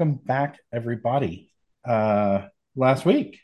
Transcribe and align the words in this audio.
welcome 0.00 0.18
back, 0.24 0.58
everybody. 0.72 1.52
Uh, 1.86 2.46
last 2.74 3.04
week, 3.04 3.38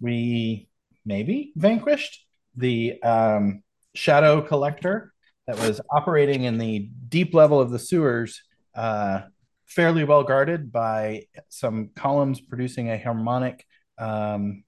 we 0.00 0.66
maybe 1.04 1.52
vanquished 1.54 2.24
the 2.56 2.98
um, 3.02 3.62
shadow 3.94 4.40
collector 4.40 5.12
that 5.46 5.58
was 5.58 5.82
operating 5.90 6.44
in 6.44 6.56
the 6.56 6.88
deep 7.10 7.34
level 7.34 7.60
of 7.60 7.68
the 7.70 7.78
sewers, 7.78 8.40
uh, 8.74 9.20
fairly 9.66 10.02
well 10.02 10.24
guarded 10.24 10.72
by 10.72 11.24
some 11.50 11.90
columns 11.94 12.40
producing 12.40 12.90
a 12.90 12.98
harmonic 12.98 13.66
um, 13.98 14.64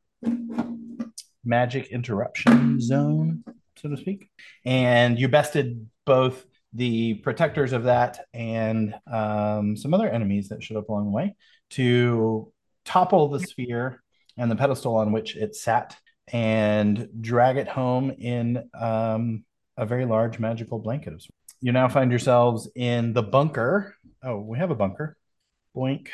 magic 1.43 1.87
interruption 1.87 2.79
zone, 2.83 3.43
so 3.79 3.89
to 3.89 3.97
speak. 3.97 4.29
And 4.67 5.19
you 5.19 5.27
bested 5.29 5.89
both 6.05 6.45
the 6.73 7.15
protectors 7.15 7.73
of 7.73 7.85
that 7.85 8.27
and 8.33 8.95
um, 9.11 9.77
some 9.77 9.93
other 9.93 10.09
enemies 10.09 10.49
that 10.49 10.63
showed 10.63 10.79
up 10.79 10.89
along 10.89 11.07
the 11.07 11.11
way 11.11 11.35
to 11.71 12.53
topple 12.85 13.29
the 13.29 13.41
sphere 13.41 14.03
and 14.37 14.51
the 14.51 14.57
pedestal 14.57 14.97
on 14.97 15.13
which 15.13 15.37
it 15.37 15.55
sat 15.57 15.97
and 16.33 17.09
drag 17.21 17.57
it 17.57 17.69
home 17.69 18.11
in 18.11 18.69
um, 18.79 19.45
a 19.77 19.85
very 19.85 20.05
large 20.05 20.39
magical 20.39 20.79
blanket. 20.79 21.23
You 21.61 21.73
now 21.73 21.89
find 21.89 22.11
yourselves 22.11 22.71
in 22.75 23.13
the 23.13 23.23
bunker. 23.23 23.97
Oh, 24.23 24.39
we 24.39 24.59
have 24.59 24.71
a 24.71 24.75
bunker. 24.75 25.17
Boink. 25.77 26.09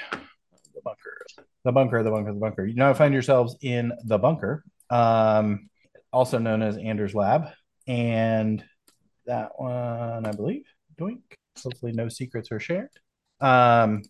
The 0.75 0.81
bunker. 0.83 1.27
The 1.65 1.73
bunker, 1.73 2.03
the 2.03 2.11
bunker, 2.11 2.33
the 2.33 2.41
bunker. 2.41 2.67
You 2.67 2.77
now 2.77 2.95
find 2.95 3.13
yourselves 3.13 3.57
in 3.61 3.93
the 4.05 4.19
bunker, 4.19 4.65
um, 4.89 5.69
also 6.13 6.39
known 6.39 6.63
as 6.63 6.77
Anders 6.77 7.15
Lab. 7.15 7.49
And 7.87 8.65
that 9.27 9.53
one, 9.57 10.27
I 10.27 10.33
believe. 10.33 10.65
Doink. 10.99 11.21
Hopefully, 11.63 11.93
no 11.93 12.09
secrets 12.09 12.53
are 12.53 12.61
shared. 12.61 12.91
Um, 13.41 14.03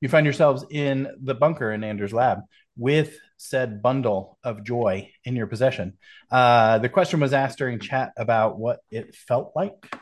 you 0.00 0.08
find 0.08 0.26
yourselves 0.26 0.64
in 0.70 1.08
the 1.22 1.34
bunker 1.34 1.72
in 1.72 1.82
Anders' 1.84 2.12
lab 2.12 2.40
with 2.76 3.16
said 3.36 3.82
bundle 3.82 4.38
of 4.42 4.64
joy 4.64 5.10
in 5.24 5.36
your 5.36 5.46
possession. 5.46 5.94
Uh, 6.30 6.78
the 6.78 6.88
question 6.88 7.20
was 7.20 7.32
asked 7.32 7.58
during 7.58 7.78
chat 7.78 8.12
about 8.16 8.58
what 8.58 8.80
it 8.90 9.14
felt 9.14 9.52
like, 9.54 9.96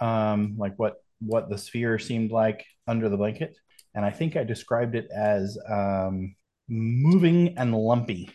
um, 0.00 0.54
like 0.58 0.78
what 0.78 0.96
what 1.20 1.50
the 1.50 1.58
sphere 1.58 1.98
seemed 1.98 2.30
like 2.30 2.64
under 2.86 3.08
the 3.08 3.16
blanket, 3.16 3.56
and 3.94 4.04
I 4.04 4.10
think 4.10 4.36
I 4.36 4.44
described 4.44 4.94
it 4.94 5.08
as 5.14 5.58
um, 5.68 6.36
moving 6.68 7.58
and 7.58 7.74
lumpy. 7.74 8.30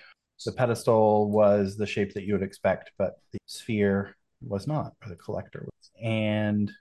The 0.45 0.51
pedestal 0.51 1.31
was 1.31 1.77
the 1.77 1.85
shape 1.85 2.13
that 2.15 2.23
you 2.23 2.33
would 2.33 2.43
expect, 2.43 2.91
but 2.97 3.13
the 3.31 3.39
sphere 3.45 4.17
was 4.47 4.67
not, 4.67 4.93
or 5.03 5.09
the 5.09 5.15
collector 5.15 5.65
was. 5.65 5.91
And 6.01 6.71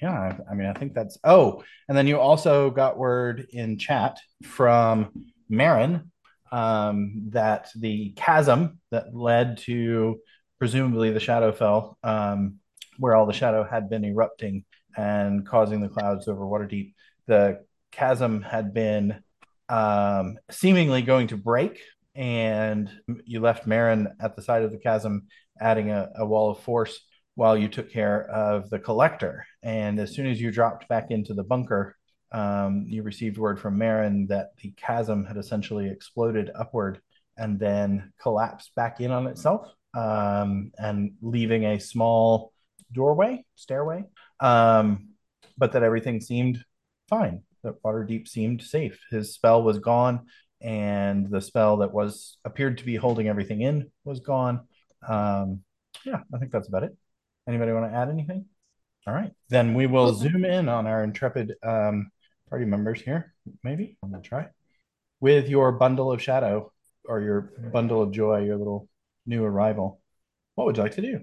yeah, 0.00 0.36
I 0.50 0.54
mean, 0.54 0.66
I 0.66 0.72
think 0.72 0.94
that's. 0.94 1.18
Oh, 1.22 1.62
and 1.88 1.96
then 1.96 2.06
you 2.06 2.18
also 2.18 2.70
got 2.70 2.98
word 2.98 3.46
in 3.50 3.78
chat 3.78 4.18
from 4.44 5.12
Maran 5.48 6.10
um, 6.50 7.28
that 7.30 7.70
the 7.76 8.12
chasm 8.16 8.80
that 8.90 9.14
led 9.14 9.58
to 9.58 10.20
presumably 10.58 11.10
the 11.10 11.20
Shadowfell, 11.20 11.94
um, 12.02 12.56
where 12.98 13.14
all 13.14 13.26
the 13.26 13.32
shadow 13.32 13.64
had 13.64 13.88
been 13.88 14.04
erupting 14.04 14.64
and 14.96 15.46
causing 15.46 15.80
the 15.80 15.88
clouds 15.88 16.28
over 16.28 16.44
Waterdeep, 16.44 16.94
the 17.26 17.64
chasm 17.90 18.42
had 18.42 18.74
been 18.74 19.22
um, 19.68 20.38
seemingly 20.50 21.02
going 21.02 21.28
to 21.28 21.36
break, 21.36 21.80
and 22.14 22.90
you 23.24 23.40
left 23.40 23.66
Maran 23.66 24.08
at 24.20 24.36
the 24.36 24.42
side 24.42 24.62
of 24.62 24.72
the 24.72 24.78
chasm, 24.78 25.26
adding 25.60 25.90
a, 25.90 26.10
a 26.16 26.26
wall 26.26 26.50
of 26.50 26.60
force 26.60 27.00
while 27.34 27.56
you 27.56 27.68
took 27.68 27.90
care 27.90 28.24
of 28.30 28.68
the 28.70 28.78
collector. 28.78 29.46
And 29.62 29.98
as 29.98 30.14
soon 30.14 30.26
as 30.26 30.40
you 30.40 30.50
dropped 30.50 30.88
back 30.88 31.10
into 31.10 31.34
the 31.34 31.44
bunker, 31.44 31.96
um, 32.30 32.86
you 32.88 33.02
received 33.02 33.38
word 33.38 33.60
from 33.60 33.78
Maran 33.78 34.26
that 34.28 34.56
the 34.62 34.72
chasm 34.76 35.24
had 35.24 35.36
essentially 35.36 35.88
exploded 35.88 36.50
upward 36.54 37.00
and 37.36 37.58
then 37.58 38.12
collapsed 38.20 38.74
back 38.74 39.00
in 39.00 39.10
on 39.10 39.26
itself 39.26 39.68
um, 39.94 40.72
and 40.78 41.12
leaving 41.20 41.64
a 41.64 41.80
small 41.80 42.52
doorway, 42.92 43.44
stairway, 43.54 44.04
um, 44.40 45.10
but 45.56 45.72
that 45.72 45.82
everything 45.82 46.20
seemed 46.20 46.64
fine. 47.08 47.42
That 47.62 47.82
Waterdeep 47.82 48.26
seemed 48.26 48.62
safe. 48.62 48.98
His 49.10 49.34
spell 49.34 49.62
was 49.62 49.78
gone, 49.78 50.26
and 50.60 51.30
the 51.30 51.40
spell 51.40 51.78
that 51.78 51.92
was 51.92 52.38
appeared 52.44 52.78
to 52.78 52.84
be 52.84 52.96
holding 52.96 53.28
everything 53.28 53.60
in 53.60 53.90
was 54.04 54.20
gone. 54.20 54.66
Um, 55.06 55.60
yeah, 56.04 56.20
I 56.34 56.38
think 56.38 56.50
that's 56.50 56.68
about 56.68 56.84
it. 56.84 56.96
Anybody 57.48 57.72
want 57.72 57.90
to 57.90 57.96
add 57.96 58.08
anything? 58.08 58.46
All 59.06 59.14
right, 59.14 59.32
then 59.48 59.74
we 59.74 59.86
will 59.86 60.14
zoom 60.14 60.44
in 60.44 60.68
on 60.68 60.86
our 60.86 61.02
intrepid 61.02 61.54
um, 61.62 62.10
party 62.48 62.64
members 62.64 63.00
here. 63.00 63.34
Maybe 63.64 63.96
I'm 64.02 64.10
gonna 64.10 64.22
try 64.22 64.46
with 65.22 65.48
your 65.48 65.72
bundle 65.72 66.12
of 66.12 66.20
shadow 66.20 66.72
or 67.04 67.20
your 67.20 67.52
bundle 67.72 68.02
of 68.02 68.12
joy, 68.12 68.44
your 68.44 68.56
little 68.56 68.88
new 69.24 69.44
arrival. 69.44 70.00
What 70.56 70.66
would 70.66 70.76
you 70.76 70.82
like 70.82 70.96
to 70.96 71.00
do? 71.00 71.20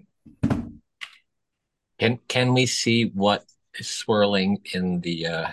Can 2.00 2.20
can 2.28 2.54
we 2.54 2.66
see 2.66 3.12
what 3.14 3.44
is 3.78 3.88
swirling 3.88 4.60
in 4.74 5.02
the 5.02 5.28
uh, 5.28 5.48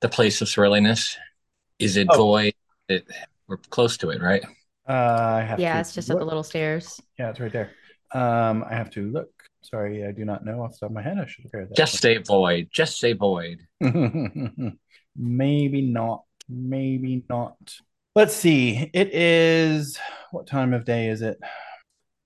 the 0.00 0.08
place 0.08 0.40
of 0.40 0.48
swirliness? 0.48 1.16
Is 1.78 1.96
it 1.96 2.08
oh. 2.10 2.16
void? 2.16 2.54
It, 2.88 3.06
we're 3.46 3.58
close 3.58 3.96
to 3.98 4.10
it, 4.10 4.20
right? 4.20 4.44
Uh, 4.88 4.92
I 4.92 5.42
have 5.42 5.60
yeah, 5.60 5.78
it's 5.78 5.94
just 5.94 6.08
look. 6.08 6.16
at 6.16 6.20
the 6.20 6.24
little 6.24 6.42
stairs. 6.42 7.00
Yeah, 7.18 7.30
it's 7.30 7.38
right 7.38 7.52
there. 7.52 7.70
Um, 8.12 8.64
I 8.68 8.74
have 8.74 8.90
to 8.92 9.10
look. 9.10 9.31
Sorry, 9.62 10.04
I 10.04 10.12
do 10.12 10.24
not 10.24 10.44
know 10.44 10.62
off 10.62 10.72
the 10.72 10.78
top 10.80 10.90
of 10.90 10.94
my 10.94 11.02
head. 11.02 11.18
I 11.18 11.26
should 11.26 11.44
have 11.44 11.52
heard 11.52 11.68
that. 11.70 11.76
Just 11.76 12.00
say 12.00 12.18
void. 12.18 12.68
Just 12.72 12.98
say 12.98 13.12
void. 13.12 13.60
Maybe 15.16 15.82
not. 15.82 16.24
Maybe 16.48 17.24
not. 17.28 17.56
Let's 18.14 18.34
see. 18.34 18.90
It 18.92 19.14
is 19.14 19.98
what 20.32 20.46
time 20.46 20.74
of 20.74 20.84
day 20.84 21.08
is 21.08 21.22
it? 21.22 21.38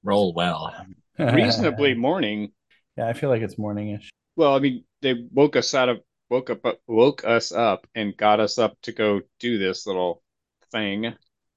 Roll 0.03 0.33
well. 0.35 0.75
Reasonably 1.19 1.95
morning. 1.95 2.53
Yeah, 2.97 3.09
I 3.09 3.13
feel 3.13 3.29
like 3.29 3.43
it's 3.43 3.57
morningish. 3.57 4.09
Well, 4.37 4.55
I 4.55 4.59
mean, 4.59 4.85
they 5.03 5.27
woke 5.33 5.57
us 5.57 5.75
out 5.75 5.89
of 5.89 6.01
woke 6.29 6.51
up 6.51 6.81
woke 6.87 7.25
us 7.25 7.53
up 7.53 7.87
and 7.95 8.17
got 8.17 8.41
us 8.41 8.59
up 8.59 8.77
to 8.83 8.93
go 8.93 9.21
do 9.39 9.59
this 9.59 9.87
little 9.87 10.23
thing. 10.73 11.15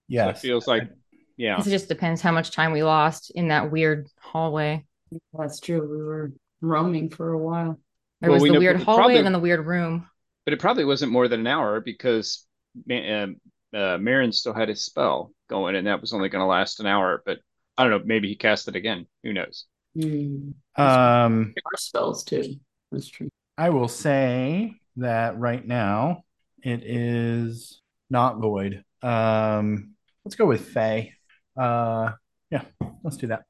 Yeah, 0.08 0.26
so 0.26 0.30
it 0.30 0.38
feels 0.38 0.68
like 0.68 0.90
yeah. 1.38 1.60
It 1.60 1.64
just 1.64 1.88
depends 1.88 2.22
how 2.22 2.32
much 2.32 2.52
time 2.52 2.74
we 2.74 2.84
lost 2.84 3.32
in 3.32 3.48
that 3.48 3.72
weird 3.72 4.08
hallway. 4.20 4.86
That's 5.34 5.60
true. 5.60 5.82
We 5.82 6.04
were 6.04 6.32
roaming 6.62 7.10
for 7.10 7.32
a 7.32 7.38
while. 7.38 7.80
There 8.22 8.30
well, 8.30 8.36
was 8.36 8.44
we 8.44 8.50
the 8.50 8.54
know, 8.54 8.60
weird 8.60 8.82
hallway 8.82 9.00
probably, 9.00 9.18
and 9.18 9.26
then 9.26 9.34
the 9.34 9.40
weird 9.40 9.66
room. 9.66 10.08
But 10.46 10.54
it 10.54 10.60
probably 10.60 10.86
wasn't 10.86 11.12
more 11.12 11.28
than 11.28 11.42
an 11.42 11.48
hour 11.48 11.80
because 11.80 12.46
uh, 12.90 13.28
uh, 13.74 13.98
Maran 13.98 14.32
still 14.32 14.54
had 14.54 14.70
his 14.70 14.84
spell 14.84 15.32
going, 15.50 15.76
and 15.76 15.88
that 15.88 16.02
was 16.02 16.14
only 16.14 16.30
going 16.30 16.42
to 16.42 16.48
last 16.48 16.80
an 16.80 16.86
hour. 16.86 17.22
But 17.26 17.40
I 17.78 17.84
don't 17.84 17.92
know. 17.92 18.02
Maybe 18.06 18.28
he 18.28 18.36
cast 18.36 18.68
it 18.68 18.76
again. 18.76 19.08
Who 19.24 19.34
knows? 19.34 19.66
Mm. 19.98 20.54
Um, 20.76 21.54
our 21.66 21.78
spells 21.78 22.24
too. 22.24 22.56
That's 22.92 23.08
true. 23.08 23.30
I 23.58 23.70
will 23.70 23.88
say 23.88 24.76
that 24.98 25.38
right 25.38 25.66
now 25.66 26.24
it 26.64 26.84
is 26.84 27.82
not 28.10 28.40
void. 28.40 28.84
Um, 29.02 29.92
let's 30.26 30.36
go 30.36 30.46
with 30.46 30.70
Fey. 30.70 31.14
Uh, 31.58 32.12
yeah, 32.50 32.64
let's 33.04 33.18
do 33.18 33.28
that. 33.28 33.46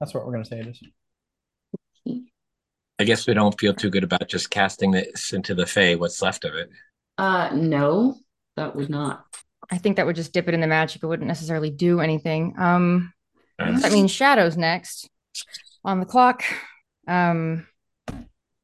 That's 0.00 0.14
what 0.14 0.24
we're 0.24 0.32
going 0.32 0.44
to 0.44 0.48
say 0.48 0.60
it 0.60 0.66
is. 0.66 0.82
I 3.00 3.04
guess 3.04 3.26
we 3.26 3.34
don't 3.34 3.58
feel 3.58 3.74
too 3.74 3.90
good 3.90 4.04
about 4.04 4.28
just 4.28 4.50
casting 4.50 4.90
this 4.90 5.32
into 5.32 5.54
the 5.54 5.66
Fey. 5.66 5.94
What's 5.94 6.20
left 6.20 6.44
of 6.44 6.54
it? 6.54 6.70
Uh, 7.16 7.50
no, 7.54 8.16
that 8.56 8.74
would 8.74 8.90
not. 8.90 9.24
I 9.70 9.78
think 9.78 9.96
that 9.96 10.06
would 10.06 10.16
just 10.16 10.32
dip 10.32 10.48
it 10.48 10.54
in 10.54 10.60
the 10.60 10.66
magic. 10.66 11.02
It 11.02 11.06
wouldn't 11.06 11.28
necessarily 11.28 11.70
do 11.70 12.00
anything. 12.00 12.54
Um, 12.58 13.12
that 13.58 13.92
means 13.92 14.10
shadows 14.10 14.56
next 14.56 15.08
on 15.84 16.00
the 16.00 16.06
clock. 16.06 16.42
Um, 17.06 17.66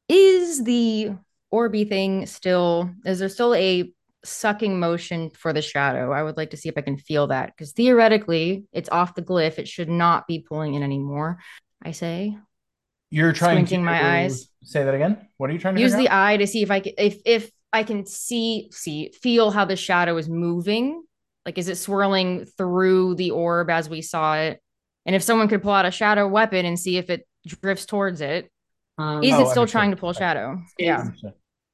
is 0.09 0.63
the 0.63 1.11
Orby 1.53 1.87
thing 1.87 2.25
still? 2.25 2.91
Is 3.05 3.19
there 3.19 3.29
still 3.29 3.53
a 3.53 3.91
sucking 4.25 4.79
motion 4.79 5.29
for 5.29 5.53
the 5.53 5.61
shadow. 5.61 6.11
I 6.11 6.23
would 6.23 6.37
like 6.37 6.51
to 6.51 6.57
see 6.57 6.69
if 6.69 6.77
I 6.77 6.81
can 6.81 6.97
feel 6.97 7.27
that 7.27 7.47
because 7.47 7.71
theoretically 7.71 8.65
it's 8.71 8.89
off 8.89 9.15
the 9.15 9.21
glyph. 9.21 9.59
It 9.59 9.67
should 9.67 9.89
not 9.89 10.27
be 10.27 10.39
pulling 10.39 10.73
in 10.73 10.83
anymore. 10.83 11.39
I 11.81 11.91
say. 11.91 12.37
You're 13.11 13.33
trying 13.33 13.65
Squinting 13.65 13.81
to 13.81 13.85
my 13.85 14.21
eyes. 14.23 14.49
Say 14.63 14.83
that 14.83 14.93
again. 14.93 15.27
What 15.37 15.49
are 15.49 15.53
you 15.53 15.59
trying 15.59 15.75
to 15.75 15.81
use 15.81 15.95
the 15.95 16.09
out? 16.09 16.25
eye 16.25 16.37
to 16.37 16.47
see 16.47 16.63
if 16.63 16.71
I 16.71 16.79
can 16.79 16.93
if 16.97 17.19
if 17.25 17.51
I 17.71 17.83
can 17.83 18.05
see 18.05 18.69
see 18.71 19.11
feel 19.21 19.51
how 19.51 19.65
the 19.65 19.75
shadow 19.75 20.17
is 20.17 20.27
moving. 20.27 21.03
Like 21.45 21.57
is 21.57 21.69
it 21.69 21.77
swirling 21.77 22.45
through 22.45 23.15
the 23.15 23.31
orb 23.31 23.69
as 23.69 23.87
we 23.87 24.01
saw 24.01 24.35
it? 24.35 24.59
And 25.05 25.15
if 25.15 25.21
someone 25.21 25.47
could 25.47 25.61
pull 25.61 25.71
out 25.71 25.85
a 25.85 25.91
shadow 25.91 26.27
weapon 26.27 26.65
and 26.65 26.79
see 26.79 26.97
if 26.97 27.09
it 27.09 27.27
drifts 27.45 27.85
towards 27.85 28.21
it, 28.21 28.49
um, 28.97 29.23
is 29.23 29.35
oh, 29.35 29.41
it 29.41 29.49
still 29.49 29.67
trying 29.67 29.91
to 29.91 29.97
pull 29.97 30.11
shadow? 30.13 30.59
Yeah. 30.79 31.05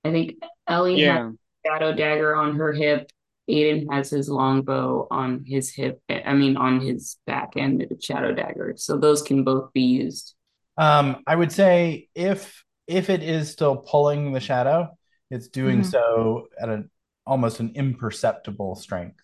I 0.03 0.11
think 0.11 0.35
Ellie 0.67 1.01
yeah 1.01 1.31
shadow 1.65 1.93
dagger 1.93 2.35
on 2.35 2.55
her 2.55 2.73
hip. 2.73 3.09
Aiden 3.49 3.91
has 3.91 4.09
his 4.09 4.29
longbow 4.29 5.07
on 5.11 5.43
his 5.45 5.73
hip. 5.73 6.01
I 6.09 6.33
mean, 6.33 6.57
on 6.57 6.79
his 6.79 7.17
back 7.25 7.53
and 7.55 7.81
the 7.81 7.97
shadow 7.99 8.33
dagger. 8.33 8.75
So 8.77 8.97
those 8.97 9.21
can 9.21 9.43
both 9.43 9.73
be 9.73 9.81
used. 9.81 10.35
Um, 10.77 11.23
I 11.27 11.35
would 11.35 11.51
say 11.51 12.07
if 12.15 12.63
if 12.87 13.09
it 13.09 13.23
is 13.23 13.51
still 13.51 13.77
pulling 13.77 14.31
the 14.31 14.39
shadow, 14.39 14.89
it's 15.29 15.47
doing 15.47 15.81
mm-hmm. 15.81 15.89
so 15.89 16.47
at 16.59 16.69
an 16.69 16.89
almost 17.25 17.59
an 17.59 17.71
imperceptible 17.75 18.75
strength. 18.75 19.19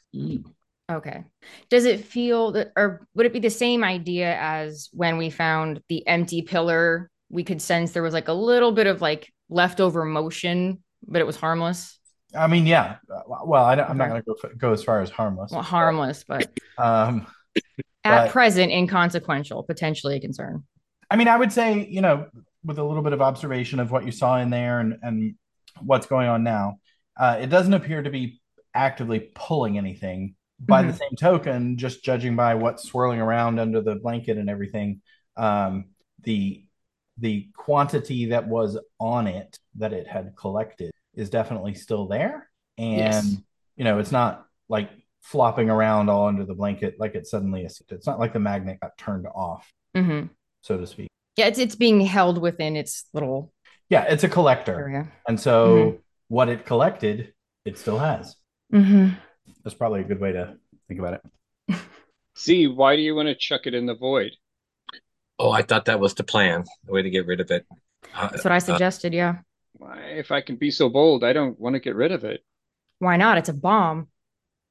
Okay. 0.90 1.26
Does 1.70 1.86
it 1.86 2.06
feel 2.06 2.54
that, 2.54 2.72
or 2.78 3.08
would 3.14 3.26
it 3.26 3.34
be 3.34 3.40
the 3.40 3.50
same 3.50 3.84
idea 3.84 4.38
as 4.40 4.90
when 4.94 5.18
we 5.18 5.30
found 5.30 5.82
the 5.90 6.08
empty 6.08 6.42
pillar? 6.42 7.10
We 7.30 7.44
could 7.44 7.62
sense 7.62 7.92
there 7.92 8.04
was 8.04 8.14
like 8.14 8.30
a 8.30 8.34
little 8.34 8.72
bit 8.72 8.88
of 8.88 9.02
like 9.02 9.32
leftover 9.50 10.06
motion, 10.06 10.82
but 11.06 11.20
it 11.20 11.28
was 11.28 11.36
harmless. 11.36 11.97
I 12.36 12.48
mean, 12.48 12.66
yeah. 12.66 12.98
Well, 13.28 13.64
I 13.64 13.74
am 13.74 13.98
not 13.98 14.10
going 14.10 14.22
to 14.22 14.26
go 14.26 14.50
go 14.58 14.74
as 14.74 14.84
far 14.84 15.02
as 15.02 15.10
harmless. 15.10 15.52
Well, 15.52 15.62
harmless, 15.62 16.24
but, 16.28 16.50
um, 16.78 17.28
at 18.04 18.26
but, 18.26 18.32
present, 18.32 18.72
inconsequential, 18.72 19.64
potentially 19.64 20.18
a 20.18 20.20
concern. 20.20 20.64
I 21.10 21.16
mean, 21.16 21.28
I 21.28 21.38
would 21.38 21.54
say, 21.54 21.88
you 21.88 22.02
know, 22.02 22.28
with 22.64 22.80
a 22.80 22.84
little 22.84 23.04
bit 23.04 23.14
of 23.14 23.22
observation 23.22 23.80
of 23.80 23.92
what 23.92 24.06
you 24.06 24.12
saw 24.12 24.38
in 24.38 24.50
there 24.50 24.80
and 24.80 24.98
and 25.02 25.36
what's 25.82 26.08
going 26.08 26.28
on 26.28 26.44
now, 26.44 26.80
uh, 27.18 27.38
it 27.40 27.48
doesn't 27.48 27.74
appear 27.74 28.02
to 28.02 28.10
be 28.10 28.42
actively 28.74 29.32
pulling 29.34 29.78
anything. 29.78 30.36
By 30.60 30.82
mm-hmm. 30.82 30.92
the 30.92 30.98
same 30.98 31.16
token, 31.18 31.78
just 31.78 32.04
judging 32.04 32.36
by 32.36 32.56
what's 32.56 32.84
swirling 32.84 33.22
around 33.22 33.60
under 33.60 33.80
the 33.80 33.96
blanket 33.96 34.38
and 34.38 34.50
everything, 34.50 35.02
um, 35.38 35.86
the 36.24 36.66
the 37.20 37.48
quantity 37.56 38.28
that 38.28 38.48
was 38.48 38.78
on 39.00 39.28
it 39.28 39.60
that 39.76 39.94
it 39.94 40.08
had 40.08 40.36
collected 40.36 40.92
is 41.18 41.30
definitely 41.30 41.74
still 41.74 42.08
there, 42.08 42.50
and 42.78 42.98
yes. 42.98 43.36
you 43.76 43.84
know 43.84 44.00
it's 44.00 44.12
not 44.12 44.46
like 44.70 44.90
flopping 45.22 45.70
around 45.70 46.10
all 46.10 46.28
under 46.28 46.46
the 46.46 46.54
blanket 46.54 46.96
like 47.00 47.16
it 47.16 47.28
suddenly 47.28 47.66
is. 47.66 47.82
It's 47.90 48.08
not 48.08 48.20
like 48.20 48.34
the 48.34 48.40
magnet 48.40 48.80
got 48.80 48.98
turned 48.98 49.28
off, 49.28 49.70
mm-hmm. 49.96 50.28
so 50.62 50.78
to 50.78 50.88
speak. 50.88 51.10
Yeah, 51.36 51.48
it's 51.48 51.60
it's 51.60 51.76
being 51.76 52.02
held 52.02 52.40
within 52.40 52.76
its 52.76 53.06
little. 53.14 53.52
Yeah, 53.90 54.04
it's 54.04 54.24
a 54.24 54.30
collector, 54.30 54.80
area. 54.80 55.08
and 55.28 55.40
so 55.40 55.68
mm-hmm. 55.68 55.98
what 56.30 56.50
it 56.50 56.66
collected, 56.66 57.34
it 57.66 57.78
still 57.78 57.98
has. 57.98 58.36
Mm-hmm. 58.74 59.10
That's 59.64 59.76
probably 59.76 60.02
a 60.02 60.04
good 60.04 60.20
way 60.20 60.34
to 60.34 60.58
think 60.88 61.00
about 61.00 61.22
it. 61.70 61.78
See, 62.36 62.68
why 62.68 62.96
do 62.96 63.02
you 63.02 63.16
want 63.16 63.28
to 63.28 63.36
chuck 63.36 63.62
it 63.66 63.74
in 63.74 63.86
the 63.86 63.96
void? 63.96 64.32
Oh, 65.40 65.52
I 65.52 65.62
thought 65.62 65.86
that 65.86 66.00
was 66.00 66.14
the 66.16 66.24
plan, 66.24 66.66
the 66.86 66.92
way 66.92 67.02
to 67.02 67.10
get 67.10 67.26
rid 67.26 67.40
of 67.40 67.52
it. 67.52 67.66
Uh, 68.16 68.28
That's 68.30 68.44
what 68.44 68.52
I 68.52 68.58
uh, 68.58 68.60
suggested. 68.60 69.14
Uh, 69.14 69.18
yeah. 69.18 69.36
If 69.80 70.32
I 70.32 70.42
can 70.42 70.56
be 70.56 70.72
so 70.72 70.90
bold, 70.90 71.24
I 71.24 71.34
don't 71.34 71.60
want 71.60 71.76
to 71.76 71.80
get 71.80 71.96
rid 71.96 72.12
of 72.12 72.24
it. 72.24 72.44
Why 73.00 73.18
not? 73.18 73.38
It's 73.38 73.50
a 73.50 73.54
bomb. 73.54 74.08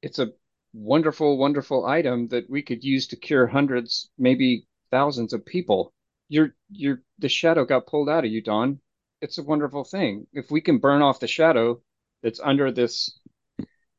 It's 0.01 0.19
a 0.19 0.31
wonderful, 0.73 1.37
wonderful 1.37 1.85
item 1.85 2.27
that 2.29 2.49
we 2.49 2.61
could 2.61 2.83
use 2.83 3.07
to 3.07 3.15
cure 3.15 3.47
hundreds, 3.47 4.09
maybe 4.17 4.67
thousands 4.91 5.33
of 5.33 5.45
people. 5.45 5.93
You're, 6.29 6.53
you're, 6.69 7.01
the 7.19 7.29
shadow 7.29 7.65
got 7.65 7.87
pulled 7.87 8.09
out 8.09 8.25
of 8.25 8.31
you, 8.31 8.41
Don. 8.41 8.79
It's 9.21 9.37
a 9.37 9.43
wonderful 9.43 9.83
thing. 9.83 10.27
If 10.33 10.51
we 10.51 10.61
can 10.61 10.77
burn 10.77 11.01
off 11.01 11.19
the 11.19 11.27
shadow 11.27 11.81
that's 12.21 12.39
under 12.39 12.71
this 12.71 13.17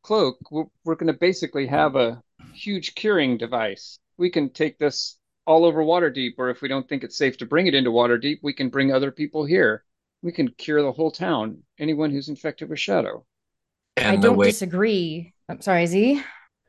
cloak, 0.02 0.38
we're, 0.50 0.66
we're 0.84 0.94
going 0.94 1.12
to 1.12 1.18
basically 1.18 1.66
have 1.66 1.96
a 1.96 2.22
huge 2.52 2.94
curing 2.94 3.38
device. 3.38 3.98
We 4.16 4.30
can 4.30 4.50
take 4.50 4.78
this 4.78 5.18
all 5.46 5.64
over 5.64 5.82
Waterdeep, 5.82 6.34
or 6.36 6.50
if 6.50 6.60
we 6.60 6.68
don't 6.68 6.88
think 6.88 7.02
it's 7.02 7.16
safe 7.16 7.38
to 7.38 7.46
bring 7.46 7.66
it 7.66 7.74
into 7.74 7.90
Waterdeep, 7.90 8.40
we 8.42 8.52
can 8.52 8.68
bring 8.68 8.92
other 8.92 9.10
people 9.10 9.44
here. 9.44 9.84
We 10.22 10.32
can 10.32 10.48
cure 10.48 10.82
the 10.82 10.92
whole 10.92 11.10
town, 11.10 11.62
anyone 11.78 12.10
who's 12.10 12.28
infected 12.28 12.68
with 12.68 12.80
shadow. 12.80 13.24
And 13.96 14.18
I 14.18 14.20
don't 14.20 14.36
way- 14.36 14.46
disagree. 14.46 15.34
I'm 15.48 15.60
sorry, 15.60 15.86
Z. 15.86 16.22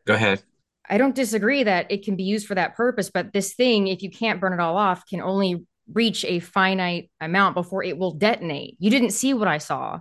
Go 0.05 0.13
ahead. 0.13 0.43
I 0.87 0.97
don't 0.97 1.15
disagree 1.15 1.63
that 1.63 1.91
it 1.91 2.03
can 2.03 2.15
be 2.15 2.23
used 2.23 2.47
for 2.47 2.55
that 2.55 2.75
purpose, 2.75 3.11
but 3.11 3.31
this 3.31 3.53
thing, 3.53 3.87
if 3.87 4.01
you 4.01 4.09
can't 4.09 4.41
burn 4.41 4.53
it 4.53 4.59
all 4.59 4.75
off, 4.75 5.05
can 5.07 5.21
only 5.21 5.65
reach 5.93 6.25
a 6.25 6.39
finite 6.39 7.11
amount 7.21 7.53
before 7.55 7.83
it 7.83 7.97
will 7.97 8.13
detonate. 8.13 8.75
You 8.79 8.89
didn't 8.89 9.11
see 9.11 9.33
what 9.33 9.47
I 9.47 9.59
saw. 9.59 9.99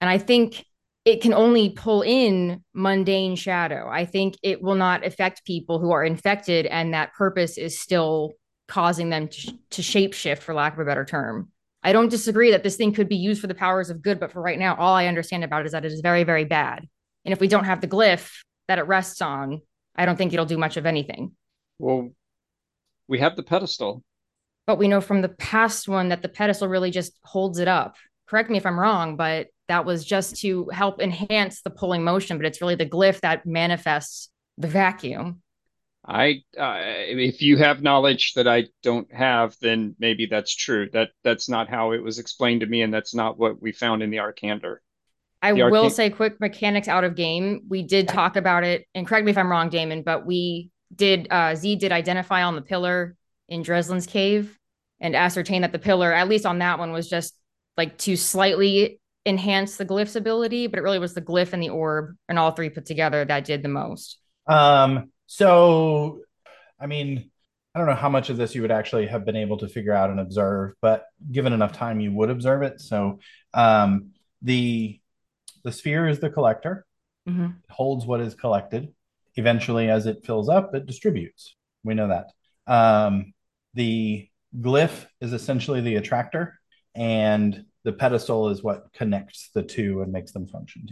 And 0.00 0.08
I 0.08 0.18
think 0.18 0.64
it 1.04 1.22
can 1.22 1.32
only 1.32 1.70
pull 1.70 2.02
in 2.02 2.62
mundane 2.74 3.34
shadow. 3.34 3.88
I 3.88 4.04
think 4.04 4.36
it 4.42 4.62
will 4.62 4.74
not 4.74 5.04
affect 5.04 5.44
people 5.44 5.80
who 5.80 5.90
are 5.90 6.04
infected, 6.04 6.66
and 6.66 6.94
that 6.94 7.14
purpose 7.14 7.58
is 7.58 7.80
still 7.80 8.32
causing 8.68 9.08
them 9.08 9.28
to, 9.28 9.58
to 9.70 9.82
shapeshift, 9.82 10.38
for 10.38 10.54
lack 10.54 10.74
of 10.74 10.80
a 10.80 10.84
better 10.84 11.04
term. 11.04 11.50
I 11.88 11.92
don't 11.92 12.10
disagree 12.10 12.50
that 12.50 12.62
this 12.62 12.76
thing 12.76 12.92
could 12.92 13.08
be 13.08 13.16
used 13.16 13.40
for 13.40 13.46
the 13.46 13.54
powers 13.54 13.88
of 13.88 14.02
good, 14.02 14.20
but 14.20 14.30
for 14.30 14.42
right 14.42 14.58
now, 14.58 14.76
all 14.76 14.94
I 14.94 15.06
understand 15.06 15.42
about 15.42 15.62
it 15.62 15.66
is 15.68 15.72
that 15.72 15.86
it 15.86 15.92
is 15.92 16.02
very, 16.02 16.22
very 16.22 16.44
bad. 16.44 16.86
And 17.24 17.32
if 17.32 17.40
we 17.40 17.48
don't 17.48 17.64
have 17.64 17.80
the 17.80 17.88
glyph 17.88 18.30
that 18.66 18.78
it 18.78 18.82
rests 18.82 19.22
on, 19.22 19.62
I 19.96 20.04
don't 20.04 20.16
think 20.16 20.34
it'll 20.34 20.44
do 20.44 20.58
much 20.58 20.76
of 20.76 20.84
anything. 20.84 21.32
Well, 21.78 22.10
we 23.08 23.20
have 23.20 23.36
the 23.36 23.42
pedestal. 23.42 24.04
But 24.66 24.76
we 24.76 24.86
know 24.86 25.00
from 25.00 25.22
the 25.22 25.30
past 25.30 25.88
one 25.88 26.10
that 26.10 26.20
the 26.20 26.28
pedestal 26.28 26.68
really 26.68 26.90
just 26.90 27.18
holds 27.24 27.58
it 27.58 27.68
up. 27.68 27.96
Correct 28.26 28.50
me 28.50 28.58
if 28.58 28.66
I'm 28.66 28.78
wrong, 28.78 29.16
but 29.16 29.46
that 29.68 29.86
was 29.86 30.04
just 30.04 30.36
to 30.42 30.68
help 30.70 31.00
enhance 31.00 31.62
the 31.62 31.70
pulling 31.70 32.04
motion, 32.04 32.36
but 32.36 32.44
it's 32.44 32.60
really 32.60 32.74
the 32.74 32.84
glyph 32.84 33.20
that 33.20 33.46
manifests 33.46 34.28
the 34.58 34.68
vacuum. 34.68 35.40
I 36.08 36.42
uh, 36.58 36.80
if 36.80 37.42
you 37.42 37.58
have 37.58 37.82
knowledge 37.82 38.32
that 38.34 38.48
I 38.48 38.64
don't 38.82 39.12
have, 39.12 39.56
then 39.60 39.94
maybe 39.98 40.24
that's 40.24 40.54
true. 40.56 40.88
That 40.94 41.10
that's 41.22 41.50
not 41.50 41.68
how 41.68 41.92
it 41.92 42.02
was 42.02 42.18
explained 42.18 42.62
to 42.62 42.66
me, 42.66 42.80
and 42.80 42.92
that's 42.92 43.14
not 43.14 43.38
what 43.38 43.60
we 43.60 43.72
found 43.72 44.02
in 44.02 44.10
the 44.10 44.16
Arcander. 44.16 44.76
I 45.42 45.52
the 45.52 45.68
will 45.68 45.90
say, 45.90 46.08
quick 46.08 46.40
mechanics 46.40 46.88
out 46.88 47.04
of 47.04 47.14
game. 47.14 47.60
We 47.68 47.82
did 47.82 48.08
talk 48.08 48.36
about 48.36 48.64
it, 48.64 48.86
and 48.94 49.06
correct 49.06 49.26
me 49.26 49.32
if 49.32 49.38
I'm 49.38 49.50
wrong, 49.50 49.68
Damon, 49.68 50.02
but 50.02 50.24
we 50.24 50.70
did. 50.94 51.28
Uh, 51.30 51.54
Z 51.54 51.76
did 51.76 51.92
identify 51.92 52.42
on 52.42 52.54
the 52.56 52.62
pillar 52.62 53.14
in 53.48 53.62
Dreslin's 53.62 54.06
cave 54.06 54.58
and 55.00 55.14
ascertain 55.14 55.60
that 55.60 55.72
the 55.72 55.78
pillar, 55.78 56.10
at 56.10 56.28
least 56.28 56.46
on 56.46 56.58
that 56.60 56.78
one, 56.78 56.90
was 56.90 57.08
just 57.10 57.38
like 57.76 57.98
to 57.98 58.16
slightly 58.16 58.98
enhance 59.26 59.76
the 59.76 59.84
glyph's 59.84 60.16
ability, 60.16 60.68
but 60.68 60.78
it 60.78 60.82
really 60.82 60.98
was 60.98 61.12
the 61.12 61.20
glyph 61.20 61.52
and 61.52 61.62
the 61.62 61.68
orb 61.68 62.16
and 62.30 62.38
all 62.38 62.52
three 62.52 62.70
put 62.70 62.86
together 62.86 63.26
that 63.26 63.44
did 63.44 63.62
the 63.62 63.68
most. 63.68 64.18
Um, 64.46 65.10
so 65.28 66.20
I 66.80 66.86
mean, 66.86 67.30
I 67.74 67.78
don't 67.78 67.86
know 67.86 67.94
how 67.94 68.08
much 68.08 68.30
of 68.30 68.36
this 68.36 68.54
you 68.54 68.62
would 68.62 68.70
actually 68.70 69.06
have 69.06 69.24
been 69.24 69.36
able 69.36 69.58
to 69.58 69.68
figure 69.68 69.92
out 69.92 70.10
and 70.10 70.18
observe, 70.18 70.74
but 70.80 71.04
given 71.30 71.52
enough 71.52 71.72
time, 71.72 72.00
you 72.00 72.12
would 72.12 72.30
observe 72.30 72.62
it. 72.62 72.80
So 72.80 73.20
um, 73.54 74.10
the 74.42 75.00
the 75.64 75.72
sphere 75.72 76.08
is 76.08 76.18
the 76.18 76.30
collector. 76.30 76.86
Mm-hmm. 77.28 77.44
It 77.44 77.70
holds 77.70 78.06
what 78.06 78.20
is 78.20 78.34
collected. 78.34 78.88
Eventually, 79.36 79.90
as 79.90 80.06
it 80.06 80.24
fills 80.24 80.48
up, 80.48 80.74
it 80.74 80.86
distributes. 80.86 81.54
We 81.84 81.94
know 81.94 82.08
that. 82.08 82.32
Um, 82.66 83.32
the 83.74 84.28
glyph 84.58 85.06
is 85.20 85.32
essentially 85.32 85.80
the 85.80 85.96
attractor, 85.96 86.58
and 86.94 87.64
the 87.84 87.92
pedestal 87.92 88.48
is 88.48 88.62
what 88.62 88.92
connects 88.94 89.50
the 89.54 89.62
two 89.62 90.00
and 90.00 90.10
makes 90.10 90.32
them 90.32 90.46
function. 90.46 90.88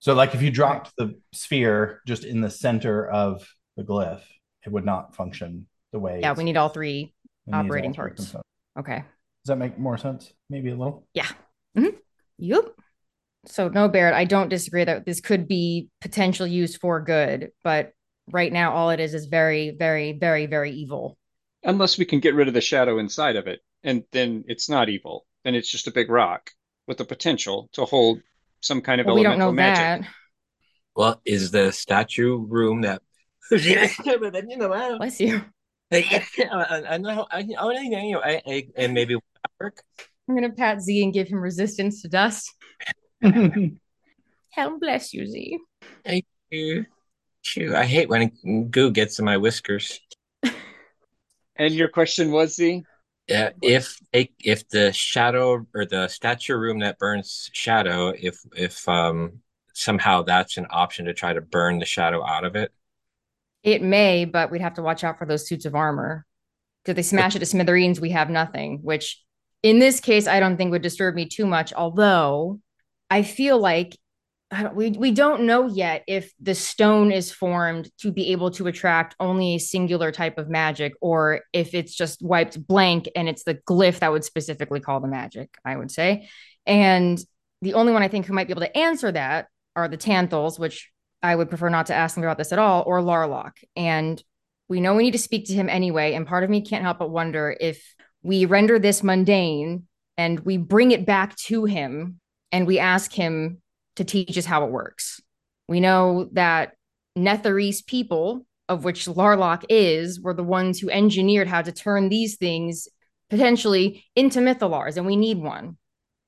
So, 0.00 0.14
like 0.14 0.34
if 0.34 0.42
you 0.42 0.50
dropped 0.50 0.92
the 0.98 1.18
sphere 1.32 2.02
just 2.06 2.24
in 2.24 2.40
the 2.40 2.50
center 2.50 3.08
of 3.08 3.46
the 3.76 3.82
glyph, 3.82 4.22
it 4.64 4.72
would 4.72 4.84
not 4.84 5.14
function 5.14 5.66
the 5.92 5.98
way. 5.98 6.20
Yeah, 6.22 6.32
we 6.34 6.44
need 6.44 6.56
all 6.56 6.68
three 6.68 7.14
operating 7.52 7.90
all 7.90 7.96
parts. 7.96 8.34
Okay. 8.78 8.96
Does 8.96 9.48
that 9.48 9.56
make 9.56 9.78
more 9.78 9.98
sense? 9.98 10.32
Maybe 10.48 10.70
a 10.70 10.76
little. 10.76 11.06
Yeah. 11.14 11.28
Mm-hmm. 11.76 11.96
Yep. 12.38 12.64
So 13.46 13.68
no, 13.68 13.88
Barrett, 13.88 14.14
I 14.14 14.24
don't 14.24 14.48
disagree 14.48 14.84
that 14.84 15.06
this 15.06 15.20
could 15.20 15.48
be 15.48 15.88
potentially 16.00 16.50
used 16.50 16.80
for 16.80 17.00
good, 17.00 17.50
but 17.64 17.92
right 18.30 18.52
now 18.52 18.72
all 18.72 18.90
it 18.90 19.00
is 19.00 19.14
is 19.14 19.26
very, 19.26 19.70
very, 19.70 20.12
very, 20.12 20.46
very 20.46 20.72
evil. 20.72 21.16
Unless 21.64 21.98
we 21.98 22.04
can 22.04 22.20
get 22.20 22.34
rid 22.34 22.48
of 22.48 22.54
the 22.54 22.60
shadow 22.60 22.98
inside 22.98 23.36
of 23.36 23.46
it, 23.46 23.60
and 23.82 24.04
then 24.12 24.44
it's 24.46 24.68
not 24.68 24.88
evil 24.88 25.26
then 25.44 25.54
it's 25.54 25.70
just 25.70 25.86
a 25.86 25.92
big 25.92 26.10
rock 26.10 26.50
with 26.86 26.98
the 26.98 27.04
potential 27.04 27.68
to 27.72 27.84
hold 27.84 28.20
some 28.60 28.80
kind 28.80 29.00
of 29.00 29.06
well, 29.06 29.16
elemental 29.16 29.32
we 29.32 29.38
don't 29.38 29.46
know 29.48 29.52
magic. 29.52 30.06
That. 30.06 30.14
Well, 30.94 31.20
is 31.24 31.50
the 31.50 31.72
statue 31.72 32.36
room 32.36 32.82
that? 32.82 33.02
Bless 34.98 35.20
you. 35.20 35.42
I 35.92 36.98
know. 36.98 37.26
I, 37.32 37.44
I, 38.24 38.42
I, 38.46 38.66
and 38.76 38.94
maybe 38.94 39.16
work. 39.60 39.82
I'm 40.28 40.34
gonna 40.36 40.52
pat 40.52 40.80
Z 40.80 41.02
and 41.02 41.12
give 41.12 41.26
him 41.26 41.40
resistance 41.40 42.02
to 42.02 42.08
dust. 42.08 42.54
Hell 43.22 44.78
bless 44.78 45.12
you, 45.12 45.26
Z. 45.26 45.58
Thank 46.04 46.24
you. 46.50 46.86
Chew. 47.42 47.74
I 47.74 47.84
hate 47.84 48.08
when 48.08 48.30
goo 48.70 48.90
gets 48.90 49.18
in 49.18 49.24
my 49.24 49.36
whiskers. 49.36 49.98
and 51.56 51.74
your 51.74 51.88
question 51.88 52.30
was 52.30 52.54
Z? 52.54 52.84
Yeah, 53.26 53.50
if 53.62 53.96
if 54.12 54.68
the 54.68 54.92
shadow 54.92 55.66
or 55.74 55.86
the 55.86 56.08
statue 56.08 56.56
room 56.56 56.80
that 56.80 56.98
burns 56.98 57.50
shadow, 57.52 58.08
if 58.08 58.38
if 58.56 58.88
um 58.88 59.40
somehow 59.72 60.22
that's 60.22 60.56
an 60.56 60.66
option 60.70 61.06
to 61.06 61.14
try 61.14 61.32
to 61.32 61.40
burn 61.40 61.78
the 61.78 61.86
shadow 61.86 62.24
out 62.24 62.44
of 62.44 62.54
it. 62.56 62.72
It 63.62 63.82
may, 63.82 64.24
but 64.24 64.50
we'd 64.50 64.62
have 64.62 64.74
to 64.74 64.82
watch 64.82 65.04
out 65.04 65.18
for 65.18 65.26
those 65.26 65.46
suits 65.46 65.66
of 65.66 65.74
armor. 65.74 66.26
Because 66.84 66.96
they 66.96 67.02
smash 67.02 67.36
it 67.36 67.40
to 67.40 67.46
smithereens, 67.46 68.00
we 68.00 68.10
have 68.10 68.30
nothing, 68.30 68.78
which 68.82 69.22
in 69.62 69.78
this 69.78 70.00
case 70.00 70.26
I 70.26 70.40
don't 70.40 70.56
think 70.56 70.70
would 70.70 70.82
disturb 70.82 71.14
me 71.14 71.26
too 71.26 71.46
much. 71.46 71.74
Although 71.74 72.60
I 73.10 73.22
feel 73.22 73.58
like 73.58 73.98
we 74.72 74.90
we 74.90 75.12
don't 75.12 75.42
know 75.42 75.68
yet 75.68 76.02
if 76.08 76.32
the 76.40 76.54
stone 76.54 77.12
is 77.12 77.30
formed 77.30 77.88
to 77.98 78.10
be 78.10 78.32
able 78.32 78.50
to 78.52 78.66
attract 78.66 79.14
only 79.20 79.54
a 79.54 79.60
singular 79.60 80.10
type 80.10 80.38
of 80.38 80.48
magic 80.48 80.92
or 81.00 81.42
if 81.52 81.72
it's 81.72 81.94
just 81.94 82.20
wiped 82.20 82.66
blank 82.66 83.08
and 83.14 83.28
it's 83.28 83.44
the 83.44 83.54
glyph 83.54 84.00
that 84.00 84.10
would 84.10 84.24
specifically 84.24 84.80
call 84.80 84.98
the 84.98 85.06
magic 85.06 85.56
i 85.64 85.76
would 85.76 85.88
say 85.88 86.28
and 86.66 87.20
the 87.62 87.74
only 87.74 87.92
one 87.92 88.02
i 88.02 88.08
think 88.08 88.26
who 88.26 88.32
might 88.32 88.48
be 88.48 88.52
able 88.52 88.62
to 88.62 88.76
answer 88.76 89.12
that 89.12 89.46
are 89.76 89.88
the 89.88 89.98
Tanthuls, 89.98 90.58
which 90.58 90.90
I 91.22 91.36
would 91.36 91.48
prefer 91.48 91.68
not 91.68 91.86
to 91.86 91.94
ask 91.94 92.16
him 92.16 92.22
about 92.22 92.38
this 92.38 92.52
at 92.52 92.58
all, 92.58 92.82
or 92.86 93.00
Larloch. 93.00 93.56
And 93.76 94.22
we 94.68 94.80
know 94.80 94.94
we 94.94 95.02
need 95.02 95.10
to 95.12 95.18
speak 95.18 95.46
to 95.46 95.54
him 95.54 95.68
anyway. 95.68 96.14
And 96.14 96.26
part 96.26 96.44
of 96.44 96.50
me 96.50 96.62
can't 96.62 96.84
help 96.84 96.98
but 96.98 97.10
wonder 97.10 97.54
if 97.60 97.94
we 98.22 98.44
render 98.44 98.78
this 98.78 99.02
mundane 99.02 99.86
and 100.16 100.40
we 100.40 100.56
bring 100.56 100.92
it 100.92 101.06
back 101.06 101.36
to 101.36 101.64
him 101.64 102.20
and 102.52 102.66
we 102.66 102.78
ask 102.78 103.12
him 103.12 103.60
to 103.96 104.04
teach 104.04 104.36
us 104.38 104.44
how 104.44 104.64
it 104.64 104.70
works. 104.70 105.20
We 105.68 105.80
know 105.80 106.28
that 106.32 106.72
Netherese 107.16 107.84
people, 107.84 108.46
of 108.68 108.84
which 108.84 109.06
Larloch 109.06 109.64
is, 109.68 110.20
were 110.20 110.34
the 110.34 110.44
ones 110.44 110.78
who 110.78 110.90
engineered 110.90 111.48
how 111.48 111.62
to 111.62 111.72
turn 111.72 112.08
these 112.08 112.36
things 112.36 112.88
potentially 113.28 114.04
into 114.16 114.40
mythallars, 114.40 114.96
and 114.96 115.06
we 115.06 115.16
need 115.16 115.38
one. 115.38 115.76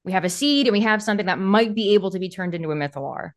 We 0.04 0.12
have 0.12 0.24
a 0.24 0.30
seed 0.30 0.66
and 0.66 0.72
we 0.72 0.80
have 0.80 1.02
something 1.02 1.26
that 1.26 1.38
might 1.38 1.74
be 1.74 1.94
able 1.94 2.10
to 2.12 2.18
be 2.18 2.28
turned 2.28 2.54
into 2.54 2.70
a 2.70 2.76
mythallar. 2.76 3.32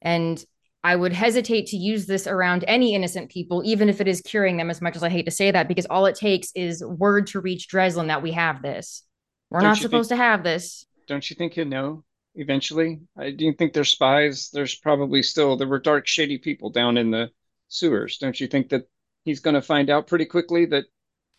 And 0.00 0.44
I 0.84 0.96
would 0.96 1.12
hesitate 1.12 1.66
to 1.66 1.76
use 1.76 2.06
this 2.06 2.26
around 2.26 2.64
any 2.66 2.94
innocent 2.94 3.30
people, 3.30 3.62
even 3.64 3.88
if 3.88 4.00
it 4.00 4.08
is 4.08 4.20
curing 4.20 4.56
them, 4.56 4.68
as 4.68 4.80
much 4.80 4.96
as 4.96 5.02
I 5.02 5.08
hate 5.08 5.26
to 5.26 5.30
say 5.30 5.50
that, 5.50 5.68
because 5.68 5.86
all 5.86 6.06
it 6.06 6.16
takes 6.16 6.50
is 6.54 6.84
word 6.84 7.28
to 7.28 7.40
reach 7.40 7.68
Dreslin 7.68 8.08
that 8.08 8.22
we 8.22 8.32
have 8.32 8.62
this. 8.62 9.04
We're 9.50 9.60
don't 9.60 9.68
not 9.68 9.76
supposed 9.76 10.08
think, 10.08 10.18
to 10.18 10.24
have 10.24 10.42
this. 10.42 10.84
Don't 11.06 11.28
you 11.28 11.36
think 11.36 11.52
he'll 11.52 11.66
know 11.66 12.04
eventually? 12.34 13.00
I 13.16 13.30
do 13.30 13.44
you 13.44 13.52
think 13.52 13.74
there's 13.74 13.90
spies? 13.90 14.50
There's 14.52 14.74
probably 14.74 15.22
still 15.22 15.56
there 15.56 15.68
were 15.68 15.78
dark, 15.78 16.08
shady 16.08 16.38
people 16.38 16.70
down 16.70 16.96
in 16.96 17.10
the 17.10 17.30
sewers. 17.68 18.18
Don't 18.18 18.40
you 18.40 18.48
think 18.48 18.70
that 18.70 18.88
he's 19.24 19.40
going 19.40 19.54
to 19.54 19.62
find 19.62 19.88
out 19.88 20.08
pretty 20.08 20.24
quickly 20.24 20.66
that 20.66 20.86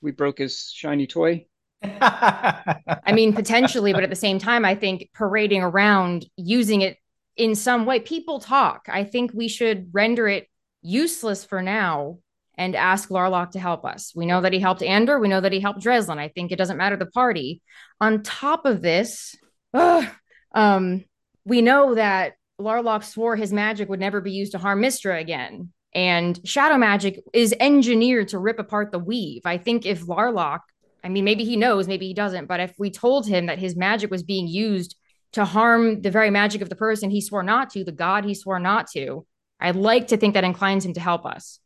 we 0.02 0.12
broke 0.12 0.38
his 0.38 0.72
shiny 0.72 1.08
toy? 1.08 1.48
I 1.84 3.12
mean, 3.14 3.34
potentially, 3.34 3.92
but 3.92 4.04
at 4.04 4.10
the 4.10 4.16
same 4.16 4.40
time, 4.40 4.64
I 4.64 4.76
think 4.76 5.10
parading 5.14 5.64
around 5.64 6.26
using 6.38 6.82
it 6.82 6.98
in 7.36 7.56
some 7.56 7.86
way. 7.86 8.00
People 8.00 8.40
talk. 8.40 8.88
I 8.90 9.04
think 9.04 9.32
we 9.34 9.48
should 9.48 9.90
render 9.92 10.28
it 10.28 10.48
useless 10.82 11.44
for 11.44 11.62
now 11.62 12.20
and 12.56 12.76
ask 12.76 13.10
Larloch 13.10 13.52
to 13.52 13.60
help 13.60 13.84
us. 13.84 14.14
We 14.16 14.26
know 14.26 14.42
that 14.42 14.54
he 14.54 14.60
helped 14.60 14.84
Andor. 14.84 15.20
We 15.20 15.28
know 15.28 15.42
that 15.42 15.54
he 15.54 15.60
helped 15.60 15.84
Dreslin. 15.84 16.20
I 16.20 16.28
think 16.28 16.52
it 16.52 16.58
doesn't 16.58 16.78
matter 16.78 16.96
the 16.96 17.08
party. 17.08 17.62
On 18.00 18.22
top 18.22 18.66
of 18.66 18.82
this, 18.82 19.36
um, 19.74 21.04
we 21.46 21.62
know 21.62 21.96
that 21.96 22.34
Larloch 22.62 23.04
swore 23.04 23.36
his 23.36 23.52
magic 23.52 23.90
would 23.90 24.00
never 24.00 24.22
be 24.22 24.32
used 24.32 24.52
to 24.52 24.60
harm 24.60 24.82
Mystra 24.82 25.20
again. 25.20 25.72
And 25.96 26.40
shadow 26.48 26.78
magic 26.78 27.22
is 27.34 27.56
engineered 27.60 28.30
to 28.30 28.40
rip 28.40 28.60
apart 28.60 28.92
the 28.92 29.00
weave. 29.00 29.42
I 29.46 29.58
think 29.58 29.86
if 29.86 30.06
Larloch, 30.06 30.62
I 31.04 31.10
mean, 31.10 31.26
maybe 31.26 31.44
he 31.44 31.56
knows, 31.56 31.88
maybe 31.88 32.08
he 32.08 32.14
doesn't, 32.14 32.48
but 32.48 32.60
if 32.60 32.74
we 32.78 32.90
told 32.92 33.28
him 33.28 33.48
that 33.48 33.60
his 33.60 33.76
magic 33.76 34.10
was 34.10 34.24
being 34.24 34.48
used 34.48 34.96
to 35.34 35.46
harm 35.46 36.02
the 36.02 36.12
very 36.12 36.30
magic 36.30 36.62
of 36.62 36.70
the 36.70 36.76
person 36.76 37.10
he 37.10 37.22
swore 37.22 37.44
not 37.44 37.72
to, 37.72 37.84
the 37.84 37.92
God 37.92 38.24
he 38.24 38.34
swore 38.34 38.60
not 38.60 38.88
to. 38.92 39.26
I'd 39.60 39.76
like 39.76 40.08
to 40.08 40.18
think 40.18 40.36
that 40.36 40.44
inclines 40.44 40.86
him 40.86 40.94
to 40.94 41.00
help 41.00 41.26
us. 41.26 41.60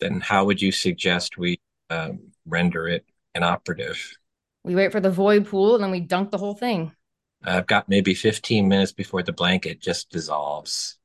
Then 0.00 0.20
how 0.20 0.44
would 0.44 0.60
you 0.60 0.72
suggest 0.72 1.38
we 1.38 1.60
um, 1.90 2.32
render 2.46 2.88
it 2.88 3.04
inoperative? 3.34 4.16
We 4.64 4.74
wait 4.74 4.92
for 4.92 5.00
the 5.00 5.10
void 5.10 5.46
pool 5.46 5.74
and 5.74 5.84
then 5.84 5.90
we 5.90 6.00
dunk 6.00 6.30
the 6.30 6.38
whole 6.38 6.54
thing. 6.54 6.92
I've 7.44 7.66
got 7.66 7.88
maybe 7.88 8.14
15 8.14 8.66
minutes 8.68 8.92
before 8.92 9.22
the 9.22 9.32
blanket 9.32 9.80
just 9.80 10.10
dissolves. 10.10 10.98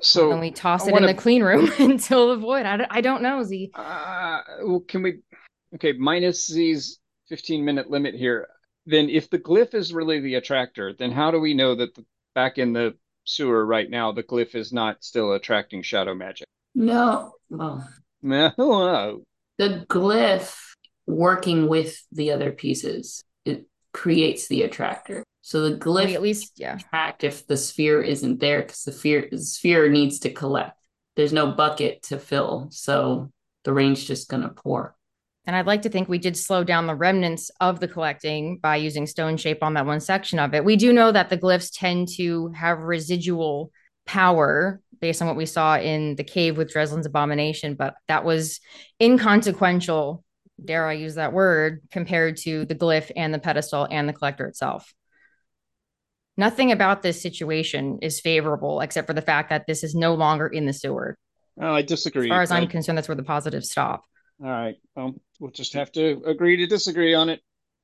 So 0.00 0.30
and 0.30 0.40
we 0.40 0.50
toss 0.50 0.86
it 0.86 0.92
wanna... 0.92 1.08
in 1.08 1.16
the 1.16 1.20
clean 1.20 1.42
room 1.42 1.70
until 1.78 2.30
the 2.30 2.36
void. 2.36 2.66
I, 2.66 2.86
I 2.90 3.00
don't 3.00 3.22
know, 3.22 3.42
Z. 3.42 3.70
Uh, 3.74 4.40
well, 4.62 4.80
can 4.80 5.02
we? 5.02 5.18
Okay, 5.74 5.92
minus 5.92 6.46
Z's 6.46 6.98
15 7.28 7.64
minute 7.64 7.90
limit 7.90 8.14
here 8.14 8.48
then 8.86 9.10
if 9.10 9.28
the 9.28 9.38
glyph 9.38 9.74
is 9.74 9.92
really 9.92 10.20
the 10.20 10.36
attractor, 10.36 10.94
then 10.96 11.10
how 11.10 11.30
do 11.30 11.40
we 11.40 11.54
know 11.54 11.74
that 11.74 11.94
the, 11.94 12.04
back 12.34 12.58
in 12.58 12.72
the 12.72 12.96
sewer 13.24 13.66
right 13.66 13.90
now 13.90 14.12
the 14.12 14.22
glyph 14.22 14.54
is 14.54 14.72
not 14.72 15.02
still 15.02 15.32
attracting 15.32 15.82
shadow 15.82 16.14
magic? 16.14 16.46
No. 16.74 17.32
Well, 17.50 17.88
no. 18.22 19.22
The 19.58 19.86
glyph 19.88 20.56
working 21.06 21.68
with 21.68 22.00
the 22.12 22.32
other 22.32 22.52
pieces 22.52 23.22
it 23.44 23.66
creates 23.92 24.48
the 24.48 24.62
attractor. 24.62 25.24
So 25.42 25.68
the 25.68 25.76
glyph 25.76 26.14
at 26.14 26.22
least 26.22 26.52
yeah 26.56 26.76
attract 26.76 27.24
if 27.24 27.46
the 27.46 27.56
sphere 27.56 28.02
isn't 28.02 28.40
there 28.40 28.62
because 28.62 28.82
the 28.82 28.92
sphere 28.92 29.28
the 29.30 29.38
sphere 29.38 29.88
needs 29.88 30.20
to 30.20 30.32
collect. 30.32 30.78
There's 31.16 31.32
no 31.32 31.52
bucket 31.52 32.02
to 32.04 32.18
fill, 32.18 32.68
so 32.70 33.30
the 33.64 33.72
rain's 33.72 34.04
just 34.04 34.28
gonna 34.28 34.50
pour. 34.50 34.94
And 35.46 35.54
I'd 35.54 35.66
like 35.66 35.82
to 35.82 35.88
think 35.88 36.08
we 36.08 36.18
did 36.18 36.36
slow 36.36 36.64
down 36.64 36.86
the 36.86 36.94
remnants 36.94 37.50
of 37.60 37.78
the 37.78 37.86
collecting 37.86 38.58
by 38.58 38.76
using 38.76 39.06
stone 39.06 39.36
shape 39.36 39.62
on 39.62 39.74
that 39.74 39.86
one 39.86 40.00
section 40.00 40.40
of 40.40 40.54
it. 40.54 40.64
We 40.64 40.74
do 40.74 40.92
know 40.92 41.12
that 41.12 41.30
the 41.30 41.38
glyphs 41.38 41.70
tend 41.72 42.08
to 42.16 42.48
have 42.48 42.78
residual 42.80 43.70
power 44.06 44.80
based 45.00 45.22
on 45.22 45.28
what 45.28 45.36
we 45.36 45.46
saw 45.46 45.78
in 45.78 46.16
the 46.16 46.24
cave 46.24 46.56
with 46.56 46.72
Dreslin's 46.72 47.06
abomination, 47.06 47.74
but 47.74 47.94
that 48.08 48.24
was 48.24 48.60
inconsequential, 49.00 50.24
dare 50.64 50.86
I 50.86 50.94
use 50.94 51.14
that 51.14 51.32
word, 51.32 51.82
compared 51.90 52.38
to 52.38 52.64
the 52.64 52.74
glyph 52.74 53.12
and 53.14 53.32
the 53.32 53.38
pedestal 53.38 53.86
and 53.88 54.08
the 54.08 54.12
collector 54.12 54.46
itself. 54.46 54.92
Nothing 56.36 56.72
about 56.72 57.02
this 57.02 57.22
situation 57.22 57.98
is 58.02 58.20
favorable 58.20 58.80
except 58.80 59.06
for 59.06 59.14
the 59.14 59.22
fact 59.22 59.50
that 59.50 59.66
this 59.66 59.84
is 59.84 59.94
no 59.94 60.14
longer 60.14 60.46
in 60.46 60.66
the 60.66 60.72
sewer. 60.72 61.16
Oh, 61.60 61.72
I 61.72 61.82
disagree. 61.82 62.26
As 62.26 62.30
far 62.30 62.42
as 62.42 62.50
I'm 62.50 62.66
concerned, 62.66 62.98
that's 62.98 63.08
where 63.08 63.16
the 63.16 63.22
positives 63.22 63.70
stop. 63.70 64.04
All 64.42 64.50
right. 64.50 64.76
We'll 65.40 65.50
just 65.50 65.74
have 65.74 65.92
to 65.92 66.22
agree 66.26 66.56
to 66.56 66.66
disagree 66.66 67.14
on 67.14 67.28
it. 67.28 67.40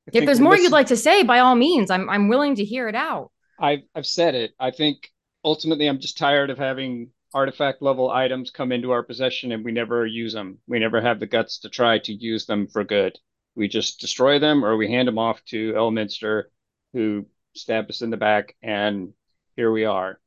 I 0.08 0.18
if 0.18 0.26
there's 0.26 0.40
more 0.40 0.56
you'd 0.56 0.72
like 0.72 0.88
to 0.88 0.96
say, 0.96 1.22
by 1.22 1.38
all 1.38 1.54
means, 1.54 1.90
I'm 1.90 2.08
I'm 2.10 2.28
willing 2.28 2.56
to 2.56 2.64
hear 2.64 2.88
it 2.88 2.94
out. 2.94 3.30
I've 3.58 3.82
I've 3.94 4.06
said 4.06 4.34
it. 4.34 4.52
I 4.58 4.70
think 4.70 5.10
ultimately 5.44 5.86
I'm 5.86 6.00
just 6.00 6.18
tired 6.18 6.50
of 6.50 6.58
having 6.58 7.10
artifact 7.34 7.82
level 7.82 8.10
items 8.10 8.50
come 8.50 8.72
into 8.72 8.90
our 8.90 9.02
possession 9.02 9.52
and 9.52 9.64
we 9.64 9.72
never 9.72 10.06
use 10.06 10.32
them. 10.32 10.58
We 10.66 10.78
never 10.78 11.00
have 11.00 11.20
the 11.20 11.26
guts 11.26 11.60
to 11.60 11.68
try 11.70 11.98
to 12.00 12.12
use 12.12 12.46
them 12.46 12.66
for 12.66 12.84
good. 12.84 13.18
We 13.54 13.68
just 13.68 14.00
destroy 14.00 14.38
them 14.38 14.64
or 14.64 14.76
we 14.76 14.90
hand 14.90 15.08
them 15.08 15.18
off 15.18 15.42
to 15.46 15.72
Elminster, 15.72 16.44
who 16.92 17.26
stab 17.54 17.88
us 17.88 18.02
in 18.02 18.10
the 18.10 18.16
back, 18.16 18.56
and 18.62 19.12
here 19.56 19.70
we 19.70 19.84
are. 19.84 20.20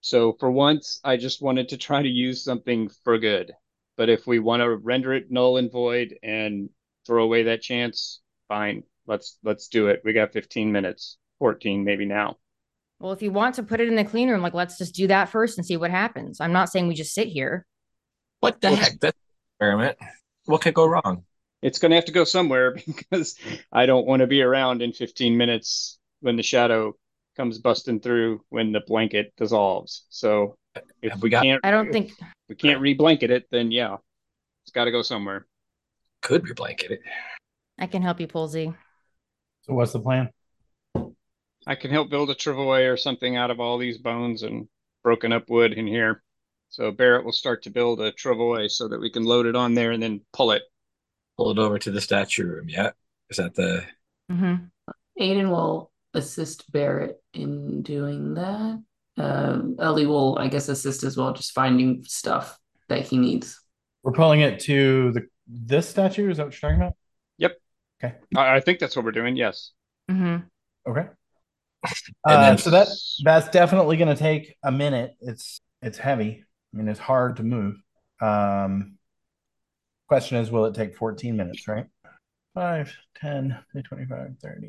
So 0.00 0.32
for 0.38 0.50
once, 0.50 1.00
I 1.04 1.16
just 1.16 1.42
wanted 1.42 1.70
to 1.70 1.76
try 1.76 2.02
to 2.02 2.08
use 2.08 2.44
something 2.44 2.90
for 3.04 3.18
good. 3.18 3.52
But 4.02 4.10
if 4.10 4.26
we 4.26 4.40
want 4.40 4.62
to 4.62 4.68
render 4.68 5.12
it 5.12 5.30
null 5.30 5.58
and 5.58 5.70
void 5.70 6.18
and 6.24 6.70
throw 7.06 7.22
away 7.22 7.44
that 7.44 7.62
chance, 7.62 8.20
fine. 8.48 8.82
Let's 9.06 9.38
let's 9.44 9.68
do 9.68 9.86
it. 9.86 10.02
We 10.04 10.12
got 10.12 10.32
15 10.32 10.72
minutes, 10.72 11.18
14 11.38 11.84
maybe 11.84 12.04
now. 12.04 12.38
Well, 12.98 13.12
if 13.12 13.22
you 13.22 13.30
want 13.30 13.54
to 13.54 13.62
put 13.62 13.80
it 13.80 13.86
in 13.86 13.94
the 13.94 14.02
clean 14.02 14.28
room, 14.28 14.42
like 14.42 14.54
let's 14.54 14.76
just 14.76 14.96
do 14.96 15.06
that 15.06 15.28
first 15.28 15.56
and 15.56 15.64
see 15.64 15.76
what 15.76 15.92
happens. 15.92 16.40
I'm 16.40 16.52
not 16.52 16.68
saying 16.68 16.88
we 16.88 16.96
just 16.96 17.14
sit 17.14 17.28
here. 17.28 17.64
What 18.40 18.60
the 18.60 18.74
heck? 18.74 18.98
That's 18.98 19.16
experiment. 19.52 19.96
What 20.46 20.62
could 20.62 20.74
go 20.74 20.86
wrong? 20.86 21.22
It's 21.62 21.78
going 21.78 21.90
to 21.90 21.96
have 21.96 22.06
to 22.06 22.12
go 22.12 22.24
somewhere 22.24 22.74
because 22.88 23.38
I 23.70 23.86
don't 23.86 24.04
want 24.04 24.18
to 24.18 24.26
be 24.26 24.42
around 24.42 24.82
in 24.82 24.92
15 24.92 25.36
minutes 25.36 26.00
when 26.22 26.34
the 26.34 26.42
shadow 26.42 26.96
comes 27.36 27.60
busting 27.60 28.00
through 28.00 28.42
when 28.48 28.72
the 28.72 28.80
blanket 28.84 29.32
dissolves. 29.36 30.06
So 30.08 30.56
if 31.02 31.14
we, 31.16 31.20
we 31.20 31.30
got, 31.30 31.44
can't, 31.44 31.60
I 31.64 31.70
don't 31.70 31.92
think 31.92 32.12
we 32.52 32.56
can't 32.56 32.82
reblanket 32.82 33.30
it, 33.30 33.46
then 33.50 33.70
yeah, 33.70 33.96
it's 34.62 34.72
got 34.72 34.84
to 34.84 34.90
go 34.90 35.00
somewhere. 35.00 35.46
Could 36.20 36.42
reblanket 36.42 36.90
it. 36.90 37.00
I 37.78 37.86
can 37.86 38.02
help 38.02 38.20
you 38.20 38.26
pull 38.26 38.46
Z. 38.46 38.74
So 39.62 39.72
what's 39.72 39.92
the 39.92 40.00
plan? 40.00 40.28
I 41.66 41.76
can 41.76 41.90
help 41.90 42.10
build 42.10 42.28
a 42.28 42.34
travois 42.34 42.92
or 42.92 42.98
something 42.98 43.36
out 43.36 43.50
of 43.50 43.58
all 43.58 43.78
these 43.78 43.96
bones 43.96 44.42
and 44.42 44.68
broken 45.02 45.32
up 45.32 45.48
wood 45.48 45.72
in 45.72 45.86
here. 45.86 46.22
So 46.68 46.90
Barrett 46.90 47.24
will 47.24 47.32
start 47.32 47.62
to 47.62 47.70
build 47.70 48.02
a 48.02 48.12
travois 48.12 48.72
so 48.72 48.88
that 48.88 49.00
we 49.00 49.10
can 49.10 49.24
load 49.24 49.46
it 49.46 49.56
on 49.56 49.72
there 49.72 49.92
and 49.92 50.02
then 50.02 50.20
pull 50.34 50.50
it. 50.50 50.62
Pull 51.38 51.52
it 51.52 51.58
over 51.58 51.78
to 51.78 51.90
the 51.90 52.02
statue 52.02 52.44
room. 52.44 52.68
Yeah. 52.68 52.90
Is 53.30 53.38
that 53.38 53.54
the? 53.54 53.84
Mm-hmm. 54.30 54.64
Aiden 55.18 55.48
will 55.48 55.90
assist 56.12 56.70
Barrett 56.70 57.22
in 57.32 57.80
doing 57.80 58.34
that 58.34 58.82
uh, 59.18 59.60
Ellie 59.78 60.06
will, 60.06 60.38
I 60.38 60.48
guess, 60.48 60.68
assist 60.68 61.02
as 61.02 61.16
well, 61.16 61.32
just 61.32 61.52
finding 61.52 62.04
stuff 62.04 62.58
that 62.88 63.06
he 63.06 63.18
needs. 63.18 63.60
We're 64.02 64.12
pulling 64.12 64.40
it 64.40 64.60
to 64.60 65.12
the 65.12 65.26
this 65.46 65.88
statue. 65.88 66.30
Is 66.30 66.38
that 66.38 66.46
what 66.46 66.62
you're 66.62 66.70
talking 66.70 66.82
about? 66.82 66.96
Yep. 67.38 67.56
Okay. 68.02 68.14
I, 68.36 68.56
I 68.56 68.60
think 68.60 68.78
that's 68.78 68.96
what 68.96 69.04
we're 69.04 69.12
doing. 69.12 69.36
Yes. 69.36 69.72
Mm-hmm. 70.10 70.90
Okay. 70.90 71.08
Uh, 72.24 72.56
so 72.56 72.70
that 72.70 72.86
that's 73.24 73.48
definitely 73.48 73.96
going 73.96 74.06
to 74.08 74.14
take 74.14 74.54
a 74.62 74.70
minute. 74.70 75.16
It's 75.20 75.60
it's 75.82 75.98
heavy. 75.98 76.44
I 76.72 76.76
mean, 76.76 76.86
it's 76.86 77.00
hard 77.00 77.38
to 77.38 77.42
move. 77.42 77.74
Um, 78.20 78.98
question 80.06 80.38
is, 80.38 80.48
will 80.48 80.66
it 80.66 80.76
take 80.76 80.94
14 80.94 81.36
minutes? 81.36 81.66
Right. 81.66 81.86
5, 82.54 82.94
10, 83.16 83.58
25, 83.82 84.34
30. 84.40 84.66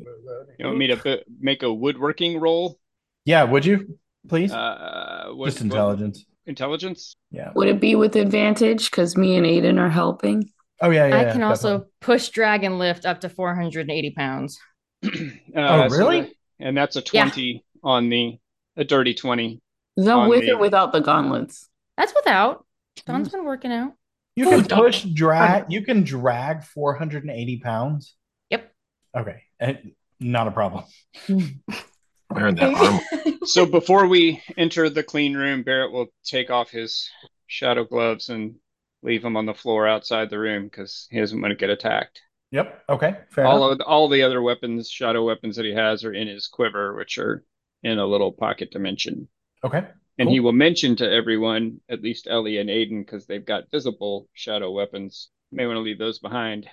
You 0.58 0.66
want 0.66 0.78
me 0.78 0.88
to 0.88 1.22
make 1.38 1.62
a 1.62 1.72
woodworking 1.72 2.40
roll? 2.40 2.80
Yeah, 3.24 3.44
would 3.44 3.64
you? 3.64 3.98
Please? 4.28 4.52
Uh, 4.52 5.28
what, 5.32 5.46
Just 5.46 5.60
intelligence. 5.60 6.18
What, 6.18 6.50
intelligence? 6.50 7.16
Yeah. 7.30 7.52
Would 7.54 7.68
it 7.68 7.80
be 7.80 7.94
with 7.94 8.16
advantage 8.16 8.90
because 8.90 9.16
me 9.16 9.36
and 9.36 9.46
Aiden 9.46 9.78
are 9.78 9.90
helping? 9.90 10.50
Oh 10.80 10.90
yeah, 10.90 11.06
yeah. 11.06 11.16
I 11.16 11.22
yeah, 11.22 11.32
can 11.32 11.42
also 11.42 11.86
push 12.00 12.28
drag 12.28 12.64
and 12.64 12.78
lift 12.78 13.06
up 13.06 13.20
to 13.20 13.28
480 13.28 14.10
pounds. 14.10 14.58
uh, 15.04 15.08
oh 15.56 15.88
really? 15.88 16.22
So 16.22 16.30
and 16.60 16.76
that's 16.76 16.96
a 16.96 17.02
20 17.02 17.42
yeah. 17.42 17.58
on 17.82 18.08
the 18.08 18.38
a 18.76 18.84
dirty 18.84 19.14
20 19.14 19.60
Is 19.96 20.04
that 20.04 20.28
with 20.28 20.42
me. 20.42 20.50
or 20.50 20.58
without 20.58 20.92
the 20.92 21.00
gauntlets? 21.00 21.68
That's 21.96 22.14
without. 22.14 22.66
Don's 23.06 23.28
been 23.28 23.44
working 23.44 23.72
out. 23.72 23.92
You 24.36 24.48
can 24.48 24.62
don't- 24.64 24.80
push 24.80 25.02
drag. 25.02 25.70
You 25.70 25.82
can 25.82 26.02
drag 26.02 26.64
480 26.64 27.60
pounds. 27.60 28.14
Yep. 28.50 28.72
Okay, 29.16 29.42
and 29.60 29.92
not 30.20 30.48
a 30.48 30.50
problem. 30.50 30.84
Wearing 32.30 32.54
that 32.56 32.74
armor. 32.74 33.00
So 33.46 33.66
before 33.66 34.06
we 34.06 34.42
enter 34.56 34.88
the 34.88 35.02
clean 35.02 35.36
room, 35.36 35.62
Barrett 35.64 35.92
will 35.92 36.06
take 36.24 36.48
off 36.50 36.70
his 36.70 37.10
shadow 37.46 37.84
gloves 37.84 38.30
and 38.30 38.54
leave 39.02 39.20
them 39.22 39.36
on 39.36 39.44
the 39.44 39.52
floor 39.52 39.86
outside 39.86 40.30
the 40.30 40.38
room 40.38 40.64
because 40.64 41.06
he 41.10 41.20
doesn't 41.20 41.38
want 41.40 41.52
to 41.52 41.56
get 41.56 41.68
attacked. 41.68 42.22
Yep. 42.52 42.84
Okay. 42.88 43.16
Fair 43.30 43.44
All 43.44 43.66
enough. 43.70 43.80
of 43.80 43.86
all 43.86 44.08
the 44.08 44.22
other 44.22 44.40
weapons, 44.40 44.88
shadow 44.88 45.26
weapons 45.26 45.56
that 45.56 45.66
he 45.66 45.74
has, 45.74 46.04
are 46.04 46.14
in 46.14 46.26
his 46.26 46.46
quiver, 46.46 46.94
which 46.96 47.18
are 47.18 47.44
in 47.82 47.98
a 47.98 48.06
little 48.06 48.32
pocket 48.32 48.70
dimension. 48.70 49.28
Okay. 49.62 49.84
And 50.18 50.26
Cool. 50.28 50.32
he 50.32 50.40
will 50.40 50.52
mention 50.52 50.96
to 50.96 51.10
everyone, 51.10 51.80
at 51.90 52.00
least 52.00 52.26
Ellie 52.30 52.56
and 52.58 52.70
Aiden, 52.70 53.04
because 53.04 53.26
they've 53.26 53.44
got 53.44 53.70
visible 53.70 54.28
shadow 54.32 54.70
weapons. 54.70 55.28
May 55.52 55.66
want 55.66 55.76
to 55.76 55.80
leave 55.80 55.98
those 55.98 56.18
behind. 56.18 56.66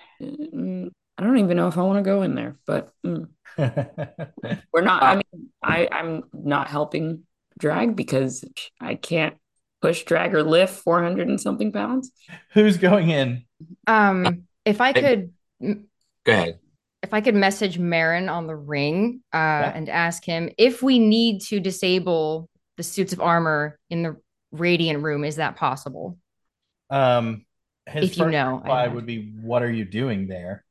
I 1.18 1.24
don't 1.24 1.38
even 1.38 1.56
know 1.56 1.68
if 1.68 1.78
I 1.78 1.82
want 1.82 1.98
to 1.98 2.08
go 2.08 2.22
in 2.22 2.34
there, 2.34 2.56
but 2.66 2.90
mm, 3.06 3.28
we're 4.72 4.80
not. 4.82 5.02
I 5.02 5.14
mean, 5.16 5.48
I 5.62 5.88
I'm 5.90 6.24
not 6.32 6.68
helping 6.68 7.24
drag 7.58 7.96
because 7.96 8.44
I 8.80 8.94
can't 8.94 9.36
push, 9.80 10.04
drag, 10.04 10.34
or 10.34 10.42
lift 10.42 10.74
400 10.82 11.28
and 11.28 11.40
something 11.40 11.72
pounds. 11.72 12.10
Who's 12.54 12.76
going 12.76 13.10
in? 13.10 13.44
Um, 13.86 14.44
if 14.64 14.80
I 14.80 14.92
could, 14.92 15.32
Go 15.60 16.32
ahead. 16.32 16.58
if 17.02 17.12
I 17.12 17.20
could 17.20 17.34
message 17.34 17.78
Maran 17.78 18.28
on 18.28 18.46
the 18.46 18.56
ring, 18.56 19.22
uh, 19.32 19.36
Yeah. 19.36 19.72
and 19.74 19.88
ask 19.88 20.24
him 20.24 20.50
if 20.56 20.82
we 20.82 20.98
need 20.98 21.42
to 21.42 21.60
disable 21.60 22.48
the 22.76 22.82
suits 22.82 23.12
of 23.12 23.20
armor 23.20 23.78
in 23.90 24.02
the 24.02 24.16
radiant 24.50 25.02
room, 25.02 25.24
is 25.24 25.36
that 25.36 25.56
possible? 25.56 26.18
Um, 26.90 27.44
his 27.86 28.10
If 28.10 28.18
you 28.18 28.26
know, 28.26 28.54
I 28.54 28.56
reply 28.56 28.88
would 28.88 29.06
be, 29.06 29.32
"What 29.42 29.62
are 29.62 29.70
you 29.70 29.84
doing 29.84 30.26
there?" 30.26 30.64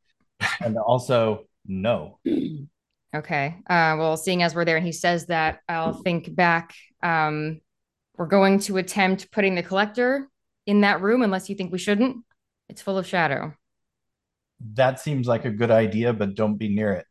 And 0.62 0.78
also, 0.78 1.48
no. 1.66 2.20
Okay. 3.14 3.58
Uh, 3.70 3.96
well, 4.00 4.16
seeing 4.16 4.42
as 4.42 4.56
we're 4.56 4.64
there 4.64 4.78
and 4.78 4.86
he 4.86 4.94
says 4.94 5.26
that, 5.26 5.60
I'll 5.68 5.92
think 5.92 6.34
back. 6.34 6.74
Um, 7.04 7.60
we're 8.16 8.28
going 8.28 8.60
to 8.60 8.78
attempt 8.78 9.32
putting 9.32 9.56
the 9.56 9.64
collector 9.64 10.30
in 10.66 10.82
that 10.82 11.02
room 11.02 11.22
unless 11.22 11.50
you 11.50 11.56
think 11.56 11.74
we 11.74 11.78
shouldn't. 11.78 12.18
It's 12.70 12.82
full 12.82 12.98
of 12.98 13.06
shadow. 13.06 13.54
That 14.76 15.00
seems 15.00 15.28
like 15.28 15.46
a 15.46 15.50
good 15.52 15.72
idea, 15.72 16.14
but 16.14 16.36
don't 16.36 16.56
be 16.58 16.70
near 16.70 16.94
it. 16.94 17.06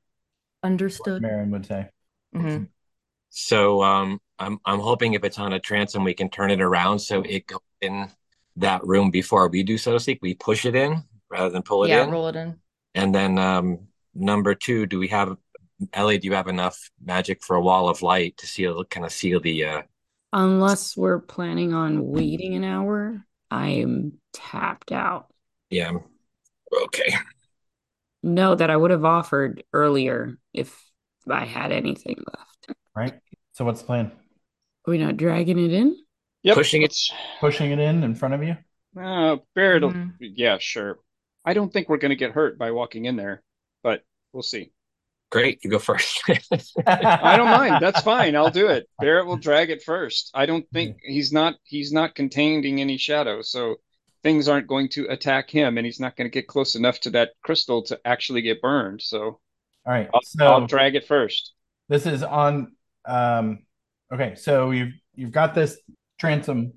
Understood. 0.63 1.23
Maran 1.23 1.51
would 1.51 1.67
say. 1.67 1.89
hmm 2.33 2.65
So 3.31 3.83
um, 3.83 4.21
I'm 4.39 4.59
I'm 4.65 4.81
hoping 4.81 5.15
if 5.15 5.25
it's 5.25 5.39
on 5.39 5.53
a 5.53 5.61
transom, 5.61 6.05
we 6.05 6.15
can 6.15 6.31
turn 6.31 6.51
it 6.51 6.61
around 6.61 6.99
so 7.01 7.23
it 7.23 7.47
goes 7.47 7.61
in 7.81 8.09
that 8.57 8.85
room 8.85 9.11
before 9.11 9.49
we 9.49 9.63
do, 9.63 9.79
so 9.79 9.93
to 9.93 10.01
speak. 10.01 10.19
We 10.23 10.35
push 10.35 10.65
it 10.65 10.75
in 10.75 11.03
rather 11.31 11.51
than 11.51 11.63
pull 11.63 11.85
it 11.85 11.89
Yeah, 11.89 12.03
in. 12.03 12.09
Yeah, 12.09 12.15
roll 12.15 12.29
it 12.29 12.37
in. 12.37 12.61
And 12.95 13.15
then 13.15 13.39
um, 13.39 13.89
number 14.15 14.55
two, 14.55 14.87
do 14.87 14.99
we 14.99 15.09
have 15.09 15.37
Ellie? 15.93 16.19
Do 16.19 16.27
you 16.29 16.35
have 16.35 16.49
enough 16.49 16.91
magic 17.03 17.43
for 17.45 17.57
a 17.57 17.61
wall 17.63 17.89
of 17.89 18.03
light 18.03 18.37
to 18.39 18.47
seal, 18.47 18.85
kind 18.85 19.07
of 19.07 19.13
seal 19.13 19.41
the? 19.41 19.65
Uh, 19.65 19.83
Unless 20.33 20.97
we're 20.97 21.19
planning 21.19 21.73
on 21.75 22.07
waiting 22.07 22.55
an 22.55 22.63
hour, 22.65 23.25
I 23.51 23.69
am 23.69 24.15
tapped 24.33 24.93
out. 24.93 25.27
yeah. 25.71 25.93
Okay. 26.85 27.13
No, 28.23 28.55
that 28.55 28.71
I 28.71 28.76
would 28.76 28.93
have 28.93 29.05
offered 29.05 29.65
earlier 29.73 30.37
if 30.53 30.79
I 31.29 31.45
had 31.47 31.73
anything 31.73 32.23
left. 32.33 32.79
Right. 32.95 33.15
So 33.53 33.65
what's 33.65 33.81
the 33.81 33.87
plan? 33.87 34.07
Are 34.87 34.91
we 34.93 34.99
not 34.99 35.17
dragging 35.17 35.59
it 35.59 35.73
in? 35.73 35.97
Yep, 36.43 36.57
Pushing 36.57 36.83
it- 36.83 36.95
Pushing 37.41 37.71
it 37.73 37.79
in 37.81 38.05
in 38.05 38.15
front 38.15 38.35
of 38.35 38.43
you. 38.45 38.57
Uh, 39.00 39.39
Barrett, 39.57 39.83
will- 39.83 39.93
Mhm. 39.93 40.13
yeah, 40.21 40.59
sure. 40.59 40.99
I 41.45 41.55
don't 41.55 41.73
think 41.73 41.89
we're 41.89 41.99
going 41.99 42.11
to 42.11 42.17
get 42.17 42.33
hurt 42.33 42.59
by 42.59 42.71
walking 42.71 43.05
in 43.07 43.17
there, 43.17 43.43
but 43.83 44.03
we'll 44.33 44.43
see. 44.43 44.73
Great. 45.31 45.61
You 45.65 45.71
go 45.71 45.79
first. 45.79 46.23
I 46.87 47.37
don't 47.37 47.50
mind. 47.50 47.81
That's 47.81 48.03
fine. 48.03 48.35
I'll 48.35 48.50
do 48.50 48.67
it. 48.69 48.89
Barrett 48.99 49.26
will 49.26 49.37
drag 49.37 49.71
it 49.71 49.83
first. 49.83 50.31
I 50.35 50.45
don't 50.47 50.67
think 50.73 50.97
he's 51.05 51.33
not 51.33 51.55
he's 51.63 51.93
not 51.93 52.17
containing 52.17 52.81
any 52.81 52.97
shadow, 52.99 53.41
so 53.41 53.76
things 54.25 54.49
aren't 54.49 54.67
going 54.67 54.89
to 54.91 55.07
attack 55.09 55.49
him, 55.49 55.79
and 55.79 55.85
he's 55.87 56.00
not 56.00 56.17
going 56.17 56.29
to 56.29 56.35
get 56.35 56.49
close 56.49 56.75
enough 56.75 56.99
to 57.00 57.11
that 57.11 57.31
crystal 57.45 57.83
to 57.85 58.00
actually 58.05 58.43
get 58.43 58.61
burned. 58.61 59.03
So 59.03 59.21
All 59.23 59.41
right. 59.87 60.11
I'll, 60.13 60.21
So 60.23 60.45
I'll 60.45 60.67
drag 60.67 60.97
it 60.97 61.07
first. 61.07 61.53
this 61.89 62.07
is 62.07 62.23
on. 62.25 62.73
Um, 63.07 63.61
okay. 64.13 64.35
So 64.35 64.73
you've 64.73 64.95
you've 65.15 65.33
got 65.33 65.55
this 65.55 65.79
transom. 66.19 66.73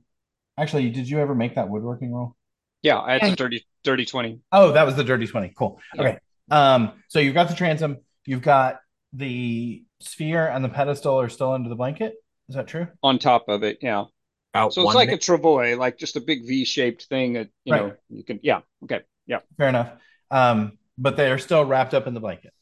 Actually, 0.60 0.92
did 0.92 1.10
you 1.10 1.18
ever 1.20 1.34
make 1.34 1.56
that 1.56 1.70
woodworking 1.70 2.14
roll? 2.14 2.36
Yeah, 2.84 3.00
I 3.00 3.14
had 3.14 3.22
Yeah. 3.24 3.34
a 3.56 3.60
dirty 3.84 4.04
dirty 4.04 4.06
twenty. 4.10 4.40
Oh, 4.52 4.72
that 4.72 4.86
was 4.86 4.96
the 4.96 5.04
dirty 5.04 5.28
20. 5.28 5.54
Cool. 5.58 5.80
Yeah. 5.96 6.02
Okay. 6.02 6.20
Um, 6.52 6.94
so 7.08 7.20
you've 7.20 7.34
got 7.34 7.50
the 7.50 7.56
transom, 7.56 7.98
you've 8.26 8.42
got 8.42 8.80
the 9.14 9.84
sphere 10.00 10.48
and 10.48 10.64
the 10.64 10.70
pedestal 10.70 11.20
are 11.20 11.30
still 11.30 11.52
under 11.52 11.70
the 11.70 11.76
blanket. 11.76 12.16
Is 12.50 12.56
that 12.56 12.68
true? 12.68 12.88
on 13.02 13.20
top 13.20 13.46
of 13.48 13.64
it. 13.64 13.78
Yeah. 13.82 14.06
About 14.54 14.74
So 14.74 14.82
it's 14.82 14.86
one 14.88 14.96
like 14.96 15.10
a 15.10 15.18
travois, 15.18 15.78
like 15.78 15.98
just 15.98 16.16
a 16.16 16.22
big 16.22 16.46
V-shaped 16.46 17.06
thing 17.06 17.34
that, 17.34 17.50
you 17.64 17.74
know, 17.74 17.84
Right. 17.86 17.94
you 18.10 18.24
can, 18.24 18.40
yeah. 18.44 18.60
Okay. 18.84 19.02
Yeah. 19.26 19.40
Fair 19.58 19.70
enough. 19.70 19.94
Um, 20.30 20.78
but 20.98 21.18
they 21.18 21.32
are 21.32 21.40
still 21.40 21.64
wrapped 21.66 21.94
up 21.94 22.06
in 22.06 22.14
the 22.14 22.20
blanket. 22.20 22.54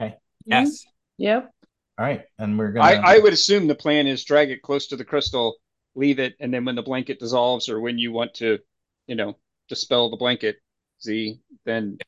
Okay. 0.00 0.16
Yes. 0.44 0.84
Yep. 1.18 1.50
All 1.98 2.04
right. 2.04 2.22
And 2.38 2.58
we're 2.58 2.72
gonna 2.72 2.86
I, 2.86 3.16
I 3.16 3.18
would 3.18 3.32
assume 3.32 3.66
the 3.66 3.74
plan 3.74 4.06
is 4.06 4.24
drag 4.24 4.50
it 4.50 4.62
close 4.62 4.88
to 4.88 4.96
the 4.96 5.04
crystal, 5.04 5.56
leave 5.94 6.18
it, 6.18 6.34
and 6.38 6.52
then 6.54 6.64
when 6.64 6.76
the 6.76 6.82
blanket 6.82 7.18
dissolves 7.18 7.68
or 7.68 7.80
when 7.80 7.98
you 7.98 8.12
want 8.12 8.34
to, 8.34 8.58
you 9.06 9.16
know, 9.16 9.36
dispel 9.68 10.10
the 10.10 10.16
blanket, 10.16 10.56
Z, 11.02 11.40
then 11.64 11.98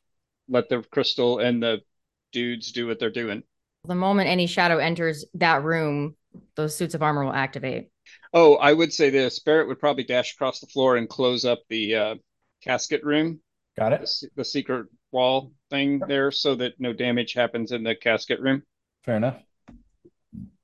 let 0.48 0.68
the 0.68 0.82
crystal 0.90 1.38
and 1.38 1.62
the 1.62 1.80
dudes 2.32 2.72
do 2.72 2.86
what 2.86 2.98
they're 2.98 3.10
doing. 3.10 3.42
The 3.84 3.94
moment 3.94 4.28
any 4.28 4.46
shadow 4.46 4.78
enters 4.78 5.24
that 5.34 5.64
room, 5.64 6.16
those 6.54 6.76
suits 6.76 6.94
of 6.94 7.02
armor 7.02 7.24
will 7.24 7.32
activate. 7.32 7.88
Oh, 8.32 8.56
I 8.56 8.72
would 8.72 8.92
say 8.92 9.10
this. 9.10 9.38
Barrett 9.40 9.68
would 9.68 9.80
probably 9.80 10.04
dash 10.04 10.34
across 10.34 10.60
the 10.60 10.66
floor 10.66 10.96
and 10.96 11.08
close 11.08 11.44
up 11.44 11.60
the 11.68 11.94
uh, 11.94 12.14
casket 12.62 13.04
room, 13.04 13.40
got 13.76 13.92
it. 13.92 14.08
se- 14.08 14.28
the 14.36 14.44
secret 14.44 14.86
wall 15.10 15.52
thing 15.70 16.00
there, 16.06 16.30
so 16.30 16.54
that 16.56 16.74
no 16.78 16.92
damage 16.92 17.34
happens 17.34 17.72
in 17.72 17.82
the 17.82 17.94
casket 17.94 18.40
room. 18.40 18.62
Fair 19.04 19.16
enough. 19.16 19.42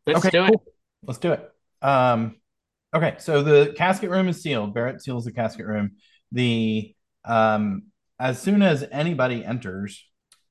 Let's 0.07 0.21
okay, 0.21 0.31
do 0.31 0.45
it. 0.45 0.49
cool. 0.49 0.65
Let's 1.03 1.19
do 1.19 1.33
it. 1.33 1.53
Um, 1.83 2.37
okay, 2.95 3.17
so 3.19 3.43
the 3.43 3.75
casket 3.77 4.11
room 4.11 4.29
is 4.29 4.43
sealed. 4.43 4.75
Barrett 4.75 5.03
seals 5.03 5.25
the 5.25 5.33
casket 5.33 5.67
room. 5.67 5.97
The 6.33 6.95
um, 7.25 7.85
as 8.19 8.41
soon 8.41 8.63
as 8.63 8.85
anybody 8.91 9.45
enters, 9.45 10.05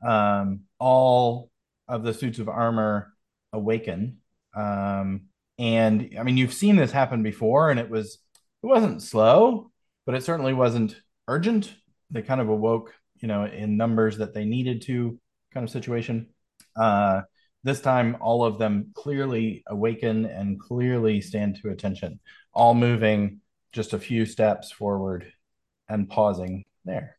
um, 0.05 0.61
all 0.79 1.49
of 1.87 2.03
the 2.03 2.13
suits 2.13 2.39
of 2.39 2.49
armor 2.49 3.13
awaken. 3.53 4.17
Um, 4.55 5.23
and 5.57 6.15
I 6.19 6.23
mean, 6.23 6.37
you've 6.37 6.53
seen 6.53 6.75
this 6.75 6.91
happen 6.91 7.23
before, 7.23 7.71
and 7.71 7.79
it 7.79 7.89
was 7.89 8.19
it 8.63 8.67
wasn't 8.67 9.01
slow, 9.01 9.71
but 10.05 10.15
it 10.15 10.23
certainly 10.23 10.53
wasn't 10.53 10.99
urgent. 11.27 11.73
They 12.11 12.21
kind 12.21 12.41
of 12.41 12.49
awoke, 12.49 12.93
you 13.19 13.27
know, 13.27 13.45
in 13.45 13.77
numbers 13.77 14.17
that 14.17 14.33
they 14.33 14.45
needed 14.45 14.83
to, 14.83 15.19
kind 15.53 15.63
of 15.63 15.69
situation. 15.69 16.27
Uh, 16.75 17.21
this 17.63 17.81
time, 17.81 18.17
all 18.21 18.45
of 18.45 18.59
them 18.59 18.91
clearly 18.93 19.63
awaken 19.67 20.25
and 20.25 20.59
clearly 20.59 21.21
stand 21.21 21.57
to 21.61 21.69
attention, 21.69 22.19
all 22.53 22.73
moving 22.73 23.41
just 23.73 23.93
a 23.93 23.99
few 23.99 24.25
steps 24.25 24.71
forward 24.71 25.31
and 25.89 26.09
pausing 26.09 26.65
there. 26.85 27.16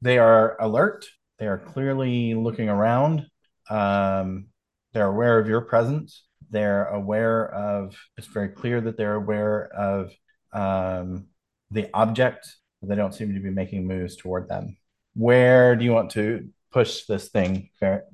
They 0.00 0.18
are 0.18 0.56
alert. 0.60 1.06
They 1.38 1.46
are 1.46 1.58
clearly 1.58 2.34
looking 2.34 2.68
around. 2.68 3.26
Um, 3.70 4.46
they're 4.92 5.06
aware 5.06 5.38
of 5.38 5.48
your 5.48 5.60
presence. 5.60 6.24
They're 6.50 6.86
aware 6.86 7.52
of, 7.52 7.96
it's 8.16 8.26
very 8.26 8.48
clear 8.48 8.80
that 8.80 8.96
they're 8.96 9.16
aware 9.16 9.68
of 9.68 10.12
um, 10.52 11.26
the 11.70 11.90
object, 11.92 12.48
but 12.80 12.88
they 12.88 12.96
don't 12.96 13.14
seem 13.14 13.34
to 13.34 13.40
be 13.40 13.50
making 13.50 13.86
moves 13.86 14.16
toward 14.16 14.48
them. 14.48 14.76
Where 15.14 15.76
do 15.76 15.84
you 15.84 15.92
want 15.92 16.10
to 16.12 16.48
push 16.72 17.04
this 17.04 17.28
thing, 17.28 17.70
Barrett? 17.80 18.04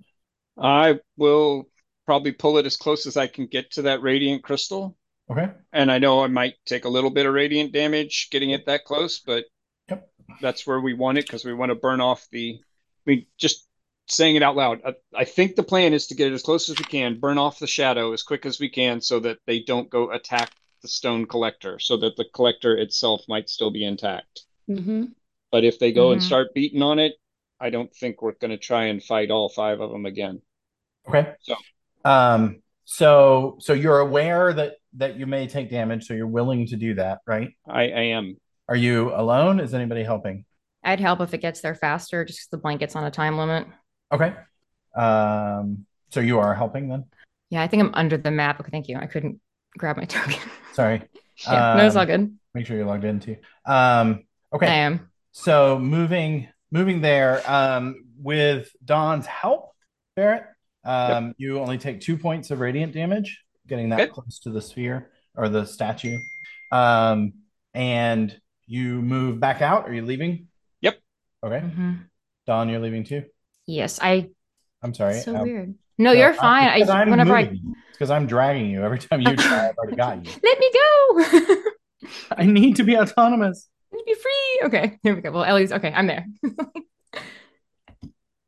I 0.59 0.99
will 1.16 1.68
probably 2.07 2.33
pull 2.33 2.59
it 2.59 2.66
as 2.66 2.77
close 2.77 3.07
as 3.07 3.16
I 3.16 3.27
can 3.27 3.47
get 3.47 3.70
to 3.73 3.83
that 3.83 4.03
radiant 4.03 4.42
crystal. 4.42 4.97
Okay. 5.31 5.51
And 5.73 5.90
I 5.92 5.99
know 5.99 6.25
I 6.25 6.27
might 6.27 6.55
take 6.66 6.85
a 6.85 6.90
little 6.90 7.11
bit 7.11 7.27
of 7.27 7.35
radiant 7.35 7.73
damage 7.73 8.29
getting 8.31 8.51
it 8.51 8.66
that 8.66 8.85
close, 8.85 9.20
but. 9.20 9.44
That's 10.40 10.66
where 10.66 10.80
we 10.80 10.94
want 10.94 11.18
it 11.18 11.26
because 11.26 11.44
we 11.44 11.54
want 11.54 11.70
to 11.70 11.74
burn 11.74 12.00
off 12.00 12.26
the. 12.30 12.58
I 12.60 13.10
mean, 13.10 13.26
just 13.38 13.66
saying 14.06 14.37
it 14.37 14.42
out 14.42 14.56
loud. 14.56 14.80
I, 14.87 14.94
I 15.14 15.24
think 15.24 15.56
the 15.56 15.62
plan 15.62 15.92
is 15.94 16.06
to 16.08 16.14
get 16.14 16.28
it 16.30 16.34
as 16.34 16.42
close 16.42 16.68
as 16.68 16.78
we 16.78 16.84
can, 16.84 17.18
burn 17.20 17.38
off 17.38 17.58
the 17.58 17.66
shadow 17.66 18.12
as 18.12 18.22
quick 18.22 18.44
as 18.46 18.58
we 18.60 18.68
can, 18.68 19.00
so 19.00 19.20
that 19.20 19.38
they 19.46 19.60
don't 19.60 19.88
go 19.90 20.10
attack 20.10 20.50
the 20.82 20.88
stone 20.88 21.26
collector, 21.26 21.78
so 21.78 21.96
that 21.98 22.16
the 22.16 22.26
collector 22.34 22.76
itself 22.76 23.22
might 23.28 23.48
still 23.48 23.70
be 23.70 23.84
intact. 23.84 24.42
Mm-hmm. 24.68 25.04
But 25.50 25.64
if 25.64 25.78
they 25.78 25.92
go 25.92 26.12
and 26.12 26.20
Mhm. 26.20 26.24
start 26.24 26.54
beating 26.54 26.82
on 26.82 26.98
it, 26.98 27.14
I 27.60 27.70
don't 27.70 27.94
think 27.94 28.20
we're 28.20 28.32
going 28.32 28.50
to 28.50 28.58
try 28.58 28.84
and 28.87 29.02
fight 29.02 29.30
all 29.30 29.48
five 29.48 29.80
of 29.80 29.90
them 29.90 30.04
again. 30.06 30.42
Okay. 31.08 31.32
So- 31.42 31.56
Um, 32.04 32.60
so 32.84 33.56
so 33.60 33.72
you're 33.72 34.00
aware 34.00 34.52
that 34.52 34.76
that 34.94 35.16
you 35.18 35.26
may 35.26 35.46
take 35.46 35.70
damage, 35.70 36.06
so 36.06 36.12
you're 36.14 36.26
willing 36.26 36.66
to 36.66 36.76
do 36.76 36.94
that, 36.94 37.20
right? 37.26 37.50
I, 37.66 37.82
I 37.84 38.02
am. 38.12 38.37
Are 38.68 38.77
you 38.77 39.14
alone? 39.14 39.61
Is 39.61 39.74
anybody 39.74 40.03
helping? 40.03 40.44
I'd 40.83 41.00
help 41.00 41.20
if 41.20 41.35
it 41.35 41.38
gets 41.38 41.61
there 41.61 41.74
faster, 41.74 42.24
just 42.24 42.40
'cause 42.40 42.48
the 42.50 42.59
blanket's 42.59 42.96
on 42.96 43.05
a 43.05 43.11
time 43.11 43.37
limit. 43.38 43.66
Okay. 44.12 44.35
Um, 44.94 45.87
so 46.11 46.20
you 46.20 46.38
are 46.38 46.55
helping 46.55 46.88
then? 46.88 47.05
Yeah, 47.50 47.62
I 47.62 47.68
think 47.68 47.83
I'm 47.83 47.94
under 47.94 48.16
the 48.16 48.31
map. 48.31 48.61
Okay, 48.61 48.70
thank 48.70 48.88
you. 48.88 48.96
I 48.96 49.07
couldn't 49.07 49.40
grab 49.77 49.96
my 49.96 50.05
token. 50.07 50.38
Sorry. 50.72 51.03
yeah, 51.46 51.74
no, 51.77 51.87
it's 51.87 51.96
all 51.96 52.03
Um, 52.03 52.07
good. 52.09 52.38
Make 52.55 52.66
sure 52.66 52.77
you're 52.77 52.87
logged 52.87 53.05
in 53.05 53.20
too. 53.20 53.37
Um, 53.66 54.24
okay. 54.53 54.66
I 54.66 54.74
am. 54.74 55.11
So 55.33 55.79
moving 55.79 56.48
moving 56.70 57.00
there, 57.00 57.42
um, 57.50 58.05
with 58.18 58.70
Don's 58.85 59.27
help, 59.27 59.74
Barrett, 60.16 60.44
um, 60.85 61.35
you 61.38 61.61
only 61.61 61.79
take 61.79 62.00
two 62.00 62.16
points 62.18 62.50
of 62.50 62.59
radiant 62.61 62.92
damage, 62.92 63.44
getting 63.68 63.90
that 63.90 63.96
Good. 63.98 64.11
close 64.12 64.40
to 64.40 64.50
the 64.50 64.61
sphere 64.61 65.11
or 65.37 65.48
the 65.48 65.66
statue. 65.66 66.16
Um, 66.72 67.35
and 67.74 68.37
you 68.66 69.03
move 69.03 69.40
back 69.40 69.62
out. 69.62 69.88
Are 69.88 69.92
you 69.92 70.03
leaving? 70.03 70.48
Yep. 70.81 70.98
Okay. 71.44 71.61
Mhm. 71.61 72.07
Don, 72.46 72.68
you're 72.68 72.81
leaving 72.81 73.05
too. 73.05 73.24
Yes, 73.66 73.98
I. 74.03 74.31
I'm 74.83 74.94
sorry. 74.94 75.20
So 75.20 75.37
Um, 75.37 75.42
weird. 75.42 75.74
No, 75.96 76.12
no, 76.12 76.18
you're 76.18 76.31
uh, 76.31 76.35
fine. 76.35 76.68
I 76.68 76.74
because 76.79 76.90
I'm 76.90 77.11
whenever 77.11 77.35
moving 77.40 77.55
you. 77.57 77.77
It's 77.88 77.98
because 77.98 78.11
I'm 78.11 78.27
dragging 78.27 78.70
you. 78.70 78.83
Every 78.83 78.98
time 78.98 79.20
you 79.20 79.37
try, 79.37 79.68
I've 79.68 79.77
already 79.77 79.96
got 79.96 80.24
you. 80.24 80.33
let 80.42 80.59
me 80.59 80.70
go. 80.72 81.61
I 82.37 82.44
need 82.46 82.77
to 82.77 82.83
be 82.85 82.96
autonomous. 82.96 83.68
Be 83.92 84.14
free. 84.14 84.61
Okay, 84.66 84.98
here 85.03 85.14
we 85.14 85.20
go. 85.22 85.31
Well, 85.31 85.44
Ellie's 85.44 85.72
okay. 85.72 85.92
I'm 85.92 86.07
there. 86.07 86.27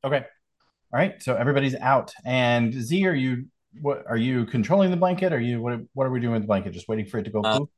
Okay. 0.04 0.18
All 0.18 1.00
right. 1.00 1.20
So 1.20 1.34
everybody's 1.34 1.74
out. 1.74 2.12
And 2.24 2.72
Z, 2.72 3.06
are 3.06 3.14
you 3.14 3.46
what 3.80 4.04
are 4.06 4.16
you 4.16 4.46
controlling 4.46 4.92
the 4.92 4.96
blanket? 4.96 5.32
Are 5.32 5.40
you 5.40 5.60
what 5.60 5.80
what 5.94 6.06
are 6.06 6.10
we 6.10 6.20
doing 6.20 6.34
with 6.34 6.42
the 6.42 6.46
blanket? 6.46 6.72
Just 6.72 6.86
waiting 6.86 7.06
for 7.06 7.18
it 7.18 7.24
to 7.24 7.30
go 7.30 7.40
Uh, 7.42 7.58
poof? 7.58 7.68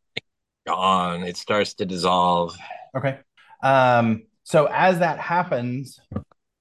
Gone. 0.68 1.22
It 1.22 1.36
starts 1.36 1.74
to 1.74 1.86
dissolve. 1.86 2.56
Okay. 2.96 3.18
Um, 3.62 4.24
so 4.44 4.66
as 4.66 4.98
that 4.98 5.18
happens, 5.18 5.98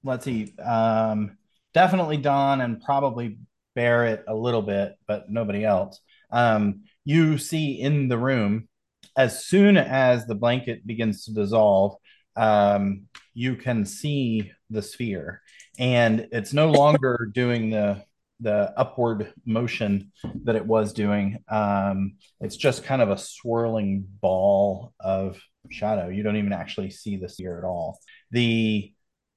let's 0.02 0.24
see. 0.24 0.54
Um, 0.58 1.36
definitely 1.74 2.16
Don 2.16 2.60
and 2.60 2.82
probably 2.82 3.38
Barrett 3.74 4.24
a 4.26 4.34
little 4.34 4.62
bit, 4.62 4.94
but 5.06 5.30
nobody 5.30 5.64
else. 5.64 6.00
Um, 6.30 6.84
you 7.04 7.38
see 7.38 7.80
in 7.80 8.08
the 8.08 8.18
room, 8.18 8.68
as 9.16 9.44
soon 9.44 9.76
as 9.76 10.26
the 10.26 10.34
blanket 10.34 10.86
begins 10.86 11.24
to 11.24 11.32
dissolve, 11.34 11.96
um, 12.36 13.08
you 13.34 13.56
can 13.56 13.84
see 13.84 14.52
the 14.70 14.82
sphere, 14.82 15.42
and 15.78 16.28
it's 16.32 16.52
no 16.52 16.70
longer 16.70 17.30
doing 17.32 17.70
the 17.70 18.04
the 18.40 18.72
upward 18.76 19.32
motion 19.44 20.12
that 20.44 20.56
it 20.56 20.64
was 20.64 20.92
doing. 20.92 21.42
Um, 21.48 22.14
it's 22.40 22.56
just 22.56 22.84
kind 22.84 23.02
of 23.02 23.10
a 23.10 23.18
swirling 23.18 24.06
ball 24.20 24.92
of 25.00 25.40
shadow. 25.70 26.08
You 26.08 26.22
don't 26.22 26.36
even 26.36 26.52
actually 26.52 26.90
see 26.90 27.16
the 27.16 27.28
sphere 27.28 27.58
at 27.58 27.64
all. 27.64 27.98
The 28.30 28.92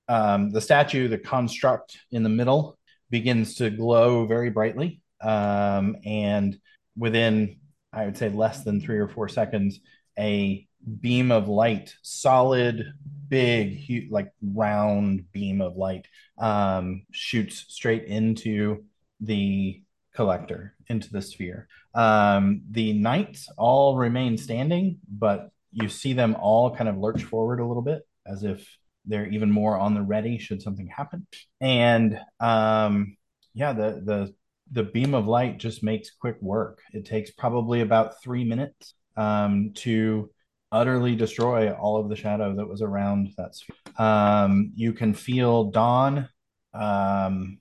um, 0.07 0.51
the 0.51 0.61
statue, 0.61 1.07
the 1.07 1.17
construct 1.17 1.97
in 2.11 2.23
the 2.23 2.29
middle, 2.29 2.77
begins 3.09 3.55
to 3.55 3.69
glow 3.69 4.25
very 4.25 4.49
brightly, 4.49 5.01
um, 5.21 5.97
and 6.05 6.59
within 6.97 7.57
I 7.93 8.05
would 8.05 8.17
say 8.17 8.29
less 8.29 8.63
than 8.63 8.81
three 8.81 8.99
or 8.99 9.07
four 9.07 9.27
seconds, 9.27 9.79
a 10.17 10.67
beam 10.99 11.31
of 11.31 11.47
light, 11.47 11.95
solid, 12.01 12.93
big, 13.27 13.85
hu- 13.85 14.07
like 14.09 14.31
round 14.41 15.31
beam 15.31 15.61
of 15.61 15.75
light, 15.75 16.07
um, 16.37 17.03
shoots 17.11 17.65
straight 17.67 18.05
into 18.05 18.85
the 19.21 19.81
collector, 20.15 20.75
into 20.88 21.10
the 21.12 21.21
sphere. 21.21 21.67
Um, 21.93 22.63
the 22.69 22.93
knights 22.93 23.47
all 23.57 23.95
remain 23.97 24.38
standing, 24.38 24.99
but 25.07 25.51
you 25.71 25.88
see 25.88 26.13
them 26.13 26.36
all 26.39 26.75
kind 26.75 26.89
of 26.89 26.97
lurch 26.97 27.23
forward 27.23 27.60
a 27.60 27.65
little 27.65 27.84
bit 27.84 28.01
as 28.25 28.43
if 28.43 28.67
they're 29.05 29.27
even 29.27 29.49
more 29.49 29.77
on 29.77 29.93
the 29.93 30.01
ready 30.01 30.38
should 30.38 30.62
something 30.62 30.88
happen. 30.88 31.25
And 31.60 32.19
um, 32.39 33.17
yeah, 33.53 33.73
the 33.73 34.01
the 34.03 34.34
the 34.71 34.84
beam 34.84 35.13
of 35.13 35.27
light 35.27 35.57
just 35.57 35.84
makes 35.84 36.12
quick 36.12 36.38
work. 36.41 36.81
It 36.93 37.05
takes 37.05 37.31
probably 37.31 37.81
about 37.81 38.21
three 38.23 38.43
minutes 38.43 38.93
um, 39.17 39.71
to 39.75 40.29
utterly 40.71 41.15
destroy 41.15 41.71
all 41.73 41.99
of 41.99 42.10
the 42.10 42.15
shadow 42.15 42.55
that 42.55 42.67
was 42.67 42.81
around 42.81 43.34
that 43.38 43.55
sphere. 43.55 43.75
Um, 43.97 44.71
you 44.75 44.93
can 44.93 45.13
feel 45.13 45.65
dawn. 45.65 46.29
Um, 46.73 47.60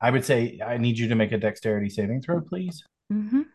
I 0.00 0.10
would 0.10 0.24
say 0.24 0.60
I 0.64 0.76
need 0.76 0.98
you 0.98 1.08
to 1.08 1.14
make 1.14 1.32
a 1.32 1.38
dexterity 1.38 1.88
saving 1.90 2.22
throw, 2.22 2.40
please. 2.40 2.84
Mhm. 3.12 3.46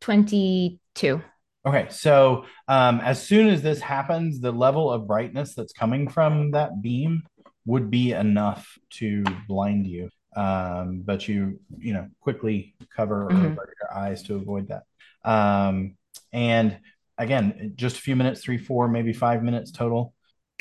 Twenty-two. 0.00 1.22
Okay, 1.64 1.86
so 1.90 2.44
um, 2.66 3.00
as 3.00 3.24
soon 3.24 3.48
as 3.48 3.62
this 3.62 3.80
happens, 3.80 4.40
the 4.40 4.50
level 4.50 4.90
of 4.90 5.06
brightness 5.06 5.54
that's 5.54 5.72
coming 5.72 6.08
from 6.08 6.50
that 6.52 6.82
beam 6.82 7.22
would 7.66 7.88
be 7.90 8.12
enough 8.12 8.76
to 8.90 9.22
blind 9.46 9.86
you. 9.86 10.10
Um, 10.34 11.02
but 11.04 11.28
you, 11.28 11.60
you 11.78 11.92
know, 11.92 12.08
quickly 12.20 12.74
cover 12.96 13.28
Mhm. 13.30 13.52
avert 13.52 13.74
your 13.80 13.94
eyes 13.94 14.22
to 14.24 14.34
avoid 14.36 14.68
that. 14.68 14.82
Um, 15.24 15.96
and 16.32 16.78
again, 17.18 17.74
just 17.76 17.98
a 17.98 18.00
few 18.00 18.16
minutes, 18.16 18.42
three, 18.42 18.58
four, 18.58 18.88
maybe 18.88 19.12
five 19.12 19.44
minutes 19.44 19.70
total. 19.70 20.14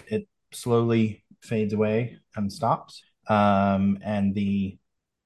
It 0.07 0.27
slowly 0.51 1.23
fades 1.41 1.73
away 1.73 2.19
and 2.35 2.51
stops. 2.53 3.01
Um, 3.27 3.97
and 4.03 4.35
the 4.35 4.77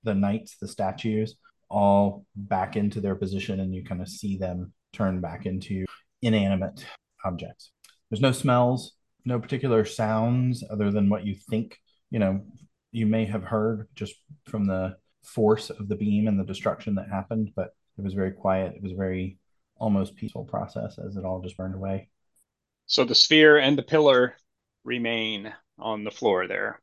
the 0.05 0.15
knights, 0.15 0.55
the 0.61 0.67
statues, 0.67 1.35
all 1.69 2.25
back 2.35 2.77
into 2.77 3.01
their 3.01 3.15
position, 3.15 3.59
and 3.59 3.75
you 3.75 3.83
kind 3.83 4.01
of 4.01 4.07
see 4.07 4.37
them 4.37 4.71
turn 4.93 5.19
back 5.19 5.45
into 5.45 5.85
inanimate 6.21 6.85
objects. 7.25 7.71
There's 8.09 8.21
no 8.21 8.31
smells, 8.31 8.93
no 9.25 9.39
particular 9.39 9.83
sounds 9.83 10.63
other 10.69 10.91
than 10.91 11.09
what 11.09 11.25
you 11.25 11.35
think, 11.49 11.77
you 12.11 12.19
know, 12.19 12.45
you 12.91 13.05
may 13.05 13.25
have 13.25 13.43
heard 13.43 13.89
just 13.95 14.15
from 14.45 14.65
the 14.65 14.95
force 15.23 15.69
of 15.69 15.89
the 15.89 15.95
beam 15.95 16.27
and 16.27 16.39
the 16.39 16.45
destruction 16.45 16.95
that 16.95 17.09
happened, 17.09 17.51
but 17.55 17.75
it 17.97 18.03
was 18.03 18.13
very 18.13 18.31
quiet. 18.31 18.75
It 18.75 18.83
was 18.83 18.93
very 18.93 19.37
almost 19.77 20.15
peaceful 20.15 20.45
process 20.45 20.97
as 20.97 21.17
it 21.17 21.25
all 21.25 21.41
just 21.41 21.57
burned 21.57 21.75
away. 21.75 22.09
So 22.85 23.03
the 23.03 23.15
sphere 23.15 23.57
and 23.57 23.77
the 23.77 23.83
pillar 23.83 24.35
remain 24.83 25.51
on 25.79 26.03
the 26.03 26.11
floor 26.11 26.47
there. 26.47 26.79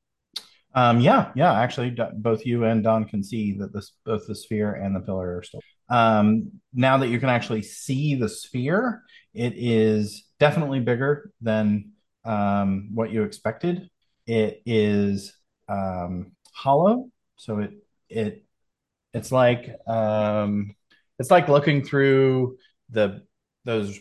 Um, 0.74 1.00
yeah, 1.00 1.30
yeah. 1.34 1.52
Actually, 1.52 1.96
both 2.14 2.46
you 2.46 2.64
and 2.64 2.82
Don 2.82 3.04
can 3.04 3.22
see 3.22 3.52
that 3.58 3.72
this 3.72 3.92
both 4.04 4.26
the 4.26 4.34
sphere 4.34 4.74
and 4.74 4.94
the 4.94 5.00
pillar 5.00 5.38
are 5.38 5.42
still. 5.42 5.60
Um, 5.88 6.52
now 6.72 6.98
that 6.98 7.08
you 7.08 7.20
can 7.20 7.28
actually 7.28 7.62
see 7.62 8.14
the 8.14 8.28
sphere, 8.28 9.02
it 9.34 9.54
is 9.56 10.24
definitely 10.40 10.80
bigger 10.80 11.30
than 11.40 11.92
um, 12.24 12.90
what 12.94 13.10
you 13.10 13.24
expected. 13.24 13.90
It 14.26 14.62
is 14.64 15.34
um, 15.68 16.32
hollow, 16.54 17.10
so 17.36 17.58
it 17.58 17.72
it 18.08 18.44
it's 19.12 19.32
like 19.32 19.76
um, 19.86 20.74
it's 21.18 21.30
like 21.30 21.48
looking 21.48 21.84
through 21.84 22.56
the 22.90 23.22
those 23.64 23.98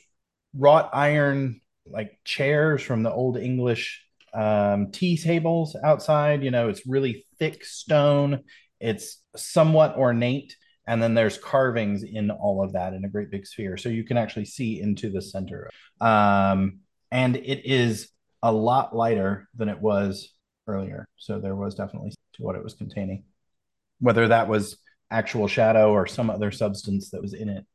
wrought 0.53 0.89
iron 0.93 1.61
like 1.85 2.19
chairs 2.23 2.81
from 2.81 3.03
the 3.03 3.11
old 3.11 3.37
English 3.37 4.05
um, 4.33 4.91
tea 4.91 5.17
tables 5.17 5.75
outside. 5.83 6.43
You 6.43 6.51
know, 6.51 6.69
it's 6.69 6.87
really 6.87 7.25
thick 7.39 7.65
stone. 7.65 8.41
It's 8.79 9.21
somewhat 9.35 9.95
ornate, 9.97 10.55
and 10.87 11.01
then 11.01 11.13
there's 11.13 11.37
carvings 11.37 12.03
in 12.03 12.31
all 12.31 12.63
of 12.63 12.73
that 12.73 12.93
in 12.93 13.05
a 13.05 13.09
great 13.09 13.29
big 13.29 13.45
sphere, 13.45 13.77
so 13.77 13.89
you 13.89 14.03
can 14.03 14.17
actually 14.17 14.45
see 14.45 14.81
into 14.81 15.09
the 15.09 15.21
center. 15.21 15.69
Um, 15.99 16.79
and 17.11 17.35
it 17.35 17.65
is 17.65 18.09
a 18.41 18.51
lot 18.51 18.95
lighter 18.95 19.47
than 19.55 19.69
it 19.69 19.79
was 19.79 20.33
earlier. 20.67 21.07
So 21.17 21.39
there 21.39 21.55
was 21.55 21.75
definitely 21.75 22.11
to 22.33 22.43
what 22.43 22.55
it 22.55 22.63
was 22.63 22.73
containing, 22.73 23.25
whether 23.99 24.29
that 24.29 24.47
was 24.47 24.77
actual 25.11 25.47
shadow 25.47 25.91
or 25.91 26.07
some 26.07 26.29
other 26.29 26.51
substance 26.51 27.11
that 27.11 27.21
was 27.21 27.33
in 27.33 27.49
it. 27.49 27.65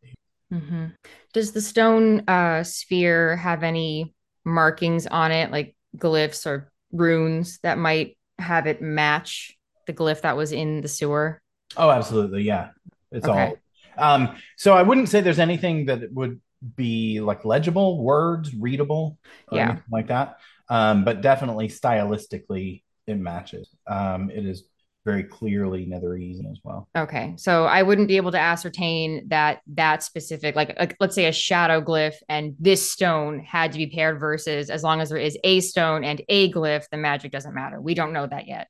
Mm-hmm. 0.52 0.86
Does 1.32 1.52
the 1.52 1.60
stone 1.60 2.28
uh, 2.28 2.64
sphere 2.64 3.36
have 3.36 3.62
any 3.62 4.14
markings 4.44 5.06
on 5.06 5.32
it, 5.32 5.50
like 5.50 5.75
glyphs 5.98 6.46
or 6.46 6.70
runes 6.92 7.58
that 7.62 7.78
might 7.78 8.16
have 8.38 8.66
it 8.66 8.82
match 8.82 9.56
the 9.86 9.92
glyph 9.92 10.22
that 10.22 10.36
was 10.36 10.52
in 10.52 10.80
the 10.80 10.88
sewer? 10.88 11.40
Oh, 11.76 11.90
absolutely. 11.90 12.42
Yeah. 12.42 12.70
It's 13.12 13.26
Okay. 13.26 13.52
all. 13.52 13.58
Um, 13.98 14.36
so 14.56 14.74
I 14.74 14.82
wouldn't 14.82 15.08
say 15.08 15.20
there's 15.20 15.38
anything 15.38 15.86
that 15.86 16.12
would 16.12 16.40
be 16.76 17.20
like 17.20 17.44
legible, 17.44 18.02
words, 18.02 18.54
readable, 18.54 19.18
or 19.48 19.56
Yeah. 19.56 19.76
like 19.90 20.08
that. 20.08 20.38
Um, 20.68 21.04
but 21.04 21.20
definitely 21.22 21.68
stylistically, 21.68 22.82
it 23.06 23.16
matches. 23.16 23.68
Um, 23.86 24.30
it 24.30 24.44
is 24.44 24.64
very 25.06 25.22
clearly 25.22 25.86
Netherese 25.86 26.40
as 26.50 26.58
well. 26.64 26.88
Okay, 26.96 27.32
so 27.38 27.64
I 27.64 27.84
wouldn't 27.84 28.08
be 28.08 28.16
able 28.16 28.32
to 28.32 28.40
ascertain 28.40 29.28
that 29.28 29.60
that 29.68 30.02
specific, 30.02 30.56
like, 30.56 30.76
like 30.78 30.96
let's 30.98 31.14
say 31.14 31.26
a 31.26 31.32
shadow 31.32 31.80
glyph 31.80 32.16
and 32.28 32.56
this 32.58 32.90
stone 32.90 33.38
had 33.38 33.70
to 33.72 33.78
be 33.78 33.86
paired 33.86 34.18
versus 34.18 34.68
as 34.68 34.82
long 34.82 35.00
as 35.00 35.08
there 35.08 35.18
is 35.18 35.38
a 35.44 35.60
stone 35.60 36.02
and 36.02 36.20
a 36.28 36.52
glyph, 36.52 36.88
the 36.90 36.96
magic 36.96 37.30
doesn't 37.30 37.54
matter. 37.54 37.80
We 37.80 37.94
don't 37.94 38.12
know 38.12 38.26
that 38.26 38.48
yet. 38.48 38.66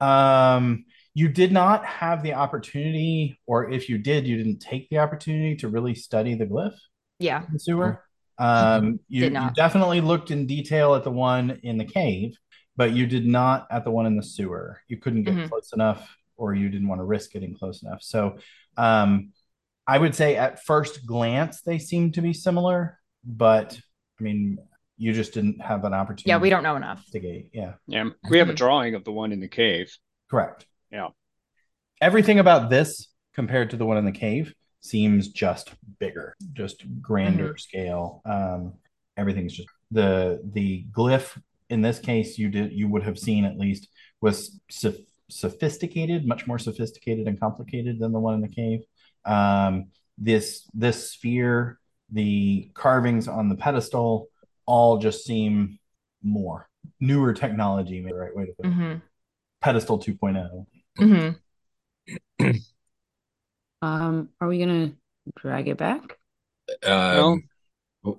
Um, 0.00 0.84
you 1.14 1.30
did 1.30 1.50
not 1.50 1.86
have 1.86 2.22
the 2.22 2.34
opportunity, 2.34 3.40
or 3.46 3.70
if 3.70 3.88
you 3.88 3.96
did, 3.96 4.26
you 4.26 4.36
didn't 4.36 4.58
take 4.58 4.90
the 4.90 4.98
opportunity 4.98 5.56
to 5.56 5.68
really 5.68 5.94
study 5.94 6.34
the 6.34 6.44
glyph. 6.44 6.76
Yeah. 7.18 7.42
The 7.50 7.58
sewer. 7.58 8.04
Um, 8.36 9.00
you, 9.08 9.24
you 9.30 9.50
definitely 9.56 10.02
looked 10.02 10.30
in 10.30 10.46
detail 10.46 10.94
at 10.94 11.04
the 11.04 11.10
one 11.10 11.58
in 11.62 11.78
the 11.78 11.86
cave, 11.86 12.36
but 12.76 12.92
you 12.92 13.06
did 13.06 13.26
not 13.26 13.66
at 13.70 13.84
the 13.84 13.90
one 13.90 14.06
in 14.06 14.16
the 14.16 14.22
sewer. 14.22 14.80
You 14.88 14.96
couldn't 14.98 15.24
get 15.24 15.34
Mhm. 15.34 15.48
close 15.48 15.72
enough, 15.72 16.16
or 16.36 16.54
you 16.54 16.68
didn't 16.68 16.88
want 16.88 16.98
to 17.00 17.04
risk 17.04 17.32
getting 17.32 17.54
close 17.54 17.82
enough. 17.82 18.02
So, 18.02 18.38
um, 18.76 19.32
I 19.86 19.98
would 19.98 20.14
say 20.14 20.36
at 20.36 20.64
first 20.64 21.06
glance 21.06 21.60
they 21.60 21.78
seem 21.78 22.10
to 22.12 22.22
be 22.22 22.32
similar, 22.32 22.98
but 23.24 23.78
I 24.18 24.22
mean, 24.22 24.58
you 24.96 25.12
just 25.12 25.34
didn't 25.34 25.60
have 25.60 25.84
an 25.84 25.92
opportunity. 25.92 26.30
Yeah, 26.30 26.38
we 26.38 26.50
don't 26.50 26.62
know 26.62 26.76
enough. 26.76 26.98
to 26.98 27.18
investigate. 27.18 27.50
Yeah, 27.52 27.74
Yeah, 27.86 28.10
we 28.30 28.38
have 28.38 28.48
a 28.48 28.52
Mhm. 28.52 28.56
drawing 28.56 28.94
of 28.94 29.04
the 29.04 29.12
one 29.12 29.32
in 29.32 29.40
the 29.40 29.48
cave. 29.48 29.96
correct. 30.30 30.66
Yeah. 30.90 31.08
Everything 32.00 32.38
about 32.40 32.70
this 32.70 33.08
compared 33.34 33.70
to 33.70 33.76
the 33.76 33.86
one 33.86 33.96
in 33.98 34.04
the 34.04 34.12
cave 34.12 34.54
seems 34.80 35.28
just 35.28 35.74
bigger, 36.00 36.34
just 36.54 36.84
grander 37.00 37.56
scale. 37.56 38.20
Um, 38.24 38.74
everything's 39.16 39.52
just 39.54 39.68
the 39.90 40.40
the 40.52 40.84
glyph 40.90 41.40
in 41.70 41.82
this 41.82 41.98
case 41.98 42.38
you 42.38 42.48
did 42.48 42.72
you 42.72 42.88
would 42.88 43.02
have 43.02 43.18
seen 43.18 43.44
at 43.44 43.58
least 43.58 43.88
was 44.20 44.60
soph- 44.70 44.96
sophisticated, 45.30 46.26
much 46.26 46.46
more 46.46 46.58
sophisticated 46.58 47.26
and 47.26 47.38
complicated 47.40 47.98
than 47.98 48.12
the 48.12 48.20
one 48.20 48.34
in 48.34 48.40
the 48.40 48.48
cave. 48.48 48.80
Um, 49.24 49.86
this 50.18 50.68
this 50.74 51.10
sphere, 51.10 51.78
the 52.12 52.70
carvings 52.74 53.28
on 53.28 53.48
the 53.48 53.56
pedestal, 53.56 54.28
all 54.66 54.98
just 54.98 55.24
seem 55.24 55.78
more 56.22 56.68
newer 57.00 57.32
technology, 57.32 58.00
maybe 58.00 58.12
the 58.12 58.18
right 58.18 58.36
way 58.36 58.46
to 58.46 58.52
put 58.52 58.66
it. 58.66 58.72
hmm 58.72 58.94
Pedestal 59.60 59.96
oh. 59.96 60.12
2.0. 60.12 60.66
hmm 62.38 62.50
Um, 63.82 64.30
are 64.40 64.48
we 64.48 64.58
gonna 64.58 64.92
drag 65.36 65.68
it 65.68 65.76
back? 65.76 66.18
Um, 66.86 67.42
wh- 68.02 68.16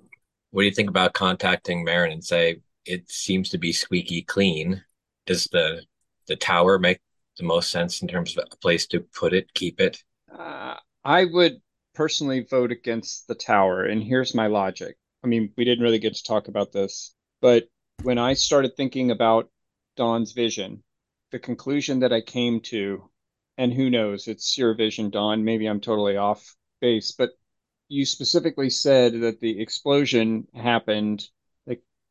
what 0.50 0.62
do 0.62 0.64
you 0.64 0.70
think 0.70 0.88
about 0.88 1.12
contacting 1.12 1.82
Maran 1.82 2.12
and 2.12 2.24
say 2.24 2.60
it 2.86 3.10
seems 3.10 3.50
to 3.50 3.58
be 3.58 3.72
squeaky 3.72 4.22
clean? 4.22 4.84
Does 5.26 5.44
the 5.44 5.82
the 6.26 6.36
tower 6.36 6.78
make 6.78 7.00
the 7.38 7.44
most 7.44 7.70
sense 7.70 8.02
in 8.02 8.08
terms 8.08 8.36
of 8.36 8.44
a 8.50 8.56
place 8.56 8.86
to 8.88 9.00
put 9.00 9.32
it, 9.32 9.52
keep 9.54 9.80
it? 9.80 10.02
Uh, 10.32 10.76
I 11.04 11.24
would 11.24 11.60
personally 11.94 12.46
vote 12.50 12.72
against 12.72 13.28
the 13.28 13.34
tower, 13.34 13.84
and 13.84 14.02
here's 14.02 14.34
my 14.34 14.46
logic. 14.46 14.96
I 15.24 15.28
mean, 15.28 15.52
we 15.56 15.64
didn't 15.64 15.84
really 15.84 15.98
get 15.98 16.14
to 16.14 16.22
talk 16.24 16.48
about 16.48 16.72
this, 16.72 17.14
but 17.40 17.68
when 18.02 18.18
I 18.18 18.34
started 18.34 18.76
thinking 18.76 19.10
about 19.10 19.50
Dawn's 19.96 20.32
vision, 20.32 20.82
the 21.32 21.38
conclusion 21.38 22.00
that 22.00 22.12
I 22.12 22.20
came 22.20 22.60
to, 22.62 23.10
and 23.58 23.72
who 23.72 23.90
knows, 23.90 24.28
it's 24.28 24.58
your 24.58 24.74
vision, 24.74 25.10
Dawn. 25.10 25.44
Maybe 25.44 25.66
I'm 25.66 25.80
totally 25.80 26.16
off 26.16 26.54
base, 26.80 27.12
but 27.12 27.30
you 27.88 28.04
specifically 28.04 28.70
said 28.70 29.20
that 29.20 29.40
the 29.40 29.60
explosion 29.60 30.46
happened 30.54 31.28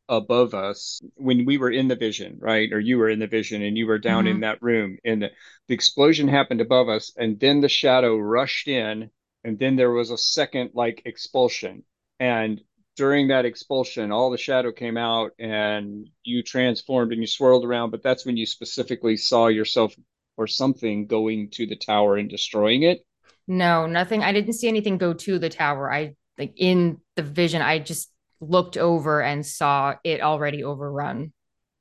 above 0.08 0.54
us 0.54 1.02
when 1.16 1.46
we 1.46 1.58
were 1.58 1.72
in 1.72 1.88
the 1.88 1.96
vision, 1.96 2.38
right? 2.40 2.72
Or 2.72 2.80
you 2.80 2.98
were 2.98 3.10
in 3.10 3.20
the 3.20 3.28
vision 3.28 3.62
and 3.62 3.78
you 3.78 3.88
were 3.88 3.98
down 3.98 4.28
in 4.28 4.36
mm-hmm. 4.36 4.42
that 4.42 4.62
room, 4.62 4.98
and 5.04 5.22
the, 5.22 5.32
the 5.68 5.74
explosion 5.74 6.28
happened 6.28 6.62
above 6.62 6.90
us, 6.90 7.12
and 7.18 7.40
then 7.40 7.62
the 7.62 7.70
shadow 7.70 8.16
rushed 8.18 8.68
in, 8.68 9.10
and 9.44 9.60
then 9.60 9.76
there 9.76 9.92
was 9.92 10.12
a 10.12 10.18
second 10.18 10.72
like 10.74 11.02
expulsion. 11.06 11.84
And 12.20 12.62
during 12.96 13.28
that 13.28 13.46
expulsion, 13.46 14.12
all 14.12 14.32
the 14.32 14.38
shadow 14.38 14.72
came 14.72 14.98
out 14.98 15.32
and 15.38 16.10
you 16.24 16.42
transformed 16.42 17.12
and 17.12 17.22
you 17.22 17.28
swirled 17.28 17.66
around, 17.66 17.92
but 17.92 18.02
that's 18.02 18.26
when 18.26 18.38
you 18.38 18.46
specifically 18.46 19.18
saw 19.18 19.48
yourself 19.48 19.94
or 20.38 20.48
something 20.48 21.06
going 21.06 21.50
to 21.50 21.66
the 21.66 21.76
tower 21.76 22.18
and 22.18 22.30
destroying 22.30 22.84
it. 22.84 23.06
No, 23.48 23.86
nothing. 23.86 24.24
I 24.24 24.32
didn't 24.32 24.54
see 24.54 24.68
anything 24.68 24.98
go 24.98 25.14
to 25.14 25.40
the 25.40 25.50
tower. 25.50 25.92
I 25.92 26.16
like 26.38 26.54
in 26.58 27.00
the 27.16 27.24
vision, 27.24 27.62
I 27.62 27.80
just 27.80 28.10
looked 28.40 28.78
over 28.78 29.22
and 29.22 29.46
saw 29.46 29.96
it 30.04 30.22
already 30.22 30.64
overrun. 30.64 31.34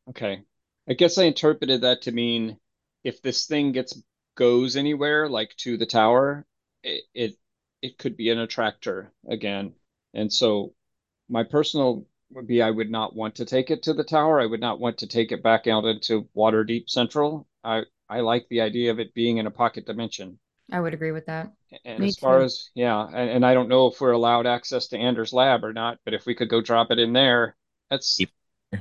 Okay. 0.09 0.43
I 0.89 0.95
guess 0.95 1.19
I 1.19 1.25
interpreted 1.25 1.83
that 1.83 2.03
to 2.03 2.13
mean 2.13 2.59
if 3.05 3.23
this 3.23 3.47
thing 3.47 3.73
gets 3.73 4.01
goes 4.35 4.77
anywhere, 4.77 5.29
like 5.29 5.57
to 5.59 5.77
the 5.77 5.87
tower, 5.87 6.47
it 6.83 7.05
it, 7.15 7.37
it 7.83 7.99
could 7.99 8.17
be 8.17 8.31
an 8.31 8.39
attractor 8.39 9.13
again. 9.29 9.75
And 10.15 10.33
so 10.33 10.75
my 11.29 11.45
personal 11.45 12.07
would 12.31 12.47
be 12.47 12.63
I 12.63 12.71
would 12.71 12.91
not 12.91 13.15
want 13.15 13.37
to 13.37 13.45
take 13.45 13.71
it 13.71 13.83
to 13.85 13.95
the 13.95 14.05
tower. 14.05 14.41
I 14.41 14.47
would 14.47 14.61
not 14.61 14.81
want 14.81 14.99
to 14.99 15.07
take 15.07 15.33
it 15.33 15.43
back 15.43 15.67
out 15.67 15.85
into 15.85 16.29
Waterdeep 16.37 16.89
Central. 16.89 17.47
I 17.63 17.83
I 18.09 18.21
like 18.21 18.49
the 18.49 18.61
idea 18.61 18.91
of 18.91 19.01
it 19.01 19.15
being 19.15 19.39
in 19.39 19.47
a 19.47 19.51
pocket 19.51 19.87
dimension. 19.87 20.39
I 20.71 20.81
would 20.81 20.95
agree 20.95 21.13
with 21.13 21.27
that. 21.27 21.53
And 21.85 22.03
Me 22.03 22.09
as 22.09 22.17
far 22.17 22.39
too. 22.39 22.45
as 22.45 22.71
yeah, 22.75 23.07
and, 23.07 23.31
and 23.31 23.47
I 23.47 23.55
don't 23.55 23.69
know 23.69 23.87
if 23.89 24.01
we're 24.01 24.13
allowed 24.13 24.47
access 24.47 24.89
to 24.89 24.99
Anders' 24.99 25.33
lab 25.33 25.65
or 25.65 25.73
not, 25.73 25.99
but 26.05 26.15
if 26.15 26.27
we 26.27 26.35
could 26.35 26.49
go 26.49 26.61
drop 26.61 26.91
it 26.91 26.99
in 26.99 27.13
there, 27.13 27.57
that's 27.91 28.21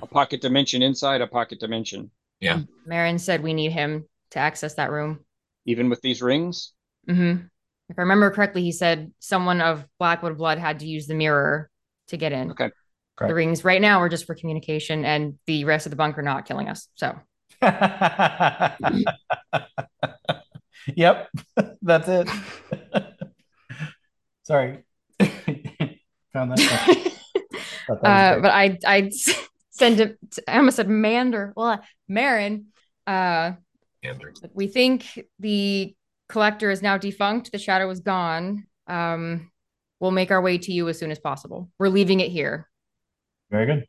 a 0.02 0.08
pocket 0.08 0.42
dimension 0.42 0.82
inside 0.82 1.22
a 1.22 1.28
pocket 1.28 1.60
dimension. 1.60 2.12
Yeah. 2.40 2.62
Maran 2.86 3.20
said 3.20 3.42
we 3.44 3.54
need 3.54 3.72
him 3.72 4.06
to 4.32 4.40
access 4.40 4.76
that 4.76 4.92
room. 4.92 5.20
Even 5.66 5.90
with 5.90 6.02
these 6.02 6.22
rings. 6.22 6.74
hmm 7.08 7.36
If 7.90 7.98
I 7.98 8.02
remember 8.02 8.32
correctly, 8.32 8.64
he 8.64 8.72
said 8.72 9.12
someone 9.20 9.62
of 9.62 9.86
Blackwood 10.00 10.38
blood 10.38 10.58
had 10.58 10.80
to 10.80 10.88
use 10.88 11.08
the 11.08 11.14
mirror 11.16 11.70
to 12.08 12.18
get 12.18 12.32
in. 12.32 12.52
Okay. 12.52 12.72
The 13.20 13.34
rings 13.34 13.64
right 13.64 13.80
now 13.82 14.00
are 14.00 14.10
just 14.10 14.26
for 14.26 14.36
communication, 14.36 15.06
and 15.06 15.38
the 15.46 15.66
rest 15.66 15.86
of 15.86 15.92
the 15.92 15.96
bunker 15.96 16.22
not 16.22 16.46
killing 16.46 16.68
us. 16.68 16.88
So 16.96 17.16
yep, 20.88 21.30
that's 21.82 22.08
it. 22.08 22.30
Sorry. 24.44 24.84
Found 26.34 26.52
that. 26.52 27.12
that 27.88 28.04
uh, 28.04 28.40
but 28.40 28.52
I 28.52 28.78
I 28.86 29.12
send 29.70 30.00
it. 30.00 30.18
I 30.48 30.58
almost 30.58 30.78
said 30.78 30.90
Mander. 30.90 31.54
Well, 31.56 31.82
Maran. 32.08 32.68
Uh, 33.06 33.54
Andrew. 34.04 34.32
we 34.54 34.68
think 34.68 35.06
the 35.40 35.96
collector 36.28 36.72
is 36.72 36.82
now 36.82 36.98
defunct. 36.98 37.52
The 37.52 37.60
shadow 37.60 37.90
is 37.90 38.00
gone. 38.00 38.66
Um, 38.88 39.52
we'll 40.00 40.12
make 40.12 40.32
our 40.32 40.42
way 40.42 40.58
to 40.58 40.72
you 40.72 40.90
as 40.90 40.98
soon 41.00 41.12
as 41.12 41.20
possible. 41.20 41.70
We're 41.80 41.90
leaving 41.90 42.20
it 42.20 42.30
here. 42.30 42.70
Very 43.50 43.66
good. 43.66 43.86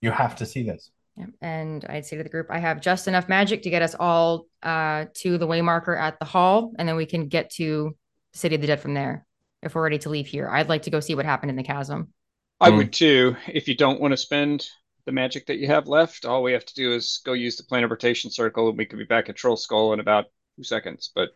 You 0.00 0.10
have 0.10 0.36
to 0.36 0.46
see 0.46 0.64
this. 0.64 0.90
Yeah. 1.16 1.26
And 1.40 1.84
I'd 1.88 2.06
say 2.06 2.16
to 2.16 2.22
the 2.22 2.28
group, 2.28 2.48
I 2.50 2.58
have 2.58 2.80
just 2.80 3.06
enough 3.06 3.28
magic 3.28 3.62
to 3.62 3.70
get 3.70 3.82
us 3.82 3.94
all 3.94 4.46
uh, 4.62 5.06
to 5.14 5.38
the 5.38 5.46
waymarker 5.46 5.98
at 5.98 6.18
the 6.18 6.24
hall, 6.24 6.72
and 6.78 6.88
then 6.88 6.96
we 6.96 7.06
can 7.06 7.28
get 7.28 7.50
to 7.52 7.96
the 8.32 8.38
City 8.38 8.54
of 8.56 8.60
the 8.60 8.66
Dead 8.66 8.80
from 8.80 8.94
there 8.94 9.24
if 9.62 9.74
we're 9.74 9.82
ready 9.82 9.98
to 9.98 10.10
leave 10.10 10.26
here. 10.26 10.48
I'd 10.48 10.68
like 10.68 10.82
to 10.82 10.90
go 10.90 11.00
see 11.00 11.14
what 11.14 11.24
happened 11.24 11.50
in 11.50 11.56
the 11.56 11.62
chasm. 11.62 12.12
I 12.60 12.70
Hmm. 12.70 12.76
would 12.78 12.92
too. 12.92 13.36
If 13.46 13.68
you 13.68 13.76
don't 13.76 14.00
want 14.00 14.12
to 14.12 14.16
spend 14.16 14.68
the 15.06 15.12
magic 15.12 15.46
that 15.46 15.58
you 15.58 15.66
have 15.68 15.86
left, 15.86 16.24
all 16.24 16.42
we 16.42 16.52
have 16.52 16.64
to 16.64 16.74
do 16.74 16.92
is 16.92 17.20
go 17.24 17.32
use 17.32 17.56
the 17.56 17.62
planar 17.62 17.90
rotation 17.90 18.30
circle 18.30 18.68
and 18.68 18.78
we 18.78 18.86
could 18.86 18.98
be 18.98 19.04
back 19.04 19.28
at 19.28 19.36
Trollskull 19.36 19.92
in 19.92 20.00
about 20.00 20.26
two 20.56 20.64
seconds. 20.64 21.10
But 21.14 21.30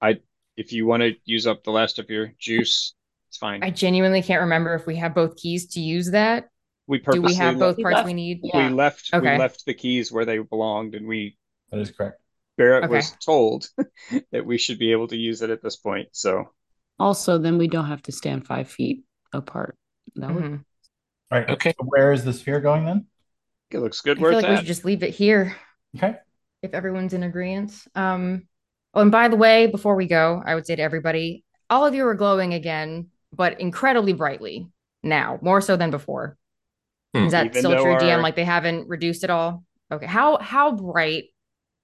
I 0.00 0.20
if 0.56 0.72
you 0.72 0.86
want 0.86 1.02
to 1.02 1.14
use 1.24 1.46
up 1.46 1.62
the 1.64 1.70
last 1.70 1.98
of 1.98 2.10
your 2.10 2.32
juice, 2.38 2.94
it's 3.28 3.38
fine. 3.38 3.62
I 3.62 3.70
genuinely 3.70 4.22
can't 4.22 4.40
remember 4.42 4.74
if 4.74 4.86
we 4.86 4.96
have 4.96 5.14
both 5.14 5.36
keys 5.36 5.66
to 5.74 5.80
use 5.80 6.10
that. 6.10 6.48
We 6.90 6.98
Do 6.98 7.22
we 7.22 7.34
have 7.34 7.58
both 7.58 7.76
We 7.76 7.84
parts 7.84 7.96
left- 7.96 8.06
we 8.06 8.12
need? 8.14 8.40
Yeah. 8.42 8.68
we 8.68 8.74
left 8.74 9.10
we 9.14 9.20
left 9.20 9.64
the 9.64 9.74
keys 9.74 10.10
where 10.12 10.24
they 10.24 10.38
belonged 10.38 10.94
and 10.94 11.06
we 11.06 11.36
That 11.70 11.80
is 11.80 11.90
correct. 11.90 12.20
Barrett 12.58 12.84
Okay. 12.84 12.94
was 12.96 13.12
told 13.24 13.68
that 14.32 14.44
we 14.44 14.58
should 14.58 14.78
be 14.78 14.92
able 14.92 15.08
to 15.08 15.16
use 15.16 15.40
it 15.40 15.50
at 15.50 15.62
this 15.62 15.76
point. 15.76 16.08
So 16.12 16.50
Also, 16.98 17.38
then 17.38 17.56
we 17.56 17.68
don't 17.68 17.86
have 17.86 18.02
to 18.02 18.12
stand 18.12 18.46
five 18.46 18.68
feet 18.68 19.04
apart. 19.32 19.78
That 20.16 20.34
would 20.34 20.44
Mhm. 20.44 20.64
All 21.32 21.38
right. 21.38 21.48
Okay. 21.50 21.72
So 21.78 21.86
where 21.86 22.12
is 22.12 22.24
the 22.24 22.32
sphere 22.32 22.60
going 22.60 22.84
then? 22.84 23.06
it 23.70 23.78
looks 23.78 24.00
I 24.04 24.04
good 24.04 24.16
feel 24.18 24.22
where 24.24 24.32
like 24.32 24.44
it's 24.44 24.50
we 24.50 24.56
should 24.56 24.66
just 24.66 24.84
leave 24.84 25.02
it 25.04 25.14
here. 25.14 25.54
Okay. 25.96 26.16
if 26.62 26.74
everyone's 26.74 27.14
in 27.14 27.22
agreement. 27.22 27.72
Um, 27.94 28.48
oh, 28.94 29.00
and 29.00 29.10
by 29.12 29.28
the 29.28 29.36
way, 29.36 29.66
before 29.68 29.94
we 29.94 30.06
go, 30.06 30.42
I 30.44 30.54
would 30.56 30.66
say 30.66 30.74
to 30.76 30.82
everybody, 30.82 31.44
all 31.70 31.86
of 31.86 31.94
you 31.94 32.04
are 32.06 32.14
glowing 32.14 32.52
again, 32.52 33.10
but 33.32 33.60
incredibly 33.60 34.12
brightly 34.12 34.68
now, 35.02 35.38
more 35.40 35.60
so 35.62 35.76
than 35.76 35.90
before. 35.90 36.36
Hmm. 37.14 37.24
Is 37.24 37.32
that 37.32 37.46
Even 37.46 37.58
still 37.58 37.70
though 37.72 37.82
true, 37.82 37.94
DM? 37.96 38.22
Like 38.22 38.36
they 38.36 38.44
haven't 38.44 38.88
reduced 38.88 39.24
at 39.24 39.30
all? 39.30 39.64
Okay. 39.92 40.06
How 40.06 40.38
how 40.38 40.72
bright? 40.72 41.24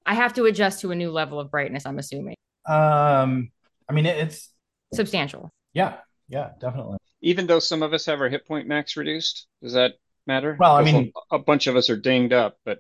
I 0.05 0.15
have 0.15 0.35
to 0.35 0.45
adjust 0.45 0.81
to 0.83 0.93
a 0.93 0.95
new 0.95 1.11
level 1.11 1.41
of 1.41 1.51
brightness, 1.51 1.85
I'm 1.85 1.99
assuming. 1.99 2.37
Um, 2.69 3.51
I 3.89 3.93
mean, 3.93 4.07
it's 4.07 4.51
Substantial. 4.95 5.51
yeah, 5.73 5.97
yeah, 6.29 6.51
definitely. 6.61 6.99
Even 7.23 7.47
though 7.49 7.59
some 7.59 7.83
of 7.83 7.93
us 7.93 8.07
have 8.07 8.21
our 8.21 8.29
hit 8.29 8.47
point 8.47 8.69
max 8.69 8.97
reduced, 8.97 9.47
does 9.63 9.73
that 9.73 9.95
matter? 10.27 10.57
Well, 10.61 10.77
I 10.77 10.85
mean- 10.85 11.13
a 11.33 11.37
a 11.37 11.39
bunch 11.41 11.67
of 11.67 11.75
us 11.77 11.91
are 11.91 11.97
dinged 11.97 12.33
up, 12.33 12.57
but 12.65 12.79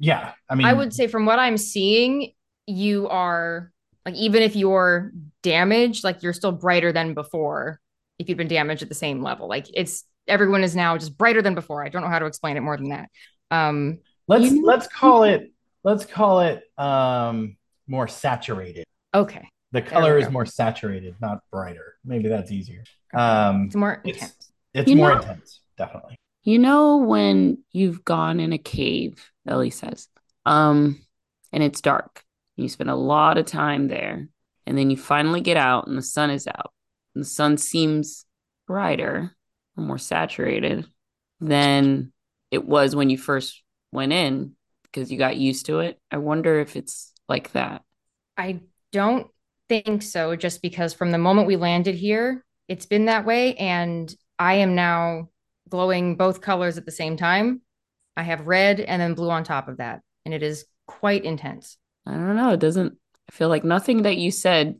Yeah, 0.00 0.32
I 0.50 0.56
mean, 0.56 0.66
I 0.66 0.72
would 0.72 0.92
say 0.92 1.06
from 1.06 1.26
what 1.26 1.38
I'm 1.38 1.56
seeing, 1.58 2.32
you 2.66 3.08
are 3.08 3.70
like 4.04 4.14
even 4.16 4.42
if 4.42 4.56
you're 4.56 5.12
damaged, 5.42 6.02
like 6.02 6.22
you're 6.24 6.32
still 6.32 6.52
brighter 6.52 6.92
than 6.92 7.14
before 7.14 7.80
if 8.18 8.28
you've 8.28 8.38
been 8.38 8.48
damaged 8.48 8.82
at 8.82 8.88
the 8.88 8.94
same 8.96 9.22
level. 9.22 9.48
Like 9.48 9.66
it's 9.72 10.04
everyone 10.26 10.64
is 10.64 10.74
now 10.74 10.96
just 10.96 11.16
brighter 11.16 11.42
than 11.42 11.54
before. 11.54 11.84
I 11.84 11.88
don't 11.88 12.02
know 12.02 12.08
how 12.08 12.18
to 12.18 12.26
explain 12.26 12.56
it 12.56 12.60
more 12.60 12.76
than 12.76 12.90
that. 12.90 13.08
Um 13.50 13.98
let's 14.26 14.44
You 14.44 14.62
know- 14.62 14.66
let's 14.66 14.86
call 14.86 15.24
it 15.24 15.52
let's 15.82 16.04
call 16.04 16.40
it 16.40 16.62
um 16.78 17.56
more 17.86 18.08
saturated. 18.08 18.84
Okay. 19.14 19.48
The 19.72 19.82
color 19.82 20.18
is 20.18 20.30
more 20.30 20.46
saturated, 20.46 21.16
not 21.20 21.40
brighter. 21.50 21.96
Maybe 22.04 22.28
that's 22.28 22.52
easier. 22.52 22.84
Um, 23.12 23.64
it's 23.66 23.74
more 23.74 24.00
intense. 24.04 24.36
It's, 24.72 24.88
it's 24.88 24.94
more 24.96 25.10
know, 25.10 25.20
intense, 25.20 25.60
definitely. 25.76 26.16
You 26.44 26.60
know 26.60 26.98
when 26.98 27.58
you've 27.72 28.04
gone 28.04 28.38
in 28.38 28.52
a 28.52 28.58
cave, 28.58 29.30
Ellie 29.48 29.70
says, 29.70 30.08
um, 30.46 31.04
and 31.52 31.62
it's 31.62 31.80
dark. 31.80 32.22
You 32.56 32.68
spend 32.68 32.88
a 32.88 32.94
lot 32.94 33.36
of 33.36 33.46
time 33.46 33.88
there, 33.88 34.28
and 34.64 34.78
then 34.78 34.90
you 34.90 34.96
finally 34.96 35.40
get 35.40 35.56
out, 35.56 35.88
and 35.88 35.98
the 35.98 36.02
sun 36.02 36.30
is 36.30 36.46
out, 36.46 36.72
and 37.16 37.24
the 37.24 37.28
sun 37.28 37.56
seems 37.56 38.26
brighter 38.68 39.34
or 39.76 39.84
more 39.84 39.98
saturated 39.98 40.86
than 41.40 42.12
it 42.50 42.64
was 42.64 42.94
when 42.94 43.10
you 43.10 43.18
first 43.18 43.62
went 43.92 44.12
in 44.12 44.52
because 44.84 45.10
you 45.10 45.18
got 45.18 45.36
used 45.36 45.66
to 45.66 45.80
it. 45.80 45.98
I 46.10 46.18
wonder 46.18 46.60
if 46.60 46.76
it's 46.76 47.12
like 47.28 47.52
that. 47.52 47.82
I 48.36 48.60
don't 48.92 49.26
think 49.68 50.02
so, 50.02 50.36
just 50.36 50.62
because 50.62 50.94
from 50.94 51.10
the 51.10 51.18
moment 51.18 51.46
we 51.46 51.56
landed 51.56 51.94
here, 51.94 52.44
it's 52.68 52.86
been 52.86 53.06
that 53.06 53.26
way. 53.26 53.54
And 53.56 54.14
I 54.38 54.54
am 54.54 54.74
now 54.74 55.30
glowing 55.68 56.16
both 56.16 56.40
colors 56.40 56.78
at 56.78 56.84
the 56.84 56.92
same 56.92 57.16
time. 57.16 57.60
I 58.16 58.22
have 58.22 58.46
red 58.46 58.80
and 58.80 59.00
then 59.00 59.14
blue 59.14 59.30
on 59.30 59.44
top 59.44 59.68
of 59.68 59.78
that. 59.78 60.00
And 60.24 60.32
it 60.32 60.42
is 60.42 60.64
quite 60.86 61.24
intense. 61.24 61.76
I 62.06 62.12
don't 62.12 62.36
know. 62.36 62.52
It 62.52 62.60
doesn't, 62.60 62.96
I 63.28 63.32
feel 63.32 63.48
like 63.48 63.64
nothing 63.64 64.02
that 64.02 64.16
you 64.16 64.30
said 64.30 64.76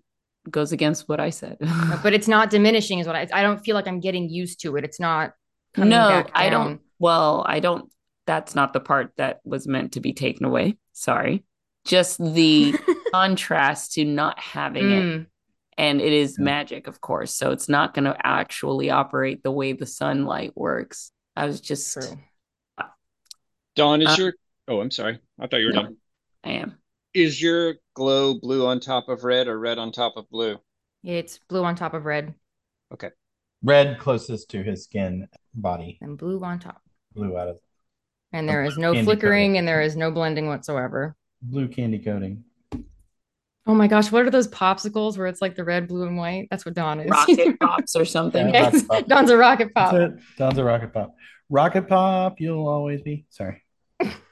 goes 0.50 0.72
against 0.72 1.08
what 1.08 1.20
I 1.20 1.30
said. 1.30 1.58
but 2.02 2.12
it's 2.12 2.28
not 2.28 2.50
diminishing, 2.50 2.98
is 2.98 3.06
what 3.06 3.16
I, 3.16 3.26
I 3.32 3.42
don't 3.42 3.62
feel 3.64 3.74
like 3.74 3.88
I'm 3.88 4.00
getting 4.00 4.28
used 4.28 4.60
to 4.60 4.76
it. 4.76 4.84
It's 4.84 5.00
not. 5.00 5.32
no, 5.76 6.24
I 6.32 6.50
don't. 6.50 6.80
Well, 6.98 7.44
I 7.46 7.60
don't. 7.60 7.90
That's 8.26 8.54
not 8.54 8.72
the 8.72 8.80
part 8.80 9.12
that 9.16 9.40
was 9.44 9.66
meant 9.66 9.92
to 9.92 10.00
be 10.00 10.12
taken 10.12 10.46
away. 10.46 10.78
Sorry. 10.92 11.44
Just 11.84 12.18
the 12.18 12.74
contrast 13.12 13.92
to 13.94 14.04
not 14.04 14.38
having 14.38 14.84
mm. 14.84 15.20
it. 15.20 15.26
And 15.76 16.00
it 16.00 16.12
is 16.12 16.38
magic, 16.38 16.86
of 16.86 17.00
course. 17.00 17.34
So 17.34 17.50
it's 17.50 17.68
not 17.68 17.94
going 17.94 18.04
to 18.04 18.16
actually 18.22 18.90
operate 18.90 19.42
the 19.42 19.50
way 19.50 19.72
the 19.72 19.86
sunlight 19.86 20.52
works. 20.54 21.10
I 21.36 21.46
was 21.46 21.60
just. 21.60 21.92
True. 21.92 22.18
Dawn, 23.74 24.00
is 24.00 24.08
uh, 24.08 24.16
your. 24.18 24.34
Oh, 24.68 24.80
I'm 24.80 24.90
sorry. 24.90 25.18
I 25.38 25.46
thought 25.46 25.58
you 25.60 25.66
were 25.66 25.72
no, 25.72 25.82
done. 25.82 25.96
I 26.44 26.50
am. 26.52 26.78
Is 27.14 27.40
your 27.40 27.76
glow 27.94 28.40
blue 28.40 28.66
on 28.66 28.80
top 28.80 29.08
of 29.08 29.22
red 29.22 29.46
or 29.46 29.56
red 29.56 29.78
on 29.78 29.92
top 29.92 30.16
of 30.16 30.28
blue? 30.30 30.58
It's 31.04 31.38
blue 31.48 31.62
on 31.62 31.76
top 31.76 31.94
of 31.94 32.06
red. 32.06 32.34
Okay. 32.92 33.10
Red 33.62 34.00
closest 34.00 34.50
to 34.50 34.64
his 34.64 34.82
skin 34.82 35.28
body. 35.54 35.96
And 36.00 36.18
blue 36.18 36.42
on 36.42 36.58
top. 36.58 36.82
Blue 37.14 37.38
out 37.38 37.48
of. 37.48 37.58
And 38.32 38.48
there 38.48 38.64
oh, 38.64 38.66
is 38.66 38.76
no 38.76 38.92
flickering 39.04 39.50
coating. 39.50 39.58
and 39.58 39.68
there 39.68 39.80
is 39.80 39.96
no 39.96 40.10
blending 40.10 40.48
whatsoever. 40.48 41.14
Blue 41.40 41.68
candy 41.68 42.00
coating. 42.00 42.42
Oh 43.66 43.74
my 43.74 43.86
gosh, 43.86 44.10
what 44.10 44.26
are 44.26 44.30
those 44.30 44.48
popsicles 44.48 45.16
where 45.16 45.28
it's 45.28 45.40
like 45.40 45.54
the 45.54 45.64
red, 45.64 45.86
blue, 45.86 46.06
and 46.06 46.16
white? 46.16 46.48
That's 46.50 46.66
what 46.66 46.74
Dawn 46.74 46.98
is. 46.98 47.10
Rocket 47.10 47.58
pops 47.60 47.94
or 47.94 48.04
something. 48.04 48.48
Yeah, 48.48 48.70
yes, 48.72 48.82
pop. 48.82 49.06
Dawn's 49.06 49.30
a 49.30 49.36
rocket 49.36 49.72
pop. 49.72 49.94
Dawn's 50.36 50.58
a 50.58 50.64
rocket 50.64 50.92
pop. 50.92 51.14
Rocket 51.48 51.88
pop, 51.88 52.40
you'll 52.40 52.66
always 52.66 53.02
be. 53.02 53.24
Sorry. 53.30 53.63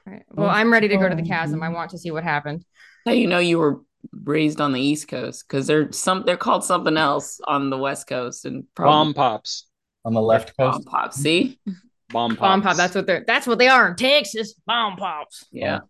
Right. 0.07 0.25
Well, 0.31 0.49
I'm 0.49 0.73
ready 0.73 0.89
to 0.89 0.97
go 0.97 1.09
to 1.09 1.15
the 1.15 1.23
chasm. 1.23 1.63
I 1.63 1.69
want 1.69 1.91
to 1.93 1.99
see 1.99 2.11
what 2.11 2.25
happened. 2.25 2.65
Hey, 3.05 3.17
you 3.17 3.27
know 3.27 3.39
you 3.39 3.59
were 3.59 3.81
raised 4.25 4.61
on 4.61 4.73
the 4.73 4.81
East 4.81 5.09
Coast 5.09 5.45
because 5.47 5.67
they're 5.67 5.93
some 5.93 6.25
they're 6.27 6.37
called 6.37 6.65
something 6.65 6.97
else 6.97 7.41
on 7.47 7.71
the 7.71 7.79
West 7.79 8.07
Coast 8.07 8.45
and 8.45 8.65
probably, 8.75 8.91
bomb 8.91 9.15
pops 9.15 9.67
on 10.05 10.15
the 10.15 10.21
left 10.21 10.57
coast. 10.57 10.85
Bomb 10.85 10.85
pops. 10.85 11.17
See, 11.17 11.59
bomb 12.11 12.31
pops. 12.37 12.41
Bomb 12.41 12.63
pop. 12.63 12.77
That's 12.77 12.95
what 12.95 13.07
they're. 13.07 13.25
That's 13.27 13.47
what 13.47 13.59
they 13.59 13.69
are 13.69 13.89
in 13.89 13.97
Texas. 13.97 14.55
Bomb 14.67 14.97
pops. 14.97 15.47
Yeah. 15.53 15.81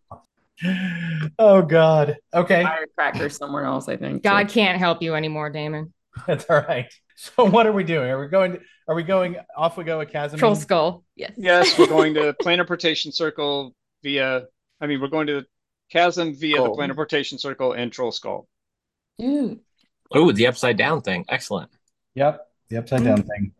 oh 1.38 1.62
God. 1.62 2.16
Okay. 2.34 2.62
Firecracker 2.62 3.28
somewhere 3.28 3.64
else, 3.64 3.88
I 3.88 3.96
think. 3.96 4.22
God 4.22 4.50
so. 4.50 4.54
can't 4.54 4.78
help 4.78 5.02
you 5.02 5.14
anymore, 5.14 5.50
Damon. 5.50 5.92
That's 6.26 6.44
all 6.48 6.62
right. 6.62 6.92
So 7.16 7.44
what 7.44 7.66
are 7.66 7.72
we 7.72 7.84
doing? 7.84 8.10
Are 8.10 8.20
we 8.20 8.28
going? 8.28 8.52
To, 8.52 8.60
are 8.88 8.94
we 8.94 9.02
going 9.02 9.36
off? 9.56 9.76
We 9.76 9.84
go 9.84 10.00
a 10.00 10.06
chasm. 10.06 10.40
Trollskull. 10.40 11.04
Yes. 11.14 11.32
Yes, 11.36 11.78
we're 11.78 11.86
going 11.86 12.14
to 12.14 12.32
planar 12.42 12.66
portation 12.66 13.12
circle 13.12 13.74
via. 14.02 14.44
I 14.80 14.86
mean, 14.86 15.00
we're 15.00 15.08
going 15.08 15.26
to 15.28 15.40
the 15.40 15.46
chasm 15.90 16.34
via 16.34 16.56
cool. 16.56 16.64
the 16.74 16.82
planar 16.82 16.94
portation 16.94 17.38
circle 17.38 17.72
and 17.72 17.92
Trollskull. 17.92 18.46
Ooh. 19.20 19.60
Oh, 20.10 20.32
the 20.32 20.46
upside 20.46 20.76
down 20.76 21.00
thing. 21.02 21.24
Excellent. 21.28 21.70
Yep, 22.14 22.46
the 22.68 22.78
upside 22.78 23.04
down 23.04 23.22
thing. 23.22 23.52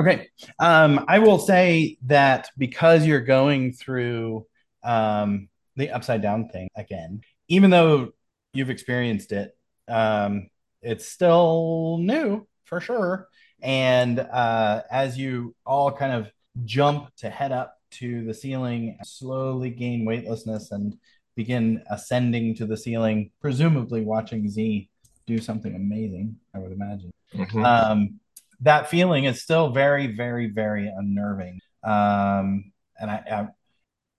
Okay. 0.00 0.28
Um, 0.60 1.04
I 1.08 1.18
will 1.18 1.38
say 1.38 1.98
that 2.06 2.50
because 2.56 3.04
you're 3.04 3.20
going 3.20 3.72
through 3.72 4.46
um, 4.84 5.48
the 5.74 5.90
upside 5.90 6.22
down 6.22 6.48
thing 6.48 6.68
again, 6.76 7.22
even 7.48 7.70
though 7.70 8.12
you've 8.52 8.70
experienced 8.70 9.32
it, 9.32 9.56
um, 9.88 10.50
it's 10.82 11.08
still 11.08 11.98
new 12.00 12.46
for 12.64 12.80
sure. 12.80 13.28
And 13.60 14.20
uh, 14.20 14.82
as 14.90 15.18
you 15.18 15.56
all 15.66 15.90
kind 15.90 16.12
of 16.12 16.30
jump 16.64 17.14
to 17.16 17.30
head 17.30 17.50
up 17.50 17.77
to 17.90 18.24
the 18.24 18.34
ceiling, 18.34 18.98
slowly 19.04 19.70
gain 19.70 20.04
weightlessness, 20.04 20.70
and 20.70 20.96
begin 21.36 21.82
ascending 21.90 22.54
to 22.56 22.66
the 22.66 22.76
ceiling, 22.76 23.30
presumably 23.40 24.02
watching 24.02 24.48
Z 24.48 24.88
do 25.26 25.38
something 25.38 25.74
amazing, 25.74 26.36
I 26.54 26.58
would 26.58 26.72
imagine. 26.72 27.12
Mm-hmm. 27.34 27.64
Um, 27.64 28.20
that 28.60 28.88
feeling 28.88 29.24
is 29.24 29.42
still 29.42 29.70
very, 29.70 30.08
very, 30.08 30.48
very 30.48 30.88
unnerving. 30.88 31.60
Um, 31.84 32.72
and 32.98 33.10
I, 33.10 33.22
I 33.30 33.48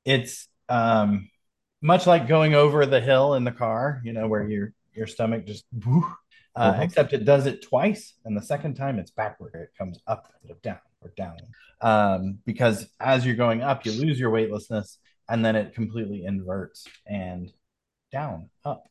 it's 0.05 0.47
um, 0.69 1.29
much 1.81 2.07
like 2.07 2.27
going 2.27 2.55
over 2.55 2.85
the 2.85 3.01
hill 3.01 3.33
in 3.33 3.43
the 3.43 3.51
car, 3.51 4.01
you 4.03 4.13
know, 4.13 4.27
where 4.27 4.47
your 4.47 4.73
your 4.93 5.07
stomach 5.07 5.45
just, 5.45 5.65
whoo, 5.85 6.05
uh, 6.55 6.59
uh-huh. 6.59 6.81
except 6.83 7.13
it 7.13 7.25
does 7.25 7.45
it 7.45 7.61
twice, 7.61 8.13
and 8.25 8.35
the 8.35 8.41
second 8.41 8.75
time 8.75 8.99
it's 8.99 9.11
backward. 9.11 9.55
It 9.55 9.69
comes 9.77 9.99
up 10.07 10.31
instead 10.41 10.55
of 10.55 10.61
down 10.61 10.79
or 11.01 11.11
down, 11.15 11.37
um, 11.81 12.39
because 12.45 12.87
as 12.99 13.25
you're 13.25 13.35
going 13.35 13.61
up, 13.61 13.85
you 13.85 13.91
lose 13.91 14.19
your 14.19 14.29
weightlessness, 14.29 14.99
and 15.29 15.43
then 15.43 15.55
it 15.55 15.73
completely 15.73 16.25
inverts 16.25 16.85
and 17.05 17.51
down 18.11 18.49
up. 18.65 18.83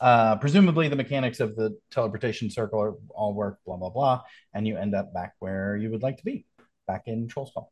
Uh, 0.00 0.36
presumably, 0.36 0.88
the 0.88 0.96
mechanics 0.96 1.40
of 1.40 1.56
the 1.56 1.76
teleportation 1.90 2.50
circle 2.50 2.80
are, 2.80 2.94
all 3.10 3.34
work, 3.34 3.58
blah 3.66 3.76
blah 3.76 3.90
blah, 3.90 4.22
and 4.54 4.66
you 4.66 4.76
end 4.76 4.94
up 4.94 5.12
back 5.12 5.34
where 5.38 5.76
you 5.76 5.90
would 5.90 6.02
like 6.02 6.16
to 6.16 6.24
be, 6.24 6.46
back 6.86 7.02
in 7.06 7.28
Trollskull. 7.28 7.68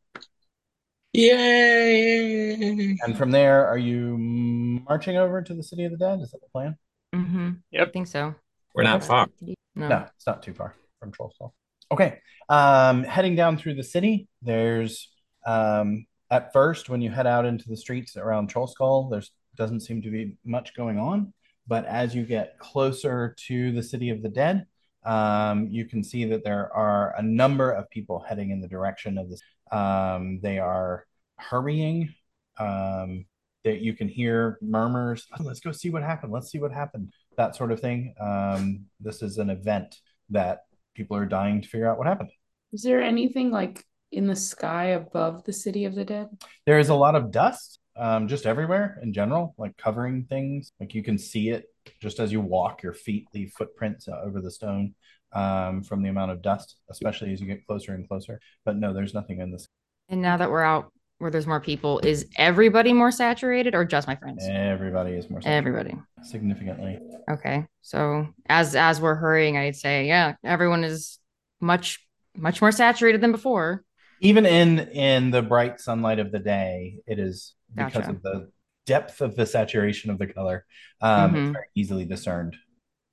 Yay! 1.14 2.98
And 3.02 3.16
from 3.16 3.30
there, 3.30 3.66
are 3.66 3.78
you 3.78 4.16
marching 4.18 5.16
over 5.16 5.40
to 5.40 5.54
the 5.54 5.62
City 5.62 5.84
of 5.84 5.92
the 5.92 5.96
Dead? 5.96 6.20
Is 6.20 6.30
that 6.32 6.40
the 6.40 6.48
plan? 6.52 6.76
Mm-hmm. 7.14 7.50
Yep. 7.70 7.88
I 7.88 7.90
think 7.90 8.06
so. 8.06 8.34
We're 8.74 8.82
not 8.82 9.02
far. 9.02 9.28
No. 9.74 9.88
no, 9.88 10.06
it's 10.14 10.26
not 10.26 10.42
too 10.42 10.52
far 10.52 10.74
from 11.00 11.12
Trollskull. 11.12 11.52
Okay. 11.90 12.20
Um, 12.48 13.04
heading 13.04 13.36
down 13.36 13.58
through 13.58 13.74
the 13.74 13.84
city, 13.84 14.28
there's 14.42 15.10
um, 15.46 16.06
at 16.30 16.52
first 16.52 16.88
when 16.88 17.00
you 17.00 17.10
head 17.10 17.26
out 17.26 17.46
into 17.46 17.68
the 17.68 17.76
streets 17.76 18.16
around 18.16 18.52
Trollskull, 18.52 19.10
there's 19.10 19.30
doesn't 19.56 19.80
seem 19.80 20.00
to 20.02 20.10
be 20.10 20.36
much 20.44 20.74
going 20.74 20.98
on. 20.98 21.32
But 21.66 21.84
as 21.84 22.14
you 22.14 22.24
get 22.24 22.58
closer 22.58 23.34
to 23.48 23.72
the 23.72 23.82
City 23.82 24.10
of 24.10 24.22
the 24.22 24.28
Dead, 24.28 24.66
um, 25.04 25.66
you 25.68 25.84
can 25.84 26.02
see 26.02 26.24
that 26.26 26.44
there 26.44 26.72
are 26.72 27.14
a 27.18 27.22
number 27.22 27.70
of 27.70 27.90
people 27.90 28.20
heading 28.20 28.50
in 28.50 28.60
the 28.60 28.68
direction 28.68 29.18
of 29.18 29.28
this. 29.28 29.40
Um, 29.70 30.40
they 30.40 30.58
are 30.58 31.06
hurrying. 31.36 32.14
Um, 32.58 33.26
that 33.64 33.80
you 33.80 33.92
can 33.92 34.08
hear 34.08 34.58
murmurs. 34.62 35.26
Oh, 35.38 35.42
let's 35.42 35.60
go 35.60 35.72
see 35.72 35.90
what 35.90 36.02
happened. 36.02 36.32
Let's 36.32 36.50
see 36.50 36.58
what 36.58 36.72
happened. 36.72 37.12
That 37.36 37.56
sort 37.56 37.72
of 37.72 37.80
thing. 37.80 38.14
Um, 38.20 38.86
this 39.00 39.20
is 39.22 39.38
an 39.38 39.50
event 39.50 39.96
that 40.30 40.62
people 40.98 41.16
are 41.16 41.24
dying 41.24 41.62
to 41.62 41.68
figure 41.68 41.88
out 41.88 41.96
what 41.96 42.06
happened. 42.06 42.30
Is 42.72 42.82
there 42.82 43.00
anything 43.00 43.50
like 43.50 43.84
in 44.10 44.26
the 44.26 44.36
sky 44.36 44.86
above 44.86 45.44
the 45.44 45.52
city 45.52 45.84
of 45.84 45.94
the 45.94 46.04
dead? 46.04 46.28
There 46.66 46.78
is 46.78 46.88
a 46.88 46.94
lot 46.94 47.14
of 47.14 47.30
dust, 47.30 47.78
um, 47.96 48.28
just 48.28 48.44
everywhere 48.44 48.98
in 49.02 49.12
general, 49.12 49.54
like 49.56 49.76
covering 49.76 50.26
things. 50.28 50.72
Like 50.80 50.94
you 50.94 51.02
can 51.02 51.16
see 51.16 51.50
it 51.50 51.64
just 52.02 52.18
as 52.18 52.32
you 52.32 52.40
walk, 52.40 52.82
your 52.82 52.92
feet 52.92 53.26
leave 53.32 53.52
footprints 53.56 54.08
over 54.08 54.40
the 54.40 54.50
stone 54.50 54.94
um, 55.32 55.82
from 55.82 56.02
the 56.02 56.08
amount 56.08 56.32
of 56.32 56.42
dust, 56.42 56.76
especially 56.90 57.32
as 57.32 57.40
you 57.40 57.46
get 57.46 57.64
closer 57.66 57.94
and 57.94 58.08
closer. 58.08 58.40
But 58.64 58.76
no, 58.76 58.92
there's 58.92 59.14
nothing 59.14 59.40
in 59.40 59.52
this. 59.52 59.68
And 60.08 60.20
now 60.20 60.36
that 60.36 60.50
we're 60.50 60.62
out 60.62 60.92
where 61.18 61.30
there's 61.30 61.46
more 61.46 61.60
people, 61.60 61.98
is 62.00 62.26
everybody 62.36 62.92
more 62.92 63.10
saturated 63.10 63.74
or 63.74 63.84
just 63.84 64.06
my 64.06 64.16
friends? 64.16 64.44
Everybody 64.48 65.12
is 65.12 65.28
more 65.28 65.40
saturated. 65.40 65.68
Everybody. 65.68 66.02
Significantly. 66.22 66.98
Okay. 67.30 67.66
So 67.82 68.28
as 68.48 68.74
as 68.76 69.00
we're 69.00 69.16
hurrying, 69.16 69.56
I'd 69.56 69.76
say, 69.76 70.06
yeah, 70.06 70.34
everyone 70.44 70.84
is 70.84 71.18
much 71.60 72.06
much 72.36 72.60
more 72.60 72.72
saturated 72.72 73.20
than 73.20 73.32
before. 73.32 73.84
Even 74.20 74.46
in 74.46 74.78
in 74.78 75.30
the 75.30 75.42
bright 75.42 75.80
sunlight 75.80 76.18
of 76.18 76.32
the 76.32 76.38
day, 76.38 76.98
it 77.06 77.18
is 77.18 77.54
because 77.74 78.06
gotcha. 78.06 78.10
of 78.10 78.22
the 78.22 78.50
depth 78.86 79.20
of 79.20 79.36
the 79.36 79.46
saturation 79.46 80.10
of 80.10 80.18
the 80.18 80.26
color. 80.26 80.64
Um, 81.00 81.34
mm-hmm. 81.34 81.52
Very 81.52 81.66
easily 81.74 82.04
discerned. 82.04 82.56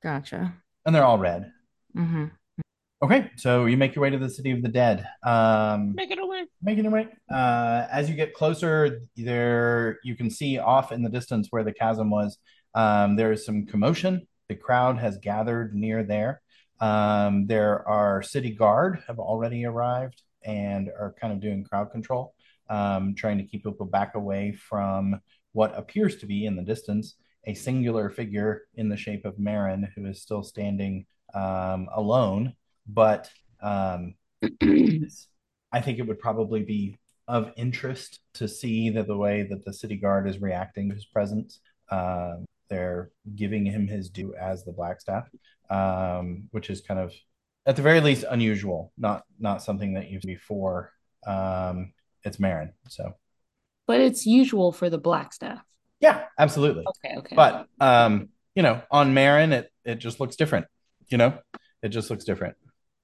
Gotcha. 0.01 0.53
And 0.85 0.93
they're 0.93 1.03
all 1.03 1.17
red. 1.17 1.51
Mm-hmm. 1.97 2.25
Okay, 3.05 3.29
so 3.35 3.67
you 3.67 3.77
make 3.77 3.93
your 3.93 4.01
way 4.01 4.09
to 4.09 4.17
the 4.17 4.27
city 4.27 4.49
of 4.49 4.63
the 4.63 4.67
dead. 4.67 5.07
Um, 5.21 5.93
making 5.93 6.17
your 6.17 6.27
way. 6.27 6.45
Making 6.63 6.85
your 6.85 6.93
way. 6.93 7.07
Uh, 7.31 7.85
as 7.91 8.09
you 8.09 8.15
get 8.15 8.33
closer, 8.33 9.01
there 9.15 9.99
you 10.03 10.15
can 10.15 10.31
see 10.31 10.57
off 10.57 10.91
in 10.91 11.03
the 11.03 11.09
distance 11.11 11.49
where 11.51 11.63
the 11.63 11.71
chasm 11.71 12.09
was. 12.09 12.39
Um, 12.73 13.15
there 13.15 13.31
is 13.31 13.45
some 13.45 13.67
commotion. 13.67 14.25
The 14.49 14.55
crowd 14.55 14.97
has 14.97 15.19
gathered 15.19 15.75
near 15.75 16.01
there. 16.01 16.41
Um, 16.79 17.45
there 17.45 17.87
are 17.87 18.23
city 18.23 18.49
guard 18.49 19.03
have 19.05 19.19
already 19.19 19.65
arrived 19.65 20.23
and 20.43 20.89
are 20.89 21.13
kind 21.21 21.31
of 21.31 21.39
doing 21.39 21.63
crowd 21.63 21.91
control, 21.91 22.33
um, 22.71 23.13
trying 23.13 23.37
to 23.37 23.43
keep 23.43 23.65
people 23.65 23.85
back 23.85 24.15
away 24.15 24.53
from 24.53 25.21
what 25.51 25.77
appears 25.77 26.15
to 26.15 26.25
be 26.25 26.47
in 26.47 26.55
the 26.55 26.63
distance 26.63 27.13
a 27.45 27.53
singular 27.53 28.09
figure 28.09 28.63
in 28.73 28.89
the 28.89 28.97
shape 28.97 29.25
of 29.25 29.37
Maran 29.37 29.91
who 29.95 30.07
is 30.07 30.23
still 30.23 30.41
standing 30.41 31.05
um, 31.35 31.87
alone. 31.93 32.55
But 32.87 33.29
um, 33.61 34.15
I 34.43 35.81
think 35.81 35.99
it 35.99 36.07
would 36.07 36.19
probably 36.19 36.63
be 36.63 36.97
of 37.27 37.51
interest 37.57 38.19
to 38.35 38.47
see 38.47 38.91
that 38.91 39.07
the 39.07 39.17
way 39.17 39.47
that 39.49 39.65
the 39.65 39.73
city 39.73 39.95
guard 39.95 40.27
is 40.29 40.39
reacting 40.39 40.89
to 40.89 40.95
his 40.95 41.05
presence. 41.05 41.59
Uh, 41.89 42.35
they're 42.69 43.11
giving 43.35 43.65
him 43.65 43.87
his 43.87 44.09
due 44.09 44.33
as 44.35 44.63
the 44.63 44.71
Blackstaff, 44.71 45.25
um, 45.69 46.47
which 46.51 46.69
is 46.69 46.81
kind 46.81 46.99
of, 46.99 47.13
at 47.65 47.75
the 47.75 47.81
very 47.81 48.01
least, 48.01 48.25
unusual. 48.29 48.91
Not 48.97 49.23
not 49.39 49.63
something 49.63 49.93
that 49.93 50.09
you've 50.09 50.21
before. 50.21 50.91
Um, 51.25 51.93
it's 52.23 52.39
Maran, 52.39 52.73
so. 52.89 53.13
But 53.87 54.01
it's 54.01 54.25
usual 54.25 54.71
for 54.71 54.89
the 54.89 54.99
Blackstaff. 54.99 55.61
Yeah, 55.99 56.25
absolutely. 56.39 56.85
Okay, 56.87 57.17
okay. 57.17 57.35
But 57.35 57.67
um, 57.79 58.29
you 58.55 58.63
know, 58.63 58.81
on 58.91 59.13
Maran, 59.13 59.53
it 59.53 59.71
it 59.83 59.95
just 59.95 60.19
looks 60.19 60.35
different. 60.35 60.67
You 61.07 61.17
know, 61.17 61.37
it 61.81 61.89
just 61.89 62.09
looks 62.09 62.25
different. 62.25 62.55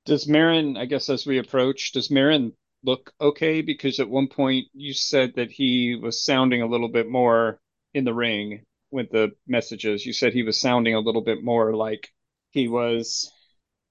Does 0.05 0.27
Maran, 0.27 0.77
I 0.77 0.85
guess, 0.85 1.09
as 1.09 1.25
we 1.25 1.37
approach, 1.37 1.91
does 1.91 2.09
Maran 2.09 2.53
look 2.83 3.13
okay? 3.21 3.61
Because 3.61 3.99
at 3.99 4.09
one 4.09 4.27
point 4.27 4.67
you 4.73 4.93
said 4.93 5.33
that 5.35 5.51
he 5.51 5.95
was 5.95 6.23
sounding 6.23 6.61
a 6.61 6.67
little 6.67 6.89
bit 6.89 7.07
more 7.09 7.59
in 7.93 8.03
the 8.03 8.13
ring 8.13 8.65
with 8.89 9.11
the 9.11 9.31
messages. 9.47 10.05
You 10.05 10.13
said 10.13 10.33
he 10.33 10.43
was 10.43 10.59
sounding 10.59 10.95
a 10.95 10.99
little 10.99 11.21
bit 11.21 11.43
more 11.43 11.75
like 11.75 12.09
he 12.51 12.67
was 12.67 13.31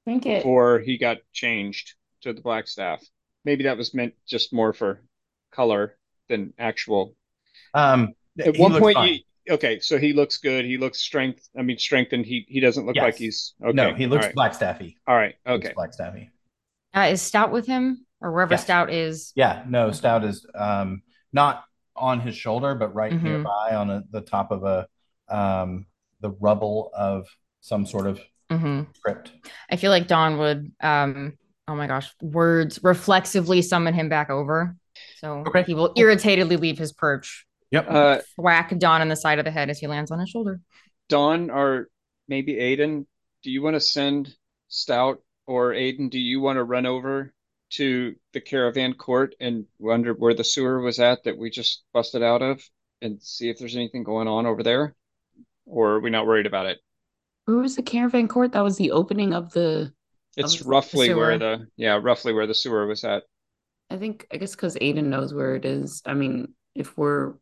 Think 0.05 0.27
it. 0.27 0.39
before 0.39 0.81
he 0.81 0.99
got 0.99 1.19
changed 1.33 1.95
to 2.23 2.33
the 2.33 2.41
black 2.41 2.67
staff. 2.67 3.03
Maybe 3.45 3.65
that 3.65 3.79
was 3.79 3.95
meant 3.95 4.15
just 4.27 4.53
more 4.53 4.73
for 4.73 5.03
color 5.53 5.97
than 6.29 6.53
actual. 6.59 7.15
Um, 7.73 8.15
At 8.39 8.59
one 8.59 8.79
point, 8.79 8.99
you, 8.99 9.19
okay, 9.51 9.81
so 9.81 9.99
he 9.99 10.13
looks 10.13 10.39
good. 10.39 10.65
He 10.65 10.79
looks 10.79 10.99
strength. 10.99 11.49
I 11.59 11.63
mean, 11.63 11.79
strengthened. 11.79 12.27
He 12.27 12.47
he 12.49 12.61
doesn't 12.61 12.87
look 12.87 12.97
Yes. 12.97 13.05
like 13.05 13.17
he's 13.19 13.55
okay. 13.63 13.73
no, 13.75 13.95
he 13.95 14.07
looks 14.07 14.25
all 14.25 14.29
right. 14.29 14.37
Blackstaffy. 14.37 14.97
All 15.07 15.17
right. 15.17 15.35
He 15.45 15.53
looks 15.53 15.67
Okay. 15.67 15.75
Blackstaffy. 15.75 16.31
Uh, 16.95 17.09
is 17.13 17.23
Stout 17.23 17.53
with 17.53 17.67
him 17.67 18.07
or 18.21 18.33
wherever 18.33 18.53
Yes. 18.53 18.65
Stout 18.65 18.91
is? 18.91 19.33
Yeah, 19.37 19.65
no, 19.69 19.91
Stout 19.93 20.25
is 20.25 20.47
um 20.55 21.03
not 21.33 21.65
on 21.97 22.21
his 22.21 22.35
shoulder, 22.37 22.75
but 22.75 22.95
right 22.95 23.13
Mhm. 23.13 23.25
nearby 23.25 23.75
on 23.75 23.91
a, 23.91 24.05
the 24.11 24.21
top 24.21 24.51
of 24.51 24.65
a 24.65 24.87
um 25.29 25.87
the 26.21 26.31
rubble 26.31 26.91
of 26.95 27.27
some 27.61 27.87
sort 27.87 28.07
of 28.07 28.21
hmm 28.51 28.83
crypt. 29.03 29.33
I 29.71 29.77
feel 29.77 29.91
like 29.91 30.09
Dawn 30.09 30.39
would, 30.39 30.73
um, 30.81 31.39
oh 31.69 31.77
my 31.77 31.87
gosh, 31.87 32.11
words 32.21 32.81
reflexively 32.83 33.63
summon 33.63 33.95
him 33.95 34.09
back 34.09 34.31
over. 34.31 34.77
So 35.19 35.45
Okay. 35.47 35.65
he 35.67 35.75
will 35.75 35.93
irritatedly 35.95 36.57
leave 36.59 36.79
his 36.79 36.93
perch, 36.93 37.47
Yep. 37.71 37.87
Uh, 37.89 38.19
whack 38.37 38.77
Don 38.79 39.03
in 39.03 39.09
the 39.09 39.17
side 39.17 39.39
of 39.39 39.45
the 39.45 39.51
head 39.51 39.71
as 39.71 39.79
he 39.79 39.87
lands 39.87 40.11
on 40.11 40.19
his 40.19 40.29
shoulder. 40.29 40.61
Don 41.09 41.51
or 41.51 41.89
maybe 42.29 42.55
Aiden, 42.55 43.07
do 43.43 43.51
you 43.51 43.63
want 43.63 43.75
to 43.75 43.81
send 43.81 44.35
Stout 44.69 45.23
or 45.47 45.73
Aiden? 45.73 46.11
Do 46.11 46.19
you 46.19 46.41
want 46.41 46.57
to 46.57 46.65
run 46.65 46.87
over 46.87 47.33
to 47.71 48.15
the 48.33 48.41
caravan 48.41 48.95
court 48.95 49.35
and 49.41 49.67
wonder 49.79 50.13
where 50.13 50.35
the 50.35 50.45
sewer 50.45 50.81
was 50.81 50.99
at 50.99 51.23
that 51.25 51.39
we 51.39 51.51
just 51.51 51.85
busted 51.93 52.23
out 52.23 52.43
of 52.43 52.63
and 53.03 53.23
see 53.23 53.49
if 53.49 53.59
there's 53.59 53.77
anything 53.77 54.03
going 54.03 54.29
on 54.29 54.47
over 54.47 54.63
there? 54.63 54.95
Or 55.67 55.93
are 55.93 56.01
we 56.01 56.11
not 56.11 56.27
worried 56.27 56.47
about 56.47 56.67
it? 56.67 56.79
Where 57.45 57.59
was 57.59 57.77
the 57.77 57.83
caravan 57.83 58.29
court? 58.29 58.53
That 58.53 58.65
was 58.65 58.77
the 58.77 58.91
opening 58.93 59.33
of 59.35 59.53
the. 59.53 59.93
It's 60.37 60.61
Of 60.61 60.67
roughly 60.67 61.09
sewer. 61.09 61.17
where 61.17 61.39
the 61.39 61.67
yeah, 61.77 61.99
roughly 62.01 62.33
where 62.33 62.47
the 62.47 62.55
sewer 62.55 62.87
was 62.87 63.05
at. 63.05 63.25
I 63.91 63.97
think, 63.97 64.27
I 64.33 64.37
guess, 64.37 64.55
because 64.55 64.77
Aiden 64.77 65.07
knows 65.07 65.35
where 65.35 65.57
it 65.57 65.65
is. 65.65 66.03
I 66.07 66.15
mean, 66.15 66.55
if 66.75 66.97
we're 66.97 67.35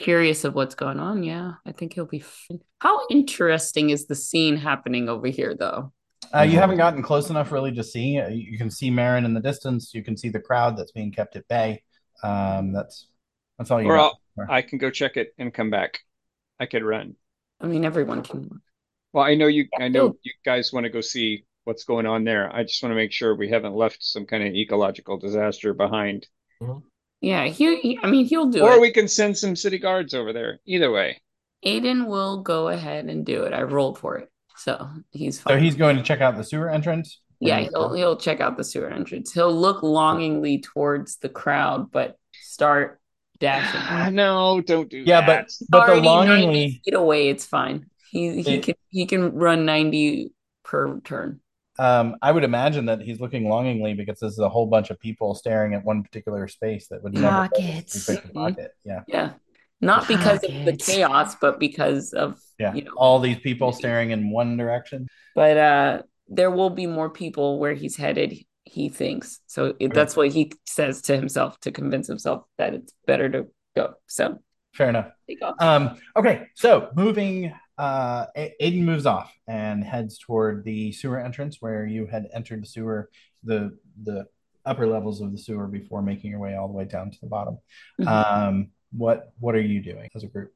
curious 0.00 0.44
of 0.44 0.54
what's 0.54 0.74
going 0.74 0.98
on, 0.98 1.22
yeah, 1.22 1.52
I 1.64 1.72
think 1.72 1.94
he'll 1.94 2.06
be. 2.06 2.20
F- 2.20 2.48
How 2.80 3.06
interesting 3.10 3.90
is 3.90 4.06
the 4.06 4.14
scene 4.14 4.56
happening 4.56 5.08
over 5.08 5.28
here, 5.28 5.54
though? 5.54 5.92
Uh, 6.34 6.42
you 6.42 6.58
haven't 6.58 6.76
gotten 6.76 7.02
close 7.02 7.30
enough 7.30 7.52
really 7.52 7.72
to 7.72 7.84
see. 7.84 8.18
Uh, 8.18 8.28
You 8.28 8.58
can 8.58 8.70
see 8.70 8.90
Maran 8.90 9.24
in 9.24 9.34
the 9.34 9.40
distance. 9.40 9.94
You 9.94 10.02
can 10.02 10.16
see 10.16 10.28
the 10.28 10.40
crowd 10.40 10.76
that's 10.76 10.92
being 10.92 11.12
kept 11.12 11.36
at 11.36 11.46
bay. 11.48 11.82
Um, 12.22 12.72
that's 12.72 13.08
that's 13.58 13.70
all 13.70 13.80
you 13.80 13.88
Or. 13.88 13.98
I'll, 13.98 14.20
I 14.48 14.62
can 14.62 14.78
go 14.78 14.90
check 14.90 15.16
it 15.16 15.34
and 15.38 15.52
come 15.52 15.70
back. 15.70 16.00
I 16.58 16.66
could 16.66 16.82
run. 16.84 17.16
I 17.60 17.66
mean, 17.66 17.84
everyone 17.84 18.22
can. 18.22 18.62
Well, 19.12 19.24
I 19.24 19.34
know 19.34 19.46
you 19.48 19.66
I 19.78 19.88
know 19.88 20.16
you 20.22 20.32
guys 20.44 20.72
want 20.72 20.84
to 20.84 20.90
go 20.90 21.00
see 21.00 21.44
what's 21.64 21.84
going 21.84 22.06
on 22.06 22.24
there. 22.24 22.54
I 22.54 22.62
just 22.62 22.82
want 22.82 22.92
to 22.92 22.96
make 22.96 23.12
sure 23.12 23.34
we 23.34 23.50
haven't 23.50 23.74
left 23.74 24.02
some 24.02 24.24
kind 24.24 24.42
of 24.46 24.54
ecological 24.54 25.18
disaster 25.18 25.74
behind. 25.74 26.26
Yeah, 27.20 27.44
he, 27.46 27.76
he- 27.80 27.98
I 28.02 28.10
mean, 28.10 28.24
he'll 28.26 28.46
do 28.46 28.62
Or 28.62 28.72
it. 28.72 28.76
Or 28.78 28.80
we 28.80 28.90
can 28.92 29.08
send 29.08 29.36
some 29.36 29.54
city 29.56 29.78
guards 29.78 30.14
over 30.14 30.32
there. 30.32 30.58
Either 30.66 30.90
way. 30.90 31.20
Aiden 31.64 32.06
will 32.06 32.42
go 32.42 32.68
ahead 32.68 33.04
and 33.06 33.26
do 33.26 33.42
it. 33.42 33.52
I 33.52 33.62
rolled 33.62 33.98
for 33.98 34.16
it, 34.16 34.30
so 34.56 34.88
he's 35.10 35.40
So 35.42 35.56
he's 35.58 35.74
going 35.76 35.96
to 35.96 36.02
check 36.02 36.22
out 36.22 36.36
the 36.38 36.44
sewer 36.44 36.70
entrance. 36.70 37.20
yeah, 37.38 37.60
he'll 37.60 37.92
he'll 37.92 38.16
check 38.16 38.40
out 38.40 38.56
the 38.56 38.64
sewer 38.64 38.88
entrance. 38.88 39.32
He'll 39.32 39.52
look 39.54 39.82
longingly 39.82 40.60
towards 40.60 41.16
the 41.18 41.28
crowd, 41.28 41.90
but 41.92 42.16
start 42.32 42.98
dashing. 43.40 44.14
no, 44.14 44.62
don't 44.62 44.88
do 44.88 44.98
Yeah, 45.04 45.20
that. 45.26 45.48
but 45.48 45.66
but 45.68 45.86
the 45.86 45.92
Already 45.92 46.06
90 46.06 46.08
longingly 46.08 46.80
feet 46.82 46.94
away, 46.94 47.28
it's 47.28 47.44
fine. 47.44 47.90
He 48.10 48.40
he 48.42 48.54
It- 48.56 48.62
can 48.64 48.74
he 48.88 49.04
can 49.04 49.32
run 49.34 49.66
ninety 49.66 50.32
per 50.64 50.98
turn. 51.00 51.40
Um, 51.80 52.16
I 52.20 52.30
would 52.30 52.44
imagine 52.44 52.84
that 52.86 53.00
he's 53.00 53.20
looking 53.20 53.48
longingly 53.48 53.94
because 53.94 54.20
there's 54.20 54.38
a 54.38 54.48
whole 54.48 54.66
bunch 54.66 54.90
of 54.90 55.00
people 55.00 55.34
staring 55.34 55.72
at 55.72 55.82
one 55.82 56.02
particular 56.02 56.46
space 56.46 56.88
that 56.88 57.02
would 57.02 57.14
never 57.14 57.48
Pockets. 57.48 58.06
be 58.06 58.12
quick 58.12 58.26
to 58.26 58.32
pocket. 58.32 58.72
Yeah, 58.84 59.00
Yeah, 59.06 59.32
not 59.80 60.06
because 60.06 60.44
of 60.44 60.64
the 60.66 60.76
chaos, 60.76 61.36
but 61.40 61.58
because 61.58 62.12
of 62.12 62.38
yeah. 62.58 62.74
you 62.74 62.84
know. 62.84 62.92
All 62.96 63.18
these 63.18 63.38
people 63.38 63.72
staring 63.72 64.10
in 64.10 64.30
one 64.30 64.58
direction. 64.58 65.08
But 65.34 65.56
uh, 65.56 66.02
there 66.28 66.50
will 66.50 66.70
be 66.70 66.86
more 66.86 67.08
people 67.08 67.58
where 67.58 67.72
he's 67.72 67.96
headed. 67.96 68.36
He 68.64 68.90
thinks 68.90 69.40
so. 69.46 69.74
It, 69.80 69.94
that's 69.94 70.14
what 70.14 70.28
he 70.28 70.52
says 70.66 71.00
to 71.02 71.16
himself 71.16 71.58
to 71.60 71.72
convince 71.72 72.06
himself 72.06 72.44
that 72.58 72.74
it's 72.74 72.92
better 73.06 73.30
to 73.30 73.46
go. 73.74 73.94
So 74.06 74.38
Fair 74.74 74.88
enough. 74.88 75.10
Um, 75.58 75.96
okay, 76.16 76.46
so 76.54 76.90
moving, 76.94 77.52
uh, 77.80 78.26
Aiden 78.36 78.82
moves 78.82 79.06
off 79.06 79.32
and 79.48 79.82
heads 79.82 80.18
toward 80.18 80.64
the 80.64 80.92
sewer 80.92 81.18
entrance 81.18 81.56
where 81.60 81.86
you 81.86 82.06
had 82.06 82.28
entered 82.34 82.62
the 82.62 82.66
sewer, 82.66 83.08
the 83.42 83.76
the 84.02 84.26
upper 84.66 84.86
levels 84.86 85.22
of 85.22 85.32
the 85.32 85.38
sewer 85.38 85.66
before 85.66 86.02
making 86.02 86.30
your 86.30 86.40
way 86.40 86.54
all 86.54 86.68
the 86.68 86.74
way 86.74 86.84
down 86.84 87.10
to 87.10 87.18
the 87.22 87.26
bottom. 87.26 87.56
Mhm. 87.98 88.06
Um, 88.06 88.68
what 88.92 89.32
what 89.38 89.54
are 89.54 89.60
you 89.62 89.80
doing 89.82 90.10
as 90.14 90.22
a 90.24 90.26
group? 90.26 90.52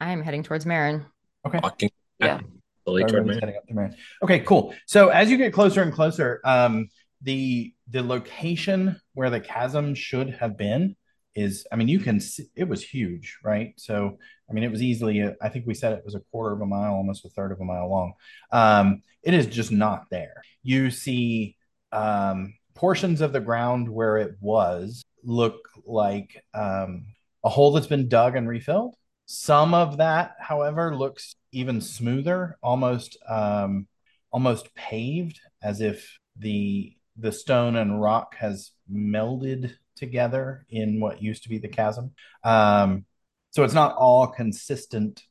I 0.00 0.10
am 0.10 0.20
heading 0.22 0.42
towards 0.42 0.66
Maran. 0.66 1.06
Okay, 1.46 1.60
Walking 1.62 1.90
Yeah. 2.18 2.40
slowly 2.84 3.02
toward 3.02 3.14
everybody's 3.14 3.40
heading 3.40 3.56
up 3.56 3.66
to 3.68 3.74
Maran. 3.74 3.96
Okay, 4.22 4.40
cool. 4.40 4.74
So 4.86 5.10
as 5.10 5.30
you 5.30 5.36
get 5.36 5.52
closer 5.52 5.80
and 5.82 5.92
closer, 5.92 6.40
um, 6.44 6.88
the 7.22 7.72
the 7.88 8.02
location 8.02 9.00
where 9.12 9.30
the 9.30 9.40
chasm 9.40 9.94
should 9.94 10.30
have 10.30 10.56
been 10.56 10.96
is, 11.34 11.66
I 11.72 11.76
mean, 11.76 11.88
you 11.88 11.98
can 11.98 12.20
see 12.20 12.46
it 12.54 12.68
was 12.68 12.82
huge, 12.82 13.38
right? 13.42 13.74
So 13.76 14.18
I 14.48 14.52
mean, 14.52 14.64
it 14.64 14.70
was 14.70 14.82
easily, 14.82 15.24
I 15.40 15.48
think 15.48 15.66
we 15.66 15.74
said 15.74 15.92
it 15.92 16.04
was 16.04 16.14
a 16.14 16.20
quarter 16.30 16.54
of 16.54 16.60
a 16.60 16.66
mile, 16.66 16.94
almost 16.94 17.24
a 17.24 17.30
third 17.30 17.52
of 17.52 17.60
a 17.60 17.64
mile 17.64 17.88
long. 17.88 18.12
Um, 18.52 19.02
it 19.22 19.34
is 19.34 19.46
just 19.46 19.72
not 19.72 20.10
there. 20.10 20.42
You 20.62 20.90
see 20.90 21.56
um, 21.92 22.54
portions 22.74 23.20
of 23.20 23.32
the 23.32 23.40
ground 23.40 23.88
where 23.88 24.18
it 24.18 24.36
was 24.40 25.02
look 25.22 25.68
like 25.86 26.44
um, 26.52 27.06
a 27.42 27.48
hole 27.48 27.72
that's 27.72 27.86
been 27.86 28.08
dug 28.08 28.36
and 28.36 28.48
refilled. 28.48 28.96
Some 29.26 29.72
of 29.72 29.96
that, 29.96 30.36
however, 30.38 30.94
looks 30.94 31.34
even 31.52 31.80
smoother, 31.80 32.58
almost 32.62 33.16
um, 33.26 33.86
almost 34.30 34.74
paved, 34.74 35.40
as 35.62 35.80
if 35.80 36.18
the 36.36 36.94
the 37.16 37.32
stone 37.32 37.76
and 37.76 38.00
rock 38.00 38.34
has 38.36 38.72
melded 38.92 39.72
together 39.96 40.66
in 40.70 41.00
what 41.00 41.22
used 41.22 41.44
to 41.44 41.48
be 41.48 41.58
the 41.58 41.68
chasm. 41.68 42.12
Um, 42.42 43.04
so 43.50 43.64
it's 43.64 43.74
not 43.74 43.96
all 43.96 44.26
consistent, 44.26 45.22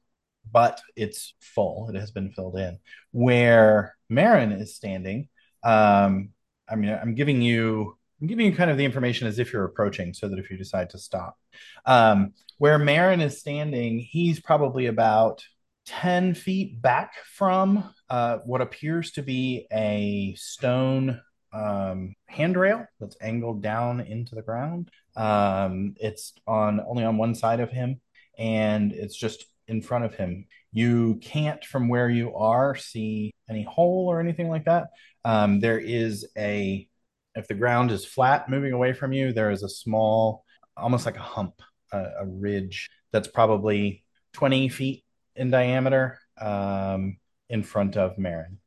but 0.50 0.82
it's 0.96 1.34
full. 1.42 1.90
It 1.90 2.00
has 2.00 2.12
been 2.12 2.32
filled 2.32 2.58
in. 2.58 2.80
Where 3.12 3.96
Maran 4.10 4.52
is 4.52 4.76
standing, 4.76 5.30
um, 5.64 6.30
I 6.70 6.76
mean, 6.76 6.90
I'm 6.90 7.16
giving 7.16 7.42
you 7.42 7.98
I'm 8.22 8.28
giving 8.28 8.46
you 8.46 8.56
kind 8.56 8.72
of 8.72 8.78
the 8.78 8.86
information 8.86 9.28
as 9.28 9.38
if 9.38 9.52
you're 9.52 9.66
approaching, 9.66 10.14
so 10.14 10.30
that 10.30 10.40
if 10.40 10.50
you 10.50 10.56
decide 10.56 10.92
to 10.92 10.98
stop, 10.98 11.38
um, 11.86 12.34
where 12.58 12.80
Maran 12.80 13.20
is 13.20 13.40
standing, 13.40 14.00
he's 14.00 14.40
probably 14.40 14.86
about 14.86 15.44
10 15.88 16.34
feet 16.34 16.82
back 16.82 17.16
from 17.26 17.84
uh, 18.10 18.38
what 18.46 18.62
appears 18.62 19.12
to 19.12 19.22
be 19.22 19.68
a 19.74 20.36
stone 20.38 21.20
um, 21.54 22.16
handrail 22.28 22.86
that's 23.00 23.18
angled 23.22 23.62
down 23.62 24.02
into 24.02 24.36
the 24.36 24.42
ground. 24.42 24.90
Um, 25.16 25.96
it's 25.98 26.34
on 26.48 26.82
only 26.88 27.04
on 27.04 27.18
one 27.18 27.36
side 27.36 27.60
of 27.60 27.70
him, 27.70 28.02
and 28.38 28.92
it's 28.92 29.16
just 29.16 29.46
in 29.68 29.82
front 29.82 30.06
of 30.06 30.16
him. 30.16 30.46
You 30.72 31.20
can't, 31.22 31.64
from 31.64 31.88
where 31.88 32.10
you 32.10 32.36
are, 32.36 32.76
see 32.76 33.34
any 33.50 33.64
hole 33.64 34.08
or 34.10 34.20
anything 34.20 34.50
like 34.50 34.66
that. 34.66 34.88
Um, 35.24 35.60
there 35.60 35.80
is 35.80 36.28
a, 36.38 36.88
if 37.36 37.48
the 37.48 37.54
ground 37.54 37.92
is 37.92 38.06
flat 38.06 38.50
moving 38.50 38.74
away 38.74 38.94
from 38.94 39.14
you, 39.14 39.32
there 39.32 39.52
is 39.52 39.64
a 39.64 39.70
small, 39.70 40.44
almost 40.76 41.06
like 41.06 41.18
a 41.18 41.22
hump, 41.22 41.62
a, 41.92 42.06
a 42.22 42.26
ridge 42.26 42.90
that's 43.12 43.28
probably 43.28 44.04
20 44.34 44.70
feet 44.70 45.04
in 45.36 45.52
diameter 45.52 46.20
um, 46.42 47.18
in 47.50 47.64
front 47.64 47.96
of 47.96 48.18
Maran. 48.18 48.60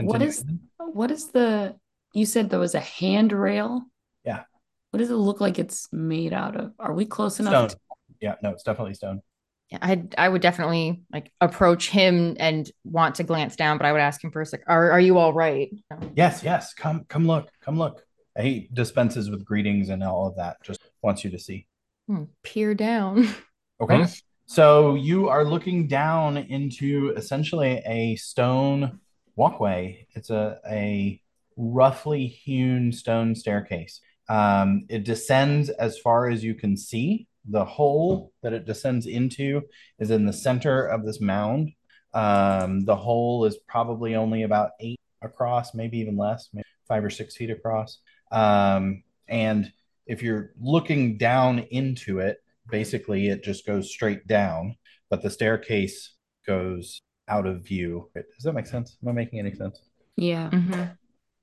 What 0.00 0.22
is 0.22 0.44
what 0.78 1.10
is 1.10 1.28
the 1.28 1.76
you 2.14 2.26
said 2.26 2.50
there 2.50 2.58
was 2.58 2.74
a 2.74 2.80
handrail? 2.80 3.82
Yeah. 4.24 4.42
What 4.90 4.98
does 4.98 5.10
it 5.10 5.14
look 5.14 5.40
like 5.40 5.58
it's 5.58 5.88
made 5.92 6.32
out 6.32 6.56
of? 6.56 6.72
Are 6.78 6.92
we 6.92 7.06
close 7.06 7.40
enough? 7.40 7.52
Stone. 7.52 7.68
To- 7.70 7.76
yeah, 8.20 8.34
no, 8.42 8.50
it's 8.50 8.62
definitely 8.62 8.94
stone. 8.94 9.22
Yeah, 9.70 9.78
I 9.80 10.04
I 10.18 10.28
would 10.28 10.42
definitely 10.42 11.02
like 11.12 11.32
approach 11.40 11.88
him 11.88 12.36
and 12.38 12.70
want 12.84 13.16
to 13.16 13.22
glance 13.24 13.56
down, 13.56 13.78
but 13.78 13.86
I 13.86 13.92
would 13.92 14.00
ask 14.00 14.22
him 14.22 14.30
first, 14.30 14.52
like, 14.52 14.64
are 14.66 14.90
are 14.92 15.00
you 15.00 15.18
all 15.18 15.32
right? 15.32 15.70
Yes, 16.14 16.42
yes. 16.42 16.74
Come 16.74 17.04
come 17.08 17.26
look, 17.26 17.48
come 17.62 17.78
look. 17.78 18.04
He 18.38 18.68
dispenses 18.72 19.30
with 19.30 19.44
greetings 19.44 19.88
and 19.88 20.02
all 20.02 20.26
of 20.26 20.36
that. 20.36 20.56
Just 20.62 20.80
wants 21.02 21.24
you 21.24 21.30
to 21.30 21.38
see. 21.38 21.66
Hmm, 22.06 22.24
peer 22.42 22.74
down. 22.74 23.28
Okay. 23.80 24.06
So 24.46 24.94
you 24.94 25.28
are 25.28 25.44
looking 25.44 25.88
down 25.88 26.36
into 26.36 27.14
essentially 27.16 27.82
a 27.84 28.14
stone 28.16 29.00
walkway. 29.34 30.06
It's 30.14 30.30
a 30.30 30.60
a 30.70 31.21
roughly 31.56 32.26
hewn 32.26 32.92
stone 32.92 33.34
staircase. 33.34 34.00
Um, 34.28 34.86
it 34.88 35.04
descends 35.04 35.68
as 35.68 35.98
far 35.98 36.28
as 36.28 36.42
you 36.42 36.54
can 36.54 36.76
see. 36.76 37.26
The 37.48 37.64
hole 37.64 38.32
that 38.42 38.52
it 38.52 38.66
descends 38.66 39.06
into 39.06 39.62
is 39.98 40.10
in 40.10 40.26
the 40.26 40.32
center 40.32 40.86
of 40.86 41.04
this 41.04 41.20
mound. 41.20 41.72
Um, 42.14 42.84
the 42.84 42.96
hole 42.96 43.44
is 43.46 43.56
probably 43.66 44.14
only 44.14 44.44
about 44.44 44.70
eight 44.80 45.00
across, 45.22 45.74
maybe 45.74 45.98
even 45.98 46.16
less, 46.16 46.48
maybe 46.52 46.66
five 46.86 47.04
or 47.04 47.10
six 47.10 47.36
feet 47.36 47.50
across. 47.50 47.98
Um, 48.30 49.02
and 49.28 49.72
if 50.06 50.22
you're 50.22 50.52
looking 50.60 51.16
down 51.16 51.60
into 51.70 52.20
it, 52.20 52.38
basically 52.70 53.28
it 53.28 53.42
just 53.42 53.66
goes 53.66 53.90
straight 53.90 54.26
down, 54.26 54.76
but 55.10 55.22
the 55.22 55.30
staircase 55.30 56.14
goes 56.46 57.00
out 57.28 57.46
of 57.46 57.64
view. 57.64 58.10
Does 58.14 58.44
that 58.44 58.52
make 58.52 58.66
sense? 58.66 58.96
Am 59.02 59.08
I 59.08 59.12
making 59.12 59.38
any 59.38 59.54
sense? 59.54 59.80
Yeah. 60.16 60.50
Mm-hmm. 60.50 60.82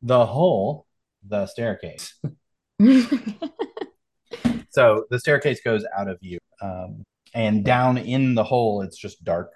The 0.02 0.26
hole, 0.26 0.86
the 1.28 1.46
staircase. 1.48 2.14
so 4.70 5.06
the 5.10 5.20
staircase 5.20 5.60
goes 5.62 5.86
out 5.98 6.08
of 6.08 6.20
view, 6.22 6.38
um, 6.62 7.04
and 7.34 7.66
down 7.66 7.98
in 7.98 8.36
the 8.36 8.44
hole, 8.44 8.82
it's 8.82 8.98
just 8.98 9.24
dark. 9.24 9.52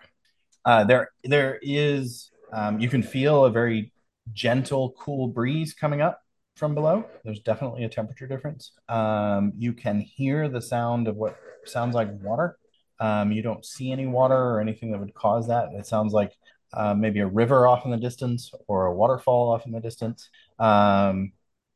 Uh, 0.65 0.83
there, 0.83 1.09
there 1.23 1.59
is. 1.61 2.29
Um, 2.51 2.79
you 2.79 2.89
can 2.89 3.01
feel 3.01 3.45
a 3.45 3.51
very 3.51 3.91
gentle, 4.31 4.93
cool 4.99 5.27
breeze 5.27 5.73
coming 5.73 6.01
up 6.01 6.21
from 6.55 6.75
below. 6.75 7.05
There's 7.23 7.39
definitely 7.39 7.83
a 7.83 7.89
temperature 7.89 8.27
difference. 8.27 8.73
Um, 8.89 9.53
you 9.57 9.73
can 9.73 10.01
hear 10.01 10.49
the 10.49 10.61
sound 10.61 11.07
of 11.07 11.15
what 11.15 11.37
sounds 11.65 11.95
like 11.95 12.09
water. 12.21 12.57
Um, 12.99 13.31
you 13.31 13.41
don't 13.41 13.65
see 13.65 13.91
any 13.91 14.05
water 14.05 14.35
or 14.35 14.61
anything 14.61 14.91
that 14.91 14.99
would 14.99 15.13
cause 15.13 15.47
that. 15.47 15.69
It 15.73 15.85
sounds 15.85 16.13
like 16.13 16.33
uh, 16.73 16.93
maybe 16.93 17.19
a 17.19 17.27
river 17.27 17.67
off 17.67 17.85
in 17.85 17.91
the 17.91 17.97
distance 17.97 18.51
or 18.67 18.85
a 18.87 18.93
waterfall 18.93 19.51
off 19.53 19.65
in 19.65 19.71
the 19.71 19.79
distance. 19.79 20.29
Um, 20.59 21.33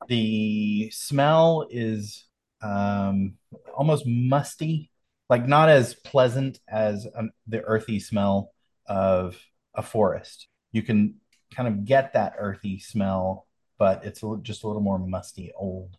the 0.07 0.89
smell 0.91 1.67
is 1.69 2.25
um, 2.61 3.35
almost 3.75 4.05
musty, 4.05 4.91
like 5.29 5.47
not 5.47 5.69
as 5.69 5.93
pleasant 5.93 6.59
as 6.67 7.07
um, 7.15 7.31
the 7.47 7.61
earthy 7.61 7.99
smell 7.99 8.53
of 8.87 9.39
a 9.73 9.83
forest. 9.83 10.47
You 10.71 10.81
can 10.81 11.15
kind 11.53 11.67
of 11.67 11.85
get 11.85 12.13
that 12.13 12.35
earthy 12.37 12.79
smell, 12.79 13.47
but 13.77 14.03
it's 14.05 14.23
a, 14.23 14.37
just 14.41 14.63
a 14.63 14.67
little 14.67 14.81
more 14.81 14.99
musty, 14.99 15.51
old. 15.55 15.97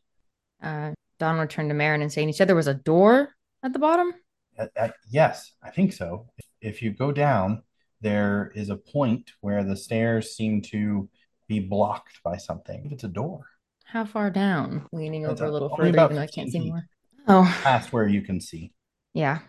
Uh, 0.63 0.93
Don 1.19 1.39
returned 1.39 1.71
to 1.71 1.75
Maran 1.75 2.03
and 2.03 2.13
saying, 2.13 2.29
"He 2.29 2.33
said 2.33 2.49
there 2.49 2.57
was 2.57 2.67
a 2.67 2.75
door 2.75 3.35
at 3.63 3.73
the 3.73 3.79
bottom." 3.79 4.15
Uh, 4.59 4.67
uh, 4.77 4.89
yes, 5.09 5.53
I 5.63 5.71
think 5.71 5.93
so. 5.93 6.29
If, 6.37 6.47
if 6.61 6.83
you 6.83 6.93
go 6.93 7.13
down, 7.13 7.63
there 8.01 8.53
is 8.55 8.71
a 8.71 8.77
point 8.77 9.33
where 9.41 9.65
the 9.65 9.77
stairs 9.77 10.37
seem 10.37 10.63
to 10.63 11.09
be 11.49 11.61
blocked 11.61 12.23
by 12.23 12.37
something. 12.37 12.89
It's 12.93 13.05
a 13.05 13.09
door. 13.09 13.47
How 13.85 14.05
far 14.05 14.31
down? 14.31 14.87
Leaning 14.93 15.25
It's 15.25 15.41
over 15.41 15.47
a 15.47 15.51
a- 15.51 15.53
little 15.53 15.77
further, 15.77 15.89
even 15.89 16.17
though 16.17 16.23
I 16.23 16.27
can't 16.27 16.51
see 16.51 16.69
more. 16.71 16.87
Oh, 17.27 17.59
Past 17.63 17.93
where 17.93 18.07
you 18.09 18.23
can 18.23 18.41
see. 18.41 18.73
yeah. 19.15 19.41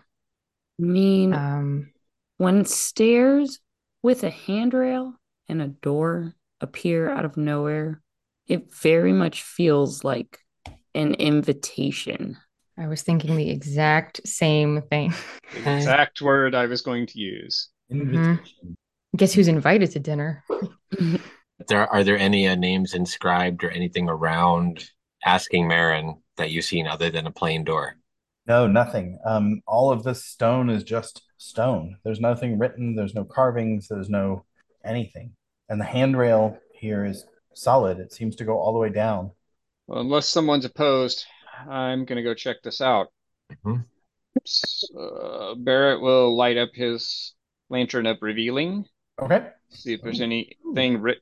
I 0.78 0.82
mean, 0.82 1.34
Um, 1.34 1.92
when 2.38 2.64
stairs 2.64 3.60
with 4.02 4.24
a 4.24 4.30
handrail 4.30 5.14
and 5.48 5.60
a 5.60 5.68
door 5.68 6.34
appear 6.60 7.10
out 7.10 7.24
of 7.26 7.36
nowhere, 7.36 8.00
it 8.46 8.72
very 8.74 9.12
much 9.12 9.42
feels 9.42 10.04
like 10.04 10.38
an 10.94 11.14
invitation. 11.14 12.38
I 12.78 12.86
was 12.88 13.02
thinking 13.02 13.36
the 13.36 13.50
exact 13.50 14.26
same 14.26 14.80
thing. 14.90 15.12
Exact 15.54 16.22
word 16.22 16.54
I 16.54 16.64
was 16.66 16.80
going 16.80 17.06
to 17.08 17.18
use. 17.18 17.68
Invitation. 17.90 18.76
Guess 19.16 19.32
who's 19.32 19.48
invited 19.48 19.90
to 19.92 20.00
dinner? 20.00 20.44
There 21.68 21.86
are 21.86 22.02
there 22.04 22.18
any 22.18 22.48
uh, 22.48 22.54
names 22.54 22.94
inscribed 22.94 23.64
or 23.64 23.70
anything 23.70 24.08
around 24.08 24.88
asking 25.24 25.68
Maran 25.68 26.16
that 26.36 26.50
you've 26.50 26.64
seen 26.64 26.86
other 26.86 27.10
than 27.10 27.26
a 27.26 27.30
plain 27.30 27.64
door? 27.64 27.96
No, 28.46 28.66
nothing. 28.66 29.18
Um, 29.26 29.60
all 29.66 29.90
of 29.92 30.02
this 30.02 30.24
stone 30.24 30.70
is 30.70 30.82
just 30.82 31.22
stone. 31.36 31.98
There's 32.02 32.20
nothing 32.20 32.58
written. 32.58 32.96
There's 32.96 33.14
no 33.14 33.24
carvings. 33.24 33.88
There's 33.88 34.08
no 34.08 34.44
anything. 34.84 35.32
And 35.68 35.80
the 35.80 35.84
handrail 35.84 36.58
here 36.72 37.04
is 37.04 37.26
solid. 37.54 37.98
It 38.00 38.12
seems 38.12 38.36
to 38.36 38.44
go 38.44 38.58
all 38.58 38.72
the 38.72 38.78
way 38.78 38.90
down. 38.90 39.30
Well, 39.86 40.00
unless 40.00 40.28
someone's 40.28 40.64
opposed, 40.64 41.26
I'm 41.68 42.04
gonna 42.06 42.22
go 42.22 42.34
check 42.34 42.62
this 42.62 42.80
out. 42.80 43.08
Mhm. 43.64 43.84
Uh, 44.98 45.54
Barrett 45.56 46.00
will 46.00 46.34
light 46.34 46.56
up 46.56 46.70
his 46.72 47.34
lantern 47.70 48.04
of 48.06 48.18
revealing, 48.20 48.84
Okay. 49.20 49.48
see 49.70 49.94
if 49.94 50.02
there's 50.02 50.20
anything 50.20 51.00
writ 51.00 51.18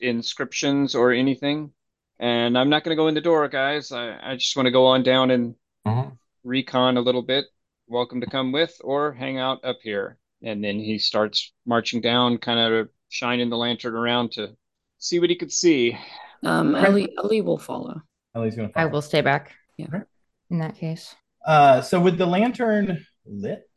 inscriptions 0.00 0.94
or 0.94 1.10
anything. 1.12 1.72
And 2.18 2.56
I'm 2.56 2.68
not 2.68 2.84
gonna 2.84 2.96
go 2.96 3.08
in 3.08 3.14
the 3.14 3.20
door, 3.20 3.48
guys. 3.48 3.90
I, 3.92 4.32
I 4.32 4.36
just 4.36 4.56
want 4.56 4.66
to 4.66 4.70
go 4.70 4.86
on 4.86 5.02
down 5.02 5.30
and 5.30 5.54
Mhm. 5.86 6.16
recon 6.44 6.96
a 6.96 7.00
little 7.00 7.22
bit. 7.22 7.46
Welcome 7.88 8.20
to 8.20 8.26
come 8.26 8.52
with 8.52 8.74
or 8.82 9.12
hang 9.12 9.38
out 9.38 9.64
up 9.64 9.78
here. 9.82 10.18
And 10.42 10.62
then 10.62 10.78
he 10.78 10.98
starts 10.98 11.52
marching 11.64 12.00
down, 12.00 12.38
kind 12.38 12.58
of 12.60 12.88
shining 13.08 13.48
the 13.50 13.56
lantern 13.56 13.94
around 13.94 14.32
to 14.32 14.56
see 14.98 15.18
what 15.20 15.30
he 15.30 15.36
could 15.36 15.52
see. 15.52 15.96
Um, 16.42 16.74
Ellie, 16.74 17.16
Ellie 17.16 17.40
will 17.40 17.58
follow. 17.58 18.02
Ellie's 18.34 18.56
gonna. 18.56 18.70
I 18.74 18.86
will 18.86 19.02
stay 19.02 19.20
back. 19.22 19.52
Yeah. 19.76 19.86
Okay. 19.86 20.04
In 20.50 20.58
that 20.58 20.76
case, 20.76 21.14
Uh, 21.46 21.80
so 21.80 22.00
with 22.00 22.18
the 22.18 22.26
lantern 22.26 23.04
lit, 23.24 23.68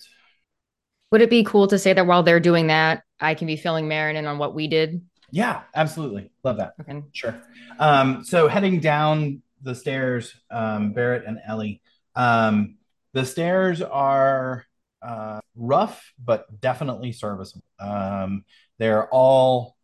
would 1.12 1.22
it 1.22 1.30
be 1.30 1.44
cool 1.44 1.68
to 1.68 1.80
say 1.80 1.94
that 1.94 2.06
while 2.06 2.24
they're 2.24 2.40
doing 2.40 2.68
that, 2.68 3.04
I 3.20 3.34
can 3.34 3.48
be 3.48 3.56
filling 3.56 3.88
Maran 3.88 4.16
in 4.16 4.26
on 4.26 4.38
what 4.38 4.54
we 4.56 4.68
did? 4.68 5.02
yeah, 5.32 5.62
absolutely, 5.76 6.32
love 6.44 6.58
that. 6.58 6.74
Okay. 6.82 7.04
Sure. 7.12 7.40
Um, 7.78 8.24
so 8.24 8.48
heading 8.48 8.80
down 8.80 9.42
the 9.62 9.76
stairs, 9.76 10.34
um, 10.50 10.94
Barrett 10.94 11.26
and 11.26 11.40
Ellie. 11.46 11.82
Um, 12.16 12.78
the 13.14 13.26
stairs 13.26 13.82
are 13.82 14.66
uh, 15.02 15.42
rough, 15.56 16.14
but 16.24 16.60
definitely 16.60 17.12
serviceable. 17.12 17.66
Um, 17.80 18.44
they're 18.78 19.08
all 19.10 19.76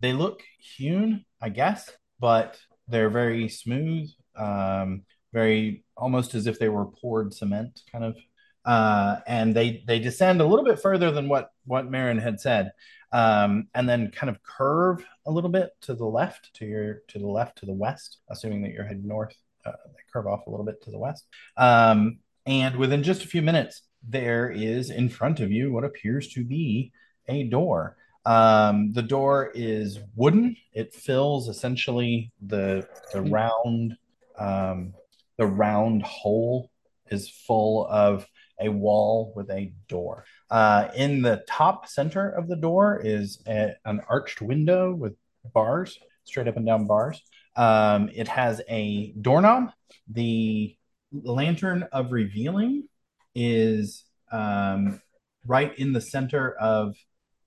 they 0.00 0.12
look 0.12 0.42
hewn, 0.58 1.24
I 1.40 1.50
guess, 1.50 1.90
but 2.18 2.58
they're 2.88 3.10
very 3.10 3.48
smooth, 3.48 4.10
um, 4.36 5.02
very 5.32 5.84
almost 5.96 6.34
as 6.34 6.46
if 6.46 6.58
they 6.58 6.68
were 6.68 6.86
poured 6.86 7.34
cement, 7.34 7.82
kind 7.92 8.04
of. 8.04 8.16
Uh, 8.64 9.16
and 9.26 9.54
they 9.54 9.82
they 9.86 9.98
descend 9.98 10.40
a 10.40 10.46
little 10.46 10.64
bit 10.64 10.80
further 10.80 11.10
than 11.10 11.28
what 11.28 11.50
what 11.64 11.90
Maran 11.90 12.18
had 12.18 12.40
said 12.40 12.72
um, 13.12 13.68
and 13.74 13.88
then 13.88 14.10
kind 14.10 14.30
of 14.30 14.42
curve 14.42 15.04
a 15.26 15.30
little 15.30 15.50
bit 15.50 15.70
to 15.82 15.94
the 15.94 16.04
left, 16.04 16.52
to 16.54 16.64
your 16.64 17.02
to 17.08 17.18
the 17.18 17.26
left, 17.26 17.58
to 17.58 17.66
the 17.66 17.72
west, 17.72 18.18
assuming 18.28 18.62
that 18.62 18.72
you're 18.72 18.84
heading 18.84 19.06
north. 19.06 19.36
Uh, 19.64 19.72
they 19.86 20.02
curve 20.12 20.26
off 20.26 20.46
a 20.46 20.50
little 20.50 20.64
bit 20.64 20.82
to 20.82 20.90
the 20.90 20.98
west, 20.98 21.26
um, 21.56 22.18
and 22.46 22.76
within 22.76 23.02
just 23.02 23.24
a 23.24 23.28
few 23.28 23.42
minutes, 23.42 23.82
there 24.08 24.50
is 24.50 24.90
in 24.90 25.08
front 25.08 25.40
of 25.40 25.50
you 25.50 25.72
what 25.72 25.84
appears 25.84 26.28
to 26.28 26.44
be 26.44 26.92
a 27.28 27.44
door. 27.44 27.96
Um, 28.26 28.92
the 28.92 29.02
door 29.02 29.50
is 29.54 29.98
wooden. 30.14 30.56
It 30.72 30.94
fills 30.94 31.48
essentially 31.48 32.32
the 32.40 32.88
the 33.12 33.22
round 33.22 33.96
um, 34.38 34.94
the 35.36 35.46
round 35.46 36.02
hole 36.02 36.70
is 37.10 37.28
full 37.28 37.86
of 37.88 38.26
a 38.60 38.68
wall 38.68 39.32
with 39.34 39.50
a 39.50 39.72
door. 39.88 40.24
Uh, 40.50 40.88
in 40.96 41.22
the 41.22 41.42
top 41.48 41.86
center 41.86 42.28
of 42.28 42.48
the 42.48 42.56
door 42.56 43.00
is 43.04 43.42
a, 43.46 43.74
an 43.84 44.00
arched 44.08 44.40
window 44.40 44.94
with 44.94 45.14
bars, 45.52 45.98
straight 46.24 46.48
up 46.48 46.56
and 46.56 46.66
down 46.66 46.86
bars. 46.86 47.22
Um, 47.56 48.10
it 48.14 48.28
has 48.28 48.62
a 48.68 49.12
doorknob. 49.20 49.70
The 50.08 50.76
lantern 51.12 51.88
of 51.92 52.12
revealing 52.12 52.88
is 53.34 54.04
um, 54.32 55.00
right 55.46 55.76
in 55.78 55.92
the 55.92 56.00
center 56.00 56.52
of 56.52 56.96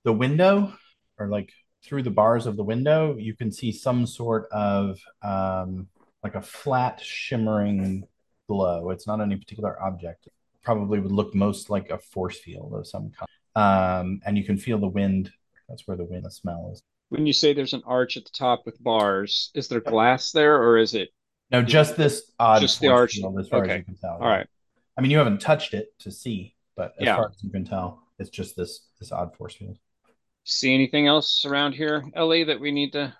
the 0.04 0.12
window, 0.12 0.74
or 1.18 1.28
like 1.28 1.50
through 1.84 2.02
the 2.02 2.10
bars 2.10 2.46
of 2.46 2.56
the 2.56 2.64
window, 2.64 3.16
you 3.16 3.34
can 3.34 3.52
see 3.52 3.72
some 3.72 4.06
sort 4.06 4.46
of 4.52 4.98
um, 5.22 5.88
like 6.22 6.34
a 6.34 6.42
flat 6.42 7.00
shimmering 7.00 8.04
glow. 8.48 8.90
It's 8.90 9.06
not 9.06 9.20
any 9.20 9.36
particular 9.36 9.80
object. 9.82 10.28
It 10.64 10.66
probably 10.66 10.98
would 10.98 11.12
look 11.12 11.34
most 11.34 11.68
like 11.68 11.90
a 11.90 11.98
force 11.98 12.38
field 12.40 12.72
of 12.72 12.86
some 12.86 13.10
kind. 13.10 13.28
Um, 13.54 14.20
and 14.24 14.38
you 14.38 14.44
can 14.44 14.56
feel 14.56 14.78
the 14.78 14.88
wind. 14.88 15.30
That's 15.68 15.86
where 15.86 15.94
the 15.94 16.04
wind, 16.06 16.24
the 16.24 16.30
smell 16.30 16.70
is. 16.72 16.80
When 17.10 17.26
you 17.26 17.34
say 17.34 17.52
there's 17.52 17.74
an 17.74 17.82
arch 17.84 18.16
at 18.16 18.24
the 18.24 18.30
top 18.32 18.62
with 18.64 18.82
bars, 18.82 19.50
is 19.54 19.68
there 19.68 19.80
glass 19.80 20.32
there 20.32 20.56
or 20.56 20.78
is 20.78 20.94
it? 20.94 21.10
No, 21.50 21.60
just 21.60 21.98
this 21.98 22.32
odd 22.38 22.60
just 22.62 22.80
the 22.80 22.88
arch. 22.88 23.12
field, 23.16 23.38
as 23.38 23.48
far 23.50 23.62
Okay. 23.62 23.74
as 23.74 23.78
you 23.80 23.84
can 23.84 23.96
tell. 23.96 24.12
All 24.14 24.20
right. 24.26 24.46
I 24.96 25.02
mean, 25.02 25.10
you 25.10 25.18
haven't 25.18 25.42
touched 25.42 25.74
it 25.74 25.92
to 25.98 26.10
see, 26.10 26.56
but 26.76 26.94
as 26.98 27.04
Yeah. 27.04 27.16
far 27.16 27.28
as 27.28 27.44
you 27.44 27.50
can 27.50 27.66
tell, 27.66 28.02
it's 28.18 28.30
just 28.30 28.56
this 28.56 28.88
this 28.98 29.12
odd 29.12 29.36
force 29.36 29.54
field. 29.54 29.76
See 30.44 30.72
anything 30.72 31.06
else 31.06 31.44
around 31.44 31.74
here, 31.74 32.06
Ellie, 32.14 32.44
that 32.44 32.58
we 32.58 32.72
need 32.72 32.92
to 32.94 33.14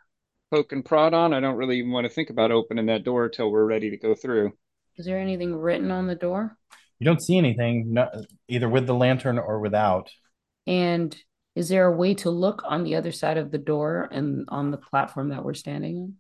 poke 0.51 0.73
and 0.73 0.83
prod 0.83 1.13
on? 1.13 1.35
I 1.35 1.41
don't 1.41 1.57
really 1.57 1.79
even 1.79 1.91
want 1.91 2.07
to 2.07 2.13
think 2.13 2.31
about 2.31 2.51
opening 2.53 2.87
that 2.87 3.05
door 3.05 3.29
till 3.29 3.51
we're 3.51 3.67
ready 3.67 3.91
to 3.91 3.99
go 3.99 4.15
through. 4.15 4.57
Is 4.97 5.05
there 5.05 5.19
anything 5.19 5.55
written 5.55 5.91
on 5.91 6.07
the 6.07 6.15
door? 6.15 6.57
You 6.99 7.05
don't 7.05 7.23
see 7.23 7.39
anything, 7.39 7.93
no, 7.93 8.09
either 8.49 8.69
with 8.69 8.87
the 8.87 8.95
lantern 8.95 9.39
or 9.39 9.61
without. 9.61 10.11
And 10.67 11.17
is 11.55 11.69
there 11.69 11.87
a 11.87 11.97
way 11.97 12.15
to 12.15 12.31
look 12.31 12.63
on 12.65 12.85
the 12.85 12.97
other 12.97 13.13
side 13.13 13.37
of 13.37 13.51
the 13.51 13.59
door 13.59 14.09
and 14.11 14.45
on 14.49 14.71
the 14.71 14.77
platform 14.77 15.29
that 15.31 15.45
we're 15.45 15.55
standing 15.55 15.99
on? 15.99 16.15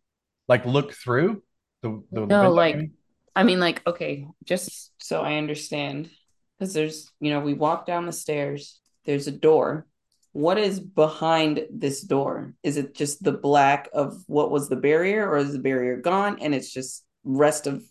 Like 0.49 0.67
look 0.67 0.93
through 0.93 1.43
the, 1.83 2.03
the 2.13 2.27
No, 2.27 2.51
like-? 2.51 2.91
I 3.35 3.43
mean, 3.43 3.61
like, 3.61 3.85
okay, 3.87 4.27
just 4.45 4.93
so 5.03 5.23
I 5.23 5.37
understand, 5.37 6.11
because 6.59 6.73
there's, 6.73 7.11
you 7.21 7.31
know, 7.31 7.41
we 7.41 7.55
walk 7.55 7.87
down 7.87 8.07
the 8.07 8.13
stairs, 8.13 8.81
there's 9.07 9.27
a 9.27 9.33
door. 9.33 9.87
What 10.33 10.59
is 10.59 10.81
behind 10.81 11.67
this 11.73 12.03
door? 12.03 12.55
Is 12.63 12.77
it 12.77 12.95
just 12.95 13.23
the 13.23 13.33
black 13.33 13.89
of 13.93 14.23
what 14.27 14.51
was 14.51 14.69
the 14.69 14.77
barrier, 14.77 15.29
or 15.29 15.39
is 15.39 15.53
the 15.53 15.59
barrier 15.59 15.97
gone 15.97 16.39
and 16.41 16.55
it's 16.55 16.73
just 16.73 17.05
rest 17.25 17.67
of 17.67 17.83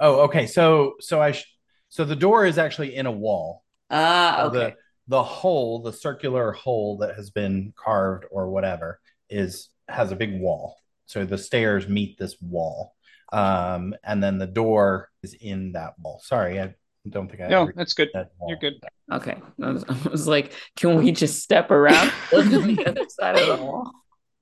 Oh, 0.00 0.20
okay. 0.22 0.46
So 0.46 0.94
so 1.00 1.20
I 1.20 1.32
sh- 1.32 1.46
so 1.88 2.04
the 2.04 2.16
door 2.16 2.44
is 2.46 2.58
actually 2.58 2.94
in 2.94 3.06
a 3.06 3.12
wall. 3.12 3.64
ah, 3.90 4.36
So 4.38 4.48
okay. 4.48 4.70
The 4.70 4.76
the 5.10 5.22
hole, 5.22 5.80
the 5.82 5.92
circular 5.92 6.52
hole 6.52 6.98
that 6.98 7.16
has 7.16 7.30
been 7.30 7.72
carved 7.76 8.24
or 8.30 8.50
whatever, 8.50 9.00
is 9.30 9.70
has 9.88 10.12
a 10.12 10.16
big 10.16 10.38
wall. 10.40 10.76
So 11.06 11.24
the 11.24 11.38
stairs 11.38 11.88
meet 11.88 12.18
this 12.18 12.36
wall, 12.42 12.94
um, 13.32 13.94
and 14.04 14.22
then 14.22 14.36
the 14.36 14.46
door 14.46 15.08
is 15.22 15.32
in 15.34 15.72
that 15.72 15.94
wall. 15.98 16.20
Sorry, 16.22 16.60
I 16.60 16.74
don't 17.08 17.28
think 17.30 17.40
I 17.40 17.48
No, 17.48 17.70
that's 17.74 17.94
good. 17.94 18.10
that. 18.12 18.32
You're 18.46 18.58
good. 18.58 18.74
Okay. 19.10 19.36
I 19.62 19.70
was, 19.70 19.84
I 19.88 20.08
was 20.10 20.26
like, 20.28 20.52
can 20.76 20.96
we 20.96 21.12
just 21.12 21.42
step 21.42 21.70
around 21.70 22.12
on 22.34 22.50
the 22.50 22.84
other 22.86 23.06
side 23.08 23.38
of 23.38 23.58
the 23.58 23.64
wall? 23.64 23.92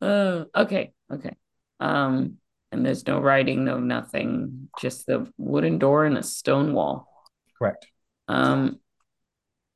Uh, 0.01 0.45
okay, 0.57 0.93
okay. 1.13 1.37
Um, 1.79 2.39
and 2.73 2.85
there's 2.85 3.07
no 3.07 3.21
writing, 3.21 3.65
no 3.65 3.79
nothing, 3.79 4.69
just 4.81 5.07
the 5.07 5.31
wooden 5.39 5.79
door 5.79 6.05
and 6.05 6.19
a 6.19 6.23
stone 6.25 6.75
wall. 6.75 7.07
Correct. 7.59 7.87
Um, 8.29 8.81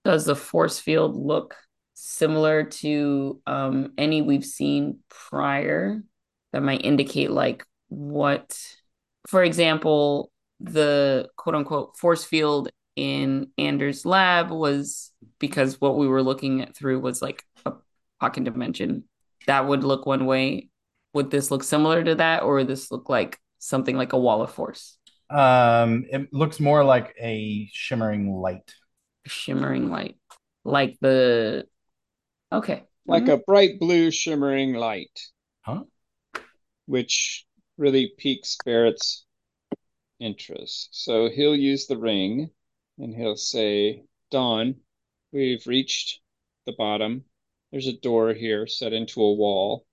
does 0.04 0.24
the 0.24 0.36
force 0.36 0.78
field 0.78 1.16
look 1.16 1.56
similar 1.94 2.64
to 2.64 3.42
um 3.46 3.92
any 3.98 4.22
we've 4.22 4.44
seen 4.44 5.00
prior 5.10 6.02
that 6.52 6.62
might 6.62 6.84
indicate 6.84 7.30
like 7.30 7.64
what, 7.88 8.58
for 9.26 9.44
example, 9.44 10.32
the 10.60 11.28
quote 11.36 11.54
unquote 11.54 11.96
force 11.96 12.24
field 12.24 12.70
in 12.96 13.48
Anders' 13.58 14.06
lab 14.06 14.50
was 14.50 15.12
because 15.38 15.80
what 15.80 15.96
we 15.96 16.08
were 16.08 16.22
looking 16.22 16.62
at 16.62 16.76
through 16.76 17.00
was 17.00 17.20
like 17.22 17.44
a 17.66 17.72
pocket 18.18 18.44
dimension. 18.44 19.04
That 19.46 19.66
would 19.66 19.84
look 19.84 20.06
one 20.06 20.26
way. 20.26 20.68
Would 21.14 21.30
this 21.30 21.50
look 21.50 21.64
similar 21.64 22.04
to 22.04 22.14
that, 22.16 22.42
or 22.42 22.56
would 22.56 22.68
this 22.68 22.90
look 22.90 23.08
like 23.08 23.38
something 23.58 23.96
like 23.96 24.12
a 24.12 24.18
wall 24.18 24.42
of 24.42 24.52
force? 24.52 24.96
Um, 25.30 26.06
it 26.10 26.32
looks 26.32 26.58
more 26.58 26.84
like 26.84 27.14
a 27.20 27.68
shimmering 27.72 28.32
light. 28.32 28.74
shimmering 29.26 29.90
light 29.90 30.16
like 30.64 30.98
the 31.00 31.66
okay 32.50 32.82
Like 33.06 33.24
Mhm. 33.24 33.32
a 33.34 33.36
bright 33.38 33.78
blue 33.78 34.10
shimmering 34.10 34.74
light. 34.74 35.18
Huh? 35.62 35.84
Which 36.86 37.46
really 37.76 38.08
piques 38.18 38.56
Barrett's 38.64 39.24
interest. 40.18 40.88
So 40.92 41.28
he'll 41.30 41.56
use 41.56 41.86
the 41.86 41.96
ring 41.96 42.50
and 42.98 43.14
he'll 43.14 43.36
say, 43.36 44.04
Dawn, 44.30 44.80
we've 45.32 45.66
reached 45.66 46.20
the 46.66 46.72
bottom. 46.72 47.24
There's 47.70 47.86
a 47.86 47.92
door 47.92 48.34
here 48.34 48.66
set 48.66 48.92
into 48.92 49.22
a 49.22 49.34
wall. 49.34 49.86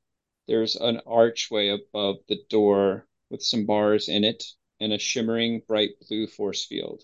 There's 0.48 0.76
an 0.76 1.02
archway 1.06 1.70
above 1.70 2.18
the 2.28 2.44
door 2.50 3.08
with 3.30 3.44
some 3.44 3.66
bars 3.66 4.10
in 4.10 4.24
it 4.24 4.44
and 4.80 4.94
a 4.94 5.00
shimmering 5.00 5.62
bright 5.68 5.92
blue 6.08 6.28
force 6.28 6.66
field. 6.66 7.04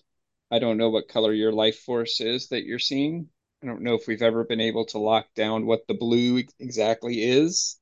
I 0.51 0.59
don't 0.59 0.77
know 0.77 0.89
what 0.89 1.07
color 1.07 1.33
your 1.33 1.51
life 1.51 1.79
force 1.79 2.21
is 2.21 2.49
that 2.49 2.65
you're 2.65 2.79
seeing. 2.79 3.27
I 3.61 3.67
don't 3.67 3.81
know 3.81 3.95
if 3.95 4.07
we've 4.07 4.21
ever 4.21 4.43
been 4.43 4.59
able 4.61 4.85
to 4.87 4.99
lock 4.99 5.27
down 5.35 5.65
what 5.65 5.87
the 5.87 5.93
blue 5.93 6.43
exactly 6.59 7.23
is, 7.23 7.79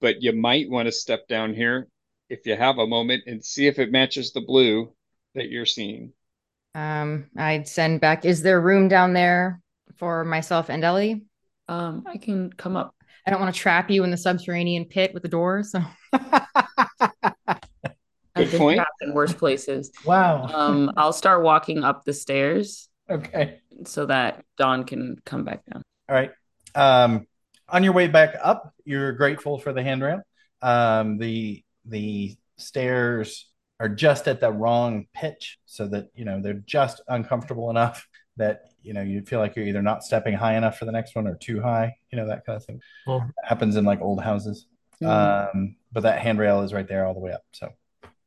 but 0.00 0.22
you 0.22 0.32
might 0.32 0.70
want 0.70 0.86
to 0.86 0.92
step 0.92 1.26
down 1.28 1.54
here 1.54 1.88
if 2.28 2.46
you 2.46 2.54
have 2.56 2.78
a 2.78 2.86
moment 2.86 3.24
and 3.26 3.44
see 3.44 3.66
if 3.66 3.78
it 3.78 3.90
matches 3.90 4.32
the 4.32 4.42
blue 4.42 4.92
that 5.34 5.48
you're 5.48 5.66
seeing. 5.66 6.12
Um, 6.74 7.30
I'd 7.36 7.66
send 7.66 8.00
back. 8.00 8.24
Is 8.24 8.42
there 8.42 8.60
room 8.60 8.88
down 8.88 9.14
there 9.14 9.60
for 9.96 10.24
myself 10.24 10.68
and 10.68 10.84
Ellie? 10.84 11.24
um 11.70 12.02
i 12.06 12.16
can 12.16 12.50
come 12.52 12.76
up 12.76 12.94
I 13.26 13.30
don't 13.30 13.40
want 13.42 13.54
to 13.54 13.60
trap 13.60 13.90
you 13.90 14.04
in 14.04 14.10
the 14.10 14.16
subterranean 14.16 14.86
pit 14.86 15.12
with 15.12 15.22
the 15.22 15.28
door. 15.28 15.62
So 15.62 15.82
I've 18.52 18.58
point. 18.58 18.76
trapped 18.76 19.02
in 19.02 19.14
worse 19.14 19.32
places 19.32 19.90
wow. 20.04 20.44
um 20.46 20.92
i'll 20.96 21.12
start 21.12 21.42
walking 21.42 21.84
up 21.84 22.04
the 22.04 22.12
stairs 22.12 22.88
okay. 23.10 23.60
so 23.84 24.06
that 24.06 24.44
dawn 24.56 24.84
can 24.84 25.16
come 25.24 25.44
back 25.44 25.64
down 25.66 25.82
All 26.08 26.14
right. 26.16 26.32
Um, 26.74 27.26
on 27.68 27.84
your 27.84 27.92
way 27.92 28.08
back 28.08 28.34
up, 28.42 28.72
you're 28.84 29.12
grateful 29.12 29.58
for 29.58 29.72
the 29.72 29.82
handrail. 29.82 30.22
Um, 30.62 31.18
the 31.18 31.62
the 31.84 32.36
stairs 32.56 33.50
are 33.78 33.88
just 33.88 34.26
at 34.26 34.40
the 34.40 34.50
wrong 34.50 35.06
pitch, 35.14 35.58
so 35.66 35.86
that 35.88 36.08
you 36.14 36.24
know 36.24 36.40
they're 36.40 36.62
just 36.66 37.02
uncomfortable 37.08 37.68
enough 37.70 38.06
that 38.36 38.62
you 38.82 38.94
know 38.94 39.02
you 39.02 39.22
feel 39.22 39.38
like 39.38 39.54
you're 39.54 39.66
either 39.66 39.82
not 39.82 40.02
stepping 40.02 40.34
high 40.34 40.56
enough 40.56 40.78
for 40.78 40.86
the 40.86 40.92
next 40.92 41.14
one 41.14 41.26
or 41.26 41.34
too 41.34 41.60
high. 41.60 41.94
You 42.10 42.18
know 42.18 42.26
that 42.28 42.46
kind 42.46 42.56
of 42.56 42.64
thing. 42.64 42.80
Well- 43.06 43.30
happens 43.44 43.76
in 43.76 43.84
like 43.84 44.00
old 44.00 44.22
houses. 44.22 44.66
Um, 45.04 45.76
but 45.92 46.02
that 46.02 46.20
handrail 46.20 46.62
is 46.62 46.72
right 46.72 46.88
there 46.88 47.06
all 47.06 47.14
the 47.14 47.20
way 47.20 47.32
up. 47.32 47.44
So 47.52 47.68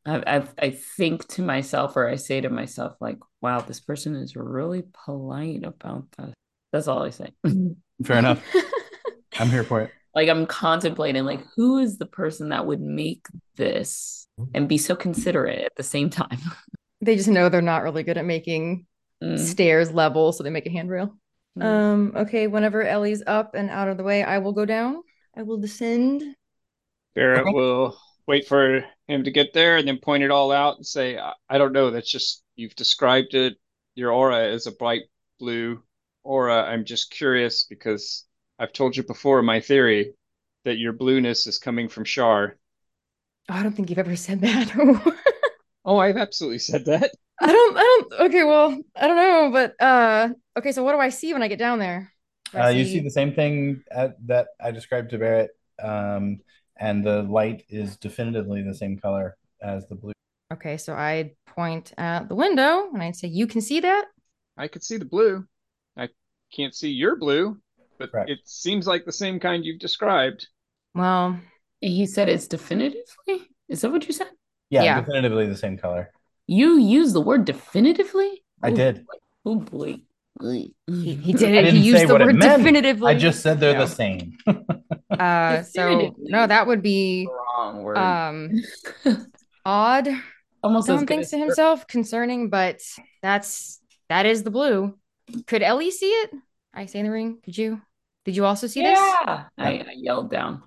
I, 0.05 0.37
I 0.37 0.43
I 0.57 0.69
think 0.71 1.27
to 1.29 1.41
myself 1.41 1.95
or 1.95 2.07
I 2.07 2.15
say 2.15 2.41
to 2.41 2.49
myself 2.49 2.95
like 2.99 3.17
wow 3.41 3.61
this 3.61 3.79
person 3.79 4.15
is 4.15 4.35
really 4.35 4.83
polite 5.05 5.63
about 5.63 6.05
that 6.17 6.33
that's 6.71 6.87
all 6.87 7.03
I 7.03 7.09
say 7.11 7.31
fair 8.03 8.17
enough. 8.19 8.43
I'm 9.39 9.49
here 9.49 9.63
for 9.63 9.81
it. 9.81 9.91
like 10.15 10.29
I'm 10.29 10.45
contemplating 10.45 11.23
like 11.25 11.41
who 11.55 11.77
is 11.77 11.97
the 11.97 12.05
person 12.05 12.49
that 12.49 12.65
would 12.65 12.81
make 12.81 13.25
this 13.55 14.27
and 14.53 14.67
be 14.67 14.77
so 14.77 14.95
considerate 14.95 15.59
at 15.65 15.75
the 15.75 15.83
same 15.83 16.09
time 16.09 16.39
they 17.01 17.15
just 17.15 17.29
know 17.29 17.49
they're 17.49 17.61
not 17.61 17.83
really 17.83 18.03
good 18.03 18.17
at 18.17 18.25
making 18.25 18.85
Mm. 19.23 19.37
stairs 19.37 19.91
level, 19.91 20.31
so 20.31 20.41
they 20.41 20.49
make 20.49 20.65
a 20.65 20.71
handrail. 20.71 21.15
Mm. 21.55 21.63
Um, 21.63 22.13
okay, 22.15 22.47
whenever 22.47 22.81
Ellie's 22.81 23.21
up 23.27 23.53
and 23.53 23.69
out 23.69 23.87
of 23.87 23.97
the 23.97 24.03
way, 24.03 24.23
I 24.23 24.39
will 24.39 24.51
go 24.51 24.65
down. 24.65 25.03
I 25.37 25.43
will 25.43 25.59
descend. 25.59 26.23
Barrett 27.13 27.41
Okay. 27.41 27.53
will 27.53 27.99
wait 28.27 28.47
for 28.47 28.85
him 29.07 29.23
to 29.23 29.31
get 29.31 29.53
there 29.53 29.77
and 29.77 29.87
then 29.87 29.97
point 29.99 30.23
it 30.23 30.31
all 30.31 30.51
out 30.51 30.77
and 30.77 30.85
say, 30.85 31.17
I, 31.17 31.33
I 31.49 31.57
don't 31.57 31.73
know, 31.73 31.91
that's 31.91 32.09
just, 32.11 32.43
you've 32.55 32.75
described 32.75 33.33
it, 33.33 33.57
your 33.95 34.11
aura 34.11 34.47
is 34.47 34.67
a 34.67 34.71
bright 34.71 35.03
blue 35.39 35.83
aura. 36.23 36.63
I'm 36.63 36.85
just 36.85 37.11
curious 37.11 37.63
because 37.63 38.25
I've 38.59 38.73
told 38.73 38.95
you 38.95 39.03
before 39.03 39.41
my 39.41 39.59
theory 39.59 40.13
that 40.65 40.77
your 40.77 40.93
blueness 40.93 41.47
is 41.47 41.57
coming 41.59 41.89
from 41.89 42.05
Shar. 42.05 42.57
Oh, 43.49 43.53
I 43.55 43.63
don't 43.63 43.73
think 43.73 43.89
you've 43.89 43.99
ever 43.99 44.15
said 44.15 44.41
that. 44.41 44.71
Oh, 45.83 45.97
I've 45.97 46.17
absolutely 46.17 46.59
said 46.59 46.85
that. 46.85 47.11
I 47.41 47.47
don't, 47.47 47.77
I 47.77 47.81
don't, 47.81 48.13
okay, 48.29 48.43
well, 48.43 48.79
I 48.95 49.07
don't 49.07 49.15
know, 49.15 49.49
but, 49.51 49.81
uh, 49.83 50.29
okay, 50.59 50.71
so 50.71 50.83
what 50.83 50.91
do 50.93 50.99
I 50.99 51.09
see 51.09 51.33
when 51.33 51.41
I 51.41 51.47
get 51.47 51.57
down 51.57 51.79
there? 51.79 52.13
Do 52.51 52.59
I 52.59 52.65
Uh, 52.65 52.69
you 52.69 52.85
see 52.85 52.99
the 52.99 53.09
same 53.09 53.33
thing 53.33 53.83
at, 53.89 54.15
that 54.27 54.49
I 54.59 54.71
described 54.71 55.09
to 55.11 55.17
Barrett, 55.17 55.51
um, 55.81 56.41
and 56.81 57.03
the 57.05 57.21
light 57.23 57.63
is 57.69 57.95
definitively 57.95 58.61
the 58.63 58.73
same 58.73 58.97
color 58.99 59.37
as 59.61 59.87
the 59.87 59.95
blue. 59.95 60.11
Okay, 60.51 60.75
so 60.77 60.93
I'd 60.95 61.31
point 61.45 61.93
at 61.97 62.27
the 62.27 62.35
window 62.35 62.89
and 62.93 63.01
I'd 63.01 63.15
say, 63.15 63.27
You 63.29 63.47
can 63.47 63.61
see 63.61 63.79
that? 63.79 64.05
I 64.57 64.67
could 64.67 64.83
see 64.83 64.97
the 64.97 65.05
blue. 65.05 65.45
I 65.95 66.09
can't 66.53 66.75
see 66.75 66.89
your 66.89 67.15
blue, 67.15 67.57
but 67.97 68.11
Correct. 68.11 68.29
it 68.29 68.39
seems 68.45 68.87
like 68.87 69.05
the 69.05 69.11
same 69.11 69.39
kind 69.39 69.63
you've 69.63 69.79
described. 69.79 70.47
Well, 70.93 71.39
he 71.79 72.05
said 72.05 72.27
it's 72.29 72.47
definitively 72.47 73.47
is 73.69 73.81
that 73.81 73.91
what 73.91 74.05
you 74.07 74.13
said 74.13 74.27
Yeah, 74.69 74.83
Yeah. 74.83 74.99
definitively 74.99 75.45
the 75.47 75.55
same 75.57 75.77
color. 75.77 76.11
you 76.47 76.77
use 76.77 77.13
the 77.13 77.21
word 77.21 77.45
definitively 77.45 78.43
I 78.61 78.71
Oh, 78.71 78.75
did. 78.75 79.05
boy. 79.05 79.17
oh 79.45 79.55
boy 79.55 79.95
he, 80.39 80.73
he 80.87 81.33
did 81.33 81.53
it. 81.53 81.73
He 81.73 81.79
used 81.79 82.07
the 82.07 82.15
word 82.15 82.39
definitively. 82.39 83.13
I 83.13 83.17
just 83.17 83.41
said 83.41 83.59
they're 83.59 83.77
the 83.77 83.87
same. 83.87 84.37
uh, 85.11 85.63
so 85.63 86.15
no, 86.17 86.47
that 86.47 86.67
would 86.67 86.81
be 86.81 87.27
wrong 87.57 87.83
word. 87.83 87.97
Um, 87.97 88.61
odd. 89.65 90.09
Almost 90.63 90.87
Don 90.87 91.07
thinks 91.07 91.31
to 91.31 91.37
himself 91.37 91.87
concerning, 91.87 92.49
but 92.49 92.81
that's 93.23 93.81
that 94.09 94.25
is 94.25 94.43
the 94.43 94.51
blue. 94.51 94.97
Could 95.47 95.63
Ellie 95.63 95.91
see 95.91 96.11
it? 96.11 96.31
I 96.73 96.85
say 96.85 96.99
in 96.99 97.05
the 97.05 97.11
ring. 97.11 97.39
Could 97.43 97.57
you? 97.57 97.81
Did 98.25 98.35
you 98.35 98.45
also 98.45 98.67
see 98.67 98.83
yeah. 98.83 98.91
this? 98.91 98.99
Yeah, 98.99 99.43
I, 99.57 99.69
I 99.79 99.93
yelled 99.95 100.29
down. 100.29 100.61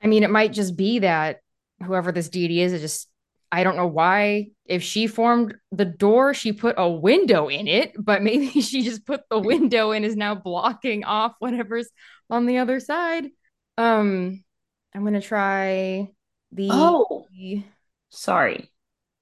I 0.00 0.06
mean, 0.06 0.22
it 0.22 0.30
might 0.30 0.52
just 0.52 0.76
be 0.76 1.00
that 1.00 1.40
whoever 1.82 2.12
this 2.12 2.28
deity 2.28 2.60
is, 2.60 2.72
it 2.72 2.78
just 2.78 3.08
I 3.50 3.64
don't 3.64 3.76
know 3.76 3.86
why. 3.86 4.48
If 4.64 4.82
she 4.82 5.06
formed 5.06 5.54
the 5.72 5.84
door, 5.84 6.34
she 6.34 6.52
put 6.52 6.74
a 6.78 6.88
window 6.88 7.48
in 7.48 7.68
it, 7.68 7.92
but 7.98 8.22
maybe 8.22 8.60
she 8.60 8.82
just 8.82 9.06
put 9.06 9.22
the 9.30 9.38
window 9.38 9.92
and 9.92 10.04
is 10.04 10.16
now 10.16 10.34
blocking 10.34 11.04
off 11.04 11.34
whatever's 11.38 11.88
on 12.30 12.46
the 12.46 12.58
other 12.58 12.80
side. 12.80 13.26
Um, 13.78 14.42
I'm 14.94 15.04
gonna 15.04 15.20
try 15.20 16.08
the. 16.52 16.68
Oh, 16.72 17.26
sorry. 18.10 18.70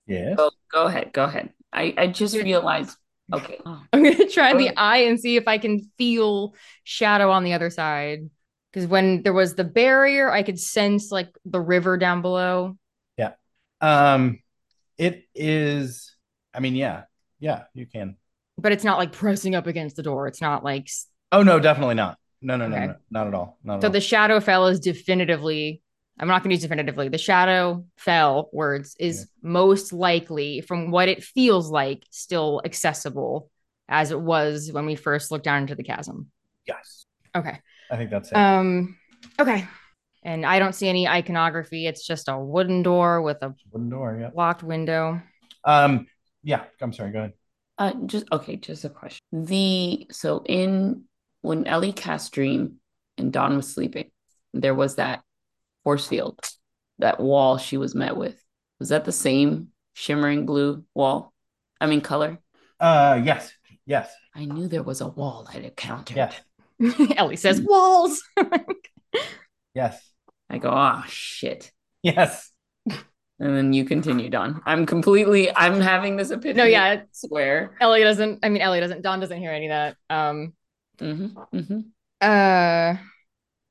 Yeah. 0.06 0.34
Go, 0.34 0.50
go 0.70 0.86
ahead. 0.86 1.12
Go 1.12 1.24
ahead. 1.24 1.52
I 1.72 1.94
I 1.96 2.06
just 2.06 2.36
realized. 2.36 2.96
Okay. 3.32 3.58
I'm 3.66 4.02
gonna 4.02 4.28
try 4.28 4.54
the 4.54 4.70
eye 4.76 4.98
and 4.98 5.18
see 5.18 5.36
if 5.36 5.48
I 5.48 5.58
can 5.58 5.80
feel 5.98 6.54
shadow 6.84 7.30
on 7.30 7.44
the 7.44 7.54
other 7.54 7.70
side. 7.70 8.30
Because 8.72 8.88
when 8.88 9.22
there 9.22 9.32
was 9.32 9.54
the 9.54 9.64
barrier, 9.64 10.30
I 10.30 10.42
could 10.42 10.58
sense 10.58 11.10
like 11.10 11.28
the 11.44 11.60
river 11.60 11.96
down 11.96 12.22
below. 12.22 12.76
Um, 13.84 14.40
it 14.96 15.24
is. 15.34 16.14
I 16.54 16.60
mean, 16.60 16.74
yeah, 16.74 17.02
yeah, 17.38 17.64
you 17.74 17.86
can. 17.86 18.16
But 18.56 18.72
it's 18.72 18.84
not 18.84 18.98
like 18.98 19.12
pressing 19.12 19.54
up 19.54 19.66
against 19.66 19.96
the 19.96 20.02
door. 20.02 20.26
It's 20.26 20.40
not 20.40 20.64
like. 20.64 20.88
Oh 21.32 21.42
no, 21.42 21.58
definitely 21.60 21.96
not. 21.96 22.18
No, 22.40 22.56
no, 22.56 22.66
okay. 22.66 22.80
no, 22.80 22.86
no, 22.86 22.94
not 23.10 23.26
at 23.26 23.34
all. 23.34 23.58
Not 23.64 23.82
so 23.82 23.86
at 23.86 23.92
the 23.92 23.98
all. 23.98 24.02
Shadowfell 24.02 24.70
is 24.70 24.80
definitively. 24.80 25.82
I'm 26.18 26.28
not 26.28 26.42
going 26.42 26.50
to 26.50 26.54
use 26.54 26.62
definitively. 26.62 27.08
The 27.08 27.18
shadow 27.18 27.84
fell 27.96 28.48
words 28.52 28.94
is 29.00 29.20
yeah. 29.20 29.50
most 29.50 29.92
likely, 29.92 30.60
from 30.60 30.92
what 30.92 31.08
it 31.08 31.24
feels 31.24 31.70
like, 31.70 32.04
still 32.10 32.62
accessible 32.64 33.50
as 33.88 34.12
it 34.12 34.20
was 34.20 34.70
when 34.70 34.86
we 34.86 34.94
first 34.94 35.32
looked 35.32 35.44
down 35.44 35.62
into 35.62 35.74
the 35.74 35.82
chasm. 35.82 36.30
Yes. 36.66 37.06
Okay. 37.34 37.58
I 37.90 37.96
think 37.96 38.10
that's 38.10 38.30
it. 38.30 38.36
Um. 38.36 38.96
Okay 39.38 39.66
and 40.24 40.46
I 40.46 40.58
don't 40.58 40.74
see 40.74 40.88
any 40.88 41.06
iconography. 41.06 41.86
It's 41.86 42.06
just 42.06 42.28
a 42.28 42.38
wooden 42.38 42.82
door 42.82 43.22
with 43.22 43.38
a 43.42 43.54
wooden 43.70 43.90
door, 43.90 44.18
yeah, 44.20 44.30
locked 44.34 44.62
window. 44.62 45.20
Um, 45.64 46.06
yeah. 46.42 46.64
I'm 46.80 46.92
sorry. 46.92 47.12
Go 47.12 47.18
ahead. 47.18 47.32
Uh, 47.76 47.92
just 48.06 48.26
okay. 48.32 48.56
Just 48.56 48.84
a 48.84 48.88
question. 48.88 49.20
The 49.32 50.06
so 50.10 50.42
in 50.46 51.04
when 51.42 51.66
Ellie 51.66 51.92
cast 51.92 52.32
Dream 52.32 52.76
and 53.18 53.32
Dawn 53.32 53.56
was 53.56 53.72
sleeping, 53.72 54.10
there 54.52 54.74
was 54.74 54.96
that 54.96 55.22
force 55.82 56.06
field, 56.06 56.40
that 56.98 57.20
wall 57.20 57.58
she 57.58 57.76
was 57.76 57.94
met 57.94 58.16
with. 58.16 58.40
Was 58.80 58.88
that 58.88 59.04
the 59.04 59.12
same 59.12 59.68
shimmering 59.92 60.46
blue 60.46 60.84
wall? 60.94 61.32
I 61.80 61.86
mean, 61.86 62.00
color. 62.00 62.38
Uh, 62.80 63.20
yes, 63.24 63.52
yes. 63.86 64.12
I 64.34 64.44
knew 64.44 64.68
there 64.68 64.82
was 64.82 65.00
a 65.00 65.08
wall 65.08 65.48
I'd 65.52 65.64
encountered. 65.64 66.16
Yes. 66.16 66.40
Ellie 67.16 67.36
says 67.36 67.60
walls. 67.60 68.22
yes. 69.74 70.13
I 70.54 70.58
go, 70.58 70.70
oh 70.70 71.02
shit. 71.08 71.72
Yes. 72.02 72.50
And 72.86 73.56
then 73.56 73.72
you 73.72 73.84
continued 73.84 74.36
on. 74.36 74.62
I'm 74.64 74.86
completely. 74.86 75.54
I'm 75.54 75.80
having 75.80 76.16
this 76.16 76.30
opinion. 76.30 76.58
No, 76.58 76.64
yeah, 76.64 76.84
I 76.84 77.02
swear. 77.10 77.76
Ellie 77.80 78.04
doesn't. 78.04 78.44
I 78.44 78.48
mean, 78.48 78.62
Ellie 78.62 78.78
doesn't. 78.78 79.02
Don 79.02 79.18
doesn't 79.18 79.38
hear 79.38 79.50
any 79.50 79.66
of 79.66 79.70
that. 79.70 79.96
Um. 80.08 80.52
Mm-hmm, 80.98 81.56
mm-hmm. 81.56 81.80
Uh, 82.20 82.96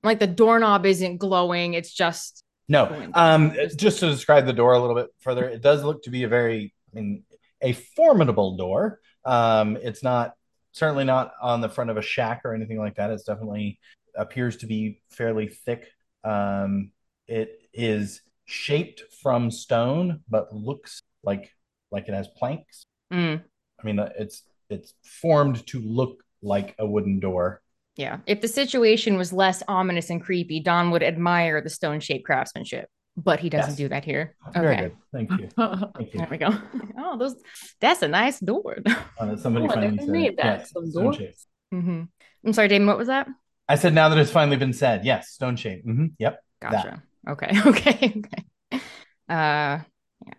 like 0.03 0.19
the 0.19 0.27
doorknob 0.27 0.86
isn't 0.86 1.17
glowing. 1.17 1.75
It's 1.75 1.93
just 1.93 2.43
no. 2.67 3.09
Um, 3.13 3.55
just 3.77 3.99
to 3.99 4.09
describe 4.09 4.45
the 4.45 4.51
door 4.51 4.73
a 4.73 4.79
little 4.79 4.95
bit 4.95 5.07
further, 5.19 5.47
it 5.47 5.61
does 5.61 5.81
look 5.81 6.03
to 6.03 6.09
be 6.09 6.23
a 6.23 6.27
very, 6.27 6.73
I 6.91 6.95
mean, 6.99 7.23
a 7.61 7.71
formidable 7.71 8.57
door. 8.57 8.99
Um, 9.23 9.77
it's 9.81 10.03
not 10.03 10.34
certainly 10.73 11.05
not 11.05 11.31
on 11.41 11.61
the 11.61 11.69
front 11.69 11.89
of 11.89 11.95
a 11.95 12.01
shack 12.01 12.41
or 12.43 12.53
anything 12.53 12.79
like 12.79 12.95
that. 12.95 13.11
It's 13.11 13.23
definitely 13.23 13.79
appears 14.13 14.57
to 14.57 14.67
be 14.67 15.01
fairly 15.09 15.47
thick 15.47 15.88
um, 16.24 16.91
it 17.28 17.61
is 17.74 18.21
shaped 18.45 19.03
from 19.21 19.51
stone, 19.51 20.21
but 20.30 20.53
looks 20.53 21.01
like 21.24 21.51
like 21.91 22.07
it 22.07 22.13
has 22.13 22.28
planks. 22.38 22.86
Mm. 23.11 23.41
I 23.80 23.86
mean, 23.86 23.99
it's 24.17 24.43
it's 24.69 24.93
formed 25.03 25.65
to 25.67 25.80
look 25.80 26.24
like 26.41 26.76
a 26.80 26.86
wooden 26.86 27.19
door. 27.19 27.61
Yeah. 27.95 28.17
If 28.26 28.41
the 28.41 28.47
situation 28.47 29.17
was 29.17 29.32
less 29.32 29.61
ominous 29.67 30.09
and 30.09 30.21
creepy, 30.21 30.59
Don 30.59 30.91
would 30.91 31.03
admire 31.03 31.61
the 31.61 31.69
stone 31.69 31.99
shaped 31.99 32.26
craftsmanship, 32.26 32.89
but 33.15 33.39
he 33.39 33.49
doesn't 33.49 33.71
yes. 33.71 33.78
do 33.78 33.88
that 33.89 34.03
here. 34.03 34.36
Very 34.53 34.76
good. 34.76 34.95
Thank 35.13 35.30
you. 35.32 35.49
Thank 35.57 36.13
you. 36.13 36.19
There 36.19 36.28
we 36.30 36.38
go. 36.38 36.53
Oh, 36.97 37.17
those 37.17 37.36
that's 37.80 38.01
a 38.01 38.07
nice 38.07 38.39
door. 38.39 38.78
Uh, 39.19 39.36
somebody 39.36 39.67
oh, 39.67 39.74
finally 39.74 40.07
made 40.07 40.38
that. 40.38 40.59
Yes, 40.59 40.71
Some 40.71 40.89
door. 40.91 41.13
Mm-hmm. 41.13 42.03
I'm 42.45 42.53
sorry, 42.53 42.67
Damon, 42.67 42.88
what 42.88 42.97
was 42.97 43.07
that? 43.07 43.28
I 43.74 43.76
said 43.76 43.95
now 43.95 44.07
that 44.09 44.19
it's 44.19 44.30
finally 44.30 44.57
been 44.57 44.71
said. 44.71 45.03
Yes, 45.03 45.30
stone 45.32 45.55
shape. 45.55 45.84
Mm-hmm. 45.84 46.05
Yep. 46.19 46.39
Gotcha. 46.61 47.01
That. 47.26 47.32
Okay. 47.32 47.51
Okay. 47.65 48.13
Okay. 48.17 48.84
Uh, 49.28 49.80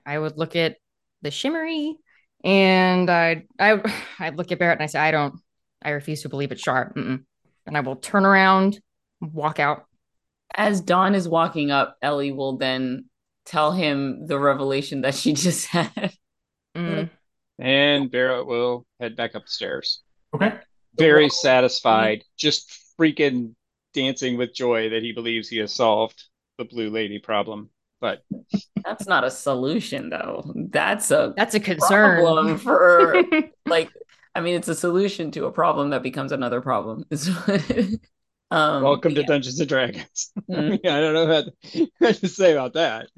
I 0.07 0.19
would 0.19 0.39
look 0.39 0.55
at 0.55 0.77
the 1.23 1.33
shimmery, 1.33 1.97
and 2.45 3.11
I 3.11 3.43
I 3.59 3.81
I 4.21 4.29
look 4.29 4.53
at 4.53 4.61
Barrett 4.61 4.79
and 4.79 4.85
I 4.85 4.87
say 4.87 5.01
I 5.01 5.11
don't. 5.11 5.35
I 5.83 5.91
refuse 5.91 6.23
to 6.23 6.29
believe 6.29 6.53
it's 6.53 6.63
Shar. 6.63 6.93
Mm-mm. 6.95 7.25
And 7.67 7.77
I 7.77 7.81
will 7.81 7.97
turn 7.97 8.25
around, 8.25 8.79
walk 9.21 9.59
out. 9.59 9.87
As 10.55 10.81
Dawn 10.81 11.17
is 11.17 11.29
walking 11.29 11.73
up, 11.73 11.97
Ellie 12.01 12.31
will 12.31 12.57
then 12.57 13.07
tell 13.47 13.73
him 13.73 14.29
the 14.29 14.39
revelation 14.39 15.01
that 15.01 15.17
she 15.17 15.33
just 15.47 15.67
had. 15.67 16.13
Mm. 16.77 17.11
And 17.59 18.11
Barrett 18.13 18.47
will 18.47 18.87
head 19.01 19.17
back 19.17 19.35
upstairs. 19.35 20.03
Okay. 20.33 20.53
Very 20.97 21.29
satisfied, 21.29 22.23
just 22.37 22.84
freaking 22.99 23.55
dancing 23.93 24.37
with 24.37 24.55
joy 24.55 24.91
that 24.91 25.03
he 25.03 25.13
believes 25.13 25.49
he 25.49 25.59
has 25.59 25.73
solved 25.73 26.25
the 26.59 26.65
blue 26.65 26.91
lady 26.91 27.19
problem. 27.19 27.71
But 28.01 28.23
that's 28.85 29.07
not 29.07 29.25
a 29.25 29.31
solution 29.31 30.11
though. 30.11 30.53
That's 30.55 31.11
a 31.11 31.33
that's 31.37 31.55
a 31.55 31.61
concern 31.61 32.59
for 32.59 33.25
like 33.67 33.91
I 34.35 34.41
mean 34.41 34.57
it's 34.57 34.69
a 34.69 34.75
solution 34.75 35.31
to 35.33 35.47
a 35.47 35.53
problem 35.53 35.91
that 35.91 36.03
becomes 36.03 36.33
another 36.33 36.61
problem. 36.61 37.05
um, 38.51 38.83
Welcome 38.83 39.13
yeah. 39.13 39.23
to 39.23 39.27
Dungeons 39.27 39.59
and 39.59 39.69
Dragons. 39.69 40.33
Mm-hmm. 40.51 40.77
yeah, 40.85 40.97
I 40.97 41.01
don't 41.01 41.15
know 41.15 41.45
what 41.99 42.17
to 42.17 42.29
say 42.29 42.53
about 42.53 42.75
that. 42.75 43.09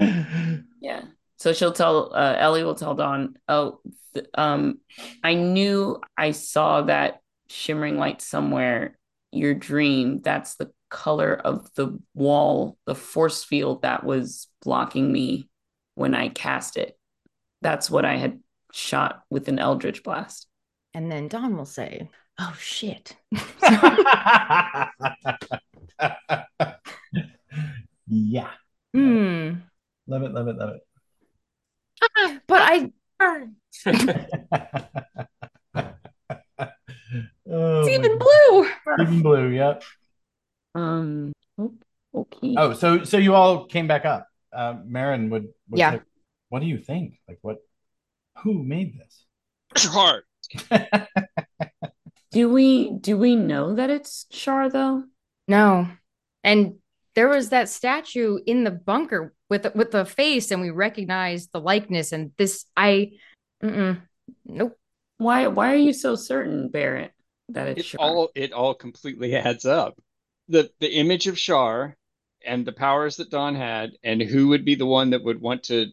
Yeah. 0.80 1.02
So 1.38 1.52
she'll 1.52 1.72
tell 1.72 2.14
uh, 2.14 2.36
Ellie 2.38 2.62
will 2.62 2.76
tell 2.76 2.94
Dawn, 2.94 3.34
"Oh, 3.48 3.80
th- 4.14 4.26
um 4.34 4.78
I 5.24 5.34
knew 5.34 6.00
I 6.16 6.30
saw 6.30 6.82
that 6.82 7.20
shimmering 7.48 7.98
light 7.98 8.22
somewhere 8.22 8.96
your 9.36 9.54
dream, 9.54 10.20
that's 10.22 10.56
the 10.56 10.70
color 10.88 11.34
of 11.34 11.72
the 11.74 11.98
wall, 12.14 12.78
the 12.86 12.94
force 12.94 13.44
field 13.44 13.82
that 13.82 14.04
was 14.04 14.48
blocking 14.62 15.12
me 15.12 15.48
when 15.94 16.14
I 16.14 16.28
cast 16.28 16.76
it. 16.76 16.98
That's 17.62 17.90
what 17.90 18.04
I 18.04 18.16
had 18.16 18.40
shot 18.72 19.22
with 19.30 19.48
an 19.48 19.58
Eldritch 19.58 20.02
Blast. 20.02 20.46
And 20.94 21.10
then 21.10 21.28
Don 21.28 21.56
will 21.56 21.64
say, 21.64 22.08
Oh 22.38 22.54
shit. 22.58 23.16
yeah. 28.06 28.50
Hmm. 28.94 29.52
Love 30.06 30.22
it, 30.22 30.32
love 30.32 30.48
it, 30.48 30.56
love 30.56 30.74
it. 30.74 30.82
but 32.46 32.60
I 32.62 32.92
Oh, 37.50 37.80
it's 37.80 37.90
even 37.90 38.18
blue. 38.18 38.68
Even 39.00 39.22
blue, 39.22 39.48
yep. 39.48 39.82
Um. 40.74 41.32
Okay. 42.14 42.54
Oh, 42.56 42.72
so 42.72 43.04
so 43.04 43.18
you 43.18 43.34
all 43.34 43.66
came 43.66 43.86
back 43.86 44.04
up. 44.04 44.28
Uh, 44.52 44.76
Maran 44.84 45.30
would, 45.30 45.48
would 45.68 45.78
yeah. 45.78 45.92
Say, 45.92 46.00
what 46.48 46.60
do 46.60 46.66
you 46.66 46.78
think? 46.78 47.20
Like, 47.28 47.38
what? 47.42 47.58
Who 48.42 48.62
made 48.62 48.98
this? 48.98 49.24
Shar. 49.76 50.24
do 52.30 52.48
we 52.48 52.90
do 53.00 53.16
we 53.16 53.36
know 53.36 53.74
that 53.74 53.90
it's 53.90 54.26
Shar 54.30 54.68
though? 54.68 55.04
No, 55.48 55.88
and 56.42 56.76
there 57.14 57.28
was 57.28 57.48
that 57.50 57.68
statue 57.68 58.38
in 58.46 58.64
the 58.64 58.70
bunker 58.70 59.34
with 59.48 59.74
with 59.74 59.90
the 59.90 60.04
face, 60.04 60.50
and 60.50 60.60
we 60.60 60.70
recognized 60.70 61.50
the 61.52 61.60
likeness. 61.60 62.12
And 62.12 62.32
this, 62.36 62.66
I, 62.76 63.12
nope. 63.62 64.78
Why 65.18 65.46
why 65.48 65.72
are 65.72 65.76
you 65.76 65.92
so 65.92 66.14
certain, 66.14 66.68
Barrett? 66.68 67.12
That 67.50 67.68
it's 67.78 67.94
it 67.94 67.96
all 67.98 68.30
it 68.34 68.52
all 68.52 68.74
completely 68.74 69.34
adds 69.36 69.64
up. 69.64 69.98
The 70.48 70.70
the 70.80 70.92
image 70.94 71.26
of 71.26 71.38
Shar 71.38 71.96
and 72.44 72.64
the 72.66 72.72
powers 72.72 73.16
that 73.16 73.30
Don 73.30 73.54
had, 73.54 73.92
and 74.04 74.22
who 74.22 74.48
would 74.48 74.64
be 74.64 74.74
the 74.76 74.86
one 74.86 75.10
that 75.10 75.24
would 75.24 75.40
want 75.40 75.64
to 75.64 75.86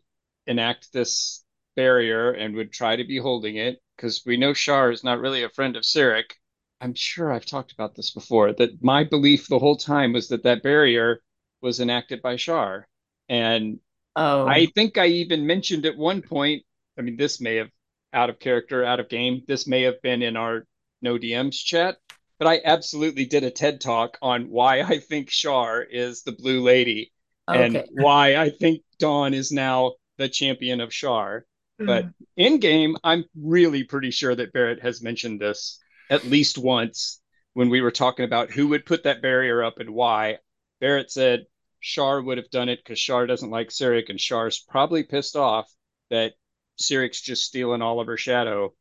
enact 0.47 0.93
this 0.93 1.43
barrier 1.75 2.31
and 2.31 2.55
would 2.55 2.71
try 2.71 2.95
to 2.95 3.03
be 3.03 3.17
holding 3.17 3.55
it, 3.57 3.81
because 3.95 4.23
we 4.25 4.37
know 4.37 4.53
Shar 4.53 4.91
is 4.91 5.03
not 5.03 5.19
really 5.19 5.43
a 5.43 5.49
friend 5.49 5.75
of 5.75 5.83
Sirik. 5.83 6.33
I'm 6.81 6.93
sure 6.93 7.31
I've 7.31 7.45
talked 7.45 7.71
about 7.71 7.95
this 7.95 8.11
before. 8.11 8.53
That 8.53 8.83
my 8.83 9.03
belief 9.03 9.47
the 9.47 9.59
whole 9.59 9.77
time 9.77 10.13
was 10.13 10.27
that 10.29 10.43
that 10.43 10.63
barrier 10.63 11.21
was 11.61 11.79
enacted 11.79 12.21
by 12.21 12.35
Shar, 12.35 12.87
and 13.29 13.79
Oh, 14.15 14.45
I 14.47 14.67
think 14.67 14.97
I 14.97 15.07
even 15.07 15.47
mentioned 15.47 15.85
at 15.85 15.97
one 15.97 16.21
point. 16.21 16.63
I 16.97 17.01
mean, 17.01 17.17
this 17.17 17.41
may 17.41 17.55
have 17.55 17.69
out 18.13 18.29
of 18.29 18.39
character, 18.39 18.83
out 18.85 18.99
of 18.99 19.09
game. 19.09 19.43
This 19.47 19.65
may 19.67 19.83
have 19.83 20.01
been 20.01 20.21
in 20.21 20.37
our 20.37 20.67
no 21.03 21.17
DMs 21.17 21.63
chat, 21.63 21.97
but 22.39 22.47
I 22.47 22.61
absolutely 22.65 23.25
did 23.25 23.43
a 23.43 23.51
TED 23.51 23.81
talk 23.81 24.17
on 24.21 24.49
why 24.49 24.81
I 24.81 24.99
think 24.99 25.29
Shar 25.29 25.83
is 25.83 26.23
the 26.23 26.31
Blue 26.31 26.61
Lady 26.61 27.11
and 27.47 27.83
why 27.91 28.37
I 28.37 28.49
think 28.49 28.81
Dawn 28.99 29.33
is 29.33 29.51
now 29.51 29.93
the 30.17 30.29
champion 30.29 30.81
of 30.81 30.93
Shar. 30.93 31.45
Mm. 31.79 31.85
But 31.85 32.05
in 32.37 32.59
game, 32.59 32.97
I'm 33.03 33.25
really 33.39 33.83
pretty 33.83 34.11
sure 34.11 34.35
that 34.35 34.53
Barrett 34.53 34.81
has 34.81 35.01
mentioned 35.01 35.39
this 35.39 35.79
at 36.09 36.25
least 36.25 36.57
once 36.57 37.21
when 37.53 37.69
we 37.69 37.81
were 37.81 37.91
talking 37.91 38.25
about 38.25 38.51
who 38.51 38.69
would 38.69 38.85
put 38.85 39.03
that 39.03 39.21
barrier 39.21 39.63
up 39.63 39.79
and 39.79 39.91
why. 39.91 40.39
Barrett 40.79 41.11
said 41.11 41.45
Shar 41.79 42.21
would 42.21 42.37
have 42.37 42.49
done 42.49 42.69
it 42.69 42.79
because 42.83 42.99
Shar 42.99 43.27
doesn't 43.27 43.49
like 43.49 43.69
Sirik, 43.69 44.09
and 44.09 44.19
Shar's 44.19 44.59
probably 44.59 45.03
pissed 45.03 45.35
off 45.35 45.71
that 46.09 46.33
Sirik's 46.79 47.21
just 47.21 47.43
stealing 47.43 47.81
all 47.81 47.99
of 47.99 48.07
her 48.07 48.17
shadow 48.17 48.73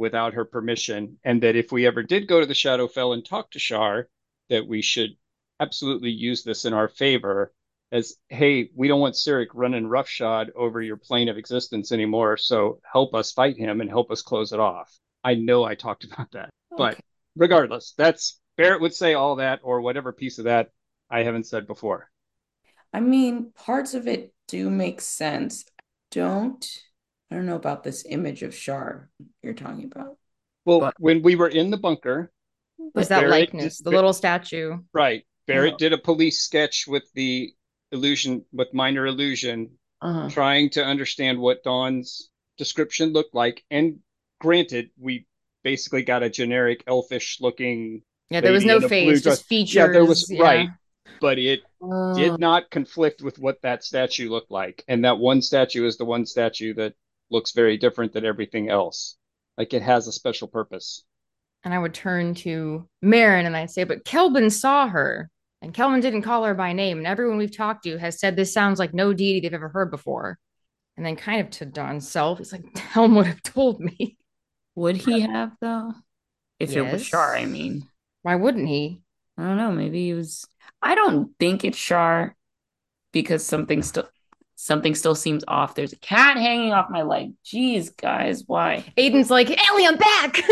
without 0.00 0.34
her 0.34 0.46
permission, 0.46 1.18
and 1.22 1.42
that 1.42 1.56
if 1.56 1.70
we 1.70 1.86
ever 1.86 2.02
did 2.02 2.26
go 2.26 2.40
to 2.40 2.46
the 2.46 2.54
Shadowfell 2.54 3.12
and 3.12 3.24
talk 3.24 3.50
to 3.50 3.58
Shar, 3.58 4.08
that 4.48 4.66
we 4.66 4.80
should 4.80 5.10
absolutely 5.60 6.10
use 6.10 6.42
this 6.42 6.64
in 6.64 6.72
our 6.72 6.88
favor 6.88 7.52
as 7.92 8.16
hey, 8.28 8.70
we 8.74 8.88
don't 8.88 9.00
want 9.00 9.14
Sirik 9.14 9.48
running 9.52 9.86
roughshod 9.86 10.52
over 10.56 10.80
your 10.80 10.96
plane 10.96 11.28
of 11.28 11.36
existence 11.36 11.92
anymore, 11.92 12.38
so 12.38 12.80
help 12.90 13.14
us 13.14 13.32
fight 13.32 13.58
him 13.58 13.80
and 13.80 13.90
help 13.90 14.10
us 14.10 14.22
close 14.22 14.52
it 14.52 14.60
off. 14.60 14.90
I 15.22 15.34
know 15.34 15.64
I 15.64 15.74
talked 15.74 16.04
about 16.10 16.30
that, 16.32 16.50
but 16.76 16.98
regardless, 17.36 17.94
that's 17.98 18.40
Barrett 18.56 18.80
would 18.80 18.94
say 18.94 19.14
all 19.14 19.36
that 19.36 19.60
or 19.62 19.82
whatever 19.82 20.12
piece 20.12 20.38
of 20.38 20.44
that 20.44 20.70
I 21.10 21.24
haven't 21.24 21.46
said 21.46 21.66
before. 21.66 22.08
I 22.92 23.00
mean, 23.00 23.52
parts 23.52 23.92
of 23.92 24.08
it 24.08 24.32
do 24.48 24.70
make 24.70 25.02
sense. 25.02 25.66
Don't 26.10 26.66
I 27.30 27.36
don't 27.36 27.46
know 27.46 27.56
about 27.56 27.84
this 27.84 28.04
image 28.08 28.42
of 28.42 28.54
Shar 28.54 29.08
you're 29.42 29.54
talking 29.54 29.84
about. 29.84 30.16
Well, 30.64 30.80
But- 30.80 30.94
when 30.98 31.22
we 31.22 31.36
were 31.36 31.48
in 31.48 31.70
the 31.70 31.76
bunker, 31.76 32.32
Was 32.94 33.08
that 33.08 33.20
Barrett 33.20 33.30
likeness, 33.52 33.78
did- 33.78 33.84
the 33.86 33.90
little 33.90 34.12
statue? 34.12 34.78
right, 34.92 35.24
Barrett 35.46 35.74
Oh. 35.74 35.78
did 35.78 35.92
a 35.92 35.98
police 35.98 36.40
sketch 36.40 36.86
with 36.88 37.04
the 37.14 37.52
illusion, 37.92 38.44
with 38.52 38.72
minor 38.74 39.06
illusion, 39.06 39.78
Uh-huh. 40.00 40.28
trying 40.30 40.70
to 40.70 40.84
understand 40.84 41.38
what 41.38 41.62
Dawn's 41.62 42.30
description 42.56 43.12
looked 43.12 43.34
like. 43.34 43.64
And 43.70 44.00
granted, 44.40 44.90
we 44.98 45.26
basically 45.62 46.02
got 46.02 46.22
a 46.22 46.30
generic 46.30 46.82
elfish 46.86 47.40
looking, 47.40 48.02
Yeah, 48.30 48.40
there 48.40 48.52
was 48.52 48.64
no 48.64 48.76
in 48.76 48.84
a 48.84 48.88
blue 48.88 48.88
face, 48.88 49.22
just 49.22 49.44
features. 49.46 49.74
Yeah, 49.74 49.86
there 49.88 50.04
was- 50.04 50.30
yeah. 50.30 50.42
right. 50.42 50.68
but 51.20 51.38
it 51.38 51.60
Oh, 51.82 52.14
did 52.14 52.38
not 52.38 52.70
conflict 52.70 53.20
with 53.20 53.38
what 53.38 53.60
that 53.62 53.84
statue 53.84 54.30
looked 54.30 54.50
like. 54.50 54.82
And 54.88 55.04
that 55.04 55.18
one 55.18 55.42
statue 55.42 55.84
is 55.84 55.98
the 55.98 56.04
one 56.04 56.24
statue 56.24 56.72
that 56.74 56.94
looks 57.30 57.52
very 57.52 57.76
different 57.76 58.12
than 58.12 58.24
everything 58.24 58.68
else. 58.68 59.16
Like 59.56 59.74
it 59.74 59.82
has 59.82 60.06
a 60.06 60.12
special 60.12 60.48
purpose. 60.48 61.04
And 61.64 61.74
I 61.74 61.78
would 61.78 61.94
turn 61.94 62.34
to 62.36 62.88
Maran 63.02 63.46
and 63.46 63.56
I'd 63.56 63.70
say, 63.70 63.84
but 63.84 64.04
Kelvin 64.04 64.50
saw 64.50 64.88
her. 64.88 65.30
And 65.62 65.74
Kelvin 65.74 66.00
didn't 66.00 66.22
call 66.22 66.44
her 66.44 66.54
by 66.54 66.72
name. 66.72 66.98
And 66.98 67.06
everyone 67.06 67.36
we've 67.36 67.54
talked 67.54 67.84
to 67.84 67.98
has 67.98 68.18
said 68.18 68.34
this 68.34 68.52
sounds 68.52 68.78
like 68.78 68.94
no 68.94 69.12
deity 69.12 69.40
they've 69.40 69.52
ever 69.52 69.68
heard 69.68 69.90
before. 69.90 70.38
And 70.96 71.04
then 71.04 71.16
kind 71.16 71.42
of 71.42 71.50
to 71.50 71.66
Don's 71.66 72.08
self, 72.08 72.38
he's 72.38 72.52
like, 72.52 72.76
Helm 72.78 73.14
would 73.16 73.26
have 73.26 73.42
told 73.42 73.80
me. 73.80 74.16
would 74.74 74.96
he 74.96 75.20
have 75.20 75.52
though? 75.60 75.92
If 76.58 76.74
it 76.74 76.82
was 76.82 76.92
Yes. 76.92 77.02
Shar, 77.02 77.36
I 77.36 77.44
mean. 77.44 77.86
Why 78.22 78.36
wouldn't 78.36 78.68
he? 78.68 79.02
I 79.36 79.44
don't 79.44 79.56
know. 79.56 79.72
Maybe 79.72 80.06
he 80.06 80.14
was. 80.14 80.46
I 80.82 80.94
don't 80.94 81.34
think 81.38 81.64
it's 81.64 81.78
Shar 81.78 82.36
because 83.12 83.44
something 83.44 83.82
still 83.82 84.08
something 84.60 84.94
still 84.94 85.14
seems 85.14 85.42
off. 85.48 85.74
There's 85.74 85.94
a 85.94 85.98
cat 85.98 86.36
hanging 86.36 86.72
off 86.72 86.90
my 86.90 87.02
leg. 87.02 87.32
Jeez, 87.44 87.96
guys, 87.96 88.44
why? 88.46 88.84
Aiden's 88.96 89.30
like, 89.30 89.48
Ellie, 89.68 89.86
I'm 89.86 89.96
back. 89.96 90.40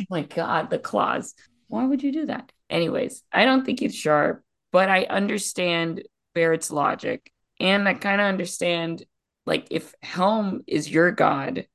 Oh 0.00 0.04
my 0.10 0.22
God, 0.22 0.70
the 0.70 0.78
claws. 0.78 1.34
Why 1.66 1.84
would 1.84 2.04
you 2.04 2.12
do 2.12 2.26
that? 2.26 2.52
Anyways, 2.70 3.24
I 3.32 3.44
don't 3.44 3.66
think 3.66 3.82
it's 3.82 3.96
Shar, 3.96 4.42
but 4.70 4.88
I 4.88 5.04
understand 5.04 6.04
Barrett's 6.34 6.70
logic, 6.70 7.32
and 7.58 7.86
I 7.88 7.94
kind 7.94 8.20
of 8.20 8.26
understand 8.28 9.04
like 9.44 9.66
if 9.70 9.92
Helm 10.02 10.62
is 10.68 10.88
your 10.88 11.10
god 11.10 11.66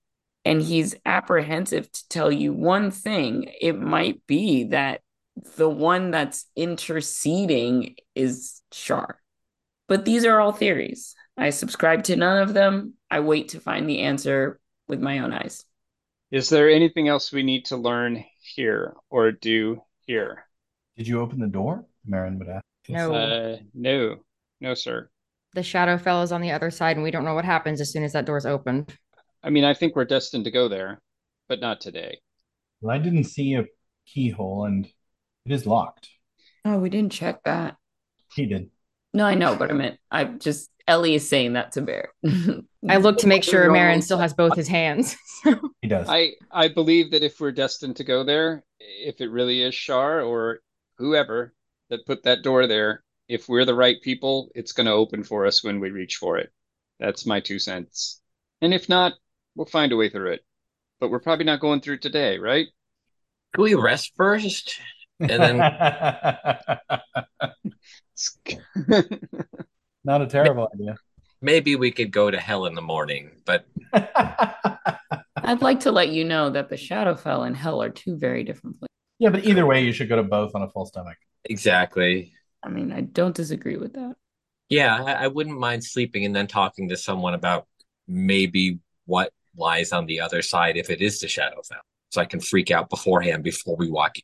and 0.46 0.62
he's 0.62 0.96
apprehensive 1.06 1.92
to 1.92 2.08
tell 2.08 2.32
you 2.32 2.54
one 2.54 2.92
thing, 2.92 3.52
it 3.60 3.80
might 3.80 4.26
be 4.26 4.64
that 4.70 5.02
the 5.58 5.70
one 5.70 6.12
that's 6.12 6.46
interceding 6.56 7.96
is 8.16 8.62
Shar. 8.72 9.20
But 9.90 10.06
these 10.06 10.24
are 10.26 10.40
all 10.40 10.54
theories. 10.54 11.14
I 11.38 11.50
subscribe 11.50 12.04
to 12.06 12.16
none 12.16 12.42
of 12.42 12.54
them. 12.54 12.94
I 13.10 13.20
wait 13.22 13.50
to 13.50 13.60
find 13.60 13.90
the 13.90 14.00
answer 14.00 14.60
with 14.88 15.00
my 15.02 15.20
own 15.20 15.34
eyes. 15.34 15.66
Is 16.32 16.50
there 16.50 16.70
anything 16.70 17.08
else 17.08 17.32
we 17.32 17.44
need 17.44 17.66
to 17.66 17.78
learn 17.78 18.24
here 18.56 18.96
or 19.10 19.32
do 19.32 19.82
here? 20.06 20.46
Did 20.98 21.08
you 21.08 21.22
open 21.22 21.40
the 21.40 21.48
door? 21.48 21.86
Maran 22.06 22.40
would 22.40 22.50
ask. 22.50 22.64
No. 22.90 23.14
Uh, 23.14 23.58
no, 23.74 24.18
no, 24.60 24.74
sir. 24.74 25.10
the 25.54 25.62
Shadowfell 25.62 26.24
is 26.24 26.32
on 26.32 26.42
the 26.42 26.52
other 26.52 26.70
side, 26.72 26.98
and 26.98 27.04
we 27.04 27.12
don't 27.12 27.24
know 27.26 27.36
what 27.36 27.46
happens 27.46 27.80
as 27.82 27.92
soon 27.92 28.04
as 28.04 28.14
that 28.14 28.26
door's 28.26 28.46
opened. 28.46 28.96
I 29.44 29.50
mean, 29.50 29.64
I 29.64 29.74
think 29.74 29.96
we're 29.96 30.06
destined 30.06 30.46
to 30.46 30.52
go 30.52 30.68
there, 30.68 31.02
but 31.48 31.60
not 31.62 31.82
today. 31.82 32.20
Well, 32.82 32.96
I 32.96 33.00
didn't 33.00 33.26
see 33.26 33.54
a 33.56 33.66
keyhole, 34.06 34.66
and 34.66 34.86
it 35.46 35.52
is 35.52 35.66
locked. 35.66 36.10
Oh, 36.66 36.78
we 36.78 36.90
didn't 36.90 37.12
check 37.12 37.44
that. 37.44 37.76
He 38.34 38.46
did. 38.46 38.70
No, 39.14 39.26
I 39.26 39.36
know, 39.36 39.56
but 39.56 39.70
I 39.70 39.74
meant 39.74 40.00
I 40.10 40.24
just 40.26 40.70
Ellie 40.88 41.16
is 41.16 41.28
saying 41.28 41.54
that 41.54 41.72
to 41.74 41.82
Bear. 41.82 42.10
I 42.90 42.98
look 42.98 43.18
to 43.20 43.28
make 43.28 43.44
sure 43.44 43.64
You're 43.64 43.72
Maran 43.72 44.02
still 44.02 44.18
has 44.18 44.34
both 44.34 44.56
his 44.56 44.68
hands. 44.68 45.16
He 45.82 45.90
does. 45.90 46.08
I 46.08 46.32
I 46.54 46.70
believe 46.70 47.12
that 47.12 47.22
if 47.22 47.42
we're 47.42 47.52
destined 47.52 47.98
to 47.98 48.06
go 48.06 48.24
there, 48.24 48.64
if 48.80 49.20
it 49.20 49.30
really 49.30 49.62
is 49.62 49.76
Shar 49.76 50.22
or 50.22 50.62
whoever 50.98 51.54
that 51.90 52.06
put 52.06 52.24
that 52.24 52.44
door 52.44 52.66
there, 52.66 53.04
if 53.28 53.50
we're 53.50 53.66
the 53.66 53.76
right 53.76 54.02
people, 54.02 54.50
it's 54.56 54.72
going 54.72 54.86
to 54.86 54.94
open 54.94 55.26
for 55.26 55.46
us 55.46 55.62
when 55.62 55.82
we 55.82 55.92
reach 55.92 56.16
for 56.16 56.38
it. 56.38 56.54
That's 57.00 57.26
my 57.26 57.42
two 57.42 57.60
cents. 57.60 58.22
And 58.62 58.74
if 58.74 58.88
not, 58.88 59.12
we'll 59.56 59.66
find 59.66 59.92
a 59.92 59.98
way 59.98 60.08
through 60.08 60.32
it. 60.32 60.46
But 61.02 61.12
we're 61.12 61.20
probably 61.20 61.44
not 61.44 61.60
going 61.60 61.82
through 61.82 61.98
today, 61.98 62.38
right? 62.40 62.68
Can 63.54 63.64
we 63.64 63.76
rest 63.76 64.14
first? 64.16 64.80
And 65.20 65.30
then 65.30 65.58
Not 70.06 70.22
a 70.22 70.28
terrible 70.28 70.70
idea. 70.74 70.96
maybe 71.42 71.76
we 71.76 71.92
could 71.92 72.12
go 72.12 72.30
to 72.32 72.40
hell 72.40 72.66
in 72.66 72.76
the 72.76 72.82
morning. 72.82 73.32
But 73.46 73.66
I'd 73.94 75.62
like 75.62 75.82
to 75.82 75.92
let 75.92 76.10
you 76.10 76.24
know 76.24 76.50
that 76.50 76.70
the 76.70 76.76
Shadowfell 76.76 77.46
and 77.48 77.56
Hell 77.56 77.82
are 77.82 77.90
two 77.90 78.18
very 78.18 78.44
different 78.44 78.80
places. 78.80 78.90
yeah, 79.20 79.30
but 79.30 79.46
either 79.46 79.66
way, 79.66 79.84
you 79.84 79.92
should 79.94 80.10
go 80.10 80.16
to 80.16 80.24
both 80.24 80.56
on 80.56 80.62
a 80.62 80.70
full 80.70 80.86
stomach. 80.86 81.18
exactly. 81.46 82.34
I 82.64 82.70
mean, 82.70 82.92
I 82.94 83.02
don't 83.02 83.36
disagree 83.36 83.76
with 83.78 83.94
that. 83.94 84.16
Yeah, 84.70 85.04
I, 85.04 85.26
I 85.26 85.28
wouldn't 85.28 85.60
mind 85.60 85.84
sleeping 85.84 86.24
and 86.26 86.34
then 86.36 86.48
talking 86.48 86.90
to 86.90 86.98
someone 86.98 87.34
about 87.34 87.68
maybe 88.08 88.80
what 89.06 89.32
lies 89.58 89.92
on 89.92 90.06
the 90.06 90.22
other 90.22 90.42
side 90.42 90.78
if 90.78 90.90
it 90.90 91.02
is 91.02 91.20
the 91.20 91.28
Shadowfell. 91.28 91.82
So 92.12 92.22
I 92.22 92.26
can 92.26 92.40
freak 92.40 92.72
out 92.72 92.90
beforehand 92.90 93.44
before 93.44 93.76
we 93.76 93.90
walk 93.90 94.18
in. 94.18 94.24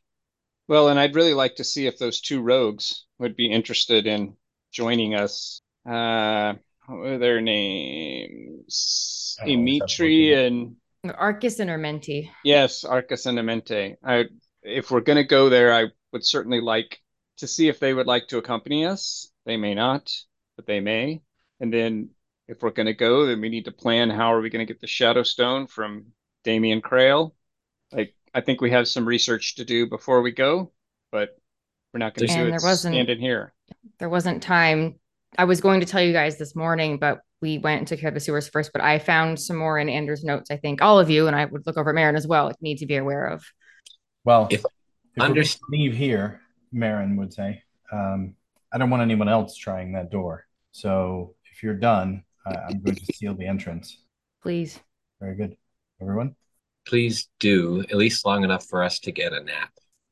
Well, 0.68 0.88
and 0.88 0.98
I'd 0.98 1.14
really 1.14 1.34
like 1.34 1.56
to 1.56 1.64
see 1.64 1.86
if 1.86 1.98
those 1.98 2.20
two 2.20 2.40
rogues 2.40 3.04
would 3.18 3.36
be 3.36 3.50
interested 3.50 4.06
in 4.06 4.36
joining 4.72 5.14
us. 5.14 5.60
Uh, 5.86 6.54
what 6.86 6.98
were 6.98 7.18
their 7.18 7.40
names? 7.40 9.36
I 9.40 9.46
don't 9.46 9.64
Dimitri 9.64 10.34
and 10.46 10.76
Arcus 11.14 11.60
and 11.60 11.70
Ermenti. 11.70 12.30
yes, 12.44 12.84
Arcus 12.84 13.26
and 13.26 13.38
Amente. 13.38 13.96
I, 14.04 14.24
if 14.62 14.90
we're 14.90 15.00
gonna 15.00 15.24
go 15.24 15.48
there, 15.48 15.72
I 15.72 15.86
would 16.12 16.24
certainly 16.24 16.60
like 16.60 17.00
to 17.38 17.46
see 17.46 17.68
if 17.68 17.78
they 17.80 17.94
would 17.94 18.06
like 18.06 18.28
to 18.28 18.38
accompany 18.38 18.84
us. 18.86 19.30
They 19.46 19.56
may 19.56 19.74
not, 19.74 20.12
but 20.56 20.66
they 20.66 20.80
may. 20.80 21.22
And 21.60 21.72
then 21.72 22.10
if 22.48 22.60
we're 22.62 22.70
gonna 22.70 22.92
go, 22.94 23.26
then 23.26 23.40
we 23.40 23.48
need 23.48 23.64
to 23.64 23.72
plan 23.72 24.10
how 24.10 24.34
are 24.34 24.40
we 24.40 24.50
gonna 24.50 24.66
get 24.66 24.80
the 24.80 24.86
Shadow 24.86 25.22
Stone 25.22 25.68
from 25.68 26.06
Damien 26.44 26.80
Crail. 26.82 27.34
Like, 27.92 28.14
I 28.34 28.40
think 28.42 28.60
we 28.60 28.70
have 28.72 28.86
some 28.88 29.06
research 29.06 29.56
to 29.56 29.64
do 29.64 29.88
before 29.88 30.20
we 30.22 30.32
go, 30.32 30.72
but 31.10 31.38
we're 31.92 31.98
not 31.98 32.14
going 32.14 32.28
to 32.28 32.32
And 32.34 32.40
do 32.44 32.50
there 32.50 32.58
it 32.58 32.62
wasn't- 32.62 32.94
standing 32.94 33.18
here. 33.18 33.52
There 33.98 34.08
wasn't 34.08 34.42
time. 34.42 35.00
I 35.38 35.44
was 35.44 35.60
going 35.60 35.80
to 35.80 35.86
tell 35.86 36.02
you 36.02 36.12
guys 36.12 36.38
this 36.38 36.56
morning, 36.56 36.98
but 36.98 37.20
we 37.40 37.58
went 37.58 37.78
and 37.78 37.88
took 37.88 38.00
care 38.00 38.08
of 38.08 38.14
the 38.14 38.20
sewers 38.20 38.48
first. 38.48 38.72
But 38.72 38.82
I 38.82 38.98
found 38.98 39.40
some 39.40 39.56
more 39.56 39.78
in 39.78 39.88
Andrew's 39.88 40.24
notes. 40.24 40.50
I 40.50 40.56
think 40.56 40.82
all 40.82 40.98
of 40.98 41.08
you, 41.10 41.26
and 41.26 41.36
I 41.36 41.44
would 41.44 41.66
look 41.66 41.76
over 41.76 41.92
Maran 41.92 42.16
as 42.16 42.26
well, 42.26 42.46
like, 42.46 42.60
need 42.60 42.78
to 42.78 42.86
be 42.86 42.96
aware 42.96 43.26
of. 43.26 43.44
Well, 44.24 44.48
If- 44.50 44.60
if, 44.60 44.66
we 45.16 45.22
under- 45.22 45.42
leave 45.70 45.94
here, 45.94 46.40
Maran 46.72 47.16
would 47.16 47.32
say, 47.32 47.62
um, 47.92 48.34
I 48.72 48.78
don't 48.78 48.90
want 48.90 49.02
anyone 49.02 49.28
else 49.28 49.56
trying 49.56 49.92
that 49.92 50.10
door. 50.10 50.46
So 50.72 51.34
if 51.52 51.62
you're 51.62 51.74
done, 51.74 52.24
I 52.46 52.50
I'm 52.68 52.80
going 52.80 52.96
to 52.96 53.12
seal 53.14 53.34
the 53.34 53.46
entrance. 53.46 54.02
Please. 54.42 54.78
Very 55.20 55.36
good. 55.36 55.56
Everyone? 56.00 56.34
please 56.86 57.28
do 57.38 57.82
at 57.82 57.94
least 57.94 58.24
long 58.24 58.42
enough 58.42 58.66
for 58.66 58.82
us 58.82 58.98
to 58.98 59.12
get 59.12 59.32
a 59.34 59.40
nap. 59.44 59.70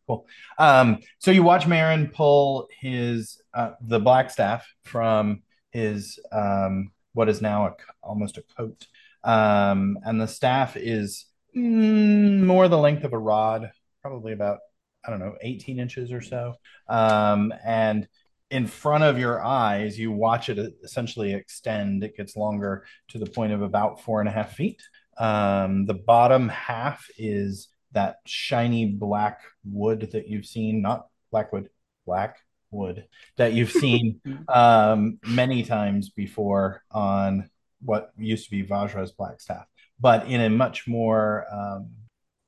Cool. 0.09 0.27
Um, 0.59 1.01
so 1.19 1.31
you 1.31 1.43
watch 1.43 1.67
Maran 1.67 2.09
pull 2.09 2.69
his 2.81 3.43
uh, 3.53 3.73
the 3.83 4.01
black 4.01 4.31
staff 4.31 4.67
from 4.83 5.43
his 5.71 6.19
um, 6.33 6.93
what 7.13 7.29
is 7.29 7.43
now 7.43 7.67
a, 7.67 7.75
almost 8.03 8.39
a 8.39 8.43
coat, 8.57 8.87
um, 9.23 9.99
and 10.05 10.19
the 10.21 10.27
staff 10.27 10.77
is 10.77 11.27
mm, 11.55 12.41
more 12.41 12.69
the 12.69 12.79
length 12.79 13.05
of 13.05 13.13
a 13.13 13.19
rod, 13.19 13.71
probably 14.01 14.33
about 14.33 14.61
I 15.07 15.11
don't 15.11 15.21
know, 15.21 15.37
18 15.43 15.79
inches 15.79 16.11
or 16.11 16.21
so. 16.21 16.55
Um, 16.89 17.53
and 17.65 18.09
in 18.51 18.67
front 18.67 19.05
of 19.05 19.19
your 19.19 19.43
eyes, 19.43 19.99
you 19.99 20.11
watch 20.11 20.49
it 20.49 20.59
essentially 20.83 21.35
extend. 21.35 22.03
It 22.03 22.17
gets 22.17 22.37
longer 22.37 22.85
to 23.09 23.19
the 23.19 23.27
point 23.27 23.53
of 23.53 23.63
about 23.63 24.03
four 24.03 24.21
and 24.21 24.29
a 24.29 24.33
half 24.33 24.55
feet. 24.55 24.83
Um, 25.19 25.85
the 25.87 25.95
bottom 25.95 26.49
half 26.49 27.07
is 27.19 27.69
that 27.93 28.19
shiny 28.27 28.87
black 28.87 29.41
wood 29.65 30.11
that 30.13 30.29
you've 30.29 30.47
seen, 30.47 30.83
not 30.83 31.09
blackwood, 31.31 31.69
black 32.07 32.39
wood 32.71 33.07
that 33.37 33.53
you've 33.53 33.71
seen 33.85 34.21
um, 34.49 35.19
many 35.27 35.63
times 35.63 36.11
before 36.11 36.83
on 36.91 37.49
what 37.81 38.13
used 38.17 38.45
to 38.45 38.51
be 38.51 38.65
Vajra's 38.65 39.13
black 39.13 39.41
staff, 39.41 39.67
but 40.01 40.27
in 40.27 40.41
a 40.41 40.51
much 40.51 40.87
more 40.87 41.47
um, 41.53 41.91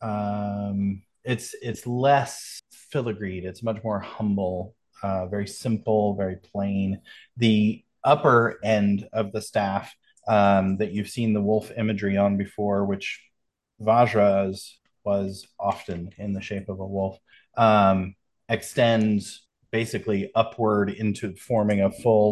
um, 0.02 1.02
it's 1.24 1.54
it's 1.60 1.86
less 1.86 2.60
filigreed. 2.92 3.44
It's 3.44 3.62
much 3.62 3.82
more 3.84 4.00
humble, 4.00 4.74
uh, 5.02 5.26
very 5.26 5.46
simple, 5.46 6.14
very 6.14 6.36
plain. 6.36 7.02
The 7.36 7.84
upper 8.02 8.58
end 8.64 9.08
of 9.12 9.32
the 9.32 9.42
staff 9.42 9.94
um, 10.26 10.78
that 10.78 10.92
you've 10.92 11.10
seen 11.10 11.32
the 11.32 11.42
wolf 11.42 11.70
imagery 11.76 12.16
on 12.16 12.36
before, 12.36 12.84
which 12.84 13.20
Vajra's 13.80 14.78
was 15.10 15.46
often 15.58 16.10
in 16.18 16.32
the 16.32 16.40
shape 16.40 16.68
of 16.68 16.78
a 16.80 16.86
wolf, 16.86 17.18
um, 17.56 18.14
extends 18.48 19.46
basically 19.72 20.30
upward 20.34 20.90
into 20.90 21.34
forming 21.36 21.80
a 21.82 21.90
full 22.02 22.28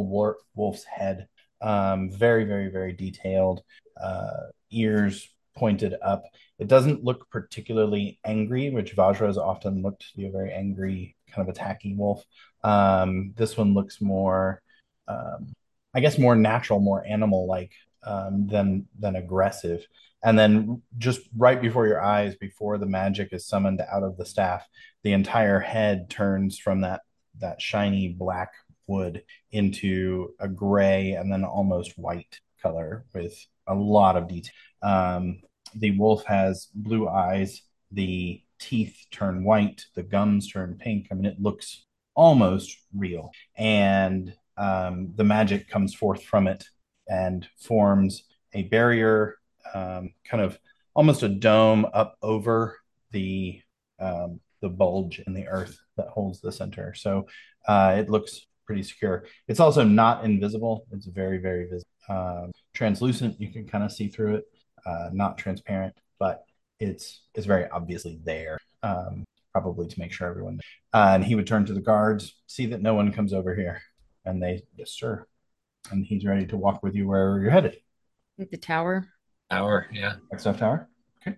wolf's 0.55 0.85
head. 0.85 1.27
Um, 1.61 2.11
very, 2.27 2.45
very, 2.45 2.69
very 2.79 2.93
detailed. 2.93 3.63
Uh, 4.01 4.55
ears 4.71 5.29
pointed 5.57 5.95
up. 6.13 6.23
It 6.59 6.69
doesn't 6.69 7.05
look 7.05 7.29
particularly 7.31 8.21
angry, 8.25 8.71
which 8.71 8.95
Vajra 8.97 9.27
has 9.27 9.39
often 9.39 9.83
looked 9.83 10.03
to 10.03 10.17
be 10.17 10.27
a 10.27 10.37
very 10.39 10.53
angry, 10.53 11.17
kind 11.33 11.49
of 11.49 11.55
attacking 11.55 11.99
wolf. 11.99 12.23
Um, 12.63 13.33
this 13.37 13.57
one 13.57 13.75
looks 13.75 14.01
more, 14.01 14.63
um, 15.09 15.53
I 15.95 16.01
guess, 16.01 16.17
more 16.17 16.37
natural, 16.37 16.81
more 16.81 17.05
animal-like 17.05 17.73
um, 18.05 18.47
than 18.47 18.87
than 19.03 19.17
aggressive. 19.17 19.81
And 20.23 20.39
then 20.39 20.83
just 20.97 21.21
right 21.37 21.61
before 21.61 21.87
your 21.87 22.03
eyes, 22.03 22.35
before 22.37 22.79
the 22.79 22.87
magic 22.87 23.33
is 23.33 23.47
summoned 23.47 23.81
out 23.81 24.03
of 24.03 24.17
the 24.17 24.27
staff, 24.27 24.67
the 25.05 25.13
entire 25.13 25.61
head 25.61 26.11
turns 26.11 26.59
from 26.59 26.81
that 26.83 27.03
that 27.41 27.63
shiny 27.63 28.09
black 28.09 28.53
wood 28.89 29.23
into 29.53 30.35
a 30.41 30.49
gray 30.49 31.13
and 31.13 31.31
then 31.31 31.45
almost 31.45 31.97
white 31.97 32.41
color 32.61 33.05
with 33.15 33.35
a 33.69 33.75
lot 33.75 34.17
of 34.17 34.29
detail. 34.29 34.53
Um, 34.83 35.41
the 35.75 35.93
wolf 35.93 36.25
has 36.25 36.69
blue 36.75 37.09
eyes, 37.09 37.63
the 37.93 38.43
teeth 38.59 38.97
turn 39.13 39.45
white, 39.45 39.85
the 39.95 40.03
gums 40.03 40.51
turn 40.51 40.79
pink. 40.81 41.09
I 41.11 41.15
mean, 41.15 41.27
it 41.27 41.41
looks 41.41 41.85
almost 42.15 42.77
real. 42.95 43.31
And 43.57 44.35
um, 44.57 45.13
the 45.15 45.25
magic 45.25 45.69
comes 45.69 45.95
forth 45.95 46.25
from 46.25 46.49
it 46.49 46.65
and 47.07 47.47
forms 47.61 48.25
a 48.53 48.65
barrier, 48.65 49.37
um, 49.75 50.11
kind 50.25 50.43
of 50.43 50.59
almost 50.95 51.23
a 51.23 51.29
dome 51.29 51.87
up 51.93 52.17
over 52.23 52.79
the 53.13 53.61
um, 54.01 54.41
the 54.61 54.69
bulge 54.69 55.21
in 55.27 55.35
the 55.35 55.47
earth 55.47 55.79
that 55.97 56.09
holds 56.09 56.41
the 56.41 56.53
center. 56.53 56.95
So 56.95 57.27
uh, 57.67 57.97
it 57.99 58.11
looks 58.11 58.47
pretty 58.67 58.83
secure. 58.83 59.25
It's 59.47 59.61
also 59.61 59.85
not 59.85 60.25
invisible. 60.25 60.87
It's 60.93 61.07
very, 61.07 61.39
very 61.39 61.65
visible. 61.65 61.89
Um, 62.09 62.53
translucent. 62.75 63.41
You 63.41 63.51
can 63.51 63.67
kind 63.67 63.85
of 63.85 63.93
see 63.93 64.09
through 64.09 64.37
it 64.37 64.45
uh, 64.87 65.11
not 65.13 65.39
transparent, 65.39 65.95
but 66.19 66.45
it's 66.81 67.23
it's 67.35 67.47
very 67.47 67.69
obviously 67.71 68.21
there, 68.25 68.59
um, 68.83 69.25
probably 69.53 69.87
to 69.89 70.01
make 70.01 70.13
sure 70.13 70.29
everyone. 70.29 70.61
Uh, 70.93 71.13
and 71.15 71.25
he 71.25 71.35
would 71.35 71.47
turn 71.47 71.67
to 71.67 71.75
the 71.75 71.81
guards, 71.81 72.35
see 72.47 72.67
that 72.67 72.83
no 72.83 72.95
one 72.95 73.13
comes 73.13 73.33
over 73.33 73.55
here, 73.55 73.83
and 74.25 74.43
they 74.43 74.63
yes 74.77 74.93
sir, 74.93 75.27
and 75.91 76.05
he's 76.05 76.25
ready 76.25 76.47
to 76.47 76.57
walk 76.57 76.83
with 76.83 76.95
you 76.95 77.09
wherever 77.09 77.41
you're 77.41 77.51
headed. 77.51 77.77
The 78.39 78.57
tower. 78.57 79.09
Tower, 79.51 79.87
yeah. 79.93 80.15
Blackstaff 80.33 80.59
Tower. 80.59 80.89
Okay. 81.23 81.37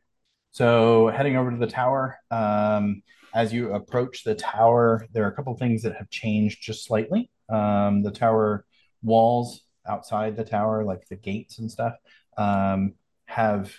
So 0.51 1.09
heading 1.09 1.37
over 1.37 1.51
to 1.51 1.57
the 1.57 1.67
tower. 1.67 2.19
Um, 2.31 3.03
as 3.35 3.53
you 3.53 3.73
approach 3.75 4.25
the 4.25 4.35
tower, 4.35 5.07
there 5.13 5.25
are 5.25 5.29
a 5.29 5.35
couple 5.35 5.57
things 5.57 5.83
that 5.83 5.97
have 5.97 6.11
changed 6.11 6.63
just 6.63 6.85
slightly. 6.85 7.31
Um, 7.49 8.03
the 8.03 8.11
tower 8.11 8.65
walls 9.03 9.63
outside 9.87 10.37
the 10.37 10.45
tower, 10.45 10.85
like 10.85 11.07
the 11.09 11.17
gates 11.17 11.59
and 11.59 11.71
stuff, 11.71 11.95
um, 12.37 12.95
have 13.27 13.73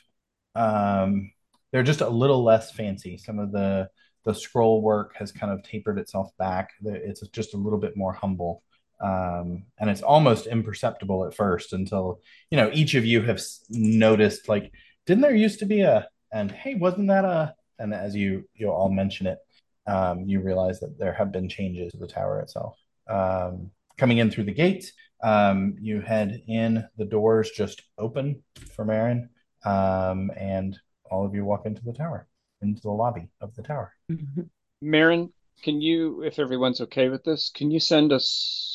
um, 0.55 1.31
they're 1.71 1.83
just 1.83 2.01
a 2.01 2.09
little 2.09 2.43
less 2.43 2.71
fancy. 2.71 3.17
Some 3.17 3.39
of 3.39 3.51
the 3.51 3.89
the 4.23 4.33
scroll 4.33 4.81
work 4.81 5.15
has 5.17 5.31
kind 5.31 5.51
of 5.51 5.63
tapered 5.63 5.97
itself 5.97 6.29
back. 6.37 6.71
It's 6.83 7.27
just 7.29 7.53
a 7.53 7.57
little 7.57 7.79
bit 7.79 7.97
more 7.97 8.13
humble. 8.13 8.63
Um, 9.01 9.63
and 9.79 9.89
it's 9.89 10.01
almost 10.01 10.45
imperceptible 10.45 11.25
at 11.25 11.33
first 11.33 11.73
until 11.73 12.19
you 12.51 12.57
know 12.57 12.69
each 12.71 12.93
of 12.93 13.05
you 13.05 13.21
have 13.23 13.41
noticed 13.69 14.47
like 14.47 14.71
didn't 15.07 15.21
there 15.21 15.35
used 15.35 15.59
to 15.59 15.65
be 15.65 15.81
a 15.81 16.07
and 16.31 16.51
hey 16.51 16.75
wasn't 16.75 17.07
that 17.07 17.25
a 17.25 17.55
and 17.79 17.95
as 17.95 18.15
you 18.15 18.47
you 18.53 18.69
all 18.69 18.91
mention 18.91 19.25
it 19.25 19.39
um, 19.87 20.25
you 20.27 20.39
realize 20.39 20.79
that 20.81 20.99
there 20.99 21.13
have 21.13 21.31
been 21.31 21.49
changes 21.49 21.91
to 21.91 21.97
the 21.97 22.05
tower 22.05 22.41
itself 22.41 22.77
um, 23.09 23.71
coming 23.97 24.19
in 24.19 24.29
through 24.29 24.43
the 24.43 24.53
gate 24.53 24.91
um, 25.23 25.75
you 25.81 25.99
head 25.99 26.43
in 26.47 26.87
the 26.97 27.05
doors 27.05 27.49
just 27.49 27.81
open 27.97 28.43
for 28.75 28.85
Maran 28.85 29.29
um, 29.65 30.31
and 30.37 30.77
all 31.09 31.25
of 31.25 31.35
you 31.35 31.45
walk 31.45 31.65
into 31.65 31.83
the 31.83 31.93
tower, 31.93 32.27
into 32.61 32.81
the 32.81 32.89
lobby 32.89 33.29
of 33.41 33.53
the 33.55 33.61
tower. 33.61 33.93
Mm-hmm. 34.11 34.43
Maran, 34.81 35.31
can 35.63 35.81
you, 35.81 36.23
if 36.23 36.39
everyone's 36.39 36.81
okay 36.81 37.09
with 37.09 37.23
this, 37.23 37.51
can 37.53 37.69
you 37.69 37.79
send 37.79 38.11
us 38.11 38.70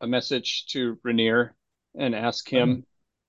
a 0.00 0.06
message 0.06 0.66
to 0.66 0.96
Renaer 1.06 1.50
and 1.98 2.14
ask 2.14 2.48
him 2.48 2.70
mm-hmm. 2.70 2.80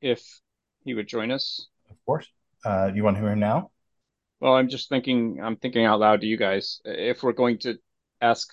if 0.01 0.41
he 0.84 0.93
would 0.93 1.07
join 1.07 1.32
us? 1.32 1.67
Of 1.89 1.97
course. 2.05 2.28
Uh, 2.63 2.91
you 2.93 3.03
want 3.03 3.17
to 3.17 3.22
hear 3.22 3.32
him 3.32 3.39
now? 3.39 3.72
Well, 4.39 4.53
I'm 4.53 4.69
just 4.69 4.89
thinking. 4.89 5.39
I'm 5.41 5.55
thinking 5.55 5.86
out 5.86 5.99
loud 5.99 6.22
to 6.22 6.28
you 6.28 6.38
guys. 6.38 6.82
If 6.86 7.24
we're 7.24 7.34
going 7.34 7.59
to 7.59 7.78
ask 8.22 8.47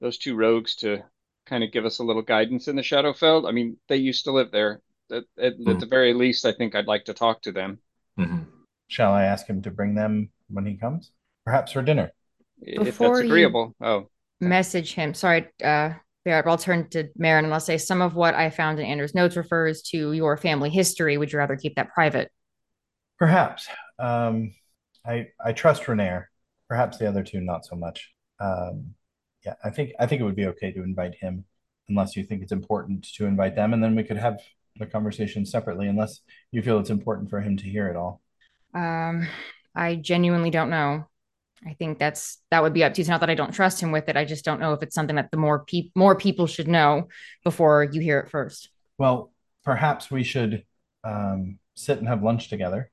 those 0.00 0.18
two 0.18 0.36
rogues 0.36 0.76
to 0.76 1.02
kind 1.46 1.62
of 1.62 1.72
give 1.72 1.84
us 1.84 1.98
a 1.98 2.04
little 2.04 2.22
guidance 2.22 2.68
in 2.68 2.76
the 2.76 2.82
Shadowfell, 2.82 3.48
I 3.48 3.52
mean, 3.52 3.76
they 3.88 3.96
used 3.96 4.24
to 4.24 4.32
live 4.32 4.50
there. 4.50 4.80
At, 5.10 5.24
at, 5.38 5.58
mm. 5.58 5.68
at 5.68 5.80
the 5.80 5.86
very 5.86 6.14
least, 6.14 6.46
I 6.46 6.52
think 6.52 6.74
I'd 6.74 6.86
like 6.86 7.04
to 7.06 7.14
talk 7.14 7.42
to 7.42 7.52
them. 7.52 7.78
Mm-hmm. 8.18 8.44
Shall 8.88 9.12
I 9.12 9.24
ask 9.24 9.46
him 9.46 9.60
to 9.62 9.70
bring 9.70 9.94
them 9.94 10.30
when 10.48 10.64
he 10.64 10.76
comes? 10.76 11.10
Perhaps 11.44 11.72
for 11.72 11.82
dinner. 11.82 12.10
Before 12.64 12.86
if 12.86 12.98
that's 12.98 13.26
agreeable. 13.26 13.74
Oh. 13.80 14.08
Message 14.40 14.94
him. 14.94 15.12
Sorry, 15.12 15.46
uh, 15.62 15.94
Barrett, 16.24 16.46
I'll 16.46 16.58
turn 16.58 16.88
to 16.90 17.08
Maran 17.16 17.44
and 17.44 17.52
I'll 17.52 17.60
say 17.60 17.76
some 17.76 18.00
of 18.00 18.14
what 18.14 18.34
I 18.34 18.50
found 18.50 18.78
in 18.78 18.86
Andrew's 18.86 19.14
notes 19.14 19.36
refers 19.36 19.82
to 19.82 20.12
your 20.12 20.36
family 20.36 20.70
history. 20.70 21.18
Would 21.18 21.32
you 21.32 21.38
rather 21.38 21.56
keep 21.56 21.76
that 21.76 21.92
private? 21.92 22.30
Perhaps. 23.18 23.68
Um, 23.98 24.54
I 25.06 25.28
I 25.44 25.52
trust 25.52 25.84
Renaer. 25.84 26.24
Perhaps 26.68 26.98
the 26.98 27.06
other 27.06 27.22
two 27.22 27.40
not 27.40 27.66
so 27.66 27.76
much. 27.76 28.10
Um, 28.40 28.94
yeah, 29.44 29.54
I 29.62 29.70
think 29.70 29.92
I 30.00 30.06
think 30.06 30.20
it 30.20 30.24
would 30.24 30.36
be 30.36 30.46
okay 30.46 30.72
to 30.72 30.82
invite 30.82 31.14
him, 31.14 31.44
unless 31.88 32.16
you 32.16 32.24
think 32.24 32.42
it's 32.42 32.52
important 32.52 33.06
to 33.16 33.26
invite 33.26 33.54
them, 33.54 33.74
and 33.74 33.82
then 33.82 33.94
we 33.94 34.02
could 34.02 34.16
have 34.16 34.40
the 34.76 34.86
conversation 34.86 35.46
separately 35.46 35.86
unless 35.86 36.20
you 36.50 36.62
feel 36.62 36.78
it's 36.78 36.90
important 36.90 37.30
for 37.30 37.40
him 37.40 37.56
to 37.58 37.64
hear 37.64 37.88
it 37.88 37.96
all. 37.96 38.20
Um, 38.74 39.28
I 39.74 39.96
genuinely 39.96 40.50
don't 40.50 40.70
know. 40.70 41.06
I 41.66 41.74
think 41.74 41.98
that's 41.98 42.42
that 42.50 42.62
would 42.62 42.72
be 42.72 42.84
up 42.84 42.94
to 42.94 42.98
you. 42.98 43.02
It's 43.02 43.08
not 43.08 43.20
that 43.20 43.30
I 43.30 43.34
don't 43.34 43.52
trust 43.52 43.80
him 43.80 43.90
with 43.90 44.08
it. 44.08 44.16
I 44.16 44.24
just 44.24 44.44
don't 44.44 44.60
know 44.60 44.72
if 44.72 44.82
it's 44.82 44.94
something 44.94 45.16
that 45.16 45.30
the 45.30 45.36
more 45.36 45.64
people 45.64 45.92
more 45.94 46.14
people 46.14 46.46
should 46.46 46.68
know 46.68 47.08
before 47.42 47.84
you 47.84 48.00
hear 48.00 48.18
it 48.20 48.30
first. 48.30 48.70
Well, 48.98 49.32
perhaps 49.64 50.10
we 50.10 50.24
should 50.24 50.64
um, 51.04 51.58
sit 51.74 51.98
and 51.98 52.08
have 52.08 52.22
lunch 52.22 52.48
together. 52.48 52.90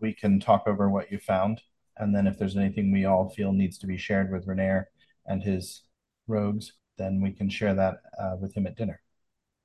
We 0.00 0.12
can 0.12 0.40
talk 0.40 0.64
over 0.66 0.88
what 0.88 1.12
you 1.12 1.18
found, 1.18 1.60
and 1.96 2.14
then 2.14 2.26
if 2.26 2.38
there's 2.38 2.56
anything 2.56 2.90
we 2.90 3.04
all 3.04 3.28
feel 3.28 3.52
needs 3.52 3.78
to 3.78 3.86
be 3.86 3.98
shared 3.98 4.32
with 4.32 4.46
Renaer 4.46 4.84
and 5.26 5.42
his 5.42 5.82
rogues, 6.26 6.72
then 6.98 7.20
we 7.20 7.32
can 7.32 7.48
share 7.48 7.74
that 7.74 7.98
uh, 8.18 8.36
with 8.40 8.54
him 8.54 8.66
at 8.66 8.76
dinner. 8.76 9.00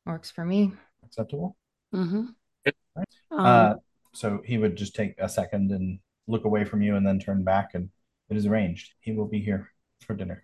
Works 0.05 0.29
for 0.29 0.45
me 0.45 0.73
acceptable? 1.05 1.55
Mm-hmm. 1.93 2.25
Right. 2.95 3.05
Um, 3.31 3.45
uh, 3.45 3.73
so 4.13 4.41
he 4.45 4.57
would 4.57 4.75
just 4.75 4.95
take 4.95 5.15
a 5.19 5.29
second 5.29 5.71
and 5.71 5.99
look 6.27 6.45
away 6.45 6.65
from 6.65 6.81
you 6.81 6.95
and 6.95 7.05
then 7.05 7.19
turn 7.19 7.43
back, 7.43 7.71
and 7.73 7.89
it 8.29 8.37
is 8.37 8.45
arranged. 8.45 8.93
He 8.99 9.11
will 9.11 9.27
be 9.27 9.39
here 9.39 9.71
for 10.05 10.15
dinner. 10.15 10.43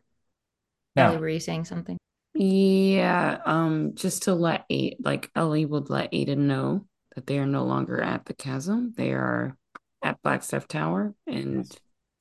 Now, 0.95 1.07
Ellie, 1.09 1.17
were 1.17 1.29
you 1.29 1.39
saying 1.39 1.65
something? 1.65 1.97
Yeah, 2.33 3.39
um, 3.45 3.91
just 3.95 4.23
to 4.23 4.33
let 4.33 4.65
eight, 4.69 5.03
like 5.03 5.29
Ellie 5.35 5.65
would 5.65 5.89
let 5.89 6.11
Aiden 6.11 6.37
know 6.39 6.85
that 7.15 7.27
they 7.27 7.39
are 7.39 7.45
no 7.45 7.63
longer 7.65 8.01
at 8.01 8.25
the 8.25 8.33
chasm. 8.33 8.93
They 8.95 9.11
are 9.11 9.57
at 10.01 10.21
Blackstaff 10.23 10.67
Tower, 10.67 11.13
and 11.27 11.69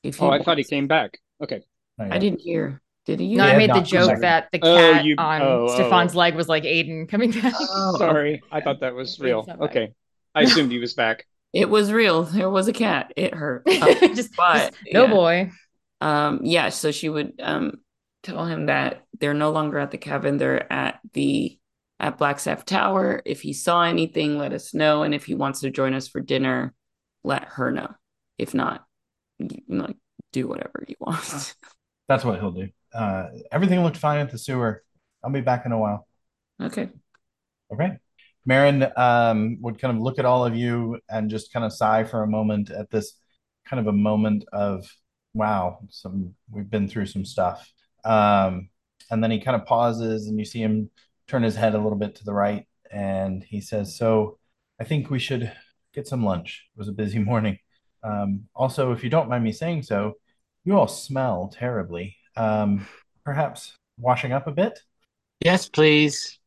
if 0.03 0.17
he 0.17 0.25
oh, 0.25 0.31
I 0.31 0.43
thought 0.43 0.59
he 0.59 0.65
came 0.65 0.87
back. 0.89 1.19
Okay, 1.43 1.63
I 1.99 2.19
didn't 2.19 2.41
hear. 2.41 2.81
Did 3.07 3.21
he? 3.21 3.35
No, 3.35 3.45
I 3.45 3.57
made 3.57 3.73
the 3.73 3.81
joke 3.81 4.21
that 4.21 4.49
the 4.53 4.61
Oh, 4.63 4.77
cat 4.77 5.05
you- 5.05 5.15
on 5.17 5.43
oh, 5.43 5.67
oh. 5.69 5.75
Stefan's 5.75 6.15
leg 6.15 6.35
was 6.35 6.49
like 6.49 6.65
Aiden 6.65 7.09
coming 7.09 7.31
back. 7.31 7.55
Oh, 7.59 7.95
sorry, 7.99 8.43
I 8.51 8.61
thought 8.61 8.81
that 8.81 8.95
was 8.95 9.19
real. 9.21 9.41
It's 9.41 9.49
not 9.49 9.61
bad. 9.61 9.71
Okay, 9.71 9.93
I 10.35 10.43
assumed 10.43 10.71
he 10.73 10.79
was 10.79 10.95
back. 10.95 11.27
It 11.53 11.69
was 11.69 11.93
real. 11.93 12.23
There 12.23 12.51
was 12.51 12.69
a 12.69 12.73
cat. 12.73 13.13
It 13.17 13.35
hurt. 13.35 13.63
Uh, 13.67 13.95
just, 14.15 14.37
but, 14.37 14.73
just 14.73 14.75
no 14.93 15.05
yeah. 15.05 15.11
boy. 15.11 15.51
Um, 16.01 16.41
yeah, 16.43 16.69
so 16.71 16.91
she 16.93 17.09
would 17.09 17.35
um 17.43 17.81
tell 18.23 18.45
him 18.47 18.67
that 18.67 19.05
they're 19.19 19.35
no 19.35 19.51
longer 19.51 19.79
at 19.79 19.91
the 19.91 19.99
cabin, 19.99 20.37
they're 20.37 20.71
at 20.73 21.01
the 21.13 21.59
at 21.99 22.19
Blackstaff 22.19 22.65
Tower. 22.65 23.23
If 23.27 23.43
he 23.43 23.53
saw 23.53 23.83
anything, 23.83 24.39
let 24.39 24.53
us 24.53 24.73
know. 24.73 25.03
And 25.03 25.15
if 25.15 25.27
he 25.27 25.35
wants 25.35 25.61
to 25.61 25.71
join 25.71 25.93
us 25.95 26.09
for 26.09 26.21
dinner, 26.21 26.73
let 27.25 27.45
her 27.45 27.71
know. 27.71 27.95
If 28.39 28.55
not, 28.55 28.85
you, 29.39 29.61
like 29.69 29.97
do 30.33 30.49
whatever 30.49 30.85
you 30.89 30.97
want. 30.99 31.55
That's 32.09 32.25
what 32.25 32.41
he'll 32.41 32.53
do. 32.53 32.69
Uh, 32.93 33.27
everything 33.53 33.83
looked 33.83 33.99
fine 33.99 34.19
at 34.19 34.31
the 34.31 34.39
sewer. 34.39 34.83
I'll 35.23 35.31
be 35.31 35.43
back 35.43 35.67
in 35.67 35.73
a 35.73 35.79
while. 35.79 36.07
okay. 36.61 36.89
Okay. 37.73 37.99
Maran 38.47 38.91
um, 38.97 39.59
would 39.61 39.81
kind 39.81 39.97
of 39.97 40.03
look 40.03 40.19
at 40.19 40.25
all 40.25 40.45
of 40.45 40.57
you 40.57 40.99
and 41.09 41.31
just 41.31 41.53
kind 41.53 41.65
of 41.65 41.73
sigh 41.73 42.05
for 42.05 42.23
a 42.23 42.27
moment 42.29 42.71
at 42.71 42.91
this 42.91 43.15
kind 43.67 43.81
of 43.81 43.87
a 43.87 43.97
moment 43.97 44.45
of, 44.53 44.87
wow, 45.35 45.79
some 45.91 46.35
we've 46.51 46.71
been 46.71 46.89
through 46.89 47.07
some 47.07 47.25
stuff. 47.25 47.71
Um, 48.05 48.71
and 49.11 49.23
then 49.23 49.31
he 49.31 49.41
kind 49.41 49.61
of 49.61 49.67
pauses 49.67 50.27
and 50.27 50.39
you 50.39 50.45
see 50.45 50.63
him 50.63 50.91
turn 51.29 51.43
his 51.43 51.57
head 51.57 51.75
a 51.75 51.79
little 51.79 51.99
bit 51.99 52.15
to 52.17 52.25
the 52.25 52.33
right 52.33 52.67
and 52.91 53.45
he 53.45 53.61
says, 53.61 53.97
So 53.97 54.39
I 54.81 54.85
think 54.85 55.11
we 55.11 55.19
should 55.19 55.53
get 55.95 56.09
some 56.09 56.25
lunch. 56.25 56.67
It 56.75 56.79
was 56.79 56.89
a 56.89 56.93
busy 56.93 57.19
morning. 57.31 57.59
Um, 58.03 58.49
also, 58.55 58.93
if 58.93 59.05
you 59.05 59.11
don't 59.11 59.29
mind 59.29 59.45
me 59.45 59.53
saying 59.53 59.83
so, 59.83 60.15
you 60.65 60.77
all 60.77 60.89
smell 60.89 61.53
terribly. 61.53 62.17
Um, 62.37 62.87
perhaps 63.25 63.77
washing 63.99 64.33
up 64.33 64.47
a 64.47 64.53
bit? 64.53 64.79
Yes, 65.41 65.69
please. 65.69 66.39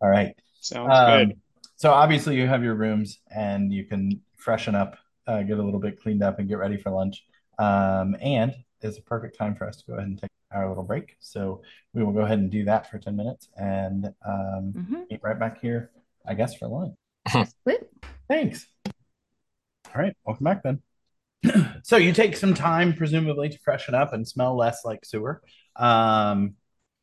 All 0.00 0.08
right. 0.08 0.34
Sounds 0.66 0.98
Um, 0.98 1.28
good. 1.28 1.40
so 1.76 1.92
obviously 1.92 2.36
you 2.36 2.46
have 2.48 2.64
your 2.64 2.74
rooms 2.74 3.20
and 3.30 3.72
you 3.72 3.84
can 3.84 4.20
freshen 4.36 4.74
up, 4.74 4.96
uh, 5.28 5.42
get 5.42 5.58
a 5.58 5.62
little 5.62 5.78
bit 5.78 6.00
cleaned 6.00 6.22
up 6.24 6.38
and 6.40 6.48
get 6.48 6.58
ready 6.58 6.76
for 6.76 6.90
lunch. 6.90 7.24
Um, 7.58 8.16
and 8.20 8.52
it's 8.80 8.98
a 8.98 9.02
perfect 9.02 9.38
time 9.38 9.54
for 9.54 9.66
us 9.68 9.76
to 9.78 9.86
go 9.86 9.92
ahead 9.94 10.08
and 10.08 10.18
take 10.18 10.30
our 10.50 10.68
little 10.68 10.82
break. 10.82 11.16
So 11.20 11.62
we 11.92 12.02
will 12.02 12.12
go 12.12 12.20
ahead 12.20 12.38
and 12.38 12.50
do 12.50 12.64
that 12.64 12.90
for 12.90 12.98
10 12.98 13.14
minutes 13.16 13.48
and 13.56 14.06
um, 14.26 14.72
Mhm. 14.74 15.08
meet 15.10 15.20
right 15.22 15.38
back 15.38 15.60
here, 15.60 15.90
I 16.26 16.34
guess, 16.34 16.54
for 16.56 16.66
lunch. 16.68 16.96
Thanks. 18.28 18.66
All 19.94 20.02
right, 20.02 20.16
welcome 20.24 20.44
back 20.44 20.64
then. 20.64 20.82
so 21.84 21.96
you 21.96 22.12
take 22.12 22.36
some 22.36 22.54
time, 22.54 22.92
presumably, 22.92 23.48
to 23.50 23.58
freshen 23.60 23.94
up 23.94 24.12
and 24.12 24.26
smell 24.26 24.56
less 24.56 24.84
like 24.84 25.04
sewer. 25.04 25.42
Um, 25.76 26.54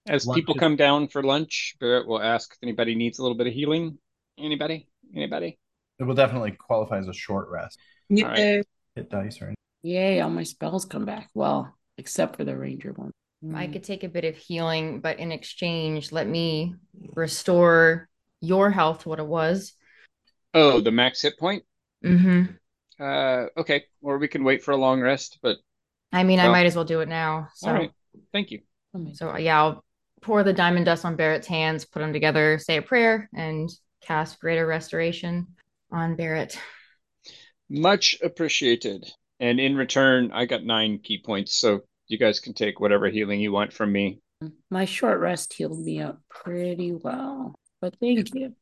As 0.07 0.27
lunch 0.27 0.35
people 0.37 0.55
is- 0.55 0.59
come 0.59 0.75
down 0.75 1.07
for 1.07 1.23
lunch, 1.23 1.75
Barrett 1.79 2.07
will 2.07 2.21
ask 2.21 2.51
if 2.53 2.57
anybody 2.61 2.95
needs 2.95 3.19
a 3.19 3.21
little 3.21 3.37
bit 3.37 3.47
of 3.47 3.53
healing. 3.53 3.97
Anybody? 4.37 4.87
Anybody? 5.15 5.57
it 5.99 6.03
will 6.03 6.15
definitely 6.15 6.51
qualify 6.51 6.97
as 6.97 7.07
a 7.07 7.13
short 7.13 7.49
rest. 7.49 7.79
All 8.11 8.23
right. 8.23 8.65
Hit 8.95 9.09
dice 9.09 9.41
or 9.41 9.53
Yay, 9.83 10.21
all 10.21 10.29
my 10.29 10.43
spells 10.43 10.85
come 10.85 11.05
back. 11.05 11.29
Well, 11.33 11.73
except 11.97 12.35
for 12.35 12.43
the 12.43 12.57
ranger 12.57 12.93
one. 12.93 13.11
I 13.53 13.67
could 13.67 13.83
take 13.83 14.05
a 14.05 14.09
bit 14.09 14.23
of 14.23 14.37
healing, 14.37 15.01
but 15.01 15.19
in 15.19 15.33
exchange, 15.33 16.13
let 16.13 16.25
me 16.27 16.75
restore 17.13 18.07
your 18.39 18.69
health 18.69 19.03
to 19.03 19.09
what 19.09 19.19
it 19.19 19.27
was. 19.27 19.73
Oh, 20.53 20.79
the 20.79 20.91
max 20.91 21.21
hit 21.21 21.37
point? 21.37 21.63
Mm-hmm. 22.05 22.53
Uh, 23.03 23.47
okay. 23.57 23.83
Or 24.01 24.17
we 24.17 24.29
can 24.29 24.45
wait 24.45 24.63
for 24.63 24.71
a 24.71 24.77
long 24.77 25.01
rest, 25.01 25.39
but 25.41 25.57
I 26.13 26.23
mean, 26.23 26.39
I 26.39 26.47
might 26.47 26.67
as 26.67 26.75
well 26.75 26.85
do 26.85 27.01
it 27.01 27.09
now. 27.09 27.49
So, 27.55 27.67
all 27.67 27.73
right. 27.73 27.91
Thank 28.31 28.51
you. 28.51 28.61
so 29.13 29.35
yeah, 29.37 29.61
I'll 29.61 29.82
pour 30.23 30.43
the 30.43 30.53
diamond 30.53 30.85
dust 30.85 31.05
on 31.05 31.15
Barrett's 31.15 31.47
hands, 31.47 31.85
put 31.85 31.99
them 31.99 32.13
together, 32.13 32.57
say 32.57 32.77
a 32.77 32.81
prayer, 32.81 33.29
and 33.35 33.69
cast 34.01 34.39
greater 34.39 34.65
restoration 34.65 35.47
on 35.91 36.15
Barrett. 36.15 36.57
Much 37.69 38.17
appreciated. 38.23 39.11
And 39.39 39.59
in 39.59 39.75
return, 39.75 40.31
I 40.33 40.45
got 40.45 40.63
nine 40.63 40.99
key 41.03 41.21
points, 41.23 41.55
so 41.55 41.81
you 42.07 42.17
guys 42.17 42.39
can 42.39 42.53
take 42.53 42.79
whatever 42.79 43.07
healing 43.07 43.39
you 43.39 43.51
want 43.51 43.73
from 43.73 43.91
me. 43.91 44.19
My 44.69 44.85
short 44.85 45.19
rest 45.19 45.53
healed 45.53 45.79
me 45.79 46.01
up 46.01 46.21
pretty 46.29 46.91
well. 46.91 47.55
But 47.81 47.95
thank 47.99 48.33
you. 48.33 48.55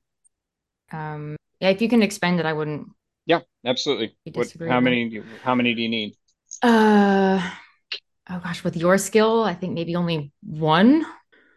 Um, 0.92 1.36
yeah, 1.60 1.70
if 1.70 1.82
you 1.82 1.90
can 1.90 2.02
expend 2.02 2.40
it, 2.40 2.46
I 2.46 2.54
wouldn't. 2.54 2.88
Yeah, 3.26 3.42
absolutely. 3.66 4.16
What, 4.34 4.54
how 4.68 4.80
many 4.80 5.10
do 5.10 5.16
you, 5.16 5.24
how 5.44 5.56
many 5.56 5.74
do 5.74 5.82
you 5.82 5.90
need? 5.90 6.16
Uh, 6.62 7.40
oh 8.30 8.40
gosh, 8.40 8.64
with 8.64 8.76
your 8.76 8.98
skill, 8.98 9.44
I 9.44 9.54
think 9.54 9.74
maybe 9.74 9.96
only 9.96 10.32
one, 10.42 11.06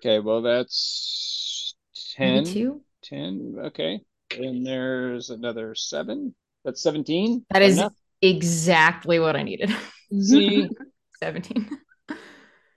Okay, 0.04 0.18
well 0.18 0.42
that's 0.42 1.74
maybe 2.18 2.44
10. 2.44 2.44
two. 2.44 2.80
10, 3.04 3.54
okay. 3.66 4.00
And 4.38 4.66
there's 4.66 5.30
another 5.30 5.74
seven. 5.74 6.34
That's 6.64 6.82
17. 6.82 7.46
That 7.50 7.62
is 7.62 7.78
Enough. 7.78 7.94
exactly 8.20 9.18
what 9.18 9.34
I 9.36 9.42
needed. 9.42 9.74
See, 10.20 10.68
17. 11.22 11.70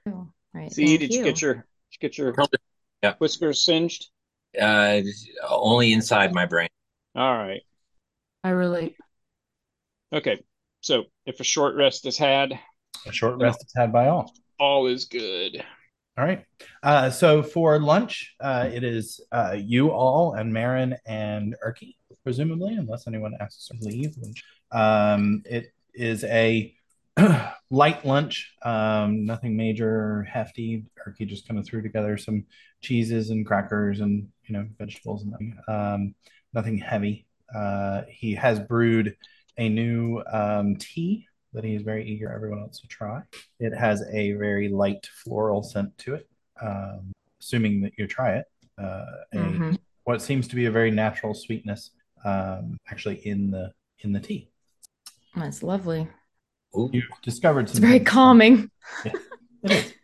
Oh, 0.09 0.29
right. 0.53 0.71
see, 0.71 0.85
thank 0.85 0.99
did 1.01 1.11
you 1.11 1.17
you. 1.19 1.23
get 1.25 1.41
your 1.41 1.53
did 1.55 1.63
you 1.91 1.99
get 1.99 2.17
your 2.17 2.33
Yeah. 3.03 3.15
whiskers 3.19 3.65
singed? 3.65 4.07
Uh, 4.57 5.01
only 5.49 5.91
inside 5.91 6.33
my 6.33 6.45
brain. 6.45 6.69
All 7.13 7.35
right. 7.37 7.61
I 8.45 8.51
relate. 8.51 8.95
Okay. 10.13 10.41
So 10.79 11.03
if 11.25 11.41
a 11.41 11.43
short 11.43 11.75
rest 11.75 12.05
is 12.05 12.17
had, 12.17 12.57
a 13.05 13.11
short 13.11 13.37
rest 13.41 13.65
is 13.65 13.73
had 13.75 13.91
by 13.91 14.07
all. 14.07 14.31
all 14.61 14.87
is 14.87 15.03
good. 15.03 15.61
All 16.17 16.25
right. 16.25 16.43
Uh, 16.81 17.11
so 17.11 17.43
for 17.43 17.79
lunch, 17.79 18.35
uh, 18.39 18.67
it 18.73 18.83
is 18.83 19.21
uh, 19.31 19.55
you 19.55 19.91
all 19.91 20.33
and 20.33 20.51
Maran 20.51 20.97
and 21.05 21.55
Erky, 21.63 21.95
presumably, 22.23 22.73
unless 22.73 23.07
anyone 23.07 23.33
asks 23.39 23.67
to 23.67 23.75
leave. 23.81 24.15
Um, 24.71 25.43
it 25.45 25.67
is 25.93 26.23
a 26.23 26.73
light 27.69 28.03
lunch, 28.03 28.51
um, 28.63 29.27
nothing 29.27 29.55
major 29.55 30.23
hefty. 30.23 30.85
Erky 31.07 31.27
just 31.27 31.47
kind 31.47 31.59
of 31.59 31.67
threw 31.67 31.83
together 31.83 32.17
some 32.17 32.45
cheeses 32.81 33.29
and 33.29 33.45
crackers 33.45 33.99
and 33.99 34.27
you 34.45 34.53
know 34.53 34.65
vegetables 34.79 35.21
and 35.21 35.31
nothing, 35.31 35.57
um, 35.67 36.15
nothing 36.51 36.79
heavy. 36.79 37.27
Uh, 37.55 38.01
he 38.09 38.33
has 38.33 38.59
brewed 38.59 39.15
a 39.59 39.69
new 39.69 40.23
um, 40.31 40.77
tea 40.77 41.27
that 41.57 41.65
he 41.65 41.73
is 41.75 41.81
very 41.81 42.07
eager 42.07 42.31
everyone 42.31 42.59
else 42.59 42.79
to 42.79 42.87
try. 42.87 43.19
It 43.59 43.73
has 43.73 44.03
a 44.13 44.33
very 44.33 44.69
light 44.69 45.07
floral 45.23 45.63
scent 45.63 45.97
to 45.99 46.13
it. 46.15 46.29
Um, 46.61 47.11
assuming 47.41 47.81
that 47.81 47.93
you 47.97 48.07
try 48.07 48.37
it, 48.37 48.45
uh, 48.77 49.05
a, 49.33 49.37
Mhm. 49.37 49.77
what 50.03 50.21
seems 50.21 50.47
to 50.49 50.55
be 50.55 50.65
a 50.65 50.71
very 50.71 50.91
natural 50.91 51.33
sweetness 51.33 51.91
um, 52.25 52.77
actually 52.89 53.25
in 53.27 53.51
the 53.51 53.71
in 53.99 54.11
the 54.13 54.19
tea. 54.19 54.49
That's 55.35 55.63
lovely. 55.63 56.07
Ooh. 56.77 56.89
You've 56.93 57.05
discovered 57.23 57.69
It's 57.69 57.79
very 57.79 57.99
things. 57.99 58.09
calming. 58.09 58.71
It 59.03 59.13
is. 59.63 59.93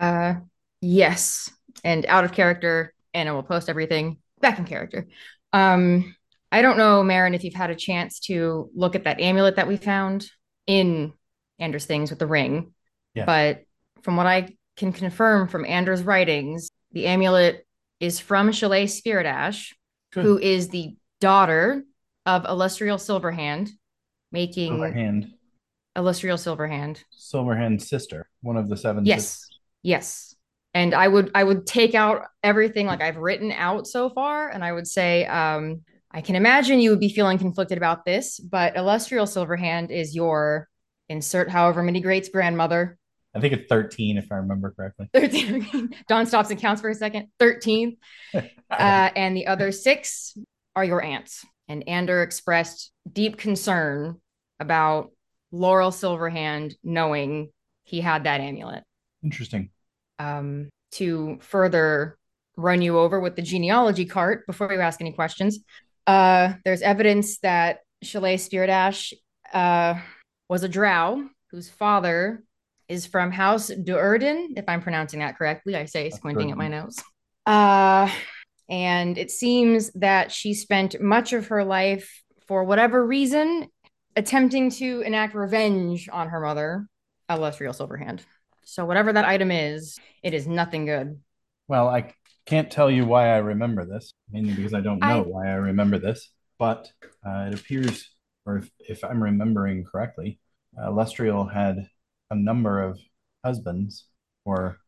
Uh, 0.00 0.34
yes. 0.80 1.50
And 1.82 2.06
out 2.06 2.22
of 2.24 2.30
character, 2.32 2.94
and 3.14 3.28
I 3.28 3.32
will 3.32 3.42
post 3.42 3.68
everything 3.68 4.18
back 4.40 4.58
in 4.60 4.64
character. 4.64 5.08
Um, 5.52 6.14
I 6.52 6.62
don't 6.62 6.78
know, 6.78 7.02
Maran, 7.02 7.34
if 7.34 7.42
you've 7.42 7.54
had 7.54 7.70
a 7.70 7.74
chance 7.74 8.20
to 8.20 8.70
look 8.76 8.94
at 8.94 9.02
that 9.04 9.18
amulet 9.20 9.56
that 9.56 9.66
we 9.66 9.76
found 9.76 10.30
in 10.68 11.12
Anders' 11.58 11.86
things 11.86 12.10
with 12.10 12.20
the 12.20 12.26
ring. 12.28 12.72
Yeah. 13.14 13.24
But 13.24 13.64
from 14.02 14.14
what 14.16 14.26
I 14.28 14.56
can 14.76 14.92
confirm 14.92 15.48
from 15.48 15.64
Anders' 15.64 16.04
writings, 16.04 16.70
the 16.92 17.06
amulet 17.06 17.66
is 17.98 18.20
from 18.20 18.52
Chalet 18.52 18.86
Spirit 18.86 19.26
Ash, 19.26 19.74
Good. 20.12 20.24
who 20.24 20.38
is 20.38 20.68
the 20.68 20.94
daughter 21.20 21.82
of 22.24 22.44
Alustriel 22.44 22.98
Silverhand, 22.98 23.70
making 24.30 24.74
Silverhand, 24.74 25.32
Alustriel 25.96 26.38
Silverhand. 26.38 27.02
Silverhand 27.18 27.82
sister, 27.82 28.28
one 28.42 28.56
of 28.56 28.68
the 28.68 28.76
seven. 28.76 29.04
Yes. 29.04 29.24
sisters. 29.26 29.58
Yes. 29.82 30.34
And 30.74 30.94
I 30.94 31.08
would 31.08 31.32
I 31.34 31.42
would 31.42 31.66
take 31.66 31.94
out 31.94 32.26
everything 32.44 32.86
like 32.86 33.00
I've 33.00 33.16
written 33.16 33.50
out 33.50 33.86
so 33.86 34.10
far 34.10 34.48
and 34.48 34.62
I 34.62 34.70
would 34.72 34.86
say 34.86 35.24
um 35.26 35.80
I 36.10 36.20
can 36.20 36.36
imagine 36.36 36.80
you 36.80 36.90
would 36.90 37.00
be 37.00 37.10
feeling 37.10 37.38
conflicted 37.38 37.76
about 37.78 38.04
this, 38.04 38.38
but 38.40 38.74
Alustriel 38.74 39.26
Silverhand 39.26 39.90
is 39.90 40.14
your 40.14 40.68
insert 41.08 41.50
however 41.50 41.82
many 41.82 42.00
greats 42.00 42.28
grandmother. 42.28 42.98
I 43.34 43.40
think 43.40 43.52
it's 43.52 43.68
thirteen, 43.68 44.16
if 44.16 44.32
I 44.32 44.36
remember 44.36 44.72
correctly. 44.72 45.08
13. 45.14 45.90
Don 46.08 46.26
stops 46.26 46.50
and 46.50 46.58
counts 46.58 46.80
for 46.80 46.88
a 46.88 46.94
second. 46.94 47.28
13. 47.38 47.96
Uh, 48.70 49.08
and 49.16 49.34
the 49.34 49.46
other 49.46 49.72
six 49.72 50.36
are 50.76 50.84
your 50.84 51.00
aunts. 51.02 51.42
And 51.68 51.88
Ander 51.88 52.22
expressed 52.22 52.92
deep 53.10 53.38
concern 53.38 54.20
about 54.60 55.10
Laeral 55.54 55.90
Silverhand 55.90 56.74
knowing 56.84 57.50
he 57.84 58.02
had 58.02 58.24
that 58.24 58.42
amulet. 58.42 58.84
Interesting. 59.24 59.70
um, 60.18 60.68
to 60.92 61.38
further 61.40 62.18
run 62.58 62.82
you 62.82 62.98
over 62.98 63.18
with 63.20 63.36
the 63.36 63.42
genealogy 63.42 64.04
cart 64.04 64.46
before 64.46 64.70
you 64.70 64.80
ask 64.80 65.00
any 65.00 65.12
questions. 65.12 65.60
Uh, 66.08 66.54
there's 66.64 66.80
evidence 66.80 67.38
that 67.40 67.80
Chalet 68.02 68.38
Spirit 68.38 68.70
Ash 68.70 69.12
uh, 69.52 70.00
was 70.48 70.62
a 70.62 70.68
drow 70.68 71.28
whose 71.50 71.68
father 71.68 72.42
is 72.88 73.04
from 73.04 73.30
House 73.30 73.70
Duerden, 73.70 74.56
if 74.56 74.64
I'm 74.68 74.80
pronouncing 74.80 75.20
that 75.20 75.36
correctly. 75.36 75.76
I 75.76 75.84
say, 75.84 76.08
squinting 76.08 76.50
at 76.50 76.56
my 76.56 76.68
nose. 76.68 76.96
Uh, 77.44 78.10
and 78.70 79.18
it 79.18 79.30
seems 79.30 79.90
that 79.96 80.32
she 80.32 80.54
spent 80.54 80.98
much 80.98 81.34
of 81.34 81.48
her 81.48 81.62
life, 81.62 82.22
for 82.46 82.64
whatever 82.64 83.06
reason, 83.06 83.68
attempting 84.16 84.70
to 84.70 85.02
enact 85.02 85.34
revenge 85.34 86.08
on 86.10 86.28
her 86.28 86.40
mother, 86.40 86.88
Alustriel 87.28 87.76
Silverhand. 87.76 88.20
So, 88.64 88.86
whatever 88.86 89.12
that 89.12 89.26
item 89.26 89.50
is, 89.50 89.98
it 90.22 90.32
is 90.32 90.46
nothing 90.46 90.86
good. 90.86 91.20
Well, 91.68 91.86
I 91.88 92.14
can't 92.48 92.70
tell 92.70 92.90
you 92.90 93.04
why 93.04 93.28
I 93.28 93.38
remember 93.38 93.84
this, 93.84 94.14
mainly 94.30 94.54
because 94.54 94.72
I 94.72 94.80
don't 94.80 95.00
know 95.00 95.22
I... 95.22 95.26
why 95.26 95.48
I 95.48 95.54
remember 95.54 95.98
this, 95.98 96.30
but 96.58 96.90
uh, 97.26 97.50
it 97.52 97.60
appears, 97.60 98.10
or 98.46 98.58
if, 98.58 98.70
if 98.78 99.04
I'm 99.04 99.22
remembering 99.22 99.84
correctly, 99.84 100.40
uh, 100.80 100.88
Lestriel 100.88 101.52
had 101.52 101.86
a 102.30 102.34
number 102.34 102.82
of 102.82 102.98
husbands 103.44 104.06
or 104.44 104.78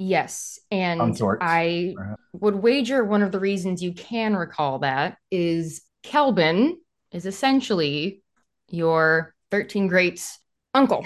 Yes. 0.00 0.60
And 0.70 1.00
consorts, 1.00 1.42
I 1.42 1.94
perhaps. 1.96 2.22
would 2.34 2.54
wager 2.56 3.02
one 3.04 3.22
of 3.22 3.32
the 3.32 3.40
reasons 3.40 3.82
you 3.82 3.92
can 3.92 4.36
recall 4.36 4.78
that 4.80 5.16
is 5.30 5.82
Khelben 6.04 6.74
is 7.10 7.26
essentially 7.26 8.22
your 8.70 9.34
13 9.50 9.88
greats 9.88 10.38
uncle, 10.74 11.04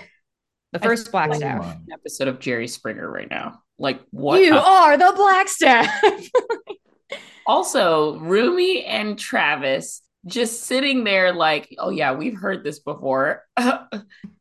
the 0.72 0.78
first 0.78 1.10
black 1.10 1.32
staff. 1.34 1.78
Episode 1.90 2.28
of 2.28 2.38
Jerry 2.38 2.68
Springer 2.68 3.10
right 3.10 3.30
now. 3.30 3.62
Like 3.82 4.00
what? 4.10 4.40
You 4.40 4.56
are 4.56 4.96
the 4.96 5.12
black 5.16 5.48
staff. 5.48 6.02
also, 7.46 8.16
Rumi 8.20 8.84
and 8.84 9.18
Travis 9.18 10.02
just 10.24 10.62
sitting 10.62 11.02
there 11.02 11.32
like, 11.32 11.74
oh 11.78 11.90
yeah, 11.90 12.12
we've 12.12 12.38
heard 12.38 12.64
this 12.64 12.78
before. 12.78 13.44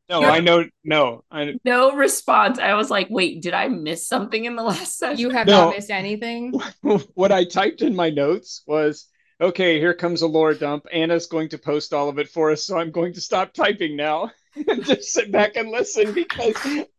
No, 0.09 0.23
I 0.23 0.41
know. 0.41 0.65
No, 0.84 1.23
I 1.31 1.53
no 1.63 1.93
response. 1.93 2.59
I 2.59 2.73
was 2.73 2.89
like, 2.89 3.07
wait, 3.09 3.41
did 3.41 3.53
I 3.53 3.69
miss 3.69 4.09
something 4.09 4.43
in 4.43 4.57
the 4.57 4.61
last 4.61 4.97
session? 4.97 5.19
You 5.19 5.30
have 5.30 5.47
no. 5.47 5.53
not 5.53 5.76
missed 5.76 5.89
anything. 5.89 6.51
what 7.13 7.31
I 7.31 7.45
typed 7.45 7.81
in 7.81 7.95
my 7.95 8.09
notes 8.09 8.61
was, 8.68 9.07
okay, 9.39 9.80
here 9.80 9.93
comes 9.93 10.22
a 10.22 10.27
lore 10.27 10.53
dump. 10.53 10.85
Anna's 10.91 11.27
going 11.27 11.47
to 11.51 11.57
post 11.57 11.93
all 11.93 12.09
of 12.09 12.19
it 12.19 12.27
for 12.27 12.51
us, 12.51 12.65
so 12.65 12.77
I'm 12.77 12.91
going 12.91 13.13
to 13.13 13.22
stop 13.22 13.53
typing 13.53 13.95
now 13.95 14.31
and 14.68 14.84
just 14.84 15.13
sit 15.13 15.31
back 15.31 15.55
and 15.55 15.69
listen 15.69 16.11
because 16.11 16.57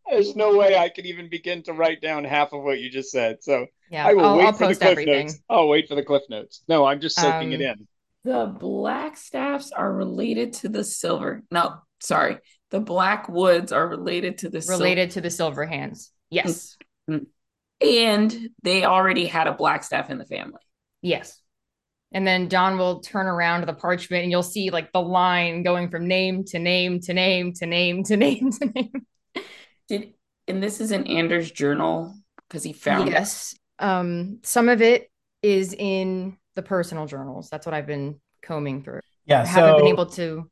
there's 0.09 0.37
no 0.37 0.57
way 0.57 0.77
I 0.77 0.89
could 0.89 1.07
even 1.07 1.29
begin 1.29 1.62
to 1.65 1.73
write 1.73 2.01
down 2.01 2.24
half 2.24 2.53
of 2.53 2.62
what 2.62 2.81
you 2.81 2.91
just 2.91 3.11
said. 3.11 3.43
So 3.43 3.66
yeah, 3.91 4.07
I 4.07 4.15
will 4.15 4.24
I'll, 4.24 4.37
wait 4.39 4.47
I'll 4.47 4.53
for 4.53 4.69
the 4.69 4.74
cliff 4.74 4.91
everything. 4.91 5.27
notes. 5.27 5.41
I'll 5.49 5.69
wait 5.69 5.89
for 5.89 5.95
the 5.95 6.05
cliff 6.05 6.23
notes. 6.29 6.62
No, 6.69 6.85
I'm 6.85 7.01
just 7.01 7.16
soaking 7.16 7.49
um, 7.49 7.53
it 7.53 7.61
in. 7.61 7.89
The 8.24 8.47
black 8.47 9.16
staffs 9.16 9.73
are 9.73 9.93
related 9.93 10.53
to 10.55 10.69
the 10.69 10.85
silver. 10.85 11.43
No, 11.51 11.79
sorry 12.01 12.39
the 12.73 12.81
black 12.81 13.29
woods 13.29 13.70
are 13.70 13.87
related 13.87 14.39
to 14.39 14.49
the 14.49 14.66
related 14.69 15.12
sil- 15.12 15.15
to 15.15 15.20
the 15.20 15.31
silver 15.31 15.66
hands. 15.66 16.11
Yes. 16.31 16.77
Mm-hmm. 17.09 17.24
And 17.87 18.49
they 18.62 18.85
already 18.85 19.27
had 19.27 19.47
a 19.47 19.53
black 19.53 19.85
staff 19.85 20.09
in 20.09 20.16
the 20.16 20.24
family. 20.24 20.61
Yes. 21.03 21.39
And 22.12 22.27
then 22.27 22.49
Don 22.49 22.79
will 22.79 23.01
turn 23.01 23.27
around 23.27 23.61
to 23.61 23.66
the 23.66 23.74
parchment 23.74 24.23
and 24.23 24.33
you'll 24.33 24.43
see 24.43 24.70
like 24.70 24.91
the 24.93 25.03
line 25.03 25.62
going 25.62 25.91
from 25.91 26.09
name 26.09 26.45
to 26.47 26.59
name 26.59 27.01
to 27.01 27.12
name 27.12 27.53
to 27.55 27.66
name 27.66 28.05
to 28.05 28.16
name 28.16 28.53
to 28.53 28.66
name. 28.66 28.93
Did 29.93 30.14
and 30.48 30.62
this 30.62 30.81
is 30.81 30.90
in 30.90 31.06
Anders' 31.06 31.51
journal 31.51 32.14
because 32.48 32.62
he 32.62 32.73
found 32.73 33.10
yes. 33.10 33.55
It. 33.78 33.85
Um, 33.85 34.39
some 34.43 34.70
of 34.70 34.81
it 34.81 35.10
is 35.43 35.74
in 35.74 36.39
the 36.56 36.62
personal 36.62 37.06
journals. 37.06 37.51
That's 37.51 37.66
what 37.66 37.74
I've 37.74 37.86
been 37.86 38.19
combing 38.43 38.82
through. 38.82 39.01
Yeah, 39.27 39.43
I 39.43 39.44
so 39.44 39.51
haven't 39.51 39.77
been 39.77 39.89
able 39.89 40.06
to 40.06 40.51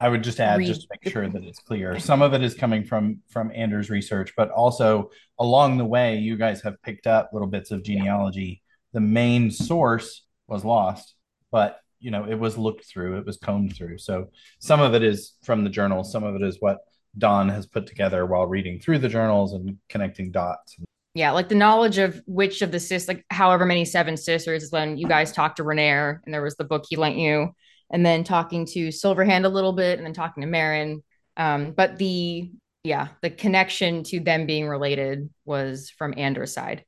I 0.00 0.08
would 0.08 0.24
just 0.24 0.40
add, 0.40 0.58
read. 0.58 0.66
just 0.66 0.82
to 0.82 0.88
make 0.90 1.12
sure 1.12 1.28
that 1.28 1.44
it's 1.44 1.60
clear. 1.60 2.00
Some 2.00 2.20
of 2.20 2.34
it 2.34 2.42
is 2.42 2.54
coming 2.54 2.84
from 2.84 3.20
from 3.30 3.52
Anders' 3.54 3.90
research, 3.90 4.32
but 4.36 4.50
also 4.50 5.10
along 5.38 5.78
the 5.78 5.84
way, 5.84 6.16
you 6.16 6.36
guys 6.36 6.60
have 6.62 6.82
picked 6.82 7.06
up 7.06 7.30
little 7.32 7.48
bits 7.48 7.70
of 7.70 7.84
genealogy. 7.84 8.60
The 8.92 9.00
main 9.00 9.52
source 9.52 10.24
was 10.48 10.64
lost, 10.64 11.14
but 11.52 11.78
you 12.00 12.10
know 12.10 12.24
it 12.24 12.40
was 12.40 12.58
looked 12.58 12.86
through, 12.86 13.18
it 13.18 13.26
was 13.26 13.36
combed 13.36 13.76
through. 13.76 13.98
So 13.98 14.30
some 14.58 14.80
of 14.80 14.94
it 14.94 15.04
is 15.04 15.34
from 15.44 15.62
the 15.62 15.70
journals, 15.70 16.10
some 16.10 16.24
of 16.24 16.34
it 16.34 16.42
is 16.42 16.56
what 16.58 16.78
Don 17.18 17.48
has 17.48 17.66
put 17.66 17.86
together 17.86 18.24
while 18.26 18.46
reading 18.46 18.80
through 18.80 18.98
the 18.98 19.08
journals 19.08 19.52
and 19.52 19.78
connecting 19.88 20.30
dots. 20.30 20.76
Yeah, 21.14 21.32
like 21.32 21.48
the 21.48 21.56
knowledge 21.56 21.98
of 21.98 22.22
which 22.26 22.62
of 22.62 22.70
the 22.70 22.78
sis, 22.78 23.08
like 23.08 23.24
however 23.30 23.66
many 23.66 23.84
seven 23.84 24.16
sisters, 24.16 24.62
is 24.62 24.72
when 24.72 24.96
you 24.96 25.08
guys 25.08 25.32
talked 25.32 25.56
to 25.56 25.64
Renaer 25.64 26.20
and 26.24 26.32
there 26.32 26.42
was 26.42 26.56
the 26.56 26.64
book 26.64 26.84
he 26.88 26.96
lent 26.96 27.16
you 27.16 27.52
and 27.90 28.06
then 28.06 28.22
talking 28.22 28.64
to 28.66 28.88
Silverhand 28.88 29.44
a 29.44 29.48
little 29.48 29.72
bit, 29.72 29.98
and 29.98 30.06
then 30.06 30.14
talking 30.14 30.42
to 30.42 30.46
Maran. 30.46 31.02
Um, 31.36 31.72
but 31.72 31.98
the 31.98 32.50
yeah, 32.84 33.08
the 33.20 33.30
connection 33.30 34.04
to 34.04 34.20
them 34.20 34.46
being 34.46 34.68
related 34.68 35.28
was 35.44 35.90
from 35.90 36.14
Anders' 36.16 36.54
side. 36.54 36.84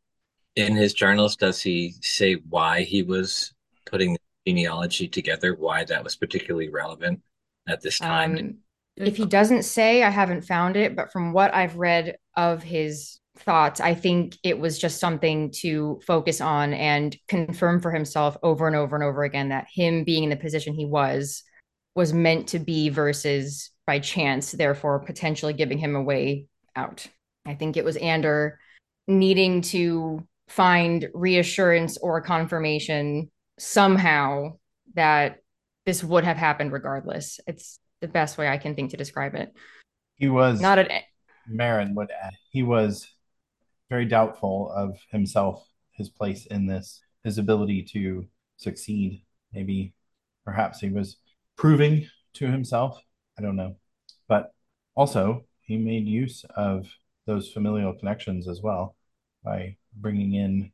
In 0.56 0.74
his 0.74 0.94
journals, 0.94 1.36
does 1.36 1.60
he 1.60 1.94
say 2.00 2.34
why 2.48 2.82
he 2.82 3.02
was 3.02 3.52
putting 3.84 4.14
the 4.14 4.20
genealogy 4.46 5.08
together? 5.08 5.54
Why 5.54 5.84
that 5.84 6.04
was 6.04 6.16
particularly 6.16 6.68
relevant 6.68 7.20
at 7.66 7.82
this 7.82 7.98
time? 7.98 8.38
Um, 8.38 8.54
if 8.96 9.16
he 9.16 9.26
doesn't 9.26 9.64
say, 9.64 10.02
I 10.02 10.10
haven't 10.10 10.42
found 10.42 10.76
it, 10.76 10.94
but 10.94 11.12
from 11.12 11.32
what 11.32 11.54
I've 11.54 11.76
read 11.76 12.16
of 12.36 12.62
his 12.62 13.20
thoughts, 13.38 13.80
I 13.80 13.94
think 13.94 14.36
it 14.42 14.58
was 14.58 14.78
just 14.78 15.00
something 15.00 15.50
to 15.60 16.00
focus 16.06 16.40
on 16.40 16.74
and 16.74 17.16
confirm 17.28 17.80
for 17.80 17.90
himself 17.90 18.36
over 18.42 18.66
and 18.66 18.76
over 18.76 18.94
and 18.94 19.04
over 19.04 19.24
again 19.24 19.48
that 19.48 19.66
him 19.72 20.04
being 20.04 20.24
in 20.24 20.30
the 20.30 20.36
position 20.36 20.74
he 20.74 20.84
was 20.84 21.42
was 21.94 22.12
meant 22.12 22.48
to 22.48 22.58
be 22.58 22.88
versus 22.88 23.70
by 23.86 23.98
chance, 23.98 24.52
therefore 24.52 25.00
potentially 25.00 25.52
giving 25.52 25.78
him 25.78 25.96
a 25.96 26.02
way 26.02 26.46
out. 26.76 27.06
I 27.44 27.54
think 27.54 27.76
it 27.76 27.84
was 27.84 27.96
Ander 27.96 28.58
needing 29.08 29.62
to 29.62 30.26
find 30.48 31.08
reassurance 31.14 31.98
or 31.98 32.20
confirmation 32.20 33.30
somehow 33.58 34.58
that 34.94 35.38
this 35.86 36.04
would 36.04 36.24
have 36.24 36.36
happened 36.36 36.72
regardless. 36.72 37.40
It's 37.46 37.78
the 38.02 38.08
best 38.08 38.36
way 38.36 38.48
I 38.48 38.58
can 38.58 38.74
think 38.74 38.90
to 38.90 38.98
describe 38.98 39.34
it. 39.34 39.54
He 40.16 40.28
was 40.28 40.60
not 40.60 40.78
at 40.78 40.90
Maran 41.46 41.94
would 41.94 42.10
add. 42.10 42.34
He 42.50 42.62
was 42.62 43.08
very 43.88 44.04
doubtful 44.04 44.70
of 44.76 44.98
himself, 45.10 45.66
his 45.92 46.10
place 46.10 46.44
in 46.46 46.66
this, 46.66 47.00
his 47.24 47.38
ability 47.38 47.82
to 47.92 48.26
succeed. 48.56 49.22
Maybe, 49.52 49.94
perhaps 50.44 50.80
he 50.80 50.90
was 50.90 51.16
proving 51.56 52.06
to 52.34 52.46
himself. 52.46 53.00
I 53.38 53.42
don't 53.42 53.56
know. 53.56 53.76
But 54.28 54.52
also, 54.94 55.44
he 55.60 55.78
made 55.78 56.06
use 56.06 56.44
of 56.56 56.86
those 57.26 57.50
familial 57.50 57.94
connections 57.94 58.48
as 58.48 58.60
well 58.60 58.96
by 59.44 59.76
bringing 59.96 60.34
in 60.34 60.72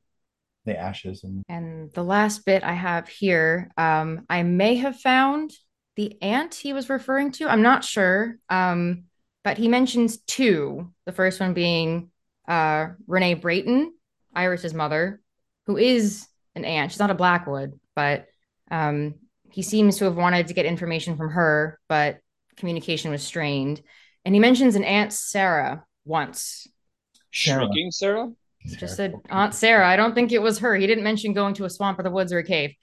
the 0.64 0.78
ashes 0.78 1.24
and 1.24 1.42
and 1.48 1.90
the 1.94 2.04
last 2.04 2.44
bit 2.44 2.62
i 2.62 2.74
have 2.74 3.08
here 3.08 3.70
um 3.78 4.26
i 4.28 4.42
may 4.42 4.74
have 4.74 5.00
found 5.00 5.50
the 5.98 6.16
aunt 6.22 6.54
he 6.54 6.72
was 6.72 6.88
referring 6.88 7.30
to 7.32 7.46
i'm 7.46 7.62
not 7.62 7.84
sure 7.84 8.38
um 8.48 9.04
but 9.44 9.58
he 9.58 9.68
mentions 9.68 10.18
two 10.18 10.90
the 11.04 11.12
first 11.12 11.40
one 11.40 11.52
being 11.52 12.10
uh, 12.48 12.88
Renee 13.06 13.34
Brayton, 13.34 13.92
Iris's 14.34 14.74
mother, 14.74 15.20
who 15.66 15.76
is 15.76 16.26
an 16.54 16.64
aunt. 16.64 16.90
She's 16.90 16.98
not 16.98 17.10
a 17.10 17.14
Blackwood, 17.14 17.78
but 17.94 18.26
um, 18.70 19.14
he 19.50 19.62
seems 19.62 19.98
to 19.98 20.06
have 20.06 20.16
wanted 20.16 20.48
to 20.48 20.54
get 20.54 20.66
information 20.66 21.16
from 21.16 21.30
her, 21.30 21.78
but 21.88 22.18
communication 22.56 23.10
was 23.10 23.22
strained. 23.22 23.82
And 24.24 24.34
he 24.34 24.40
mentions 24.40 24.74
an 24.74 24.84
aunt 24.84 25.12
Sarah 25.12 25.84
once. 26.04 26.66
Shrinking 27.30 27.90
Sarah? 27.90 28.32
Just 28.66 28.96
said 28.96 29.14
Aunt 29.30 29.54
Sarah. 29.54 29.86
I 29.86 29.96
don't 29.96 30.14
think 30.14 30.32
it 30.32 30.42
was 30.42 30.58
her. 30.58 30.74
He 30.74 30.86
didn't 30.86 31.04
mention 31.04 31.32
going 31.32 31.54
to 31.54 31.64
a 31.64 31.70
swamp 31.70 31.98
or 31.98 32.02
the 32.02 32.10
woods 32.10 32.32
or 32.32 32.38
a 32.38 32.44
cave. 32.44 32.74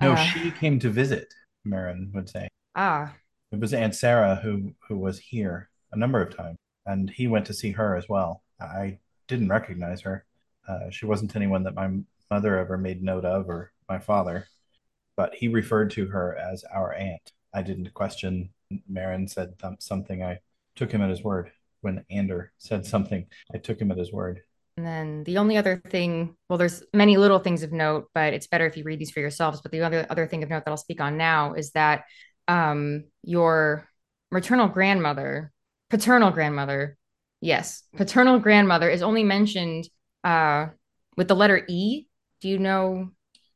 No, 0.00 0.12
uh, 0.12 0.16
she 0.16 0.50
came 0.52 0.78
to 0.80 0.90
visit. 0.90 1.32
Marin 1.64 2.10
would 2.14 2.28
say. 2.28 2.48
Ah, 2.74 3.14
it 3.52 3.60
was 3.60 3.72
Aunt 3.74 3.94
Sarah 3.94 4.36
who 4.36 4.74
who 4.88 4.98
was 4.98 5.18
here 5.18 5.70
a 5.92 5.96
number 5.98 6.20
of 6.20 6.36
times, 6.36 6.58
and 6.86 7.08
he 7.10 7.26
went 7.28 7.46
to 7.46 7.54
see 7.54 7.70
her 7.72 7.96
as 7.96 8.08
well. 8.08 8.42
I 8.60 8.98
didn't 9.28 9.48
recognize 9.48 10.00
her. 10.02 10.24
Uh, 10.68 10.90
she 10.90 11.06
wasn't 11.06 11.36
anyone 11.36 11.62
that 11.64 11.74
my 11.74 11.90
mother 12.30 12.58
ever 12.58 12.76
made 12.76 13.02
note 13.02 13.24
of 13.24 13.48
or 13.48 13.72
my 13.88 13.98
father, 13.98 14.46
but 15.16 15.34
he 15.34 15.48
referred 15.48 15.90
to 15.92 16.06
her 16.06 16.36
as 16.36 16.64
our 16.64 16.92
aunt. 16.94 17.32
I 17.54 17.62
didn't 17.62 17.94
question. 17.94 18.50
Maran 18.88 19.28
said 19.28 19.58
th- 19.58 19.74
something. 19.80 20.22
I 20.22 20.40
took 20.74 20.90
him 20.90 21.02
at 21.02 21.10
his 21.10 21.22
word. 21.22 21.52
When 21.82 22.04
Ander 22.10 22.52
said 22.58 22.86
something, 22.86 23.26
I 23.52 23.58
took 23.58 23.80
him 23.80 23.92
at 23.92 23.98
his 23.98 24.12
word. 24.12 24.42
And 24.76 24.86
then 24.86 25.22
the 25.24 25.38
only 25.38 25.56
other 25.56 25.80
thing, 25.90 26.34
well, 26.48 26.58
there's 26.58 26.82
many 26.92 27.16
little 27.16 27.38
things 27.38 27.62
of 27.62 27.72
note, 27.72 28.08
but 28.14 28.32
it's 28.32 28.48
better 28.48 28.66
if 28.66 28.76
you 28.76 28.82
read 28.82 28.98
these 28.98 29.12
for 29.12 29.20
yourselves. 29.20 29.60
But 29.60 29.70
the 29.70 29.82
other 29.82 30.06
other 30.10 30.26
thing 30.26 30.42
of 30.42 30.50
note 30.50 30.64
that 30.64 30.70
I'll 30.70 30.76
speak 30.76 31.00
on 31.00 31.16
now 31.16 31.52
is 31.52 31.70
that 31.72 32.04
um, 32.48 33.04
your 33.22 33.88
maternal 34.30 34.68
grandmother, 34.68 35.52
paternal 35.90 36.30
grandmother, 36.30 36.96
Yes, 37.44 37.82
paternal 37.94 38.38
grandmother 38.38 38.88
is 38.88 39.02
only 39.02 39.22
mentioned 39.22 39.86
uh, 40.24 40.68
with 41.18 41.28
the 41.28 41.36
letter 41.36 41.62
E. 41.68 42.06
Do 42.40 42.48
you 42.48 42.58
know 42.58 43.10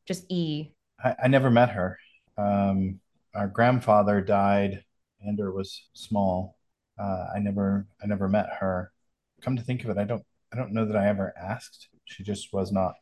just 0.04 0.30
E? 0.30 0.74
I, 1.02 1.14
I 1.24 1.28
never 1.28 1.50
met 1.50 1.70
her. 1.70 1.98
Um, 2.36 3.00
our 3.34 3.48
grandfather 3.48 4.20
died 4.20 4.84
Ander 5.26 5.50
was 5.50 5.88
small. 5.94 6.58
Uh, 7.00 7.28
I 7.34 7.38
never 7.38 7.86
I 8.02 8.06
never 8.06 8.28
met 8.28 8.50
her. 8.60 8.92
Come 9.40 9.56
to 9.56 9.62
think 9.62 9.84
of 9.84 9.90
it, 9.90 9.96
I 9.96 10.04
don't 10.04 10.22
I 10.52 10.56
don't 10.56 10.74
know 10.74 10.84
that 10.84 10.94
I 10.96 11.08
ever 11.08 11.32
asked. 11.34 11.88
She 12.04 12.22
just 12.22 12.52
was 12.52 12.70
not 12.70 12.92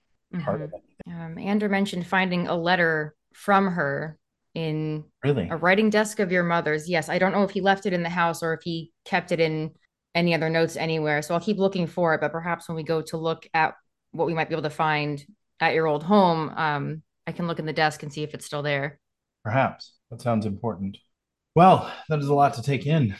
part 0.45 0.63
of 0.63 0.73
it. 0.73 0.83
Um, 1.09 1.37
Ander 1.37 1.69
mentioned 1.69 2.07
finding 2.07 2.47
a 2.47 2.55
letter 2.55 3.17
from 3.35 3.73
her 3.73 4.19
in 4.57 5.05
really 5.23 5.47
a 5.51 5.57
writing 5.57 5.91
desk 5.91 6.19
of 6.19 6.33
your 6.33 6.43
mother's. 6.43 6.89
Yes, 6.89 7.11
I 7.11 7.19
don't 7.19 7.33
know 7.33 7.43
if 7.43 7.51
he 7.51 7.61
left 7.61 7.85
it 7.85 7.93
in 7.93 8.03
the 8.03 8.09
house 8.09 8.43
or 8.43 8.55
if 8.55 8.61
he 8.65 8.91
kept 9.05 9.31
it 9.31 9.39
in 9.39 9.73
any 10.15 10.35
other 10.35 10.49
notes 10.49 10.77
anywhere. 10.77 11.20
So 11.20 11.35
I'll 11.35 11.41
keep 11.41 11.59
looking 11.59 11.87
for 11.87 12.15
it. 12.15 12.23
But 12.23 12.33
perhaps 12.33 12.66
when 12.66 12.74
we 12.74 12.83
go 12.83 13.03
to 13.03 13.19
look 13.19 13.47
at 13.53 13.74
what 14.12 14.27
we 14.27 14.33
might 14.33 14.49
be 14.49 14.55
able 14.55 14.62
to 14.62 14.70
find 14.70 15.23
at 15.61 15.74
your 15.74 15.87
old 15.87 16.03
home, 16.03 16.49
um, 16.57 17.03
I 17.27 17.33
can 17.33 17.47
look 17.47 17.59
in 17.59 17.66
the 17.66 17.73
desk 17.74 18.03
and 18.03 18.11
see 18.11 18.23
if 18.23 18.33
it's 18.33 18.47
still 18.47 18.62
there. 18.62 18.99
Perhaps 19.45 19.93
that 20.11 20.23
sounds 20.23 20.47
important. 20.47 20.97
Well, 21.55 21.93
that 22.09 22.20
is 22.20 22.28
a 22.28 22.35
lot 22.35 22.55
to 22.55 22.62
take 22.62 22.87
in. 22.87 23.15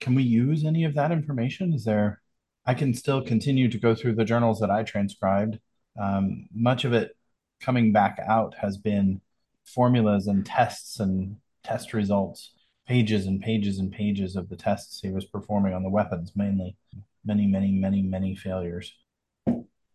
Can 0.00 0.14
we 0.14 0.22
use 0.22 0.64
any 0.64 0.84
of 0.84 0.94
that 0.94 1.12
information? 1.12 1.74
Is 1.74 1.84
there? 1.84 2.22
I 2.64 2.72
can 2.72 2.94
still 2.94 3.22
continue 3.22 3.68
to 3.68 3.78
go 3.78 3.94
through 3.94 4.14
the 4.14 4.24
journals 4.24 4.60
that 4.60 4.70
I 4.70 4.82
transcribed. 4.82 5.58
Um, 6.00 6.46
much 6.54 6.86
of 6.86 6.94
it 6.94 7.14
coming 7.60 7.92
back 7.92 8.18
out 8.26 8.54
has 8.58 8.78
been 8.78 9.20
formulas 9.64 10.26
and 10.26 10.44
tests 10.44 11.00
and 11.00 11.36
test 11.62 11.92
results, 11.92 12.52
pages 12.86 13.26
and 13.26 13.40
pages 13.40 13.78
and 13.78 13.90
pages 13.90 14.36
of 14.36 14.48
the 14.48 14.56
tests 14.56 15.00
he 15.00 15.10
was 15.10 15.24
performing 15.24 15.72
on 15.72 15.82
the 15.82 15.90
weapons, 15.90 16.32
mainly. 16.36 16.76
Many, 17.24 17.46
many, 17.46 17.72
many, 17.72 18.02
many 18.02 18.36
failures. 18.36 18.92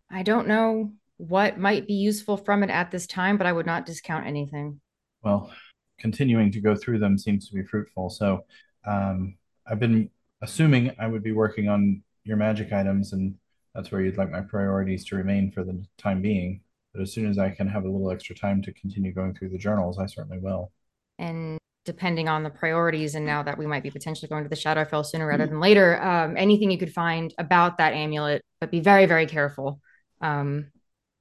I 0.10 0.24
don't 0.24 0.48
know 0.48 0.94
what 1.18 1.60
might 1.60 1.86
be 1.86 1.94
useful 1.94 2.38
from 2.38 2.64
it 2.64 2.70
at 2.70 2.90
this 2.90 3.06
time, 3.06 3.38
but 3.38 3.46
I 3.46 3.52
would 3.52 3.66
not 3.68 3.86
discount 3.86 4.26
anything. 4.26 4.80
Well, 5.22 5.52
continuing 6.00 6.52
to 6.54 6.62
go 6.62 6.76
through 6.76 7.00
them 7.00 7.18
seems 7.18 7.48
to 7.50 7.54
be 7.54 7.64
fruitful. 7.64 8.10
So 8.10 8.46
um, 8.86 9.36
I've 9.68 9.80
been 9.80 10.10
assuming 10.42 10.96
I 11.00 11.08
would 11.08 11.22
be 11.22 11.34
working 11.34 11.68
on 11.68 12.02
your 12.24 12.38
magic 12.38 12.74
items, 12.74 13.14
and 13.14 13.36
that's 13.76 13.92
where 13.92 14.02
you'd 14.02 14.18
like 14.18 14.32
my 14.32 14.42
priorities 14.42 15.06
to 15.06 15.16
remain 15.16 15.52
for 15.52 15.64
the 15.64 15.84
time 15.98 16.22
being. 16.22 16.62
But 17.00 17.04
as 17.04 17.14
soon 17.14 17.30
as 17.30 17.38
I 17.38 17.50
can 17.50 17.66
have 17.70 17.86
a 17.86 17.90
little 17.90 18.12
extra 18.12 18.36
time 18.36 18.62
to 18.64 18.74
continue 18.74 19.14
going 19.14 19.34
through 19.34 19.52
the 19.52 19.58
journals, 19.58 19.98
I 19.98 20.06
certainly 20.06 20.38
will. 20.38 20.74
And 21.18 21.58
depending 21.86 22.28
on 22.28 22.44
the 22.44 22.50
priorities, 22.50 23.16
and 23.16 23.26
now 23.26 23.42
that 23.42 23.58
we 23.58 23.66
might 23.66 23.84
be 23.84 23.90
potentially 23.90 24.28
going 24.28 24.44
to 24.44 24.50
the 24.50 24.58
Shadowfell 24.58 25.06
sooner 25.06 25.26
rather 25.26 25.48
than 25.48 25.62
later, 25.62 26.04
um, 26.04 26.36
anything 26.36 26.70
you 26.70 26.78
could 26.78 26.92
find 26.92 27.34
about 27.38 27.78
that 27.78 27.94
amulet, 27.94 28.44
but 28.60 28.70
be 28.70 28.82
very, 28.82 29.06
very 29.06 29.28
careful. 29.28 29.80
Um, 30.20 30.74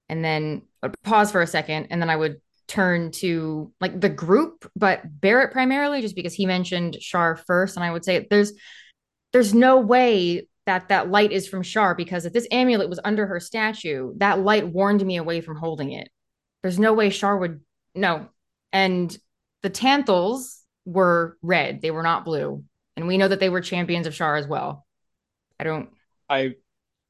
and 0.08 0.24
then 0.24 0.62
pause 1.04 1.30
for 1.30 1.42
a 1.42 1.46
second, 1.46 1.86
and 1.90 2.02
then 2.02 2.10
I 2.10 2.16
would 2.16 2.40
turn 2.66 3.12
to 3.12 3.72
like 3.80 4.00
the 4.00 4.08
group, 4.08 4.68
but 4.74 5.02
Barrett 5.20 5.52
primarily, 5.52 6.00
just 6.00 6.16
because 6.16 6.34
he 6.34 6.44
mentioned 6.44 6.96
Shar 7.00 7.36
first, 7.36 7.76
and 7.76 7.84
I 7.84 7.92
would 7.92 8.04
say 8.04 8.26
there's 8.28 8.52
there's 9.32 9.54
no 9.54 9.78
way 9.78 10.48
that 10.68 10.88
that 10.90 11.10
light 11.10 11.32
is 11.32 11.48
from 11.48 11.62
Shar 11.62 11.94
because 11.94 12.26
if 12.26 12.34
this 12.34 12.46
amulet 12.50 12.90
was 12.90 13.00
under 13.02 13.26
her 13.26 13.40
statue, 13.40 14.12
that 14.18 14.40
light 14.40 14.68
warned 14.68 15.04
me 15.04 15.16
away 15.16 15.40
from 15.40 15.56
holding 15.56 15.92
it. 15.92 16.10
There's 16.62 16.78
no 16.78 16.92
way 16.92 17.08
Shar 17.08 17.38
would 17.38 17.60
no. 17.94 18.28
And 18.70 19.16
the 19.62 19.70
Tanthuls 19.70 20.60
were 20.84 21.38
red; 21.40 21.80
they 21.80 21.90
were 21.90 22.02
not 22.02 22.26
blue, 22.26 22.64
and 22.96 23.08
we 23.08 23.16
know 23.16 23.28
that 23.28 23.40
they 23.40 23.48
were 23.48 23.62
champions 23.62 24.06
of 24.06 24.14
Shar 24.14 24.36
as 24.36 24.46
well. 24.46 24.86
I 25.58 25.64
don't. 25.64 25.88
I 26.28 26.56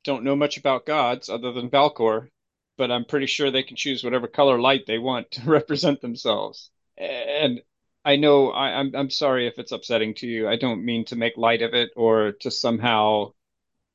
don't 0.05 0.23
know 0.23 0.37
much 0.37 0.57
about 0.57 0.87
gods 0.87 1.29
other 1.29 1.51
than 1.51 1.69
Balcor, 1.69 2.29
but 2.77 2.93
I'm 2.93 3.05
pretty 3.05 3.27
sure 3.27 3.51
they 3.51 3.65
can 3.65 3.77
choose 3.77 4.05
whatever 4.05 4.29
color 4.29 4.61
light 4.61 4.85
they 4.87 4.99
want 4.99 5.33
to 5.33 5.43
represent 5.51 6.01
themselves. 6.01 6.71
And 6.97 7.61
I 8.05 8.15
know 8.15 8.51
I, 8.51 8.79
I'm, 8.79 8.95
I'm 8.95 9.11
sorry 9.11 9.49
if 9.49 9.59
it's 9.59 9.73
upsetting 9.73 10.15
to 10.15 10.29
you. 10.29 10.49
I 10.49 10.57
don't 10.57 10.85
mean 10.85 11.05
to 11.07 11.17
make 11.17 11.37
light 11.37 11.63
of 11.63 11.75
it 11.75 11.91
or 11.97 12.33
to 12.41 12.53
somehow 12.53 13.33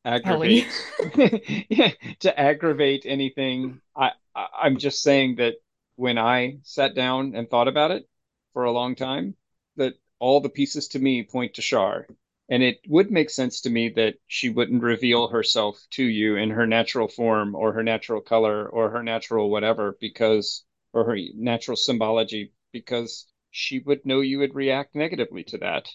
aggravate 0.06 0.68
yeah, 1.70 1.92
to 2.20 2.40
aggravate 2.40 3.04
anything. 3.06 3.82
I, 3.96 4.12
I 4.36 4.48
I'm 4.64 4.78
just 4.78 5.02
saying 5.02 5.36
that 5.38 5.56
when 5.96 6.18
I 6.18 6.58
sat 6.64 6.96
down 6.96 7.36
and 7.36 7.50
thought 7.50 7.68
about 7.68 7.92
it 7.92 8.08
for 8.54 8.64
a 8.64 8.72
long 8.72 8.96
time, 8.96 9.36
that 9.78 9.94
all 10.20 10.42
the 10.42 10.50
pieces 10.50 10.88
to 10.90 11.00
me 11.00 11.24
point 11.24 11.56
to 11.56 11.62
Shar. 11.62 12.08
And 12.50 12.62
it 12.62 12.80
would 12.88 13.10
make 13.10 13.30
sense 13.30 13.62
to 13.62 13.70
me 13.70 13.90
that 13.96 14.16
she 14.28 14.50
wouldn't 14.50 14.84
reveal 14.84 15.30
herself 15.30 15.80
to 15.92 16.04
you 16.04 16.36
in 16.36 16.50
her 16.50 16.68
natural 16.68 17.08
form 17.08 17.56
or 17.56 17.74
her 17.74 17.84
natural 17.84 18.22
color 18.22 18.68
or 18.68 18.90
her 18.90 19.02
natural 19.02 19.50
whatever 19.50 19.98
because, 20.00 20.66
or 20.92 21.06
her 21.06 21.18
natural 21.36 21.78
symbology, 21.78 22.54
because 22.72 23.28
she 23.52 23.80
would 23.80 24.06
know 24.06 24.20
you 24.20 24.40
would 24.40 24.56
react 24.56 24.94
negatively 24.94 25.44
to 25.46 25.58
that. 25.60 25.88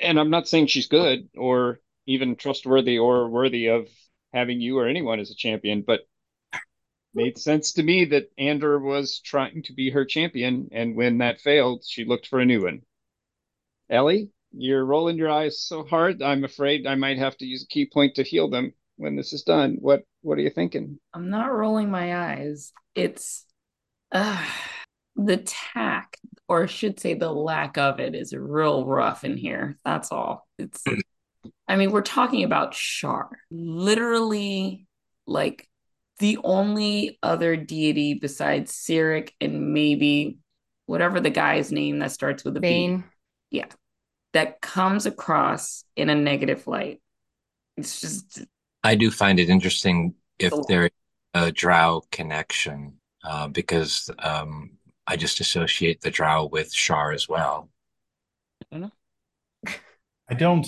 And 0.00 0.18
I'm 0.18 0.30
not 0.30 0.48
saying 0.48 0.68
she's 0.68 0.88
good 0.88 1.28
or 1.36 1.80
even 2.06 2.36
trustworthy 2.36 2.98
or 2.98 3.28
worthy 3.28 3.68
of 3.68 3.88
having 4.32 4.60
you 4.60 4.78
or 4.78 4.86
anyone 4.86 5.20
as 5.20 5.30
a 5.30 5.34
champion, 5.34 5.82
but 5.82 6.00
made 7.14 7.38
sense 7.38 7.72
to 7.74 7.82
me 7.82 8.04
that 8.06 8.30
Ander 8.36 8.78
was 8.78 9.20
trying 9.20 9.62
to 9.62 9.72
be 9.72 9.90
her 9.90 10.04
champion, 10.04 10.68
and 10.72 10.96
when 10.96 11.18
that 11.18 11.40
failed, 11.40 11.84
she 11.86 12.04
looked 12.04 12.26
for 12.26 12.40
a 12.40 12.44
new 12.44 12.64
one. 12.64 12.82
Ellie? 13.88 14.30
You're 14.56 14.84
rolling 14.84 15.16
your 15.16 15.30
eyes 15.30 15.60
so 15.60 15.82
hard. 15.82 16.22
I'm 16.22 16.44
afraid 16.44 16.86
I 16.86 16.94
might 16.94 17.18
have 17.18 17.36
to 17.38 17.44
use 17.44 17.64
a 17.64 17.66
key 17.66 17.90
point 17.92 18.14
to 18.16 18.22
heal 18.22 18.48
them 18.48 18.72
when 18.96 19.16
this 19.16 19.32
is 19.32 19.42
done. 19.42 19.78
What 19.80 20.02
What 20.22 20.38
are 20.38 20.42
you 20.42 20.50
thinking? 20.50 21.00
I'm 21.12 21.28
not 21.28 21.52
rolling 21.52 21.90
my 21.90 22.16
eyes. 22.32 22.72
It's 22.94 23.44
uh, 24.12 24.44
the 25.16 25.38
tack, 25.38 26.18
or 26.48 26.64
I 26.64 26.66
should 26.66 27.00
say, 27.00 27.14
the 27.14 27.32
lack 27.32 27.78
of 27.78 27.98
it, 27.98 28.14
is 28.14 28.32
real 28.32 28.86
rough 28.86 29.24
in 29.24 29.36
here. 29.36 29.78
That's 29.84 30.12
all. 30.12 30.46
It's. 30.58 30.84
I 31.66 31.76
mean, 31.76 31.90
we're 31.90 32.02
talking 32.02 32.44
about 32.44 32.74
Shar, 32.74 33.30
literally, 33.50 34.86
like 35.26 35.68
the 36.18 36.38
only 36.44 37.18
other 37.22 37.56
deity 37.56 38.14
besides 38.14 38.72
Cyric 38.72 39.30
and 39.40 39.72
maybe 39.72 40.38
whatever 40.86 41.20
the 41.20 41.30
guy's 41.30 41.72
name 41.72 41.98
that 42.00 42.12
starts 42.12 42.44
with 42.44 42.56
a 42.56 42.60
Bane. 42.60 42.98
B. 43.50 43.58
Yeah, 43.58 43.66
that 44.32 44.60
comes 44.60 45.06
across 45.06 45.84
in 45.96 46.10
a 46.10 46.14
negative 46.14 46.66
light. 46.66 47.00
It's 47.76 48.00
just. 48.00 48.44
I 48.82 48.94
do 48.94 49.10
find 49.10 49.40
it 49.40 49.48
interesting 49.48 50.14
if 50.38 50.52
there 50.68 50.84
is 50.84 50.90
a 51.32 51.50
drow 51.50 52.02
connection, 52.12 52.94
uh, 53.24 53.48
because 53.48 54.10
um, 54.18 54.72
I 55.06 55.16
just 55.16 55.40
associate 55.40 56.02
the 56.02 56.10
drow 56.10 56.46
with 56.46 56.72
Shar 56.72 57.12
as 57.12 57.28
well. 57.28 57.70
I 58.70 58.78
don't 58.78 58.92
I 60.28 60.34
don't. 60.34 60.66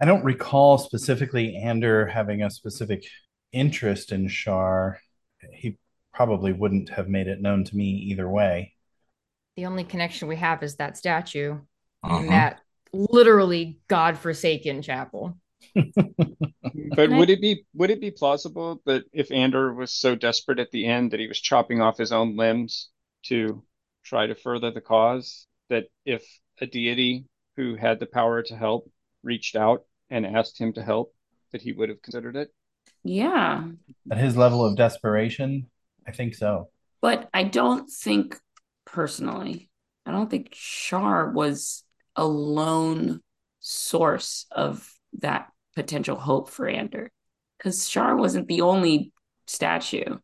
I 0.00 0.06
don't 0.06 0.24
recall 0.24 0.78
specifically 0.78 1.56
Ander 1.56 2.06
having 2.06 2.42
a 2.42 2.50
specific 2.50 3.04
interest 3.52 4.12
in 4.12 4.28
Shar. 4.28 4.98
He 5.52 5.76
probably 6.14 6.52
wouldn't 6.52 6.88
have 6.90 7.08
made 7.08 7.28
it 7.28 7.42
known 7.42 7.64
to 7.64 7.76
me 7.76 7.84
either 8.10 8.28
way. 8.28 8.74
The 9.56 9.66
only 9.66 9.84
connection 9.84 10.26
we 10.26 10.36
have 10.36 10.62
is 10.62 10.76
that 10.76 10.96
statue 10.96 11.58
uh-huh. 12.02 12.16
and 12.16 12.28
that 12.30 12.60
literally 12.92 13.78
godforsaken 13.88 14.80
chapel. 14.82 15.36
but 15.74 17.10
would 17.10 17.28
it 17.28 17.42
be 17.42 17.64
would 17.74 17.90
it 17.90 18.00
be 18.00 18.10
plausible 18.10 18.80
that 18.86 19.04
if 19.12 19.30
Ander 19.30 19.74
was 19.74 19.92
so 19.92 20.14
desperate 20.14 20.58
at 20.58 20.70
the 20.70 20.86
end 20.86 21.10
that 21.10 21.20
he 21.20 21.28
was 21.28 21.38
chopping 21.38 21.82
off 21.82 21.98
his 21.98 22.12
own 22.12 22.36
limbs 22.36 22.88
to 23.24 23.62
try 24.02 24.26
to 24.26 24.34
further 24.34 24.70
the 24.70 24.80
cause, 24.80 25.46
that 25.68 25.84
if 26.06 26.24
a 26.58 26.66
deity 26.66 27.26
who 27.56 27.74
had 27.74 28.00
the 28.00 28.06
power 28.06 28.42
to 28.42 28.56
help 28.56 28.90
reached 29.22 29.54
out 29.54 29.84
and 30.10 30.26
asked 30.26 30.60
him 30.60 30.72
to 30.74 30.82
help, 30.82 31.14
that 31.52 31.62
he 31.62 31.72
would 31.72 31.88
have 31.88 32.02
considered 32.02 32.36
it? 32.36 32.52
Yeah. 33.02 33.68
At 34.10 34.18
his 34.18 34.36
level 34.36 34.64
of 34.64 34.76
desperation, 34.76 35.70
I 36.06 36.12
think 36.12 36.34
so. 36.34 36.68
But 37.00 37.28
I 37.32 37.44
don't 37.44 37.88
think 37.90 38.38
personally, 38.84 39.70
I 40.04 40.12
don't 40.12 40.30
think 40.30 40.50
Shar 40.52 41.30
was 41.30 41.84
a 42.16 42.26
lone 42.26 43.20
source 43.60 44.46
of 44.50 44.92
that 45.20 45.48
potential 45.74 46.16
hope 46.16 46.50
for 46.50 46.68
Ander 46.68 47.10
because 47.56 47.88
Shar 47.88 48.16
wasn't 48.16 48.48
the 48.48 48.62
only 48.62 49.12
statue. 49.46 50.18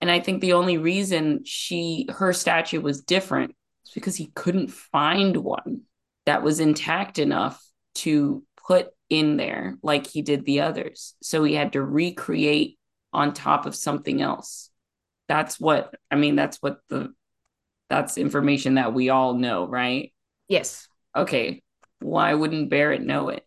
And 0.00 0.10
I 0.10 0.20
think 0.20 0.40
the 0.40 0.54
only 0.54 0.78
reason 0.78 1.42
she 1.44 2.06
her 2.10 2.32
statue 2.32 2.80
was 2.80 3.02
different 3.02 3.54
is 3.86 3.92
because 3.92 4.16
he 4.16 4.32
couldn't 4.34 4.70
find 4.70 5.36
one 5.36 5.82
that 6.26 6.42
was 6.42 6.60
intact 6.60 7.18
enough 7.18 7.62
to 7.96 8.42
put 8.66 8.88
in 9.12 9.36
there 9.36 9.76
like 9.82 10.06
he 10.06 10.22
did 10.22 10.44
the 10.44 10.60
others. 10.60 11.14
So 11.22 11.44
he 11.44 11.54
had 11.54 11.74
to 11.74 11.82
recreate 11.82 12.78
on 13.12 13.34
top 13.34 13.66
of 13.66 13.74
something 13.74 14.22
else. 14.22 14.70
That's 15.28 15.60
what 15.60 15.94
I 16.10 16.16
mean 16.16 16.36
that's 16.36 16.58
what 16.58 16.78
the 16.88 17.12
that's 17.88 18.16
information 18.16 18.74
that 18.74 18.94
we 18.94 19.10
all 19.10 19.34
know, 19.34 19.66
right? 19.66 20.12
Yes 20.48 20.88
okay, 21.16 21.62
why 22.00 22.34
wouldn't 22.34 22.70
Barrett 22.70 23.02
know 23.02 23.28
it? 23.28 23.46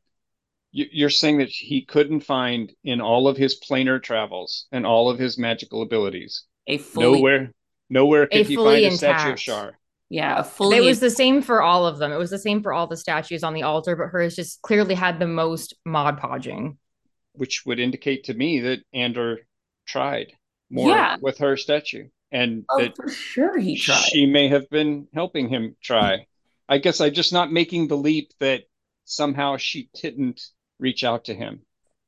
You're 0.72 1.10
saying 1.10 1.38
that 1.38 1.50
he 1.50 1.86
couldn't 1.86 2.20
find 2.22 2.74
in 2.84 3.00
all 3.00 3.30
of 3.30 3.38
his 3.38 3.62
planar 3.62 4.04
travels 4.04 4.68
and 4.74 4.86
all 4.86 5.10
of 5.10 5.18
his 5.18 5.38
magical 5.38 5.82
abilities 5.82 6.44
a 6.68 6.78
fully, 6.78 7.18
nowhere, 7.18 7.52
nowhere 7.90 8.28
could 8.28 8.46
he 8.46 8.58
find 8.58 8.84
a 8.84 8.92
statue 8.92 9.32
of 9.34 9.40
Shar. 9.40 9.80
Yeah, 10.10 10.44
fully. 10.44 10.78
It 10.78 10.82
was 10.82 11.00
the 11.00 11.10
same 11.10 11.42
for 11.42 11.62
all 11.62 11.88
of 11.88 11.98
them. 11.98 12.12
It 12.12 12.18
was 12.18 12.30
the 12.30 12.40
same 12.40 12.62
for 12.62 12.74
all 12.74 12.88
the 12.88 12.98
statues 12.98 13.44
on 13.44 13.54
the 13.54 13.64
altar, 13.64 13.96
but 13.96 14.08
hers 14.08 14.36
just 14.36 14.62
clearly 14.62 14.96
had 14.96 15.20
the 15.20 15.28
most 15.28 15.74
mod 15.86 16.20
podging. 16.20 16.78
Which 17.34 17.66
would 17.66 17.80
indicate 17.80 18.26
to 18.26 18.34
me 18.34 18.60
that 18.62 18.80
Andor 18.94 19.40
tried 19.86 20.34
more 20.70 20.90
yeah. 20.90 21.18
with 21.20 21.40
her 21.40 21.58
statue. 21.58 22.10
And 22.32 22.66
oh, 22.70 22.82
that 22.82 22.96
for 22.96 23.10
sure 23.10 23.58
he 23.58 23.78
tried. 23.78 24.04
She 24.04 24.26
may 24.26 24.48
have 24.50 24.70
been 24.70 25.08
helping 25.14 25.50
him 25.50 25.76
try. 25.82 26.28
I 26.68 26.80
guess 26.80 27.02
I'm 27.02 27.14
just 27.14 27.34
not 27.34 27.52
making 27.52 27.88
the 27.88 27.98
leap 27.98 28.32
that 28.40 28.64
somehow 29.06 29.58
she 29.58 29.90
didn't 30.02 30.42
reach 30.80 31.04
out 31.04 31.26
to 31.26 31.34
him. 31.34 31.62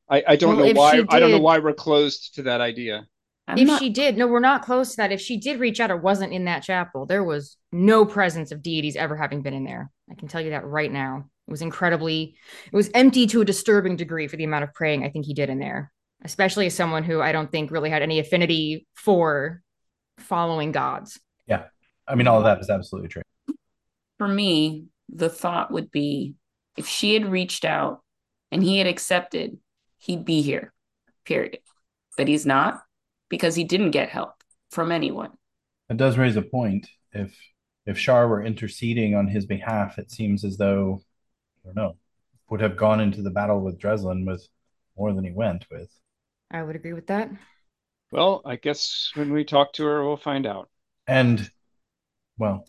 I, 0.09 0.23
I 0.27 0.35
don't 0.35 0.57
well, 0.57 0.67
know 0.67 0.73
why 0.73 0.95
did, 0.95 1.07
I 1.09 1.19
don't 1.19 1.31
know 1.31 1.39
why 1.39 1.59
we're 1.59 1.73
closed 1.73 2.35
to 2.35 2.43
that 2.43 2.61
idea. 2.61 3.07
I'm 3.47 3.57
if 3.57 3.67
not... 3.67 3.79
she 3.79 3.89
did, 3.89 4.17
no, 4.17 4.27
we're 4.27 4.39
not 4.39 4.63
close 4.63 4.91
to 4.91 4.97
that. 4.97 5.11
If 5.11 5.21
she 5.21 5.37
did 5.37 5.59
reach 5.59 5.79
out 5.79 5.91
or 5.91 5.97
wasn't 5.97 6.33
in 6.33 6.45
that 6.45 6.63
chapel, 6.63 7.05
there 7.05 7.23
was 7.23 7.57
no 7.71 8.05
presence 8.05 8.51
of 8.51 8.61
deities 8.61 8.95
ever 8.95 9.15
having 9.15 9.41
been 9.41 9.53
in 9.53 9.63
there. 9.63 9.89
I 10.11 10.15
can 10.15 10.27
tell 10.27 10.41
you 10.41 10.49
that 10.51 10.65
right 10.65 10.91
now. 10.91 11.29
It 11.47 11.51
was 11.51 11.61
incredibly, 11.61 12.35
it 12.65 12.75
was 12.75 12.89
empty 12.93 13.25
to 13.27 13.39
a 13.39 13.45
disturbing 13.45 13.95
degree 13.95 14.27
for 14.27 14.35
the 14.35 14.43
amount 14.43 14.65
of 14.65 14.73
praying 14.73 15.05
I 15.05 15.09
think 15.09 15.25
he 15.25 15.33
did 15.33 15.49
in 15.49 15.59
there, 15.59 15.93
especially 16.25 16.65
as 16.65 16.73
someone 16.73 17.03
who 17.03 17.21
I 17.21 17.31
don't 17.31 17.49
think 17.49 17.71
really 17.71 17.89
had 17.89 18.01
any 18.01 18.19
affinity 18.19 18.85
for 18.95 19.61
following 20.17 20.73
gods. 20.73 21.17
Yeah. 21.47 21.63
I 22.05 22.15
mean, 22.15 22.27
all 22.27 22.39
of 22.39 22.43
that 22.43 22.59
is 22.59 22.69
absolutely 22.69 23.07
true. 23.09 23.21
For 24.17 24.27
me, 24.27 24.87
the 25.07 25.29
thought 25.29 25.71
would 25.71 25.89
be 25.89 26.35
if 26.75 26.85
she 26.85 27.13
had 27.13 27.31
reached 27.31 27.63
out 27.63 28.01
and 28.51 28.61
he 28.61 28.77
had 28.77 28.87
accepted, 28.87 29.57
he'd 29.99 30.25
be 30.25 30.41
here, 30.41 30.73
period. 31.23 31.59
But 32.17 32.27
he's 32.27 32.45
not 32.45 32.81
because 33.29 33.55
he 33.55 33.63
didn't 33.63 33.91
get 33.91 34.09
help 34.09 34.33
from 34.71 34.91
anyone. 34.91 35.31
It 35.89 35.97
does 35.97 36.17
raise 36.17 36.35
a 36.35 36.41
point. 36.41 36.87
If 37.13 37.37
if 37.85 37.97
Shar 37.97 38.27
were 38.27 38.43
interceding 38.43 39.15
on 39.15 39.27
his 39.27 39.45
behalf, 39.45 39.97
it 39.97 40.11
seems 40.11 40.43
as 40.43 40.57
though 40.57 41.01
I 41.63 41.67
don't 41.67 41.75
know 41.75 41.97
would 42.49 42.61
have 42.61 42.77
gone 42.77 42.99
into 43.01 43.21
the 43.21 43.29
battle 43.29 43.61
with 43.61 43.79
Dreslin 43.79 44.25
with 44.25 44.47
more 44.97 45.13
than 45.13 45.25
he 45.25 45.31
went 45.31 45.65
with. 45.69 45.89
I 46.49 46.63
would 46.63 46.75
agree 46.75 46.93
with 46.93 47.07
that. 47.07 47.29
Well, 48.11 48.41
I 48.45 48.55
guess 48.55 49.11
when 49.15 49.33
we 49.33 49.43
talk 49.43 49.73
to 49.73 49.83
her, 49.83 50.05
we'll 50.05 50.17
find 50.17 50.45
out. 50.45 50.69
And 51.07 51.49
well, 52.37 52.65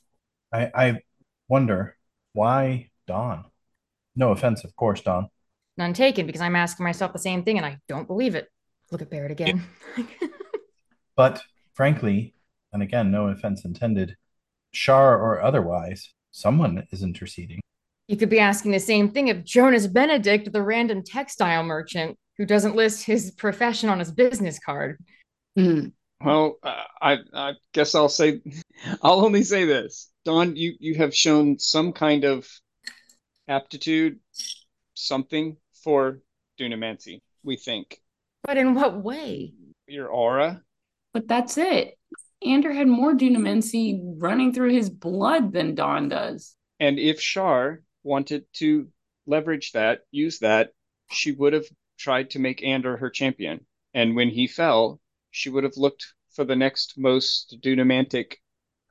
I 0.53 0.71
I 0.75 1.03
wonder 1.49 1.97
why 2.33 2.91
Don. 3.07 3.45
No 4.17 4.33
offense, 4.33 4.65
of 4.65 4.75
course, 4.75 5.01
Don. 5.01 5.29
None 5.77 5.93
taken, 5.95 6.27
because 6.27 6.41
I'm 6.41 6.57
asking 6.57 6.85
myself 6.85 7.13
the 7.13 7.21
same 7.21 7.45
thing, 7.45 7.57
and 7.57 7.65
I 7.67 7.79
don't 7.89 8.09
believe 8.09 8.35
it. 8.35 8.49
Look 8.91 9.03
at 9.03 9.11
Barrett 9.11 9.31
again. 9.31 9.65
But 11.19 11.43
frankly, 11.75 12.33
and 12.73 12.81
again, 12.81 13.11
no 13.11 13.27
offense 13.27 13.65
intended, 13.65 14.17
Shar 14.73 15.19
or 15.19 15.43
otherwise, 15.43 16.15
someone 16.31 16.87
is 16.93 17.03
interceding. 17.03 17.61
You 18.07 18.17
could 18.17 18.31
be 18.31 18.39
asking 18.39 18.71
the 18.71 18.79
same 18.79 19.11
thing 19.11 19.29
of 19.29 19.45
Jonas 19.45 19.89
Benedict, 19.89 20.53
the 20.53 20.63
random 20.63 21.03
textile 21.03 21.65
merchant 21.65 22.17
who 22.37 22.47
doesn't 22.47 22.77
list 22.77 23.05
his 23.05 23.33
profession 23.33 23.89
on 23.89 23.99
his 23.99 24.13
business 24.13 24.61
card. 24.61 24.99
Mm. 25.59 25.91
Well, 26.25 26.59
uh, 26.63 26.85
I 27.03 27.17
I 27.35 27.55
guess 27.73 27.97
I'll 27.97 28.09
say 28.09 28.41
I'll 29.03 29.25
only 29.25 29.43
say 29.43 29.65
this. 29.65 30.13
Don, 30.25 30.55
you 30.55 30.75
you 30.79 30.95
have 30.95 31.13
shown 31.13 31.59
some 31.59 31.93
kind 31.93 32.23
of 32.23 32.49
aptitude, 33.49 34.21
something 34.95 35.57
for 35.83 36.21
dunamancy, 36.61 37.23
we 37.43 37.57
think. 37.57 38.01
But 38.45 38.57
in 38.57 38.75
what 38.75 39.03
way? 39.03 39.55
Your 39.89 40.09
aura, 40.09 40.63
but 41.19 41.27
that's 41.27 41.59
it. 41.59 41.99
Andor 42.47 42.73
had 42.73 42.87
more 42.87 43.13
dunamancy 43.13 44.01
running 44.19 44.53
through 44.53 44.73
his 44.73 44.89
blood 44.89 45.53
than 45.53 45.75
Don 45.75 46.09
does. 46.09 46.55
And 46.79 46.97
if 46.97 47.21
Shar 47.21 47.83
wanted 48.05 48.45
to 48.55 48.87
leverage 49.27 49.73
that, 49.73 50.03
use 50.13 50.39
that, 50.39 50.71
she 51.11 51.33
would 51.33 51.55
have 51.55 51.65
tried 51.99 52.31
to 52.31 52.39
make 52.39 52.63
Andor 52.63 52.97
her 52.99 53.11
champion. 53.11 53.67
And 53.95 54.15
when 54.15 54.29
he 54.29 54.47
fell, 54.47 55.01
she 55.33 55.51
would 55.51 55.65
have 55.65 55.77
looked 55.77 56.07
for 56.31 56.45
the 56.45 56.55
next 56.55 56.97
most 56.97 57.59
dunamantic 57.61 58.35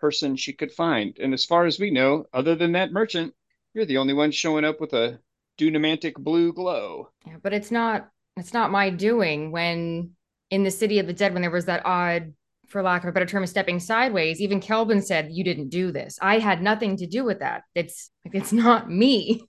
person 0.01 0.35
she 0.35 0.51
could 0.51 0.73
find. 0.73 1.17
And 1.17 1.33
as 1.33 1.45
far 1.45 1.65
as 1.65 1.79
we 1.79 1.91
know, 1.91 2.25
other 2.33 2.55
than 2.55 2.73
that 2.73 2.91
merchant, 2.91 3.33
you're 3.73 3.85
the 3.85 3.99
only 3.99 4.13
one 4.13 4.31
showing 4.31 4.65
up 4.65 4.81
with 4.81 4.91
a 4.91 5.21
dunamantic 5.57 6.15
blue 6.15 6.51
glow. 6.51 7.07
Yeah, 7.25 7.37
but 7.41 7.53
it's 7.53 7.71
not 7.71 8.09
it's 8.35 8.53
not 8.53 8.69
my 8.69 8.89
doing 8.89 9.51
when 9.51 10.16
in 10.49 10.63
the 10.63 10.71
city 10.71 10.99
of 10.99 11.07
the 11.07 11.13
dead 11.13 11.33
when 11.33 11.41
there 11.41 11.51
was 11.51 11.65
that 11.65 11.85
odd 11.85 12.33
for 12.67 12.81
lack 12.81 13.03
of 13.03 13.09
a 13.09 13.11
better 13.11 13.25
term 13.25 13.45
stepping 13.47 13.79
sideways 13.79 14.41
even 14.41 14.59
Khelben 14.59 15.03
said 15.03 15.29
you 15.31 15.43
didn't 15.43 15.69
do 15.69 15.91
this. 15.91 16.17
I 16.21 16.39
had 16.39 16.61
nothing 16.61 16.97
to 16.97 17.07
do 17.07 17.23
with 17.23 17.39
that. 17.39 17.63
It's 17.75 18.11
it's 18.25 18.51
not 18.51 18.89
me. 19.03 19.43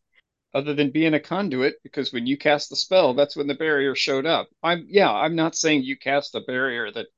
Other 0.55 0.75
than 0.75 0.91
being 0.91 1.15
a 1.15 1.21
conduit 1.21 1.77
because 1.83 2.13
when 2.13 2.27
you 2.27 2.37
cast 2.37 2.71
the 2.71 2.77
spell 2.77 3.15
that's 3.15 3.37
when 3.37 3.47
the 3.47 3.55
barrier 3.55 3.95
showed 3.95 4.27
up. 4.27 4.49
I'm 4.63 4.87
yeah 4.89 5.13
i'm 5.13 5.35
not 5.35 5.57
saying 5.57 5.83
you 5.83 5.97
cast 5.97 6.35
a 6.35 6.41
barrier 6.41 6.91
that's 6.93 7.09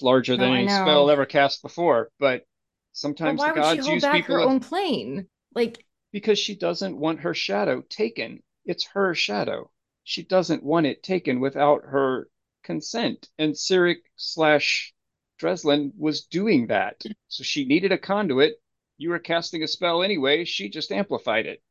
larger 0.00 0.36
than 0.36 0.52
any 0.52 0.68
spell 0.68 1.10
ever 1.10 1.26
cast 1.26 1.60
before 1.60 2.10
but 2.20 2.44
sometimes 2.92 3.40
but 3.40 3.54
the 3.54 3.60
gods 3.60 3.88
use 3.88 4.04
people 4.04 4.36
her 4.36 4.40
own 4.42 4.60
plane? 4.60 5.26
Like 5.54 5.84
because 6.12 6.38
she 6.38 6.56
doesn't 6.56 6.96
want 6.96 7.20
her 7.20 7.34
shadow 7.34 7.82
taken. 7.88 8.42
It's 8.64 8.86
her 8.94 9.14
shadow. 9.14 9.70
She 10.04 10.22
doesn't 10.22 10.62
want 10.62 10.86
it 10.86 11.02
taken 11.02 11.40
without 11.40 11.82
her 11.84 12.28
consent. 12.68 13.30
And 13.38 13.54
Cyric 13.54 14.02
slash 14.16 14.92
Dreslin 15.40 15.92
was 15.96 16.26
doing 16.26 16.66
that. 16.66 17.02
So 17.28 17.42
she 17.42 17.64
needed 17.64 17.92
a 17.92 17.98
conduit. 17.98 18.56
You 18.98 19.08
were 19.08 19.18
casting 19.18 19.62
a 19.62 19.68
spell 19.68 20.02
anyway. 20.02 20.44
She 20.44 20.68
just 20.68 20.92
amplified 20.92 21.46
it. 21.46 21.62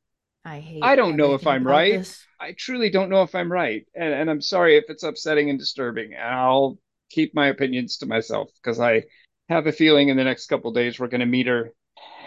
I 0.44 0.60
hate 0.60 0.84
I 0.84 0.96
don't 0.96 1.16
know 1.16 1.36
if 1.36 1.46
I'm 1.46 1.68
right. 1.68 2.00
This. 2.00 2.26
I 2.40 2.56
truly 2.58 2.90
don't 2.90 3.10
know 3.10 3.22
if 3.22 3.36
I'm 3.36 3.52
right. 3.52 3.86
And, 3.94 4.12
and 4.12 4.30
I'm 4.30 4.42
sorry 4.42 4.76
if 4.76 4.86
it's 4.90 5.04
upsetting 5.04 5.52
and 5.52 5.60
disturbing. 5.60 6.16
I'll 6.20 6.80
keep 7.12 7.36
my 7.36 7.48
opinions 7.48 7.98
to 7.98 8.08
myself 8.08 8.50
because 8.56 8.80
I 8.80 9.04
have 9.50 9.68
a 9.68 9.72
feeling 9.72 10.10
in 10.10 10.18
the 10.18 10.24
next 10.24 10.48
couple 10.48 10.72
days 10.74 11.00
we're 11.00 11.08
going 11.08 11.20
to 11.20 11.28
meet 11.28 11.48
her 11.48 11.74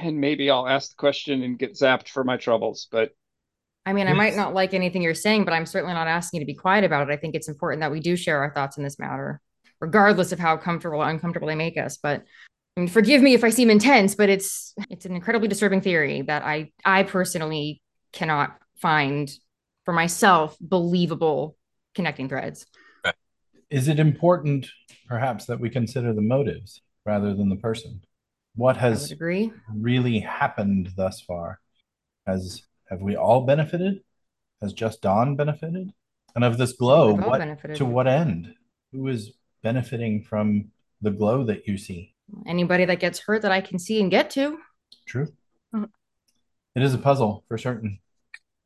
and 0.00 0.20
maybe 0.20 0.48
I'll 0.48 0.68
ask 0.68 0.90
the 0.90 0.96
question 0.96 1.42
and 1.42 1.58
get 1.58 1.74
zapped 1.74 2.08
for 2.08 2.22
my 2.22 2.36
troubles. 2.36 2.86
But 2.90 3.16
I 3.86 3.92
mean, 3.92 4.06
I 4.06 4.12
might 4.12 4.36
not 4.36 4.54
like 4.54 4.74
anything 4.74 5.02
you're 5.02 5.14
saying, 5.14 5.44
but 5.44 5.54
I'm 5.54 5.66
certainly 5.66 5.94
not 5.94 6.06
asking 6.06 6.38
you 6.38 6.46
to 6.46 6.52
be 6.52 6.54
quiet 6.54 6.84
about 6.84 7.08
it. 7.08 7.12
I 7.12 7.16
think 7.16 7.34
it's 7.34 7.48
important 7.48 7.80
that 7.80 7.90
we 7.90 8.00
do 8.00 8.14
share 8.14 8.38
our 8.42 8.52
thoughts 8.52 8.76
in 8.76 8.84
this 8.84 8.98
matter, 8.98 9.40
regardless 9.80 10.32
of 10.32 10.38
how 10.38 10.56
comfortable 10.56 11.02
or 11.02 11.08
uncomfortable 11.08 11.48
they 11.48 11.54
make 11.54 11.78
us. 11.78 11.96
But 11.96 12.24
I 12.76 12.80
mean, 12.80 12.88
forgive 12.88 13.22
me 13.22 13.34
if 13.34 13.42
I 13.42 13.50
seem 13.50 13.70
intense, 13.70 14.14
but 14.14 14.28
it's 14.28 14.74
it's 14.90 15.06
an 15.06 15.14
incredibly 15.14 15.48
disturbing 15.48 15.80
theory 15.80 16.22
that 16.22 16.42
I 16.44 16.72
I 16.84 17.02
personally 17.02 17.82
cannot 18.12 18.56
find 18.76 19.30
for 19.84 19.92
myself 19.92 20.56
believable 20.60 21.56
connecting 21.94 22.28
threads. 22.28 22.66
Is 23.70 23.88
it 23.88 23.98
important, 23.98 24.68
perhaps, 25.08 25.46
that 25.46 25.60
we 25.60 25.70
consider 25.70 26.12
the 26.12 26.20
motives 26.20 26.82
rather 27.06 27.34
than 27.34 27.48
the 27.48 27.56
person? 27.56 28.02
What 28.56 28.76
has 28.76 29.14
really 29.72 30.20
happened 30.20 30.90
thus 30.96 31.20
far? 31.20 31.60
Has 32.26 32.62
have 32.90 33.00
we 33.00 33.16
all 33.16 33.42
benefited? 33.42 34.02
Has 34.60 34.72
just 34.72 35.00
Don 35.00 35.36
benefited? 35.36 35.92
And 36.34 36.44
of 36.44 36.58
this 36.58 36.72
glow, 36.72 37.14
what, 37.14 37.74
to 37.76 37.84
what 37.84 38.06
end? 38.06 38.54
Who 38.92 39.08
is 39.08 39.32
benefiting 39.62 40.22
from 40.22 40.70
the 41.00 41.10
glow 41.10 41.44
that 41.44 41.66
you 41.66 41.78
see? 41.78 42.14
Anybody 42.46 42.84
that 42.84 43.00
gets 43.00 43.20
hurt 43.20 43.42
that 43.42 43.52
I 43.52 43.60
can 43.60 43.78
see 43.78 44.00
and 44.00 44.10
get 44.10 44.30
to. 44.30 44.58
True. 45.06 45.32
Mm-hmm. 45.74 45.84
It 46.76 46.82
is 46.82 46.94
a 46.94 46.98
puzzle 46.98 47.44
for 47.48 47.58
certain. 47.58 47.98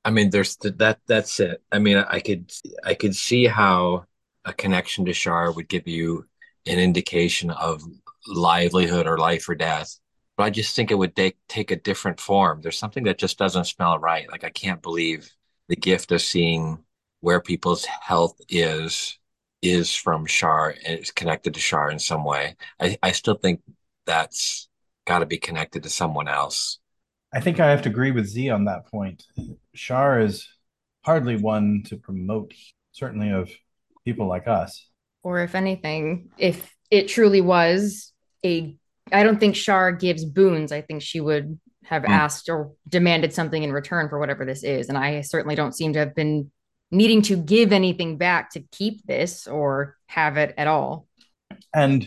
I 0.05 0.11
mean, 0.11 0.31
there's 0.31 0.57
the, 0.57 0.71
that. 0.73 1.01
That's 1.07 1.41
it. 1.41 1.63
I 1.73 1.79
mean, 1.79 1.97
I 1.97 2.21
could 2.21 2.53
I 2.85 2.93
could 2.93 3.17
see 3.17 3.47
how 3.47 4.05
a 4.45 4.53
connection 4.53 5.07
to 5.07 5.15
Shar 5.15 5.51
would 5.53 5.69
give 5.69 5.89
you 5.89 6.27
an 6.67 6.79
indication 6.79 7.51
of 7.51 7.83
livelihood 8.27 9.07
or 9.07 9.17
life 9.17 9.49
or 9.49 9.55
death 9.55 9.99
but 10.37 10.45
I 10.45 10.51
just 10.51 10.75
think 10.75 10.91
it 10.91 10.99
would 10.99 11.15
take 11.17 11.37
take 11.49 11.71
a 11.71 11.77
different 11.77 12.21
form. 12.21 12.61
There's 12.61 12.79
something 12.79 13.05
that 13.05 13.19
just 13.19 13.39
doesn't 13.39 13.65
smell 13.67 13.99
right. 13.99 14.31
Like 14.31 14.45
I 14.45 14.51
can't 14.51 14.83
believe 14.83 15.31
the 15.69 15.77
gift 15.77 16.13
of 16.13 16.23
seeing 16.23 16.79
where 17.21 17.41
people's 17.41 17.85
health 17.85 18.39
is 18.49 19.19
is 19.63 19.95
from 19.95 20.27
Shar 20.27 20.75
and 20.85 20.99
it's 20.99 21.11
connected 21.11 21.55
to 21.55 21.61
Shar 21.61 21.91
in 21.91 21.99
some 21.99 22.25
way. 22.25 22.57
I, 22.81 22.99
I 23.03 23.13
still 23.13 23.37
think 23.37 23.63
that's 24.07 24.69
got 25.07 25.21
to 25.21 25.27
be 25.27 25.39
connected 25.39 25.83
to 25.85 25.91
someone 25.91 26.29
else. 26.29 26.79
I 27.33 27.41
think 27.41 27.61
I 27.61 27.71
have 27.71 27.83
to 27.83 27.89
agree 27.89 28.11
with 28.11 28.27
Z 28.27 28.51
on 28.51 28.67
that 28.67 28.87
point. 28.87 29.25
Shar 29.75 30.21
is 30.21 30.47
hardly 31.05 31.37
one 31.37 31.83
to 31.87 31.97
promote, 31.97 32.53
certainly 32.93 33.31
of 33.31 33.51
people 34.05 34.27
like 34.27 34.47
us. 34.47 34.87
Or 35.23 35.41
if 35.41 35.55
anything, 35.55 36.31
if 36.39 36.75
it 36.91 37.09
truly 37.09 37.41
was 37.41 38.13
a 38.45 38.77
I 39.13 39.23
don't 39.23 39.39
think 39.39 39.57
Shar 39.57 39.93
gives 39.93 40.25
boons. 40.25 40.73
I 40.73 40.81
think 40.81 41.03
she 41.03 41.21
would 41.21 41.59
have 41.85 42.03
mm. 42.03 42.09
asked 42.09 42.49
or 42.49 42.73
demanded 42.89 43.33
something 43.33 43.63
in 43.63 43.73
return 43.73 44.09
for 44.09 44.19
whatever 44.19 44.45
this 44.45 44.65
is. 44.65 44.89
And 44.89 44.99
I 44.99 45.21
certainly 45.21 45.55
don't 45.55 45.77
seem 45.77 45.93
to 45.93 45.99
have 45.99 46.15
been 46.15 46.51
needing 46.91 47.23
to 47.23 47.37
give 47.37 47.73
anything 47.73 48.17
back 48.17 48.51
to 48.51 48.61
keep 48.73 49.05
this 49.07 49.47
or 49.47 49.97
have 50.07 50.37
it 50.37 50.55
at 50.57 50.67
all. 50.67 51.07
And 51.75 52.07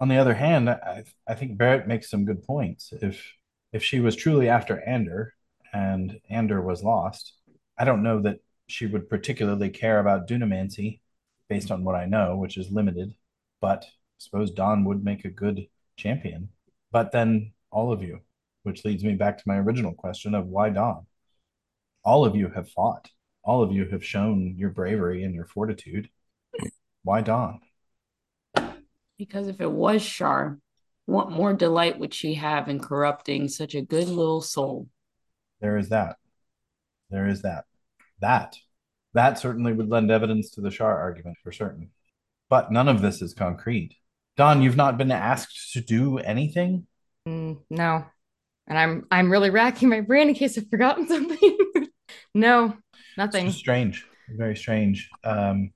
on 0.00 0.08
the 0.08 0.16
other 0.16 0.34
hand, 0.34 0.68
I, 0.68 1.04
I 1.26 1.34
think 1.34 1.56
Barrett 1.56 1.88
makes 1.88 2.10
some 2.10 2.24
good 2.24 2.42
points. 2.42 2.92
If 2.92 3.34
if 3.72 3.84
she 3.84 4.00
was 4.00 4.16
truly 4.16 4.48
after 4.48 4.80
Ander 4.80 5.34
and 5.72 6.20
Ander 6.30 6.60
was 6.62 6.82
lost, 6.82 7.34
I 7.78 7.84
don't 7.84 8.02
know 8.02 8.22
that 8.22 8.40
she 8.66 8.86
would 8.86 9.08
particularly 9.08 9.70
care 9.70 9.98
about 9.98 10.26
Dunamancy 10.26 11.00
based 11.48 11.70
on 11.70 11.84
what 11.84 11.94
I 11.94 12.06
know, 12.06 12.36
which 12.36 12.56
is 12.56 12.70
limited. 12.70 13.14
But 13.60 13.84
I 13.84 14.18
suppose 14.18 14.50
Don 14.50 14.84
would 14.84 15.04
make 15.04 15.24
a 15.24 15.30
good 15.30 15.66
champion. 15.98 16.48
But 16.90 17.12
then 17.12 17.52
all 17.70 17.92
of 17.92 18.02
you, 18.02 18.20
which 18.62 18.84
leads 18.84 19.04
me 19.04 19.14
back 19.14 19.36
to 19.36 19.44
my 19.46 19.56
original 19.56 19.92
question 19.92 20.34
of 20.34 20.46
why 20.46 20.70
Dawn? 20.70 21.06
All 22.04 22.24
of 22.24 22.34
you 22.34 22.48
have 22.48 22.70
fought. 22.70 23.10
All 23.44 23.62
of 23.62 23.72
you 23.72 23.86
have 23.90 24.04
shown 24.04 24.54
your 24.56 24.70
bravery 24.70 25.24
and 25.24 25.34
your 25.34 25.46
fortitude. 25.46 26.08
Why 27.02 27.20
Dawn? 27.20 27.60
Because 29.18 29.48
if 29.48 29.60
it 29.60 29.70
was 29.70 30.00
Shar, 30.00 30.58
what 31.06 31.30
more 31.30 31.52
delight 31.52 31.98
would 31.98 32.14
she 32.14 32.34
have 32.34 32.68
in 32.68 32.78
corrupting 32.78 33.48
such 33.48 33.74
a 33.74 33.82
good 33.82 34.08
little 34.08 34.40
soul? 34.40 34.88
There 35.60 35.76
is 35.76 35.88
that. 35.88 36.16
There 37.10 37.26
is 37.26 37.42
that. 37.42 37.64
That. 38.20 38.56
That 39.14 39.38
certainly 39.38 39.72
would 39.72 39.88
lend 39.88 40.10
evidence 40.10 40.50
to 40.50 40.60
the 40.60 40.70
Shar 40.70 40.98
argument 40.98 41.38
for 41.42 41.50
certain. 41.50 41.90
But 42.50 42.70
none 42.70 42.88
of 42.88 43.00
this 43.00 43.22
is 43.22 43.34
concrete. 43.34 43.96
Dawn, 44.38 44.62
you've 44.62 44.76
not 44.76 44.96
been 44.96 45.10
asked 45.10 45.72
to 45.72 45.80
do 45.80 46.18
anything? 46.18 46.86
Mm, 47.26 47.58
no. 47.70 48.04
And 48.68 48.78
I'm 48.78 49.06
I'm 49.10 49.32
really 49.32 49.50
racking 49.50 49.88
my 49.88 50.00
brain 50.00 50.28
in 50.28 50.34
case 50.36 50.56
I've 50.56 50.70
forgotten 50.70 51.08
something. 51.14 51.58
no, 52.36 52.76
nothing. 53.16 53.50
strange. 53.50 54.06
Very 54.28 54.54
strange. 54.54 55.10
Um, 55.24 55.72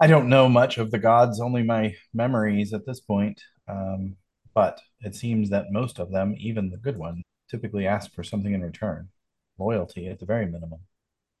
I 0.00 0.06
don't 0.06 0.30
know 0.30 0.48
much 0.48 0.78
of 0.78 0.90
the 0.90 0.98
gods, 0.98 1.38
only 1.38 1.62
my 1.62 1.96
memories 2.14 2.72
at 2.72 2.86
this 2.86 2.98
point. 2.98 3.42
Um, 3.68 4.16
but 4.54 4.80
it 5.02 5.14
seems 5.14 5.50
that 5.50 5.70
most 5.70 5.98
of 5.98 6.10
them, 6.10 6.34
even 6.38 6.70
the 6.70 6.78
good 6.78 6.96
ones, 6.96 7.22
typically 7.50 7.86
ask 7.86 8.10
for 8.14 8.24
something 8.24 8.54
in 8.54 8.62
return 8.62 9.10
loyalty 9.58 10.08
at 10.08 10.18
the 10.18 10.26
very 10.26 10.46
minimum. 10.46 10.80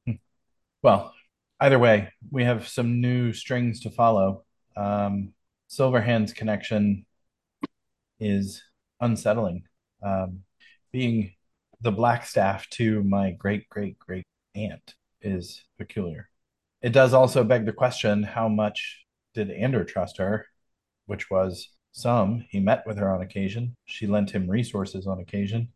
Hmm. 0.06 0.12
well, 0.82 1.14
either 1.60 1.78
way, 1.78 2.12
we 2.30 2.44
have 2.44 2.68
some 2.68 3.00
new 3.00 3.32
strings 3.32 3.80
to 3.80 3.90
follow. 3.90 4.44
Um, 4.76 5.32
Silverhand's 5.68 6.32
connection 6.32 7.04
is 8.18 8.62
unsettling. 9.00 9.64
Um, 10.02 10.40
being 10.92 11.34
the 11.80 11.92
black 11.92 12.26
staff 12.26 12.68
to 12.70 13.02
my 13.04 13.32
great 13.32 13.68
great 13.68 13.98
great 13.98 14.24
aunt 14.54 14.94
is 15.20 15.64
peculiar. 15.78 16.28
It 16.82 16.92
does 16.92 17.12
also 17.12 17.44
beg 17.44 17.66
the 17.66 17.72
question 17.72 18.22
how 18.22 18.48
much 18.48 19.04
did 19.34 19.50
Ander 19.50 19.84
trust 19.84 20.18
her, 20.18 20.46
which 21.06 21.30
was 21.30 21.68
some. 21.92 22.44
He 22.50 22.60
met 22.60 22.84
with 22.86 22.98
her 22.98 23.12
on 23.12 23.20
occasion. 23.20 23.76
She 23.84 24.06
lent 24.06 24.30
him 24.30 24.48
resources 24.48 25.06
on 25.06 25.20
occasion. 25.20 25.68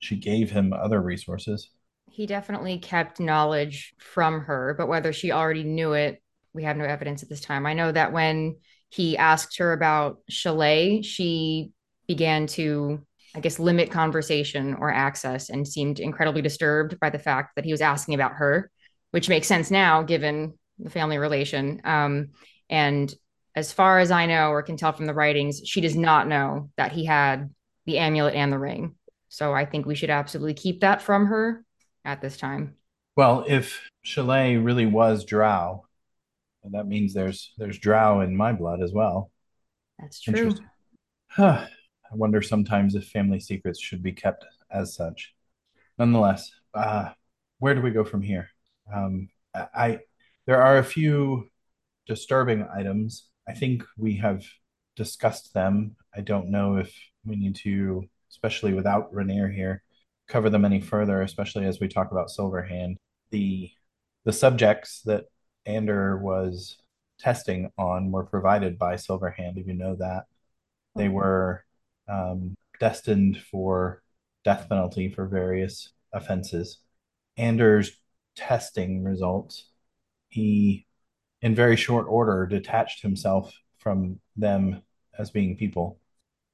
She 0.00 0.16
gave 0.16 0.50
him 0.50 0.72
other 0.72 1.00
resources. 1.00 1.70
He 2.10 2.26
definitely 2.26 2.78
kept 2.78 3.20
knowledge 3.20 3.94
from 3.98 4.40
her, 4.42 4.74
but 4.76 4.88
whether 4.88 5.12
she 5.12 5.32
already 5.32 5.64
knew 5.64 5.92
it, 5.92 6.22
we 6.52 6.64
have 6.64 6.76
no 6.76 6.84
evidence 6.84 7.22
at 7.22 7.28
this 7.28 7.40
time. 7.40 7.66
I 7.66 7.74
know 7.74 7.92
that 7.92 8.12
when 8.12 8.56
he 8.90 9.16
asked 9.16 9.58
her 9.58 9.72
about 9.72 10.18
Shalay, 10.30 11.04
she 11.04 11.72
began 12.06 12.46
to, 12.48 13.04
I 13.34 13.40
guess, 13.40 13.58
limit 13.58 13.90
conversation 13.90 14.74
or 14.74 14.92
access 14.92 15.50
and 15.50 15.68
seemed 15.68 16.00
incredibly 16.00 16.42
disturbed 16.42 16.98
by 16.98 17.10
the 17.10 17.18
fact 17.18 17.56
that 17.56 17.64
he 17.64 17.72
was 17.72 17.82
asking 17.82 18.14
about 18.14 18.32
her, 18.32 18.70
which 19.10 19.28
makes 19.28 19.46
sense 19.46 19.70
now 19.70 20.02
given 20.02 20.54
the 20.78 20.90
family 20.90 21.18
relation. 21.18 21.80
Um, 21.84 22.30
and 22.70 23.12
as 23.54 23.72
far 23.72 23.98
as 23.98 24.10
I 24.10 24.26
know 24.26 24.50
or 24.50 24.62
can 24.62 24.76
tell 24.76 24.92
from 24.92 25.06
the 25.06 25.14
writings, 25.14 25.62
she 25.64 25.80
does 25.80 25.96
not 25.96 26.28
know 26.28 26.70
that 26.76 26.92
he 26.92 27.04
had 27.04 27.50
the 27.86 27.98
amulet 27.98 28.34
and 28.34 28.52
the 28.52 28.58
ring. 28.58 28.94
So 29.28 29.52
I 29.52 29.64
think 29.64 29.84
we 29.84 29.94
should 29.94 30.10
absolutely 30.10 30.54
keep 30.54 30.80
that 30.80 31.02
from 31.02 31.26
her 31.26 31.64
at 32.04 32.20
this 32.20 32.36
time. 32.36 32.76
Well, 33.16 33.44
if 33.48 33.88
Shalay 34.06 34.64
really 34.64 34.86
was 34.86 35.24
Drow, 35.24 35.84
that 36.64 36.86
means 36.86 37.14
there's 37.14 37.52
there's 37.58 37.78
Drow 37.78 38.20
in 38.20 38.36
my 38.36 38.52
blood 38.52 38.82
as 38.82 38.92
well. 38.92 39.30
That's 39.98 40.20
true. 40.20 40.54
I 41.38 41.68
wonder 42.12 42.40
sometimes 42.40 42.94
if 42.94 43.08
family 43.08 43.40
secrets 43.40 43.80
should 43.80 44.02
be 44.02 44.12
kept 44.12 44.44
as 44.70 44.94
such. 44.94 45.34
Nonetheless, 45.98 46.50
uh, 46.74 47.10
where 47.58 47.74
do 47.74 47.82
we 47.82 47.90
go 47.90 48.04
from 48.04 48.22
here? 48.22 48.48
Um, 48.92 49.28
I 49.54 50.00
there 50.46 50.62
are 50.62 50.78
a 50.78 50.84
few 50.84 51.48
disturbing 52.06 52.66
items 52.74 53.28
I 53.48 53.54
think 53.54 53.82
we 53.96 54.16
have 54.16 54.44
discussed 54.94 55.54
them. 55.54 55.96
I 56.14 56.20
don't 56.20 56.50
know 56.50 56.76
if 56.76 56.94
we 57.24 57.36
need 57.36 57.56
to, 57.56 58.04
especially 58.30 58.74
without 58.74 59.12
Renaer 59.12 59.52
here, 59.52 59.82
cover 60.28 60.50
them 60.50 60.66
any 60.66 60.80
further, 60.80 61.22
especially 61.22 61.64
as 61.64 61.80
we 61.80 61.88
talk 61.88 62.12
about 62.12 62.28
Silverhand. 62.28 62.96
The 63.30 63.70
the 64.24 64.32
subjects 64.32 65.00
that 65.06 65.24
Ander 65.68 66.16
was 66.16 66.78
testing 67.20 67.70
on 67.76 68.10
were 68.10 68.24
provided 68.24 68.78
by 68.78 68.94
Silverhand, 68.94 69.58
if 69.58 69.66
you 69.66 69.74
know 69.74 69.96
that. 69.96 70.24
They 70.96 71.08
were 71.08 71.64
um, 72.08 72.56
destined 72.80 73.38
for 73.50 74.02
death 74.44 74.68
penalty 74.68 75.10
for 75.10 75.26
various 75.26 75.90
offenses. 76.12 76.78
Ander's 77.36 77.92
testing 78.34 79.04
results, 79.04 79.70
he 80.28 80.86
in 81.42 81.54
very 81.54 81.76
short 81.76 82.06
order 82.08 82.46
detached 82.46 83.02
himself 83.02 83.52
from 83.78 84.20
them 84.36 84.82
as 85.18 85.30
being 85.30 85.56
people, 85.56 86.00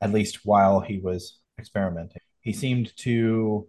at 0.00 0.12
least 0.12 0.40
while 0.44 0.80
he 0.80 0.98
was 0.98 1.38
experimenting. 1.58 2.20
He 2.40 2.52
seemed 2.52 2.94
to 2.98 3.68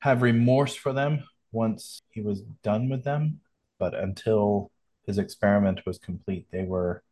have 0.00 0.22
remorse 0.22 0.74
for 0.74 0.92
them 0.92 1.22
once 1.52 2.00
he 2.10 2.20
was 2.20 2.42
done 2.62 2.88
with 2.88 3.04
them, 3.04 3.40
but 3.78 3.94
until 3.94 4.70
his 5.06 5.18
experiment 5.18 5.86
was 5.86 5.98
complete, 5.98 6.46
they 6.50 6.64
were 6.64 7.02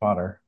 fodder. 0.00 0.40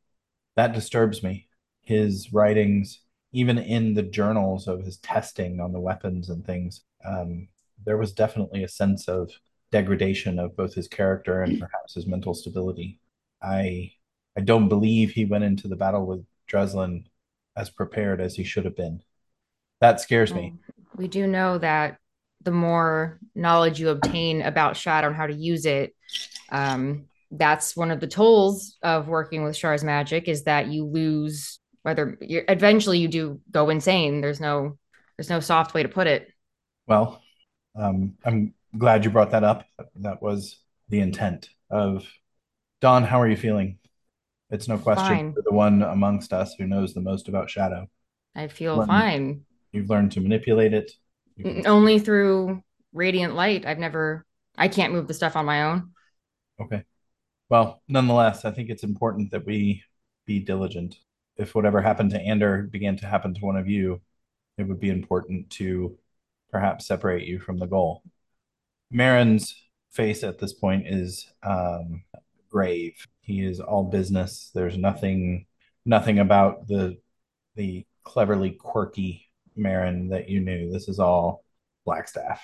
That 0.56 0.72
disturbs 0.72 1.22
me. 1.22 1.48
His 1.82 2.32
writings, 2.32 3.00
even 3.32 3.58
in 3.58 3.94
the 3.94 4.02
journals 4.02 4.68
of 4.68 4.84
his 4.84 4.98
testing 4.98 5.60
on 5.60 5.72
the 5.72 5.80
weapons 5.80 6.28
and 6.28 6.44
things, 6.44 6.82
um, 7.04 7.48
there 7.84 7.96
was 7.96 8.12
definitely 8.12 8.62
a 8.62 8.68
sense 8.68 9.08
of 9.08 9.30
degradation 9.72 10.38
of 10.38 10.56
both 10.56 10.74
his 10.74 10.88
character 10.88 11.42
and 11.42 11.58
perhaps 11.58 11.94
his 11.94 12.06
mental 12.06 12.34
stability. 12.34 12.98
I 13.42 13.92
I 14.36 14.42
don't 14.42 14.68
believe 14.68 15.10
he 15.10 15.24
went 15.24 15.44
into 15.44 15.68
the 15.68 15.76
battle 15.76 16.06
with 16.06 16.24
Dreslin 16.50 17.04
as 17.56 17.70
prepared 17.70 18.20
as 18.20 18.36
he 18.36 18.44
should 18.44 18.64
have 18.64 18.76
been. 18.76 19.02
That 19.80 20.00
scares 20.00 20.32
me. 20.32 20.54
We 20.96 21.08
do 21.08 21.26
know 21.26 21.58
that 21.58 21.98
the 22.42 22.50
more 22.50 23.18
knowledge 23.34 23.80
you 23.80 23.88
obtain 23.88 24.42
about 24.42 24.76
Shadow 24.76 25.08
and 25.08 25.16
how 25.16 25.26
to 25.26 25.34
use 25.34 25.66
it, 25.66 25.94
um, 26.50 27.06
that's 27.30 27.76
one 27.76 27.90
of 27.90 28.00
the 28.00 28.06
tolls 28.06 28.76
of 28.82 29.08
working 29.08 29.44
with 29.44 29.56
Shar's 29.56 29.84
magic 29.84 30.28
is 30.28 30.44
that 30.44 30.68
you 30.68 30.84
lose 30.84 31.60
whether 31.82 32.18
you 32.20 32.42
eventually 32.48 32.98
you 32.98 33.08
do 33.08 33.40
go 33.50 33.70
insane. 33.70 34.20
There's 34.20 34.40
no 34.40 34.78
there's 35.16 35.30
no 35.30 35.40
soft 35.40 35.74
way 35.74 35.82
to 35.82 35.88
put 35.88 36.06
it. 36.06 36.28
Well, 36.86 37.22
um, 37.76 38.14
I'm 38.24 38.54
glad 38.76 39.04
you 39.04 39.10
brought 39.10 39.30
that 39.30 39.44
up. 39.44 39.64
That 39.96 40.22
was 40.22 40.58
the 40.88 41.00
intent 41.00 41.50
of 41.70 42.06
Don. 42.80 43.04
How 43.04 43.20
are 43.20 43.28
you 43.28 43.36
feeling? 43.36 43.78
It's 44.50 44.66
no 44.66 44.78
question 44.78 45.06
fine. 45.06 45.32
you're 45.34 45.44
the 45.44 45.54
one 45.54 45.82
amongst 45.82 46.32
us 46.32 46.54
who 46.54 46.66
knows 46.66 46.92
the 46.92 47.00
most 47.00 47.28
about 47.28 47.48
shadow. 47.48 47.88
I 48.34 48.48
feel 48.48 48.76
learned, 48.76 48.88
fine. 48.88 49.44
You've 49.72 49.90
learned 49.90 50.12
to 50.12 50.20
manipulate 50.20 50.72
it. 50.74 50.92
Only 51.66 51.98
through 51.98 52.62
radiant 52.92 53.34
light. 53.34 53.64
I've 53.64 53.78
never. 53.78 54.26
I 54.58 54.68
can't 54.68 54.92
move 54.92 55.06
the 55.06 55.14
stuff 55.14 55.36
on 55.36 55.46
my 55.46 55.62
own. 55.62 55.92
Okay. 56.60 56.84
Well, 57.48 57.82
nonetheless, 57.88 58.44
I 58.44 58.52
think 58.52 58.70
it's 58.70 58.84
important 58.84 59.30
that 59.32 59.46
we 59.46 59.82
be 60.26 60.40
diligent. 60.40 60.96
If 61.36 61.54
whatever 61.54 61.80
happened 61.80 62.10
to 62.12 62.20
Ander 62.20 62.64
began 62.64 62.96
to 62.98 63.06
happen 63.06 63.34
to 63.34 63.40
one 63.40 63.56
of 63.56 63.68
you, 63.68 64.00
it 64.58 64.64
would 64.64 64.80
be 64.80 64.90
important 64.90 65.50
to 65.50 65.98
perhaps 66.50 66.86
separate 66.86 67.26
you 67.26 67.40
from 67.40 67.58
the 67.58 67.66
goal. 67.66 68.02
Maran's 68.90 69.54
face 69.90 70.22
at 70.24 70.38
this 70.38 70.52
point 70.52 70.86
is 70.86 71.32
um, 71.42 72.02
grave. 72.50 73.06
He 73.22 73.44
is 73.44 73.60
all 73.60 73.84
business. 73.84 74.50
There's 74.54 74.76
nothing, 74.76 75.46
nothing 75.86 76.18
about 76.18 76.68
the 76.68 76.98
the 77.56 77.86
cleverly 78.04 78.52
quirky 78.52 79.28
Maran 79.56 80.08
that 80.08 80.28
you 80.28 80.40
knew. 80.40 80.70
This 80.70 80.88
is 80.88 80.98
all 81.00 81.44
Blackstaff. 81.86 82.38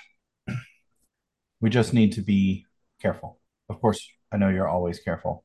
we 1.61 1.71
just 1.71 1.95
need 1.95 2.13
to 2.13 2.23
be 2.23 2.67
careful. 3.01 3.39
Of 3.69 3.81
course, 3.81 4.09
I 4.33 4.37
know 4.37 4.49
you're 4.49 4.69
always 4.69 5.01
careful, 5.01 5.45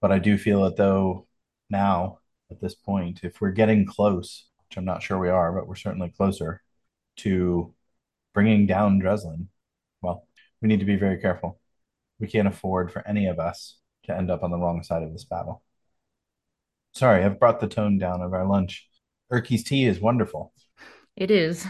but 0.00 0.12
I 0.12 0.18
do 0.18 0.36
feel 0.38 0.62
that 0.64 0.76
though 0.76 1.26
now 1.70 2.18
at 2.50 2.60
this 2.60 2.74
point, 2.74 3.20
if 3.22 3.40
we're 3.40 3.50
getting 3.50 3.86
close, 3.86 4.46
which 4.68 4.76
I'm 4.76 4.84
not 4.84 5.02
sure 5.02 5.18
we 5.18 5.30
are, 5.30 5.52
but 5.52 5.66
we're 5.66 5.74
certainly 5.74 6.10
closer 6.10 6.62
to 7.18 7.74
bringing 8.34 8.66
down 8.66 9.00
Dreslin, 9.00 9.46
well, 10.02 10.26
we 10.60 10.68
need 10.68 10.80
to 10.80 10.86
be 10.86 10.96
very 10.96 11.18
careful. 11.18 11.60
We 12.20 12.28
can't 12.28 12.48
afford 12.48 12.92
for 12.92 13.06
any 13.06 13.26
of 13.26 13.38
us 13.38 13.78
to 14.04 14.16
end 14.16 14.30
up 14.30 14.42
on 14.42 14.50
the 14.50 14.58
wrong 14.58 14.82
side 14.82 15.02
of 15.02 15.12
this 15.12 15.24
battle. 15.24 15.62
Sorry, 16.92 17.24
I've 17.24 17.40
brought 17.40 17.60
the 17.60 17.68
tone 17.68 17.98
down 17.98 18.20
of 18.20 18.32
our 18.34 18.46
lunch. 18.46 18.86
Erky's 19.32 19.64
tea 19.64 19.86
is 19.86 19.98
wonderful. 19.98 20.52
It 21.16 21.30
is. 21.30 21.66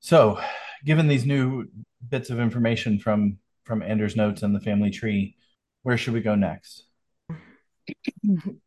So, 0.00 0.40
given 0.84 1.08
these 1.08 1.24
new 1.24 1.66
bits 2.08 2.30
of 2.30 2.40
information 2.40 2.98
from 2.98 3.38
from 3.68 3.82
Anders' 3.82 4.16
notes 4.16 4.42
and 4.42 4.54
the 4.54 4.60
family 4.60 4.90
tree, 4.90 5.36
where 5.82 5.98
should 5.98 6.14
we 6.14 6.22
go 6.22 6.34
next? 6.34 6.84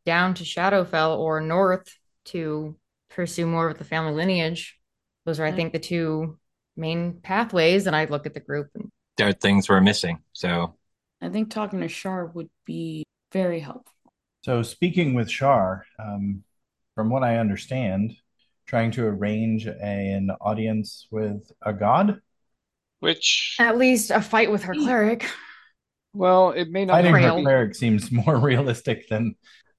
Down 0.06 0.36
to 0.36 0.44
Shadowfell 0.44 1.18
or 1.18 1.42
north 1.42 1.94
to 2.26 2.78
pursue 3.10 3.48
more 3.48 3.70
of 3.70 3.80
the 3.80 3.84
family 3.84 4.14
lineage. 4.14 4.78
Those 5.26 5.40
are, 5.40 5.46
I 5.46 5.52
think, 5.52 5.74
the 5.74 5.80
two 5.80 6.38
main 6.78 7.20
pathways. 7.22 7.88
And 7.88 7.96
I 7.96 8.06
look 8.06 8.26
at 8.26 8.34
the 8.34 8.40
group 8.40 8.70
and 8.76 8.90
there 9.18 9.28
are 9.28 9.34
things 9.34 9.68
we're 9.68 9.82
missing. 9.82 10.20
So 10.34 10.76
I 11.20 11.30
think 11.30 11.50
talking 11.50 11.82
to 11.82 11.88
Shar 11.88 12.28
would 12.28 12.50
be 12.66 13.04
very 13.34 13.60
helpful. 13.60 13.92
So, 14.44 14.64
speaking 14.64 15.14
with 15.14 15.30
Shar, 15.30 15.86
um, 16.00 16.44
from 16.96 17.10
what 17.10 17.24
I 17.24 17.38
understand, 17.38 18.16
trying 18.66 18.92
to 18.92 19.06
arrange 19.06 19.68
a, 19.68 19.74
an 19.84 20.32
audience 20.42 21.08
with 21.12 21.52
a 21.64 21.74
god. 21.74 22.22
Which 23.02 23.56
at 23.60 23.78
least 23.78 24.12
a 24.12 24.22
fight 24.22 24.52
with 24.52 24.64
her 24.64 24.74
cleric. 24.74 25.30
Well, 26.14 26.52
it 26.52 26.70
may 26.70 26.86
not. 26.86 27.04
Fighting 27.04 27.14
her 27.16 27.42
cleric 27.42 27.76
seems 27.76 28.12
more 28.12 28.38
realistic 28.40 29.10
than. 29.10 29.36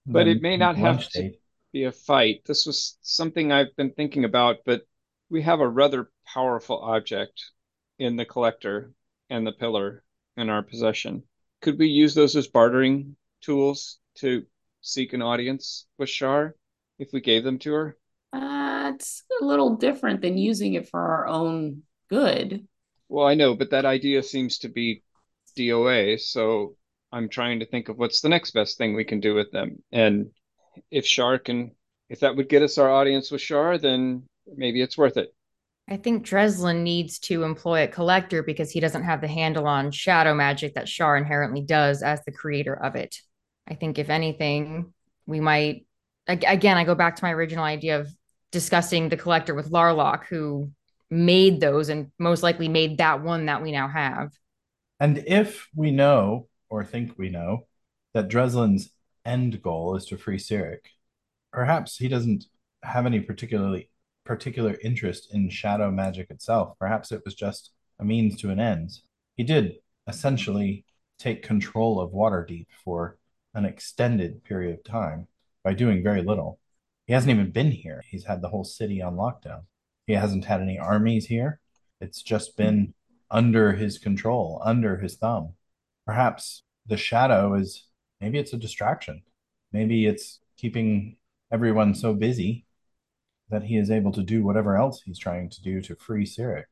But 0.07 0.27
it 0.27 0.43
may 0.43 0.57
not 0.57 0.77
have 0.77 1.09
to 1.11 1.31
be 1.73 1.85
a 1.85 1.93
fight. 1.93 2.43
This 2.44 2.66
was 2.66 2.99
something 3.03 3.53
I've 3.53 3.74
been 3.77 3.93
thinking 3.93 4.24
about, 4.24 4.59
but 4.66 4.82
we 5.31 5.43
have 5.43 5.61
a 5.61 5.69
rather 5.69 6.11
powerful 6.27 6.78
object 6.81 7.40
in 7.99 8.16
the 8.16 8.24
collector 8.24 8.93
and 9.31 9.47
the 9.47 9.53
pillar 9.53 10.03
in 10.36 10.51
our 10.51 10.62
possession. 10.62 11.23
Could 11.61 11.78
we 11.78 11.86
use 11.86 12.15
those 12.15 12.35
as 12.35 12.49
bartering 12.49 13.16
tools 13.40 13.99
to 14.16 14.44
seek 14.81 15.12
an 15.12 15.23
audience 15.23 15.86
with 15.99 16.11
Shar 16.11 16.57
if 16.99 17.12
we 17.12 17.20
gave 17.20 17.44
them 17.44 17.59
to 17.61 17.73
her? 17.73 17.97
Uh, 18.32 18.93
it's 18.94 19.23
a 19.40 19.44
little 19.44 19.77
different 19.77 20.20
than 20.20 20.36
using 20.36 20.74
it 20.74 20.89
for 20.89 21.01
our 21.01 21.28
own 21.28 21.82
good. 22.11 22.66
Well, 23.12 23.26
I 23.26 23.34
know, 23.34 23.55
but 23.55 23.68
that 23.72 23.84
idea 23.84 24.22
seems 24.22 24.56
to 24.60 24.70
be 24.70 25.02
DOA, 25.55 26.18
so 26.18 26.76
I'm 27.12 27.28
trying 27.28 27.60
to 27.60 27.66
think 27.66 27.90
of 27.90 27.98
what's 27.98 28.22
the 28.22 28.30
next 28.30 28.52
best 28.52 28.78
thing 28.78 28.94
we 28.94 29.05
can 29.05 29.20
do 29.20 29.34
with 29.34 29.52
them. 29.52 29.82
And 29.93 30.30
if 30.90 31.05
Shar 31.05 31.39
can, 31.39 31.72
if 32.09 32.20
that 32.20 32.34
would 32.36 32.48
get 32.48 32.62
us 32.62 32.78
our 32.78 32.90
audience 32.90 33.30
with 33.30 33.43
Shar, 33.43 33.76
then 33.76 34.22
maybe 34.47 34.80
it's 34.80 34.97
worth 34.97 35.18
it. 35.18 35.28
I 35.90 35.98
think 35.98 36.24
Dreslin 36.24 36.84
needs 36.84 37.18
to 37.18 37.43
employ 37.43 37.82
a 37.82 37.89
collector 37.89 38.43
because 38.43 38.70
he 38.70 38.80
doesn't 38.80 39.02
have 39.02 39.20
the 39.20 39.28
handle 39.28 39.66
on 39.66 39.90
shadow 39.90 40.32
magic 40.32 40.74
that 40.76 40.89
Shar 40.89 41.18
inherently 41.18 41.60
does 41.60 42.02
as 42.02 42.24
the 42.24 42.32
creator 42.32 42.72
of 42.72 42.97
it. 42.97 43.14
I 43.68 43.74
think, 43.74 43.98
if 43.98 44.09
anything, 44.09 44.94
we 45.26 45.39
might. 45.39 45.84
Again, 46.26 46.78
I 46.78 46.84
go 46.84 46.94
back 46.94 47.16
to 47.16 47.24
my 47.24 47.34
original 47.34 47.64
idea 47.64 48.01
of 48.01 48.09
discussing 48.52 49.10
the 49.10 49.18
collector 49.18 49.55
with 49.55 49.70
Larloch, 49.70 50.24
who 50.24 50.70
made 51.12 51.60
those 51.60 51.90
and 51.90 52.10
most 52.18 52.43
likely 52.43 52.68
made 52.68 52.97
that 52.97 53.22
one 53.22 53.47
that 53.47 53.62
we 53.62 53.70
now 53.70 53.86
have. 53.86 54.32
And 54.98 55.22
if 55.26 55.68
we 55.74 55.90
know, 55.90 56.48
or 56.70 56.84
think 56.84 57.18
we 57.18 57.28
know, 57.28 57.66
that 58.14 58.28
Dreslin's 58.28 58.90
end 59.24 59.60
goal 59.60 59.94
is 59.94 60.06
to 60.06 60.16
free 60.16 60.39
Cyric, 60.39 60.86
perhaps 61.52 61.98
he 61.98 62.09
doesn't 62.09 62.47
have 62.82 63.05
any 63.05 63.20
particularly 63.20 63.90
particular 64.24 64.78
interest 64.82 65.34
in 65.34 65.51
shadow 65.51 65.90
magic 65.90 66.30
itself. 66.30 66.78
Perhaps 66.78 67.12
it 67.12 67.20
was 67.26 67.34
just 67.34 67.72
a 67.98 68.05
means 68.05 68.40
to 68.40 68.51
an 68.51 68.59
end. 68.59 68.93
He 69.36 69.44
did 69.44 69.74
essentially 70.09 70.86
take 71.18 71.43
control 71.43 72.01
of 72.01 72.12
Waterdeep 72.12 72.68
for 72.84 73.18
an 73.55 73.66
extended 73.66 74.44
period 74.44 74.78
of 74.78 74.84
time 74.84 75.28
by 75.62 75.74
doing 75.74 76.02
very 76.02 76.22
little. 76.22 76.59
He 77.06 77.12
hasn't 77.12 77.30
even 77.30 77.51
been 77.51 77.70
here. 77.70 78.02
He's 78.09 78.24
had 78.24 78.40
the 78.40 78.48
whole 78.48 78.64
city 78.64 79.02
on 79.02 79.16
lockdown. 79.16 79.64
He 80.07 80.15
hasn't 80.15 80.45
had 80.45 80.61
any 80.61 80.79
armies 80.79 81.27
here. 81.27 81.61
It's 82.01 82.23
just 82.23 82.57
been 82.57 82.95
under 83.31 83.73
his 83.73 83.99
control, 83.99 84.61
under 84.65 84.99
his 84.99 85.16
thumb. 85.16 85.55
Perhaps 86.07 86.62
the 86.87 86.97
shadow 86.97 87.55
is 87.55 87.87
maybe 88.20 88.39
it's 88.39 88.53
a 88.53 88.59
distraction. 88.59 89.23
Maybe 89.73 90.07
it's 90.07 90.41
keeping 90.57 91.16
everyone 91.51 91.95
so 91.95 92.15
busy 92.15 92.66
that 93.51 93.65
he 93.65 93.77
is 93.77 93.91
able 93.91 94.12
to 94.12 94.23
do 94.23 94.43
whatever 94.43 94.77
else 94.77 95.03
he's 95.03 95.19
trying 95.19 95.51
to 95.51 95.62
do 95.62 95.81
to 95.83 95.95
free 95.97 96.24
Cyric. 96.24 96.65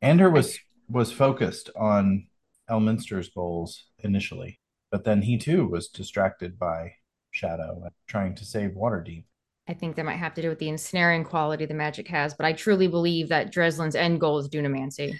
Ander 0.00 0.30
was 0.30 0.58
was 0.88 1.12
focused 1.12 1.70
on 1.76 2.28
Elminster's 2.70 3.28
goals 3.28 3.84
initially, 3.98 4.58
but 4.90 5.04
then 5.04 5.22
he 5.22 5.36
too 5.36 5.66
was 5.66 5.88
distracted 5.88 6.58
by 6.58 6.94
Shadow 7.30 7.88
trying 8.06 8.34
to 8.36 8.44
save 8.44 8.70
Waterdeep. 8.70 9.24
I 9.68 9.74
think 9.74 9.96
that 9.96 10.04
might 10.06 10.16
have 10.16 10.34
to 10.34 10.42
do 10.42 10.48
with 10.48 10.58
the 10.58 10.68
ensnaring 10.68 11.24
quality 11.24 11.66
the 11.66 11.74
magic 11.74 12.08
has, 12.08 12.34
but 12.34 12.46
I 12.46 12.54
truly 12.54 12.86
believe 12.88 13.28
that 13.28 13.52
Dreslin's 13.52 13.94
end 13.94 14.18
goal 14.18 14.38
is 14.38 14.48
Dunamancy 14.48 15.14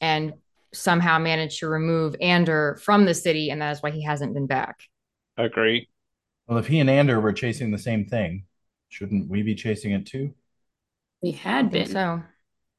and 0.00 0.34
somehow 0.72 1.18
managed 1.18 1.58
to 1.60 1.68
remove 1.68 2.14
Ander 2.20 2.78
from 2.82 3.06
the 3.06 3.14
city, 3.14 3.50
and 3.50 3.60
that 3.60 3.72
is 3.72 3.82
why 3.82 3.90
he 3.90 4.02
hasn't 4.04 4.34
been 4.34 4.46
back. 4.46 4.78
Agree. 5.36 5.88
Well, 6.46 6.58
if 6.58 6.66
he 6.68 6.78
and 6.78 6.88
Ander 6.88 7.20
were 7.20 7.32
chasing 7.32 7.72
the 7.72 7.78
same 7.78 8.04
thing, 8.04 8.44
shouldn't 8.88 9.28
we 9.28 9.42
be 9.42 9.54
chasing 9.54 9.92
it 9.92 10.06
too? 10.06 10.32
We 11.22 11.32
had 11.32 11.70
been. 11.70 11.86
So 11.86 12.22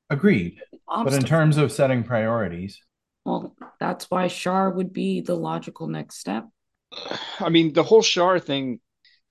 agreed. 0.10 0.62
But 0.88 1.14
in 1.14 1.24
terms 1.24 1.58
of 1.58 1.72
setting 1.72 2.04
priorities, 2.04 2.82
well, 3.26 3.56
that's 3.78 4.10
why 4.10 4.28
Shar 4.28 4.70
would 4.70 4.94
be 4.94 5.20
the 5.20 5.36
logical 5.36 5.88
next 5.88 6.20
step. 6.20 6.46
I 7.42 7.50
mean, 7.50 7.74
the 7.74 7.84
whole 7.84 8.02
Shar 8.02 8.40
thing, 8.40 8.80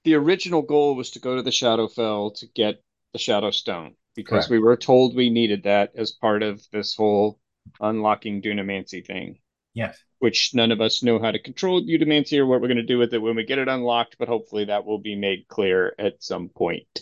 the 0.07 0.15
original 0.15 0.63
goal 0.63 0.95
was 0.95 1.11
to 1.11 1.19
go 1.19 1.35
to 1.35 1.43
the 1.43 1.51
Shadowfell 1.51 2.39
to 2.39 2.47
get 2.55 2.81
the 3.13 3.19
Shadow 3.19 3.51
Stone 3.51 3.97
because 4.15 4.47
Correct. 4.47 4.51
we 4.51 4.61
were 4.61 4.77
told 4.77 5.17
we 5.17 5.31
needed 5.31 5.65
that 5.65 5.91
as 5.97 6.13
part 6.13 6.45
of 6.45 6.65
this 6.71 6.95
whole 6.95 7.41
unlocking 7.81 8.41
Dunamancy 8.41 9.05
thing. 9.05 9.41
Yes. 9.75 9.99
Which 10.21 10.55
none 10.55 10.71
of 10.71 10.81
us 10.81 11.03
know 11.03 11.19
how 11.19 11.33
to 11.33 11.43
control 11.43 11.83
Dunamancy 11.83 12.39
or 12.39 12.47
what 12.47 12.61
we're 12.61 12.69
going 12.69 12.77
to 12.77 12.85
do 12.85 12.99
with 12.99 13.13
it 13.15 13.19
when 13.19 13.35
we 13.35 13.43
get 13.43 13.59
it 13.59 13.67
unlocked, 13.67 14.15
but 14.17 14.29
hopefully 14.29 14.67
that 14.67 14.87
will 14.87 15.01
be 15.01 15.17
made 15.17 15.49
clear 15.49 15.93
at 15.99 16.23
some 16.23 16.51
point. 16.51 17.01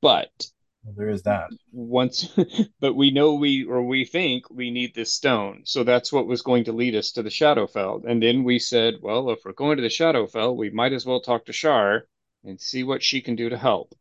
But 0.00 0.48
well, 0.82 0.94
there 0.96 1.10
is 1.10 1.24
that. 1.24 1.50
Once, 1.72 2.34
but 2.80 2.94
we 2.96 3.10
know 3.10 3.34
we 3.34 3.64
or 3.64 3.82
we 3.82 4.06
think 4.06 4.48
we 4.48 4.70
need 4.70 4.94
this 4.94 5.12
stone, 5.12 5.60
so 5.66 5.84
that's 5.84 6.10
what 6.10 6.26
was 6.26 6.40
going 6.40 6.64
to 6.64 6.72
lead 6.72 6.94
us 6.94 7.12
to 7.12 7.22
the 7.22 7.28
Shadowfell. 7.28 8.08
And 8.08 8.22
then 8.22 8.44
we 8.44 8.58
said, 8.58 8.94
well, 9.02 9.28
if 9.28 9.40
we're 9.44 9.52
going 9.52 9.76
to 9.76 9.82
the 9.82 9.88
Shadowfell, 9.88 10.56
we 10.56 10.70
might 10.70 10.94
as 10.94 11.04
well 11.04 11.20
talk 11.20 11.44
to 11.44 11.52
Shar 11.52 12.06
and 12.44 12.60
see 12.60 12.84
what 12.84 13.02
she 13.02 13.20
can 13.20 13.36
do 13.36 13.48
to 13.48 13.56
help. 13.56 13.94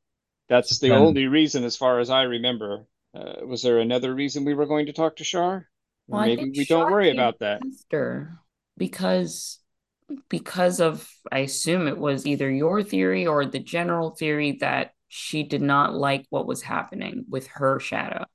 That's 0.47 0.79
the 0.79 0.91
only 0.91 1.27
reason, 1.27 1.63
as 1.63 1.75
far 1.75 1.99
as 1.99 2.09
I 2.09 2.23
remember. 2.23 2.85
Uh, 3.15 3.45
was 3.45 3.63
there 3.63 3.79
another 3.79 4.13
reason 4.13 4.45
we 4.45 4.53
were 4.53 4.65
going 4.65 4.87
to 4.87 4.93
talk 4.93 5.15
to 5.17 5.23
Shar? 5.23 5.67
Well, 6.07 6.21
maybe 6.21 6.51
we 6.55 6.65
Shar 6.65 6.81
don't 6.81 6.91
worry 6.91 7.11
about 7.11 7.39
that. 7.39 7.61
After, 7.65 8.39
because 8.77 9.59
because 10.29 10.79
of 10.79 11.09
I 11.31 11.39
assume 11.39 11.87
it 11.87 11.97
was 11.97 12.27
either 12.27 12.49
your 12.51 12.83
theory 12.83 13.25
or 13.25 13.45
the 13.45 13.59
general 13.59 14.11
theory 14.11 14.57
that 14.61 14.91
she 15.07 15.43
did 15.43 15.61
not 15.61 15.95
like 15.95 16.25
what 16.29 16.45
was 16.45 16.61
happening 16.61 17.25
with 17.29 17.47
her 17.47 17.79
shadow. 17.79 18.25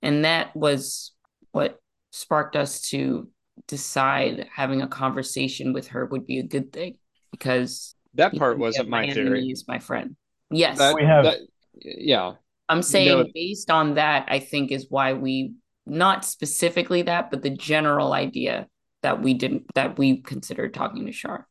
And 0.00 0.24
that 0.24 0.54
was 0.56 1.12
what 1.52 1.78
sparked 2.10 2.56
us 2.56 2.88
to 2.90 3.28
decide 3.66 4.48
having 4.54 4.80
a 4.80 4.88
conversation 4.88 5.72
with 5.72 5.88
her 5.88 6.06
would 6.06 6.26
be 6.26 6.38
a 6.38 6.46
good 6.46 6.72
thing 6.72 6.96
because 7.30 7.94
that 8.14 8.34
part 8.36 8.58
wasn't 8.58 8.88
my 8.88 9.10
theory. 9.10 9.50
Is 9.50 9.66
my 9.68 9.78
friend. 9.78 10.16
Yes, 10.50 10.78
that, 10.78 10.94
we 10.94 11.04
have. 11.04 11.24
That, 11.24 11.38
yeah, 11.74 12.34
I'm 12.68 12.82
saying 12.82 13.08
you 13.08 13.24
know, 13.24 13.30
based 13.34 13.70
on 13.70 13.94
that, 13.94 14.26
I 14.28 14.38
think 14.38 14.70
is 14.70 14.86
why 14.88 15.12
we 15.14 15.54
not 15.86 16.24
specifically 16.24 17.02
that, 17.02 17.30
but 17.30 17.42
the 17.42 17.50
general 17.50 18.12
idea 18.12 18.68
that 19.02 19.22
we 19.22 19.34
didn't 19.34 19.64
that 19.74 19.98
we 19.98 20.22
considered 20.22 20.74
talking 20.74 21.06
to 21.06 21.12
Shar. 21.12 21.46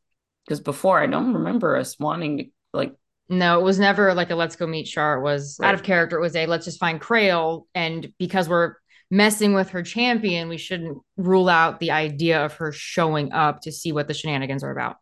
Because 0.46 0.60
before, 0.60 1.00
I 1.00 1.06
don't 1.06 1.34
remember 1.34 1.76
us 1.76 1.98
wanting 1.98 2.38
to 2.38 2.44
like 2.72 2.94
no, 3.28 3.60
it 3.60 3.62
was 3.62 3.78
never 3.78 4.12
like 4.14 4.30
a 4.30 4.34
let's 4.34 4.56
go 4.56 4.66
meet 4.66 4.88
Shar. 4.88 5.18
It 5.18 5.22
was 5.22 5.56
right. 5.60 5.68
out 5.68 5.74
of 5.74 5.82
character. 5.82 6.16
It 6.16 6.22
was 6.22 6.36
a 6.36 6.46
let's 6.46 6.64
just 6.64 6.80
find 6.80 7.00
Crail. 7.00 7.66
And 7.74 8.12
because 8.18 8.48
we're 8.48 8.74
messing 9.10 9.54
with 9.54 9.70
her 9.70 9.82
champion, 9.82 10.48
we 10.48 10.56
shouldn't 10.56 10.98
rule 11.16 11.48
out 11.48 11.80
the 11.80 11.90
idea 11.90 12.44
of 12.44 12.54
her 12.54 12.72
showing 12.72 13.32
up 13.32 13.60
to 13.62 13.72
see 13.72 13.92
what 13.92 14.08
the 14.08 14.14
shenanigans 14.14 14.64
are 14.64 14.70
about. 14.70 14.96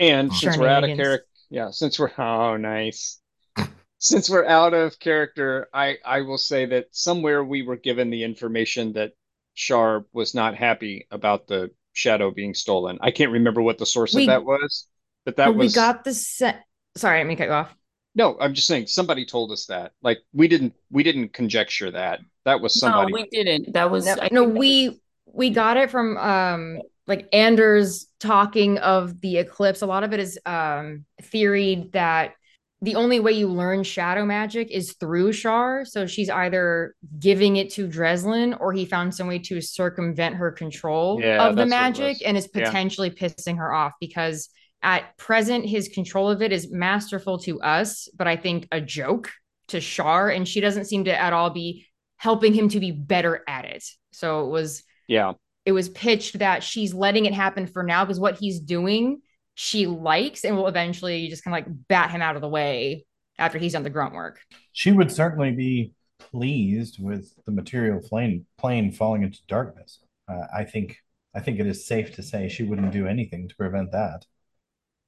And 0.00 0.30
oh. 0.30 0.34
since 0.34 0.56
we're 0.56 0.68
out 0.68 0.84
of 0.84 0.96
character, 0.96 1.26
yeah, 1.50 1.70
since 1.70 1.98
we're 1.98 2.12
oh 2.18 2.56
nice. 2.56 3.20
since 3.98 4.30
we're 4.30 4.46
out 4.46 4.74
of 4.74 4.98
character, 4.98 5.68
I 5.72 5.96
I 6.04 6.22
will 6.22 6.38
say 6.38 6.66
that 6.66 6.86
somewhere 6.92 7.44
we 7.44 7.62
were 7.62 7.76
given 7.76 8.10
the 8.10 8.24
information 8.24 8.92
that 8.94 9.12
Shar 9.54 10.04
was 10.12 10.34
not 10.34 10.54
happy 10.54 11.06
about 11.10 11.46
the 11.46 11.70
shadow 11.92 12.30
being 12.30 12.54
stolen. 12.54 12.98
I 13.00 13.10
can't 13.10 13.32
remember 13.32 13.60
what 13.60 13.78
the 13.78 13.86
source 13.86 14.14
we, 14.14 14.22
of 14.22 14.28
that 14.28 14.44
was, 14.44 14.86
but 15.24 15.36
that 15.36 15.54
was 15.54 15.72
we 15.72 15.74
got 15.74 16.04
the 16.04 16.14
set 16.14 16.64
sorry, 16.98 17.20
I 17.20 17.24
me 17.24 17.36
cut 17.36 17.48
you 17.48 17.52
off. 17.52 17.74
No, 18.14 18.36
I'm 18.40 18.54
just 18.54 18.66
saying 18.66 18.88
somebody 18.88 19.24
told 19.24 19.52
us 19.52 19.66
that. 19.66 19.92
Like 20.02 20.18
we 20.32 20.48
didn't 20.48 20.74
we 20.90 21.02
didn't 21.02 21.32
conjecture 21.32 21.90
that. 21.92 22.20
That 22.44 22.60
was 22.60 22.78
somebody. 22.78 23.12
No, 23.12 23.18
we 23.18 23.28
didn't. 23.30 23.72
That 23.74 23.90
was 23.90 24.06
no, 24.06 24.16
no 24.30 24.44
we 24.44 24.88
was... 24.88 24.98
we 25.32 25.50
got 25.50 25.76
it 25.76 25.90
from 25.90 26.16
um 26.16 26.78
like 27.06 27.28
Anders 27.32 28.06
talking 28.20 28.78
of 28.78 29.20
the 29.20 29.38
eclipse. 29.38 29.82
A 29.82 29.86
lot 29.86 30.04
of 30.04 30.12
it 30.12 30.20
is 30.20 30.38
um 30.46 31.04
theory 31.22 31.88
that 31.92 32.34
the 32.80 32.94
only 32.94 33.18
way 33.18 33.32
you 33.32 33.48
learn 33.48 33.82
shadow 33.82 34.24
magic 34.24 34.70
is 34.70 34.94
through 35.00 35.32
Shar. 35.32 35.84
So 35.84 36.06
she's 36.06 36.30
either 36.30 36.94
giving 37.18 37.56
it 37.56 37.70
to 37.70 37.88
Dreslin 37.88 38.56
or 38.60 38.72
he 38.72 38.84
found 38.84 39.14
some 39.14 39.26
way 39.26 39.40
to 39.40 39.60
circumvent 39.60 40.36
her 40.36 40.52
control 40.52 41.20
Yeah, 41.20 41.48
of 41.48 41.56
the 41.56 41.62
that's 41.62 41.70
what 41.72 41.80
it 41.80 41.80
magic 41.80 42.16
and 42.24 42.36
is 42.36 42.48
Yeah. 42.54 42.66
potentially 42.66 43.10
pissing 43.10 43.56
her 43.58 43.72
off 43.72 43.94
because 44.00 44.48
at 44.82 45.16
present 45.16 45.66
his 45.66 45.88
control 45.88 46.30
of 46.30 46.40
it 46.40 46.52
is 46.52 46.70
masterful 46.70 47.38
to 47.40 47.60
us, 47.62 48.08
but 48.16 48.28
I 48.28 48.36
think 48.36 48.68
a 48.70 48.80
joke 48.80 49.32
to 49.68 49.80
Shar. 49.80 50.30
And 50.30 50.46
she 50.46 50.60
doesn't 50.60 50.84
seem 50.84 51.04
to 51.06 51.20
at 51.20 51.32
all 51.32 51.50
be 51.50 51.86
helping 52.16 52.54
him 52.54 52.68
to 52.68 52.78
be 52.78 52.92
better 52.92 53.42
at 53.48 53.64
it. 53.64 53.84
So 54.12 54.46
it 54.46 54.50
was 54.50 54.84
Yeah. 55.08 55.32
it 55.64 55.72
was 55.72 55.88
pitched 55.88 56.38
that 56.38 56.62
she's 56.62 56.94
letting 56.94 57.26
it 57.26 57.34
happen 57.34 57.66
for 57.66 57.82
now 57.82 58.04
because 58.04 58.20
what 58.20 58.38
he's 58.38 58.60
doing 58.60 59.20
she 59.60 59.88
likes 59.88 60.44
and 60.44 60.56
will 60.56 60.68
eventually 60.68 61.26
just 61.26 61.42
kind 61.42 61.52
of 61.52 61.66
like 61.66 61.88
bat 61.88 62.12
him 62.12 62.22
out 62.22 62.36
of 62.36 62.42
the 62.42 62.48
way 62.48 63.04
after 63.40 63.58
he's 63.58 63.72
done 63.72 63.82
the 63.82 63.90
grunt 63.90 64.14
work. 64.14 64.38
She 64.72 64.92
would 64.92 65.10
certainly 65.10 65.50
be 65.50 65.94
pleased 66.20 67.02
with 67.02 67.32
the 67.44 67.50
material 67.50 68.00
plane 68.00 68.46
plane 68.56 68.92
falling 68.92 69.24
into 69.24 69.40
darkness. 69.48 69.98
Uh, 70.28 70.46
I 70.56 70.62
think 70.62 70.98
I 71.34 71.40
think 71.40 71.58
it 71.58 71.66
is 71.66 71.86
safe 71.86 72.14
to 72.14 72.22
say 72.22 72.48
she 72.48 72.62
wouldn't 72.62 72.92
do 72.92 73.08
anything 73.08 73.48
to 73.48 73.56
prevent 73.56 73.90
that. 73.90 74.26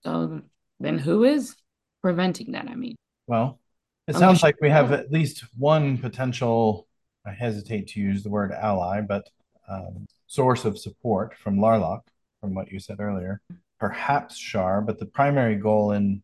So 0.03 0.43
then 0.81 0.99
who 0.99 1.23
is 1.23 1.55
preventing 2.03 2.51
that? 2.53 2.67
I 2.69 2.75
mean, 2.75 2.97
Well, 3.29 3.61
it 4.09 4.17
sounds 4.17 4.43
like 4.43 4.57
we 4.61 4.71
have 4.71 4.91
at 4.91 5.13
least 5.13 5.45
one 5.57 5.97
potential, 5.99 6.89
I 7.25 7.31
hesitate 7.31 7.87
to 7.89 8.01
use 8.01 8.25
the 8.25 8.31
word 8.31 8.51
ally, 8.51 9.01
but 9.01 9.29
um, 9.71 10.07
source 10.27 10.65
of 10.65 10.79
support 10.79 11.37
from 11.37 11.59
Larloch, 11.59 12.03
from 12.41 12.55
what 12.55 12.71
you 12.71 12.81
said 12.81 13.01
earlier. 13.01 13.41
Perhaps 13.79 14.37
Shar, 14.37 14.83
but 14.83 14.99
the 14.99 15.07
primary 15.07 15.57
goal 15.57 15.93
in 15.93 16.23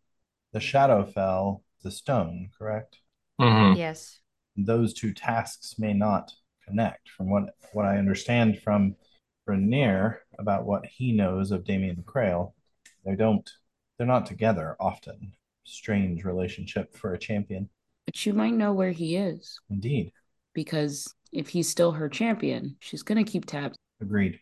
the 0.52 0.58
Shadowfell 0.58 1.60
is 1.78 1.84
the 1.84 1.90
stone, 1.90 2.50
correct? 2.58 2.98
Mhm. 3.40 3.76
Yes. 3.76 4.20
Those 4.56 4.92
two 4.92 5.12
tasks 5.12 5.78
may 5.78 5.92
not 5.92 6.32
connect. 6.66 7.08
From 7.10 7.30
what, 7.30 7.54
what 7.72 7.86
I 7.86 7.98
understand 7.98 8.60
from 8.62 8.96
Renaer 9.48 10.18
about 10.38 10.64
what 10.64 10.84
he 10.86 11.12
knows 11.12 11.50
of 11.50 11.64
Damien 11.64 12.02
Crail, 12.04 12.54
they 13.04 13.14
don't, 13.14 13.48
they're 13.96 14.06
not 14.06 14.26
together 14.26 14.76
often. 14.80 15.32
Strange 15.64 16.24
relationship 16.24 16.94
for 16.96 17.12
a 17.12 17.18
champion, 17.18 17.68
but 18.04 18.24
you 18.24 18.32
might 18.32 18.52
know 18.54 18.72
where 18.72 18.92
he 18.92 19.16
is 19.16 19.58
indeed. 19.68 20.12
Because 20.56 21.14
if 21.30 21.48
he's 21.48 21.68
still 21.68 21.92
her 21.92 22.08
champion, 22.08 22.76
she's 22.80 23.02
gonna 23.04 23.22
keep 23.22 23.44
tabs. 23.46 23.76
Agreed. 24.00 24.40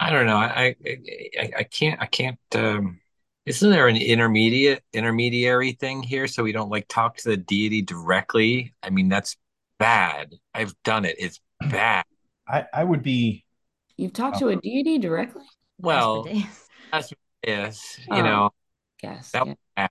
I 0.00 0.10
don't 0.10 0.26
know. 0.26 0.36
I, 0.36 0.74
I 0.84 0.98
I 1.40 1.52
I 1.58 1.62
can't 1.64 2.00
I 2.02 2.06
can't 2.06 2.38
um 2.54 2.98
isn't 3.46 3.70
there 3.70 3.88
an 3.88 3.96
intermediate 3.96 4.82
intermediary 4.92 5.72
thing 5.72 6.02
here 6.02 6.26
so 6.26 6.42
we 6.42 6.52
don't 6.52 6.70
like 6.70 6.86
talk 6.88 7.16
to 7.18 7.28
the 7.28 7.36
deity 7.36 7.82
directly? 7.82 8.74
I 8.82 8.90
mean 8.90 9.08
that's 9.08 9.36
bad. 9.78 10.34
I've 10.54 10.74
done 10.82 11.04
it. 11.04 11.16
It's 11.18 11.40
bad. 11.60 12.04
I, 12.48 12.64
I 12.72 12.82
would 12.84 13.02
be 13.02 13.44
You've 13.96 14.12
talked 14.12 14.38
to 14.38 14.48
a 14.48 14.56
deity 14.56 14.98
directly? 14.98 15.42
Well, 15.78 16.26
that's 16.92 17.12
yes, 17.46 17.98
Oh. 18.10 18.16
you 18.16 18.22
know. 18.22 18.50
Guess. 19.02 19.32
That- 19.32 19.56
yeah. 19.76 19.88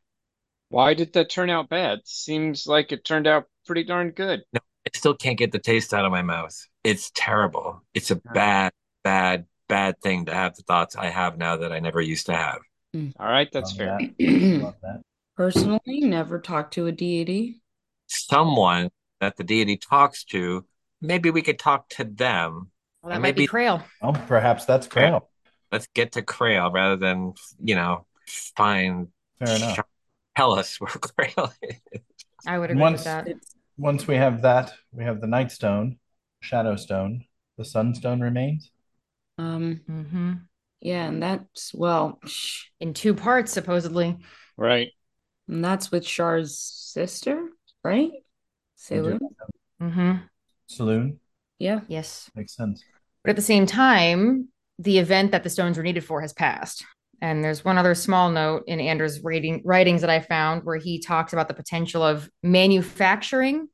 Why 0.70 0.94
did 0.94 1.14
that 1.14 1.30
turn 1.30 1.50
out 1.50 1.70
bad? 1.70 2.00
Seems 2.06 2.68
like 2.68 2.92
it 2.92 3.06
turned 3.06 3.28
out 3.28 3.46
pretty 3.66 3.84
darn 3.84 4.12
good. 4.12 4.44
I 4.88 4.98
still 4.98 5.14
can't 5.16 5.38
get 5.38 5.52
the 5.52 5.60
taste 5.60 5.94
out 5.94 6.06
of 6.06 6.12
my 6.12 6.22
mouth. 6.22 6.56
It's 6.84 7.12
terrible. 7.14 7.82
It's 7.94 8.10
a 8.10 8.16
bad, 8.16 8.72
bad, 9.04 9.46
bad 9.68 10.00
thing 10.02 10.26
to 10.26 10.34
have 10.34 10.56
the 10.56 10.62
thoughts 10.64 10.96
I 10.96 11.08
have 11.10 11.38
now 11.38 11.58
that 11.58 11.74
I 11.74 11.80
never 11.80 12.00
used 12.00 12.28
to 12.28 12.34
have. 12.34 12.60
Mm. 12.96 13.14
All 13.20 13.28
right, 13.28 13.50
that's 13.52 13.72
love 13.72 13.78
fair. 13.78 13.98
that. 14.00 14.62
Love 14.64 14.76
that. 14.82 15.02
Personally, 15.36 16.00
never 16.02 16.40
talked 16.40 16.74
to 16.76 16.88
a 16.88 16.92
deity. 16.94 17.62
Someone 18.08 18.90
that 19.20 19.36
the 19.36 19.44
deity 19.44 19.76
talks 19.76 20.24
to, 20.26 20.66
maybe 21.02 21.30
we 21.32 21.42
could 21.42 21.60
talk 21.60 21.90
to 21.90 22.06
them. 22.06 22.72
Well, 23.02 23.10
that 23.10 23.16
And 23.16 23.22
might 23.24 23.36
be 23.36 23.42
maybe- 23.42 23.48
Crail. 23.48 23.84
Well, 24.02 24.16
oh, 24.16 24.26
perhaps 24.28 24.64
that's 24.66 24.88
Crail. 24.88 25.30
Let's 25.70 25.88
get 25.94 26.14
to 26.14 26.22
Crail 26.22 26.72
rather 26.72 26.96
than, 26.96 27.34
you 27.62 27.76
know, 27.76 28.06
find 28.56 29.10
Fair 29.46 29.58
enough. 29.58 29.80
tell 30.38 30.54
us 30.54 30.78
where 30.80 30.90
Crail 30.92 31.52
is. 31.62 31.76
I 32.48 32.58
would 32.58 32.72
agree 32.72 32.82
Once- 32.82 33.00
with 33.00 33.04
that. 33.04 33.28
Once 33.78 34.08
we 34.08 34.16
have 34.16 34.42
that, 34.42 34.74
we 34.92 35.04
have 35.04 35.22
the 35.22 35.28
Night 35.28 35.52
Stone, 35.52 35.98
Shadow 36.42 36.76
Stone, 36.76 37.26
the 37.58 37.66
Sunstone 37.66 38.22
remains. 38.22 38.72
Um, 39.38 39.82
hmm 39.88 40.34
yeah, 40.80 41.08
and 41.08 41.22
that's 41.24 41.74
well, 41.74 42.20
In 42.80 42.94
two 42.94 43.14
parts, 43.16 43.52
supposedly. 43.52 44.18
Right. 44.56 44.90
and 45.48 45.64
that's 45.66 45.92
with 45.92 46.06
Shar's 46.06 46.58
sister, 46.58 47.50
right? 47.84 48.12
Sailor. 48.76 49.18
hmm 49.80 50.12
Selûne 50.70 51.18
Yeah. 51.60 51.82
Yes. 51.88 52.30
makes 52.36 52.56
sense. 52.56 52.84
But 53.24 53.32
at 53.32 53.36
the 53.36 53.42
same 53.42 53.66
time, 53.66 54.50
the 54.80 55.00
event 55.00 55.32
that 55.32 55.44
the 55.44 55.50
stones 55.50 55.78
were 55.78 55.84
needed 55.84 56.04
for 56.06 56.22
has 56.22 56.34
passed. 56.34 56.86
And 57.22 57.44
there's 57.44 57.66
one 57.66 57.78
other 57.78 57.96
small 57.96 58.30
note 58.30 58.64
in 58.68 58.80
Anders' 58.80 59.22
writing, 59.22 59.62
writings 59.66 60.02
that 60.02 60.10
I 60.10 60.20
found 60.20 60.64
where 60.64 60.78
he 60.78 61.00
talks 61.00 61.34
about 61.34 61.48
the 61.48 61.54
potential 61.54 62.04
of 62.04 62.30
manufacturing 62.44 63.70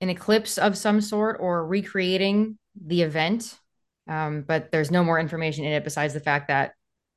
an 0.00 0.10
eclipse 0.10 0.58
of 0.58 0.76
some 0.76 1.00
sort 1.00 1.38
or 1.40 1.66
recreating 1.66 2.58
the 2.80 3.02
event. 3.02 3.58
Um, 4.06 4.42
but 4.46 4.70
there's 4.70 4.90
no 4.90 5.04
more 5.04 5.18
information 5.18 5.64
in 5.64 5.72
it 5.72 5.84
besides 5.84 6.14
the 6.14 6.20
fact 6.20 6.48
that 6.48 6.72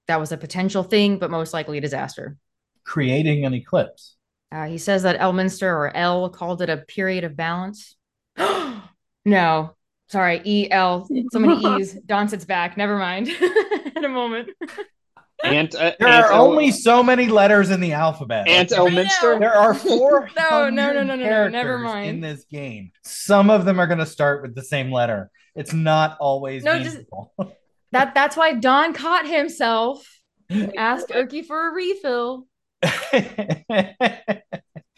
that 0.08 0.20
was 0.20 0.32
a 0.32 0.38
potential 0.38 0.84
thing, 0.84 1.20
but 1.20 1.32
most 1.32 1.54
likely 1.54 1.78
a 1.78 1.82
disaster. 1.82 2.38
Creating 2.84 3.46
an 3.46 3.54
eclipse. 3.54 4.16
Uh, 4.52 4.66
he 4.66 4.78
says 4.78 5.04
that 5.04 5.20
Elminster 5.20 5.72
or 5.72 5.96
L 5.96 6.30
called 6.30 6.62
it 6.62 6.70
a 6.70 6.78
period 6.78 7.24
of 7.24 7.38
balance. 7.38 7.96
no, 9.26 9.76
sorry, 10.10 10.42
E 10.44 10.70
L. 10.70 11.08
So 11.32 11.40
many 11.40 11.64
E's. 11.80 11.94
Don 11.94 12.28
sits 12.28 12.44
back. 12.44 12.76
Never 12.76 12.98
mind. 12.98 13.30
in 13.96 14.04
a 14.04 14.10
moment. 14.10 14.50
And 15.44 15.74
uh, 15.76 15.94
There 16.00 16.08
Aunt 16.08 16.26
are 16.26 16.32
El- 16.34 16.46
only 16.48 16.72
so 16.72 17.02
many 17.04 17.28
letters 17.28 17.70
in 17.72 17.80
the 17.80 17.94
alphabet. 17.94 18.48
Aunt 18.48 18.70
Elminster. 18.70 19.40
There 19.40 19.54
are 19.54 19.74
four. 19.76 20.30
No, 20.38 20.70
no, 20.70 20.94
no, 20.94 21.04
no, 21.04 21.16
no, 21.16 21.30
no, 21.30 21.48
never 21.50 21.80
mind. 21.80 22.10
in 22.10 22.22
this 22.22 22.46
game. 22.46 22.92
Some 23.04 23.50
of 23.50 23.66
them 23.66 23.80
are 23.80 23.88
going 23.88 24.00
to 24.00 24.06
start 24.06 24.42
with 24.42 24.54
the 24.56 24.64
same 24.64 24.92
letter. 24.92 25.32
It's 25.56 25.74
not 25.74 26.18
always 26.20 26.64
No, 26.64 26.80
just- 26.80 27.00
That 27.92 28.14
that's 28.14 28.38
why 28.38 28.54
Don 28.54 28.94
caught 28.94 29.28
himself. 29.28 30.08
Asked 30.78 31.10
Erky 31.10 31.46
for 31.46 31.70
a 31.70 31.74
refill. 31.74 32.48
I 32.84 33.94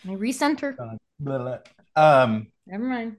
resent 0.05 0.59
her. 0.61 0.75
um, 1.95 2.47
Never 2.67 2.83
mind. 2.83 3.17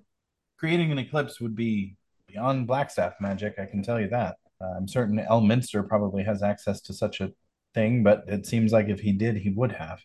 creating 0.58 0.92
an 0.92 0.98
eclipse 0.98 1.40
would 1.40 1.54
be 1.56 1.96
beyond 2.28 2.68
Blackstaff 2.68 3.14
magic. 3.20 3.54
I 3.58 3.66
can 3.66 3.82
tell 3.82 4.00
you 4.00 4.08
that. 4.10 4.36
Uh, 4.60 4.74
I'm 4.76 4.88
certain 4.88 5.18
Elminster 5.18 5.86
probably 5.86 6.22
has 6.24 6.42
access 6.42 6.80
to 6.82 6.92
such 6.94 7.20
a 7.20 7.32
thing, 7.74 8.02
but 8.02 8.24
it 8.28 8.46
seems 8.46 8.72
like 8.72 8.88
if 8.88 9.00
he 9.00 9.12
did, 9.12 9.36
he 9.36 9.50
would 9.50 9.72
have. 9.72 10.00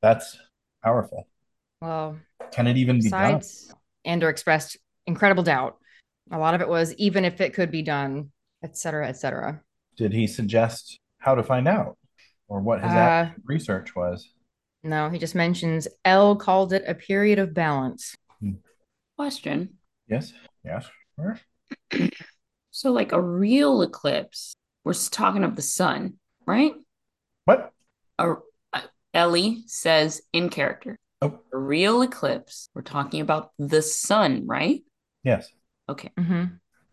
That's 0.00 0.38
powerful. 0.82 1.28
Well, 1.80 2.16
Can 2.52 2.66
it 2.66 2.76
even 2.76 2.96
be 2.98 3.10
done? 3.10 3.38
besides, 3.38 3.74
Ander 4.04 4.28
expressed 4.28 4.76
incredible 5.06 5.42
doubt. 5.42 5.78
A 6.30 6.38
lot 6.38 6.54
of 6.54 6.60
it 6.60 6.68
was 6.68 6.94
even 6.94 7.24
if 7.24 7.40
it 7.40 7.52
could 7.52 7.70
be 7.70 7.82
done, 7.82 8.30
et 8.62 8.76
cetera, 8.76 9.06
et 9.08 9.16
cetera. 9.16 9.60
Did 9.96 10.12
he 10.12 10.26
suggest 10.26 10.98
how 11.18 11.34
to 11.34 11.42
find 11.42 11.68
out, 11.68 11.96
or 12.48 12.60
what 12.60 12.82
his 12.82 12.92
Uh, 12.92 13.30
research 13.44 13.94
was? 13.94 14.30
No, 14.82 15.08
he 15.10 15.18
just 15.18 15.34
mentions 15.34 15.88
L 16.04 16.36
called 16.36 16.72
it 16.72 16.84
a 16.86 16.94
period 16.94 17.38
of 17.38 17.54
balance. 17.54 18.14
Question. 19.16 19.78
Yes. 20.08 20.32
Yes. 20.64 20.86
Sure. 21.16 21.38
So, 22.74 22.90
like 22.90 23.12
a 23.12 23.22
real 23.22 23.82
eclipse, 23.82 24.56
we're 24.82 24.94
talking 24.94 25.44
of 25.44 25.54
the 25.54 25.62
sun, 25.62 26.14
right? 26.44 26.74
What? 27.44 27.72
A, 28.18 28.34
uh, 28.72 28.80
Ellie 29.14 29.62
says 29.66 30.22
in 30.32 30.48
character, 30.48 30.98
Oh. 31.22 31.38
a 31.52 31.56
real 31.56 32.02
eclipse, 32.02 32.68
we're 32.74 32.82
talking 32.82 33.20
about 33.20 33.52
the 33.60 33.80
sun, 33.80 34.48
right? 34.48 34.82
Yes. 35.22 35.48
Okay. 35.88 36.10
hmm 36.18 36.46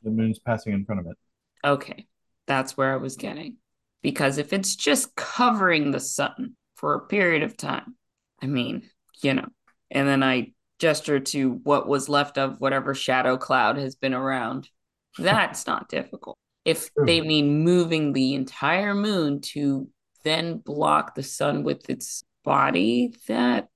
The 0.03 0.11
moon's 0.11 0.37
passing 0.37 0.73
in 0.73 0.85
front 0.85 1.01
of 1.01 1.07
it. 1.07 1.17
Okay. 1.65 2.05
That's 2.45 2.77
where 2.77 2.93
I 2.93 2.97
was 2.97 3.15
getting. 3.17 3.55
Because 4.03 4.37
if 4.37 4.53
it's 4.53 4.75
just 4.75 5.15
covering 5.15 5.89
the 5.89 5.99
sun 5.99 6.55
for 6.75 6.93
a 6.93 7.07
period 7.07 7.41
of 7.41 7.57
time, 7.57 7.95
I 8.39 8.45
mean, 8.45 8.87
you 9.23 9.33
know, 9.33 9.47
and 9.89 10.07
then 10.07 10.21
I 10.21 10.53
gesture 10.77 11.19
to 11.19 11.53
what 11.63 11.87
was 11.87 12.07
left 12.07 12.37
of 12.37 12.61
whatever 12.61 12.93
shadow 12.93 13.35
cloud 13.35 13.77
has 13.77 13.95
been 13.95 14.13
around, 14.13 14.69
that's 15.17 15.67
not 15.67 15.89
difficult. 15.89 16.37
If 16.63 16.91
they 17.05 17.21
mean 17.21 17.63
moving 17.63 18.13
the 18.13 18.35
entire 18.35 18.93
moon 18.93 19.41
to 19.41 19.89
then 20.23 20.57
block 20.57 21.15
the 21.15 21.23
sun 21.23 21.63
with 21.63 21.89
its 21.89 22.23
body, 22.43 23.15
that, 23.27 23.69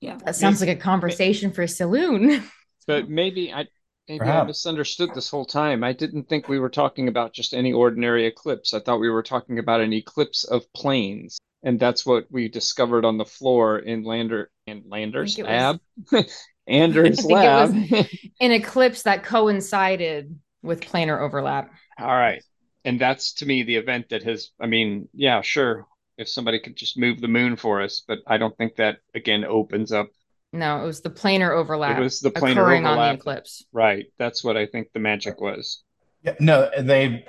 yeah. 0.00 0.18
That 0.24 0.36
sounds 0.36 0.60
like 0.60 0.70
a 0.70 0.76
conversation 0.76 1.52
for 1.52 1.62
a 1.62 1.68
saloon. 1.68 2.44
But 2.86 3.08
maybe 3.08 3.52
I 3.52 3.66
maybe 4.08 4.24
I 4.24 4.44
misunderstood 4.44 5.10
this 5.14 5.28
whole 5.30 5.44
time. 5.44 5.82
I 5.82 5.92
didn't 5.92 6.28
think 6.28 6.48
we 6.48 6.58
were 6.58 6.70
talking 6.70 7.08
about 7.08 7.32
just 7.32 7.54
any 7.54 7.72
ordinary 7.72 8.26
eclipse. 8.26 8.74
I 8.74 8.80
thought 8.80 9.00
we 9.00 9.10
were 9.10 9.22
talking 9.22 9.58
about 9.58 9.80
an 9.80 9.92
eclipse 9.92 10.44
of 10.44 10.70
planes. 10.72 11.38
and 11.62 11.80
that's 11.80 12.06
what 12.06 12.26
we 12.30 12.48
discovered 12.48 13.04
on 13.04 13.18
the 13.18 13.24
floor 13.24 13.78
in 13.78 14.04
Lander 14.04 14.50
in 14.66 14.84
Lander's 14.88 15.38
lab. 15.38 15.80
Anders 16.68 17.24
lab. 17.24 17.70
an 18.40 18.52
eclipse 18.52 19.02
that 19.02 19.24
coincided 19.24 20.38
with 20.62 20.80
planar 20.80 21.20
overlap. 21.20 21.70
All 21.98 22.06
right. 22.06 22.42
And 22.84 23.00
that's 23.00 23.34
to 23.34 23.46
me 23.46 23.62
the 23.62 23.76
event 23.76 24.10
that 24.10 24.22
has 24.22 24.50
I 24.60 24.66
mean, 24.66 25.08
yeah, 25.12 25.40
sure. 25.42 25.86
If 26.18 26.28
somebody 26.28 26.60
could 26.60 26.76
just 26.76 26.98
move 26.98 27.20
the 27.20 27.28
moon 27.28 27.56
for 27.56 27.82
us, 27.82 28.02
but 28.06 28.20
I 28.26 28.38
don't 28.38 28.56
think 28.56 28.76
that 28.76 28.98
again 29.14 29.44
opens 29.44 29.92
up 29.92 30.08
no, 30.52 30.82
it 30.82 30.86
was 30.86 31.00
the 31.00 31.10
planar 31.10 31.50
overlap. 31.50 31.98
It 31.98 32.02
was 32.02 32.20
the 32.20 32.30
planar 32.30 32.52
occurring 32.52 32.86
overlap. 32.86 32.98
on 32.98 33.08
the 33.08 33.20
eclipse. 33.20 33.64
Right. 33.72 34.06
That's 34.18 34.42
what 34.42 34.56
I 34.56 34.66
think 34.66 34.88
the 34.92 35.00
magic 35.00 35.40
was. 35.40 35.82
Yeah, 36.22 36.34
no, 36.40 36.70
they 36.78 37.26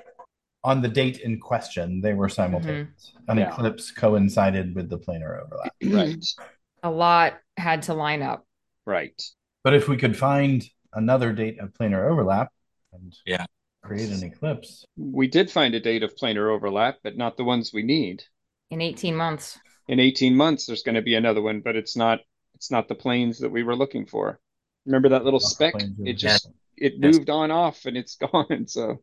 on 0.64 0.82
the 0.82 0.88
date 0.88 1.20
in 1.20 1.40
question, 1.40 2.02
they 2.02 2.14
were 2.14 2.30
simultaneous. 2.30 3.14
Mm-hmm. 3.18 3.32
An 3.32 3.38
Yeah. 3.38 3.50
eclipse 3.50 3.92
coincided 3.92 4.76
with 4.76 4.90
the 4.90 4.98
planar 4.98 5.44
overlap. 5.44 5.74
Right. 5.84 6.26
A 6.84 6.92
lot 6.92 7.38
had 7.58 7.84
to 7.84 7.94
line 7.94 8.22
up. 8.22 8.46
Right. 8.86 9.20
But 9.64 9.74
if 9.74 9.88
we 9.88 9.98
could 9.98 10.16
find 10.16 10.64
another 10.94 11.34
date 11.34 11.60
of 11.60 11.74
planar 11.74 12.10
overlap 12.10 12.52
and 13.02 13.16
Yeah. 13.26 13.46
create 13.84 14.10
an 14.10 14.24
eclipse, 14.24 14.86
We 14.98 15.28
did 15.28 15.50
find 15.52 15.74
a 15.76 15.80
date 15.80 16.04
of 16.04 16.16
planar 16.16 16.50
overlap, 16.54 17.00
but 17.04 17.18
not 17.18 17.38
the 17.38 17.44
ones 17.44 17.72
we 17.74 17.84
need. 17.84 18.24
in 18.70 18.82
18 18.82 19.16
months. 19.16 19.58
In 19.88 20.00
18 20.00 20.36
months 20.36 20.66
there's 20.66 20.84
going 20.84 20.96
to 20.96 21.02
be 21.02 21.16
another 21.16 21.42
one, 21.42 21.62
but 21.62 21.76
it's 21.78 21.96
not 21.96 22.20
it's 22.56 22.70
not 22.72 22.88
the 22.88 22.96
planes 22.96 23.40
that 23.40 23.50
we 23.50 23.64
were 23.64 23.76
looking 23.76 24.06
for. 24.08 24.40
Remember 24.86 25.10
that 25.10 25.24
little 25.24 25.40
speck? 25.40 25.76
It 25.78 26.12
of- 26.12 26.18
just 26.18 26.50
it 26.76 27.00
moved 27.00 27.30
on 27.30 27.50
off 27.52 27.86
and 27.86 27.96
it's 27.96 28.16
gone. 28.26 28.68
So 28.68 28.90
of 28.92 29.00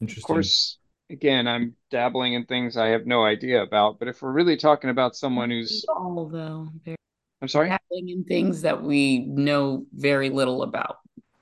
interesting. 0.00 0.22
course 0.26 0.78
again 1.10 1.46
I'm 1.46 1.76
dabbling 1.90 2.32
in 2.32 2.44
things 2.46 2.76
I 2.76 2.88
have 2.88 3.06
no 3.06 3.22
idea 3.24 3.62
about. 3.62 3.98
But 4.00 4.08
if 4.08 4.20
we're 4.22 4.32
really 4.32 4.56
talking 4.56 4.90
about 4.90 5.14
someone 5.14 5.50
who's 5.50 5.84
all 5.88 6.28
though. 6.28 6.68
Very 6.84 6.96
I'm 7.40 7.48
sorry? 7.48 7.68
dabbling 7.68 8.08
in 8.08 8.24
things 8.24 8.62
that 8.62 8.82
we 8.82 9.20
know 9.20 9.86
very 9.92 10.30
little 10.30 10.62
about. 10.64 10.96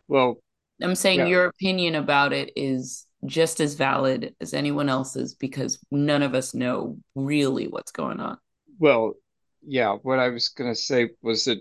Well, 0.08 0.42
I'm 0.82 0.94
saying 0.94 1.20
Yeah. 1.20 1.26
your 1.26 1.44
opinion 1.46 1.94
about 1.94 2.32
it 2.32 2.52
is 2.56 3.06
just 3.26 3.60
as 3.60 3.74
valid 3.74 4.34
as 4.40 4.54
anyone 4.54 4.88
else's 4.88 5.34
because 5.34 5.78
none 5.90 6.22
of 6.22 6.34
us 6.34 6.54
know 6.54 6.98
really 7.14 7.68
what's 7.68 7.92
going 7.92 8.18
on. 8.20 8.38
Well, 8.78 9.14
yeah, 9.62 9.96
what 10.02 10.18
I 10.18 10.28
was 10.30 10.48
going 10.48 10.70
to 10.70 10.74
say 10.80 11.10
was 11.22 11.44
that 11.44 11.58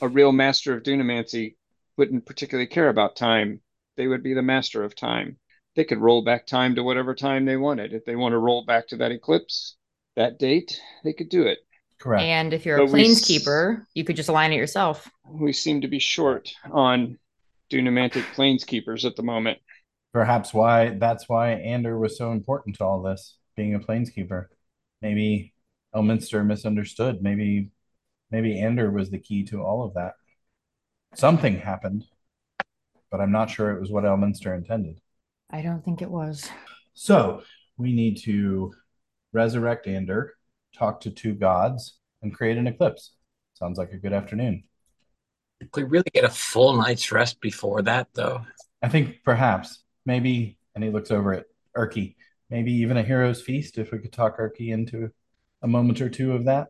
a 0.00 0.08
real 0.08 0.30
master 0.32 0.76
of 0.76 0.84
dunamancy 0.84 1.56
wouldn't 1.96 2.26
particularly 2.26 2.68
care 2.68 2.88
about 2.88 3.16
time. 3.16 3.60
They 3.96 4.06
would 4.06 4.22
be 4.22 4.34
the 4.34 4.42
master 4.42 4.84
of 4.84 4.94
time. 4.94 5.36
They 5.74 5.84
could 5.84 5.98
roll 5.98 6.22
back 6.22 6.46
time 6.46 6.74
to 6.76 6.82
whatever 6.84 7.14
time 7.14 7.44
they 7.44 7.56
wanted. 7.56 7.92
If 7.92 8.04
they 8.04 8.16
want 8.16 8.32
to 8.32 8.38
roll 8.38 8.64
back 8.64 8.88
to 8.88 8.96
that 8.98 9.12
eclipse, 9.12 9.76
that 10.16 10.38
date, 10.38 10.80
they 11.04 11.12
could 11.12 11.28
do 11.28 11.42
it. 11.42 11.58
Correct. 11.98 12.22
And 12.22 12.54
if 12.54 12.64
you're 12.64 12.78
a 12.78 12.84
But 12.86 12.92
we 12.92 13.02
s- 13.04 13.20
planeskeeper, 13.22 13.84
you 13.94 14.04
could 14.04 14.16
just 14.16 14.28
align 14.28 14.52
it 14.52 14.56
yourself. 14.56 15.10
We 15.28 15.52
seem 15.52 15.80
to 15.82 15.88
be 15.88 15.98
short 15.98 16.52
on 16.70 17.18
dunamantic 17.70 18.24
planeskeepers 18.34 19.04
at 19.04 19.16
the 19.16 19.22
moment. 19.22 19.58
Perhaps 20.12 20.52
why 20.52 20.90
that's 20.98 21.28
why 21.28 21.52
Ander 21.52 21.98
was 21.98 22.18
so 22.18 22.32
important 22.32 22.76
to 22.76 22.84
all 22.84 23.02
this, 23.02 23.36
being 23.56 23.74
a 23.74 23.80
planeskeeper. 23.80 24.46
Maybe 25.00 25.54
Elminster 25.94 26.44
misunderstood. 26.44 27.22
Maybe 27.22 27.70
maybe 28.30 28.60
Ander 28.60 28.90
was 28.90 29.10
the 29.10 29.18
key 29.18 29.44
to 29.44 29.62
all 29.62 29.84
of 29.84 29.94
that. 29.94 30.14
Something 31.14 31.58
happened, 31.58 32.04
but 33.10 33.20
I'm 33.20 33.32
not 33.32 33.50
sure 33.50 33.70
it 33.72 33.80
was 33.80 33.90
what 33.90 34.04
Elminster 34.04 34.56
intended. 34.56 35.00
I 35.50 35.62
don't 35.62 35.84
think 35.84 36.02
it 36.02 36.10
was. 36.10 36.48
So 36.94 37.42
we 37.76 37.92
need 37.92 38.18
to 38.22 38.72
resurrect 39.32 39.86
Ander, 39.86 40.34
talk 40.76 41.00
to 41.02 41.10
two 41.10 41.34
gods, 41.34 41.98
and 42.22 42.34
create 42.34 42.56
an 42.56 42.66
eclipse. 42.66 43.14
Sounds 43.54 43.78
like 43.78 43.92
a 43.92 43.98
good 43.98 44.12
afternoon. 44.12 44.64
Could 45.60 45.70
we 45.76 45.82
really 45.84 46.10
get 46.12 46.24
a 46.24 46.30
full 46.30 46.74
night's 46.76 47.12
rest 47.12 47.40
before 47.40 47.82
that, 47.82 48.08
though? 48.14 48.44
I 48.82 48.88
think 48.88 49.22
perhaps, 49.24 49.82
maybe, 50.06 50.56
and 50.74 50.82
he 50.82 50.90
looks 50.90 51.10
over 51.10 51.34
at 51.34 51.44
Erky, 51.76 52.16
maybe 52.48 52.72
even 52.72 52.96
a 52.96 53.02
hero's 53.02 53.42
feast 53.42 53.78
if 53.78 53.92
we 53.92 53.98
could 53.98 54.12
talk 54.12 54.38
Erky 54.38 54.72
into 54.72 55.10
a 55.62 55.68
moment 55.68 56.00
or 56.00 56.08
two 56.08 56.32
of 56.32 56.46
that. 56.46 56.68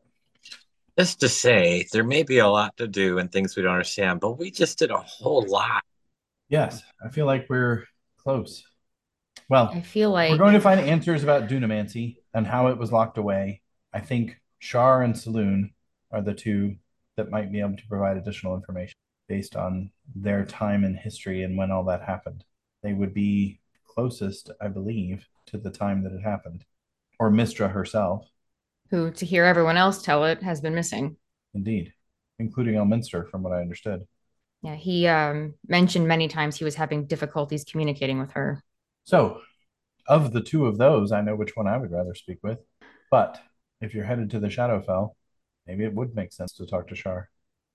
Just 0.98 1.20
to 1.20 1.28
say, 1.28 1.86
there 1.92 2.04
may 2.04 2.24
be 2.24 2.38
a 2.38 2.48
lot 2.48 2.76
to 2.78 2.88
do 2.88 3.18
and 3.18 3.30
things 3.30 3.56
we 3.56 3.62
don't 3.62 3.72
understand, 3.72 4.20
but 4.20 4.38
we 4.38 4.50
just 4.50 4.78
did 4.78 4.90
a 4.90 4.98
whole 4.98 5.46
lot. 5.48 5.82
Yes, 6.48 6.82
I 7.02 7.10
feel 7.10 7.26
like 7.26 7.46
we're 7.48 7.84
close. 8.18 8.64
Well, 9.48 9.70
I 9.72 9.80
feel 9.80 10.10
like 10.10 10.32
we're 10.32 10.38
going 10.38 10.54
to 10.54 10.60
find 10.60 10.80
answers 10.80 11.22
about 11.22 11.48
Dunamancy 11.48 12.16
and 12.34 12.46
how 12.46 12.66
it 12.66 12.76
was 12.76 12.92
locked 12.92 13.18
away. 13.18 13.62
I 13.92 14.00
think 14.00 14.36
Shar 14.58 15.02
and 15.02 15.14
Selûne 15.14 15.70
are 16.10 16.22
the 16.22 16.34
two 16.34 16.76
that 17.20 17.30
might 17.30 17.52
be 17.52 17.60
able 17.60 17.76
to 17.76 17.86
provide 17.86 18.16
additional 18.16 18.54
information 18.54 18.94
based 19.28 19.54
on 19.54 19.90
their 20.16 20.42
time 20.46 20.84
in 20.84 20.94
history 20.94 21.42
and 21.42 21.56
when 21.56 21.70
all 21.70 21.84
that 21.84 22.02
happened. 22.02 22.42
They 22.82 22.94
would 22.94 23.12
be 23.12 23.60
closest, 23.86 24.50
I 24.58 24.68
believe, 24.68 25.26
to 25.48 25.58
the 25.58 25.70
time 25.70 26.02
that 26.04 26.12
it 26.12 26.22
happened. 26.22 26.64
Or 27.18 27.30
Mystra 27.30 27.70
herself, 27.70 28.26
who, 28.90 29.10
to 29.10 29.26
hear 29.26 29.44
everyone 29.44 29.76
else 29.76 30.02
tell 30.02 30.24
it, 30.24 30.42
has 30.42 30.62
been 30.62 30.74
missing. 30.74 31.16
indeed, 31.52 31.92
including 32.38 32.76
Elminster, 32.76 33.28
from 33.28 33.42
what 33.42 33.52
I 33.52 33.60
understood. 33.60 34.06
Yeah, 34.62 34.76
he 34.76 35.06
um, 35.06 35.54
mentioned 35.68 36.08
many 36.08 36.26
times 36.28 36.56
he 36.56 36.64
was 36.64 36.74
having 36.74 37.06
difficulties 37.06 37.64
communicating 37.64 38.18
with 38.18 38.32
her. 38.32 38.64
So, 39.04 39.42
of 40.08 40.32
the 40.32 40.40
two 40.40 40.66
of 40.66 40.78
those, 40.78 41.12
I 41.12 41.20
know 41.20 41.36
which 41.36 41.54
one 41.54 41.66
I 41.66 41.76
would 41.76 41.92
rather 41.92 42.14
speak 42.14 42.38
with. 42.42 42.58
But 43.10 43.38
if 43.82 43.92
you're 43.92 44.04
headed 44.04 44.30
to 44.30 44.40
the 44.40 44.48
Shadowfell, 44.48 45.14
maybe 45.70 45.84
it 45.84 45.94
would 45.94 46.14
make 46.14 46.32
sense 46.32 46.52
to 46.54 46.66
talk 46.66 46.88
to 46.88 46.96
Shar. 46.96 47.28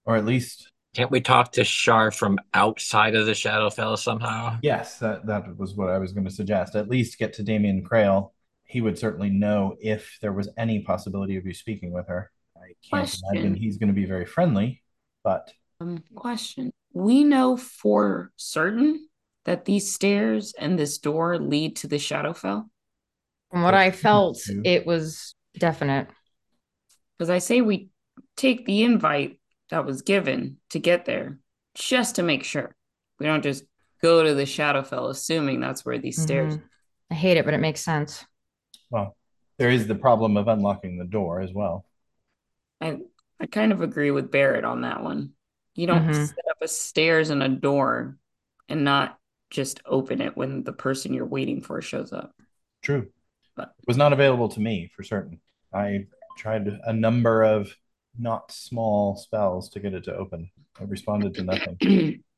Or 0.05 0.15
at 0.15 0.25
least, 0.25 0.71
Can't 0.93 1.11
we 1.11 1.21
talk 1.21 1.53
to 1.53 1.63
Shar 1.63 2.11
from 2.11 2.37
outside 2.53 3.15
of 3.15 3.25
the 3.25 3.31
Shadowfell 3.33 3.97
somehow? 3.97 4.57
yes, 4.61 4.99
that, 4.99 5.25
that 5.27 5.57
was 5.57 5.75
what 5.75 5.89
I 5.89 5.97
was 5.97 6.11
going 6.13 6.25
to 6.25 6.31
suggest. 6.31 6.75
At 6.75 6.89
least 6.89 7.17
get 7.17 7.33
to 7.33 7.43
Damien 7.43 7.83
Crail. 7.83 8.33
He 8.65 8.81
would 8.81 8.97
certainly 8.99 9.29
know 9.29 9.75
if 9.79 10.17
there 10.21 10.33
was 10.33 10.49
any 10.57 10.81
possibility 10.81 11.37
of 11.37 11.45
you 11.45 11.53
speaking 11.53 11.91
with 11.91 12.07
her. 12.07 12.31
I 12.57 12.67
can't 12.67 12.75
Question. 12.89 13.21
imagine 13.31 13.55
he's 13.55 13.77
going 13.77 13.89
to 13.89 13.93
be 13.93 14.05
very 14.05 14.25
friendly, 14.25 14.81
but 15.23 15.51
Um, 15.79 16.03
question. 16.15 16.71
We 16.93 17.23
know 17.23 17.57
for 17.57 18.31
certain 18.37 19.07
that 19.45 19.65
these 19.65 19.93
stairs 19.93 20.53
and 20.57 20.77
this 20.79 20.97
door 20.97 21.37
lead 21.37 21.75
to 21.77 21.87
the 21.87 21.97
Shadowfell. 21.97 22.65
From 23.51 23.61
what 23.61 23.73
I 23.75 23.91
felt, 23.91 24.39
it 24.63 24.85
was 24.85 25.35
definite. 25.59 26.07
Because 27.17 27.29
I 27.29 27.37
say 27.39 27.61
we 27.61 27.89
take 28.35 28.65
the 28.65 28.83
invite 28.83 29.39
that 29.69 29.85
was 29.85 30.01
given 30.01 30.57
to 30.69 30.79
get 30.79 31.05
there 31.05 31.39
just 31.73 32.15
to 32.15 32.23
make 32.23 32.43
sure. 32.43 32.75
We 33.19 33.25
don't 33.25 33.43
just 33.43 33.63
go 34.01 34.23
to 34.23 34.33
the 34.33 34.43
Shadowfell 34.43 35.09
assuming 35.09 35.59
that's 35.59 35.85
where 35.85 35.97
these 35.97 36.21
stairs. 36.21 36.57
Mhm. 36.57 36.63
I 37.11 37.13
hate 37.15 37.37
it, 37.37 37.45
but 37.45 37.53
it 37.53 37.59
makes 37.59 37.81
sense. 37.81 38.25
well, 38.91 39.17
there 39.57 39.69
is 39.71 39.87
the 39.87 39.95
problem 39.95 40.37
of 40.37 40.47
unlocking 40.47 40.97
the 40.97 41.05
door 41.05 41.41
as 41.41 41.51
well. 41.53 41.85
I 42.81 42.99
I 43.39 43.47
kind 43.47 43.71
of 43.73 43.81
agree 43.81 44.11
with 44.11 44.31
Barrett 44.31 44.63
on 44.63 44.81
that 44.81 45.03
one. 45.03 45.33
You 45.73 45.87
don't 45.87 46.07
Mhm. 46.07 46.27
set 46.27 46.45
up 46.49 46.57
a 46.61 46.67
stairs 46.67 47.29
and 47.31 47.43
a 47.43 47.49
door 47.49 48.17
and 48.69 48.83
not 48.85 49.19
just 49.49 49.81
open 49.85 50.21
it 50.21 50.37
when 50.37 50.63
the 50.63 50.71
person 50.71 51.13
you're 51.13 51.25
waiting 51.25 51.61
for 51.61 51.81
shows 51.81 52.13
up. 52.13 52.33
True. 52.81 53.11
But- 53.55 53.73
It 53.79 53.87
was 53.87 53.97
not 53.97 54.13
available 54.13 54.47
to 54.49 54.59
me 54.61 54.87
for 54.95 55.03
certain. 55.03 55.41
I 55.73 56.07
tried 56.35 56.67
a 56.85 56.93
number 56.93 57.43
of 57.43 57.75
not 58.17 58.51
small 58.51 59.15
spells 59.15 59.69
to 59.69 59.79
get 59.79 59.93
it 59.93 60.03
to 60.05 60.15
open. 60.15 60.49
I 60.79 60.83
responded 60.83 61.33
to 61.35 61.43
nothing. 61.43 62.23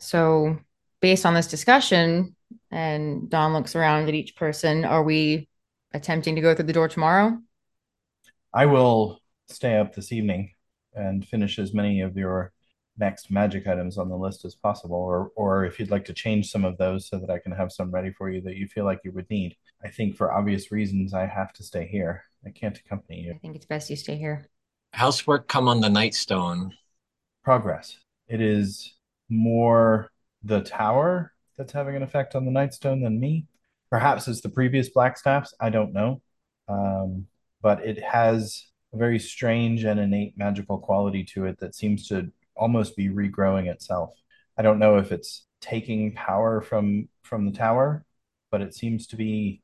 So, 0.00 0.56
based 1.00 1.26
on 1.26 1.34
this 1.34 1.48
discussion, 1.48 2.36
and 2.70 3.28
Don 3.28 3.52
looks 3.52 3.74
around 3.74 4.08
at 4.08 4.14
each 4.14 4.36
person, 4.36 4.84
are 4.84 5.02
we 5.02 5.48
attempting 5.92 6.36
to 6.36 6.40
go 6.40 6.54
through 6.54 6.66
the 6.66 6.72
door 6.72 6.86
tomorrow? 6.86 7.36
I 8.54 8.66
will 8.66 9.20
stay 9.48 9.76
up 9.76 9.94
this 9.94 10.12
evening 10.12 10.52
and 10.94 11.26
finish 11.26 11.58
as 11.58 11.74
many 11.74 12.00
of 12.00 12.16
your 12.16 12.52
next 12.96 13.30
magic 13.30 13.66
items 13.66 13.98
on 13.98 14.08
the 14.08 14.16
list 14.16 14.44
as 14.44 14.54
possible, 14.54 14.96
or 14.96 15.30
or 15.36 15.64
if 15.64 15.78
you'd 15.78 15.90
like 15.90 16.04
to 16.06 16.12
change 16.12 16.50
some 16.50 16.64
of 16.64 16.78
those 16.78 17.08
so 17.08 17.18
that 17.18 17.30
I 17.30 17.38
can 17.38 17.52
have 17.52 17.72
some 17.72 17.90
ready 17.90 18.12
for 18.12 18.30
you 18.30 18.40
that 18.42 18.56
you 18.56 18.66
feel 18.66 18.84
like 18.84 19.00
you 19.04 19.12
would 19.12 19.30
need. 19.30 19.56
I 19.84 19.88
think 19.88 20.16
for 20.16 20.32
obvious 20.32 20.72
reasons 20.72 21.14
I 21.14 21.26
have 21.26 21.52
to 21.54 21.64
stay 21.64 21.86
here. 21.86 22.24
I 22.46 22.50
can't 22.50 22.78
accompany 22.78 23.20
you. 23.22 23.32
I 23.34 23.38
think 23.38 23.56
it's 23.56 23.66
best 23.66 23.90
you 23.90 23.96
stay 23.96 24.16
here. 24.16 24.48
Housework 24.92 25.48
come 25.48 25.68
on 25.68 25.80
the 25.80 25.88
Nightstone. 25.88 26.70
progress. 27.44 27.98
It 28.28 28.40
is 28.40 28.94
more 29.28 30.10
the 30.42 30.60
tower 30.60 31.32
that's 31.56 31.72
having 31.72 31.96
an 31.96 32.02
effect 32.02 32.34
on 32.34 32.44
the 32.44 32.50
Nightstone 32.50 33.02
than 33.02 33.18
me. 33.20 33.46
Perhaps 33.90 34.28
it's 34.28 34.40
the 34.40 34.48
previous 34.48 34.90
Blackstaffs. 34.90 35.52
I 35.60 35.70
don't 35.70 35.92
know. 35.92 36.20
Um, 36.68 37.26
but 37.62 37.84
it 37.84 38.02
has 38.02 38.66
a 38.92 38.96
very 38.98 39.18
strange 39.18 39.84
and 39.84 39.98
innate 39.98 40.36
magical 40.36 40.78
quality 40.78 41.24
to 41.24 41.46
it 41.46 41.58
that 41.60 41.74
seems 41.74 42.06
to 42.08 42.30
almost 42.56 42.96
be 42.96 43.08
regrowing 43.08 43.66
itself. 43.66 44.10
I 44.56 44.62
don't 44.62 44.78
know 44.78 44.98
if 44.98 45.12
it's 45.12 45.46
taking 45.60 46.14
power 46.14 46.60
from 46.60 47.08
from 47.22 47.44
the 47.46 47.56
tower, 47.56 48.04
but 48.50 48.60
it 48.60 48.74
seems 48.74 49.06
to 49.08 49.16
be 49.16 49.62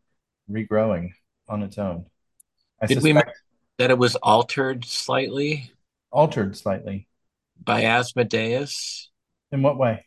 regrowing 0.50 1.10
on 1.48 1.62
its 1.62 1.78
own. 1.78 2.06
I 2.80 2.86
Did 2.86 3.02
we 3.02 3.12
that 3.78 3.90
it 3.90 3.98
was 3.98 4.16
altered 4.16 4.84
slightly 4.84 5.72
Altered 6.10 6.56
slightly. 6.56 7.08
by 7.62 7.82
Asmodeus. 7.84 9.10
In 9.52 9.62
what 9.62 9.78
way? 9.78 10.06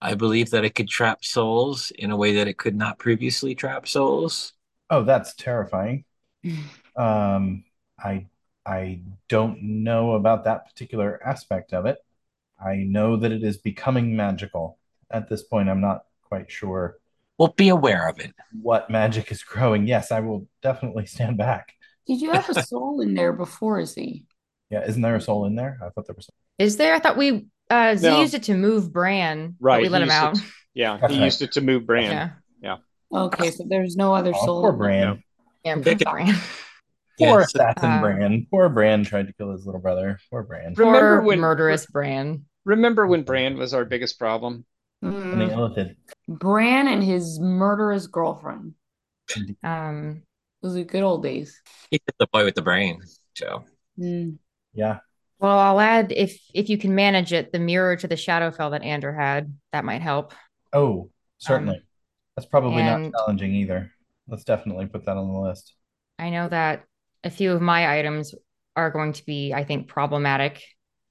I 0.00 0.14
believe 0.14 0.50
that 0.50 0.64
it 0.64 0.74
could 0.74 0.88
trap 0.88 1.24
souls 1.24 1.92
in 1.92 2.10
a 2.10 2.16
way 2.16 2.34
that 2.34 2.48
it 2.48 2.58
could 2.58 2.74
not 2.74 2.98
previously 2.98 3.54
trap 3.54 3.86
souls. 3.86 4.52
Oh, 4.90 5.04
that's 5.04 5.34
terrifying. 5.34 6.04
Um, 6.94 7.64
I 7.98 8.26
I 8.66 9.00
don't 9.30 9.62
know 9.62 10.12
about 10.12 10.44
that 10.44 10.66
particular 10.68 11.18
aspect 11.26 11.72
of 11.72 11.86
it. 11.86 11.96
I 12.60 12.76
know 12.76 13.16
that 13.16 13.32
it 13.32 13.42
is 13.44 13.58
becoming 13.58 14.16
magical. 14.16 14.78
At 15.10 15.28
this 15.30 15.42
point, 15.42 15.70
I'm 15.70 15.80
not 15.80 16.04
quite 16.28 16.50
sure 16.50 16.98
Well, 17.38 17.48
be 17.56 17.68
aware 17.68 18.08
of 18.08 18.20
it. 18.20 18.34
what 18.52 18.90
magic 18.90 19.30
is 19.32 19.42
growing. 19.42 19.86
Yes, 19.86 20.12
I 20.12 20.20
will 20.20 20.46
definitely 20.62 21.06
stand 21.06 21.36
back. 21.38 21.74
Did 22.06 22.20
you 22.20 22.32
have 22.32 22.48
a 22.50 22.62
soul 22.62 23.00
in 23.00 23.14
there 23.14 23.32
before, 23.32 23.84
Z? 23.84 24.24
Yeah, 24.70 24.84
isn't 24.86 25.02
there 25.02 25.16
a 25.16 25.20
soul 25.20 25.44
in 25.46 25.54
there? 25.54 25.78
I 25.84 25.90
thought 25.90 26.06
there 26.06 26.16
was. 26.16 26.28
Is 26.58 26.76
there? 26.76 26.94
I 26.94 26.98
thought 26.98 27.16
we 27.16 27.46
uh 27.70 27.94
Z 27.96 28.06
No. 28.06 28.20
used 28.20 28.34
it 28.34 28.42
to 28.44 28.54
move 28.54 28.92
Bran. 28.92 29.56
Right, 29.60 29.82
we 29.82 29.88
let 29.88 30.02
him 30.02 30.10
out. 30.10 30.36
it- 30.36 30.42
Yeah, 30.74 30.96
he 30.96 31.02
right. 31.02 31.24
used 31.24 31.42
it 31.42 31.52
to 31.52 31.60
move 31.60 31.86
Bran. 31.86 32.32
Yeah. 32.62 32.76
Okay, 33.14 33.50
so 33.50 33.64
there's 33.68 33.94
no 33.96 34.14
other 34.14 34.32
Oh, 34.34 34.46
soul. 34.46 34.60
poor. 34.62 34.72
Bran. 34.72 35.22
Yeah, 35.64 35.76
Pick 35.82 36.00
it. 36.00 36.08
Bran. 36.10 36.28
Poor 37.18 37.40
Yes. 37.40 37.54
assassin 37.54 37.90
Uh, 37.90 38.00
Bran. 38.00 38.46
Poor 38.50 38.70
Bran 38.70 39.04
tried 39.04 39.26
to 39.26 39.34
kill 39.34 39.52
his 39.52 39.66
little 39.66 39.82
brother. 39.82 40.18
Poor 40.30 40.42
Bran. 40.42 40.72
Remember 40.74 41.18
Poor 41.18 41.22
when- 41.22 41.40
murderous 41.40 41.84
Bran. 41.84 42.46
Remember 42.64 43.06
when 43.06 43.22
Bran 43.22 43.58
was 43.58 43.74
our 43.74 43.84
biggest 43.84 44.18
problem? 44.18 44.64
And 45.02 45.12
the 45.40 45.44
Mm, 45.46 45.50
illithid. 45.54 45.96
Bran 46.26 46.88
and 46.88 47.04
his 47.04 47.38
murderous 47.38 48.06
girlfriend. 48.06 48.74
Um 49.62 50.22
Those 50.62 50.76
are 50.76 50.84
good 50.84 51.02
old 51.02 51.22
days. 51.22 51.60
He's 51.90 52.00
the 52.18 52.26
boy 52.32 52.44
with 52.44 52.54
the 52.54 52.62
brain. 52.62 53.00
So 53.34 53.64
Mm. 53.98 54.38
Yeah. 54.72 55.00
well 55.38 55.58
I'll 55.58 55.78
add 55.80 56.12
if 56.12 56.40
if 56.54 56.70
you 56.70 56.78
can 56.78 56.94
manage 56.94 57.32
it, 57.32 57.52
the 57.52 57.58
mirror 57.58 57.96
to 57.96 58.08
the 58.08 58.14
Shadowfell 58.14 58.70
that 58.70 58.82
Andrew 58.82 59.14
had, 59.14 59.52
that 59.72 59.84
might 59.84 60.00
help. 60.00 60.32
Oh, 60.72 61.10
certainly. 61.38 61.76
Um, 61.76 61.82
That's 62.36 62.46
probably 62.46 62.82
not 62.82 63.12
challenging 63.12 63.54
either. 63.54 63.90
Let's 64.28 64.44
definitely 64.44 64.86
put 64.86 65.04
that 65.04 65.16
on 65.18 65.30
the 65.30 65.38
list. 65.38 65.74
I 66.18 66.30
know 66.30 66.48
that 66.48 66.84
a 67.24 67.30
few 67.30 67.52
of 67.52 67.60
my 67.60 67.98
items 67.98 68.34
are 68.76 68.90
going 68.90 69.12
to 69.12 69.26
be, 69.26 69.52
I 69.52 69.64
think, 69.64 69.88
problematic. 69.88 70.62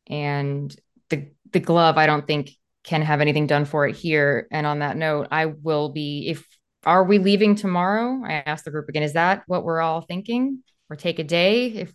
And 0.07 0.76
the 1.10 1.28
the 1.52 1.60
glove, 1.60 1.98
I 1.98 2.07
don't 2.07 2.26
think 2.26 2.52
can 2.84 3.03
have 3.03 3.22
anything 3.22 3.45
done 3.45 3.65
for 3.65 3.86
it 3.86 3.95
here. 3.95 4.48
And 4.52 4.65
on 4.65 4.80
that 4.80 4.98
note, 4.98 5.28
I 5.30 5.45
will 5.45 5.90
be 5.90 6.30
if 6.30 6.48
are 6.86 7.03
we 7.03 7.20
leaving 7.20 7.56
tomorrow? 7.56 8.22
I 8.26 8.44
asked 8.45 8.66
the 8.66 8.72
group 8.72 8.90
again, 8.90 9.03
is 9.03 9.14
that 9.14 9.44
what 9.48 9.64
we're 9.64 9.82
all 9.82 10.02
thinking? 10.02 10.64
Or 10.90 10.95
take 10.95 11.20
a 11.20 11.24
day? 11.24 11.68
If 11.68 11.94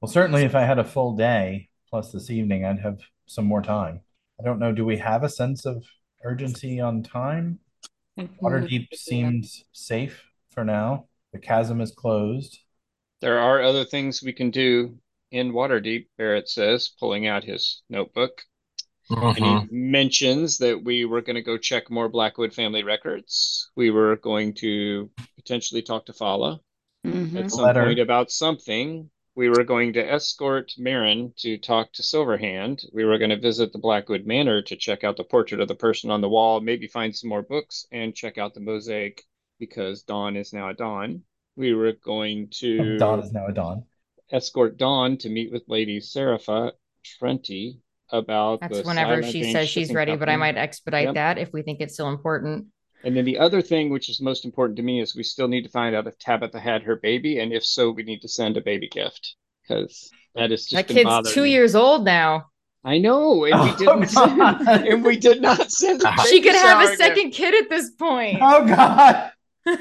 Well, 0.00 0.10
certainly 0.10 0.44
if 0.44 0.54
I 0.54 0.62
had 0.62 0.78
a 0.78 0.84
full 0.84 1.16
day 1.16 1.70
plus 1.90 2.12
this 2.12 2.30
evening, 2.30 2.64
I'd 2.64 2.80
have 2.80 3.00
some 3.26 3.46
more 3.46 3.62
time. 3.62 4.00
I 4.40 4.44
don't 4.44 4.60
know. 4.60 4.72
Do 4.72 4.84
we 4.84 4.98
have 4.98 5.24
a 5.24 5.28
sense 5.28 5.66
of 5.66 5.84
urgency 6.24 6.80
on 6.80 7.02
time? 7.02 7.58
Waterdeep 8.42 8.94
seems 8.94 9.64
safe 9.72 10.24
for 10.50 10.64
now. 10.64 11.06
The 11.32 11.38
chasm 11.38 11.80
is 11.80 11.92
closed. 11.92 12.58
There 13.20 13.38
are 13.38 13.62
other 13.62 13.84
things 13.84 14.22
we 14.22 14.32
can 14.32 14.50
do 14.50 14.98
in 15.30 15.52
Waterdeep, 15.52 16.06
Barrett 16.16 16.48
says, 16.48 16.88
pulling 16.88 17.26
out 17.26 17.44
his 17.44 17.82
notebook. 17.90 18.42
And 19.10 19.18
Mhm. 19.20 19.68
he 19.68 19.74
mentions 19.76 20.58
that 20.58 20.82
we 20.84 21.04
were 21.04 21.22
going 21.22 21.36
to 21.36 21.42
go 21.42 21.56
check 21.58 21.90
more 21.90 22.08
Blackwood 22.08 22.52
family 22.54 22.82
records. 22.82 23.70
We 23.76 23.90
were 23.90 24.16
going 24.16 24.54
to 24.54 25.10
potentially 25.36 25.82
talk 25.82 26.06
to 26.06 26.12
Fala 26.12 26.60
Mhm. 27.04 27.36
at 27.38 27.50
some 27.50 27.64
Letter. 27.64 27.84
point 27.86 27.98
about 28.00 28.30
something. 28.30 29.10
We 29.34 29.48
were 29.48 29.64
going 29.64 29.92
to 29.94 30.04
escort 30.12 30.72
Maran 30.78 31.32
to 31.38 31.58
talk 31.58 31.92
to 31.94 32.02
Silverhand. 32.02 32.84
We 32.92 33.04
were 33.04 33.18
going 33.18 33.30
to 33.30 33.38
visit 33.38 33.72
the 33.72 33.78
Blackwood 33.78 34.26
Manor 34.26 34.62
to 34.62 34.76
check 34.76 35.04
out 35.04 35.16
the 35.16 35.24
portrait 35.24 35.60
of 35.60 35.68
the 35.68 35.74
person 35.76 36.10
on 36.10 36.20
the 36.20 36.28
wall, 36.28 36.60
maybe 36.60 36.88
find 36.88 37.14
some 37.14 37.28
more 37.30 37.42
books, 37.42 37.86
and 37.92 38.14
check 38.14 38.36
out 38.36 38.52
the 38.54 38.60
mosaic 38.60 39.24
because 39.58 40.02
Dawn 40.02 40.36
is 40.36 40.52
now 40.52 40.68
a 40.70 40.74
Dawn. 40.74 41.22
We 41.56 41.72
were 41.74 41.92
going 41.92 42.48
to 42.60 42.98
Dawn 42.98 43.20
is 43.20 43.32
now 43.32 43.46
a 43.46 43.52
dawn. 43.52 43.84
escort 44.30 44.76
Dawn 44.76 45.16
to 45.18 45.28
meet 45.28 45.50
with 45.52 45.68
Lady 45.68 46.00
Serapha 46.00 46.72
Trenti 47.04 47.80
about 48.10 48.60
that's 48.60 48.78
the 48.78 48.82
whenever 48.84 49.22
she 49.22 49.52
says 49.52 49.68
she's 49.68 49.86
Shipping 49.88 49.96
ready, 49.96 50.16
but 50.16 50.28
I 50.28 50.36
might 50.36 50.56
expedite 50.56 51.06
Yep. 51.06 51.14
that 51.14 51.38
if 51.38 51.52
we 51.52 51.62
think 51.62 51.80
it's 51.80 51.94
still 51.94 52.08
important. 52.08 52.66
And 53.04 53.16
then 53.16 53.24
the 53.24 53.38
other 53.38 53.62
thing, 53.62 53.90
which 53.90 54.08
is 54.08 54.20
most 54.20 54.44
important 54.44 54.76
to 54.78 54.82
me, 54.82 55.00
is 55.00 55.14
we 55.14 55.22
still 55.22 55.46
need 55.48 55.62
to 55.62 55.68
find 55.68 55.94
out 55.94 56.06
if 56.06 56.18
Tabitha 56.18 56.58
had 56.58 56.82
her 56.82 56.96
baby, 56.96 57.38
and 57.38 57.52
if 57.52 57.64
so, 57.64 57.90
we 57.90 58.02
need 58.02 58.22
to 58.22 58.28
send 58.28 58.56
a 58.56 58.60
baby 58.60 58.88
gift 58.88 59.36
because 59.62 60.10
that 60.34 60.50
is 60.50 60.66
just 60.66 60.88
That 60.88 60.92
kid's 60.94 61.32
two 61.32 61.42
me. 61.44 61.50
years 61.52 61.74
old 61.76 62.04
now. 62.04 62.46
I 62.84 62.98
know, 62.98 63.44
and 63.44 63.60
we 63.62 63.70
Oh, 63.70 63.76
didn't, 63.76 64.14
God. 64.14 64.58
send, 64.64 64.68
and 64.88 65.04
we 65.04 65.16
did 65.16 65.42
not 65.42 65.70
send. 65.70 66.02
A 66.02 66.08
uh-huh. 66.08 66.24
She 66.24 66.40
baby 66.40 66.48
could 66.48 66.56
have 66.56 66.88
a 66.88 66.96
second 66.96 67.30
kid 67.32 67.54
at 67.62 67.68
this 67.68 67.90
point. 67.90 68.38
Oh 68.40 68.66
God! 68.66 69.30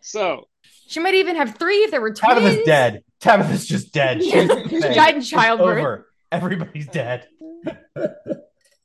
So 0.00 0.48
She 0.86 1.00
might 1.00 1.14
even 1.14 1.36
have 1.36 1.56
three 1.58 1.78
if 1.78 1.90
there 1.90 2.00
were 2.00 2.14
twins. 2.14 2.38
Tabitha's 2.40 2.64
dead. 2.64 3.02
Tabitha's 3.20 3.66
just 3.66 3.92
dead. 3.92 4.22
She's 4.22 4.32
She 4.70 4.80
died 4.80 5.16
in 5.16 5.22
childbirth. 5.22 5.78
over. 5.78 6.07
Everybody's 6.30 6.86
dead. 6.88 7.26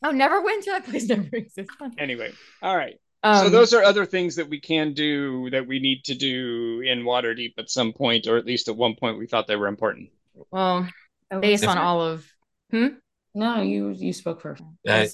Oh, 0.05 0.11
never 0.11 0.41
went 0.41 0.63
to 0.65 0.71
that 0.71 0.85
place. 0.85 1.07
Never 1.07 1.29
existed. 1.31 1.67
anyway, 1.97 2.31
all 2.61 2.75
right. 2.75 2.95
Um, 3.23 3.45
so 3.45 3.49
those 3.49 3.73
are 3.73 3.81
other 3.83 4.05
things 4.05 4.35
that 4.35 4.49
we 4.49 4.59
can 4.59 4.93
do 4.93 5.49
that 5.51 5.65
we 5.65 5.79
need 5.79 6.03
to 6.05 6.15
do 6.15 6.81
in 6.85 7.03
Waterdeep 7.03 7.53
at 7.57 7.69
some 7.69 7.93
point, 7.93 8.27
or 8.27 8.37
at 8.37 8.45
least 8.45 8.67
at 8.67 8.75
one 8.75 8.95
point 8.95 9.17
we 9.17 9.27
thought 9.27 9.47
they 9.47 9.55
were 9.55 9.67
important. 9.67 10.09
well, 10.51 10.89
based 11.39 11.65
on 11.65 11.77
all 11.77 12.01
of 12.01 12.27
Hmm. 12.71 12.87
No, 13.35 13.61
you 13.61 13.89
you 13.89 14.11
spoke 14.13 14.41
first. 14.41 14.63
Uh, 14.87 15.05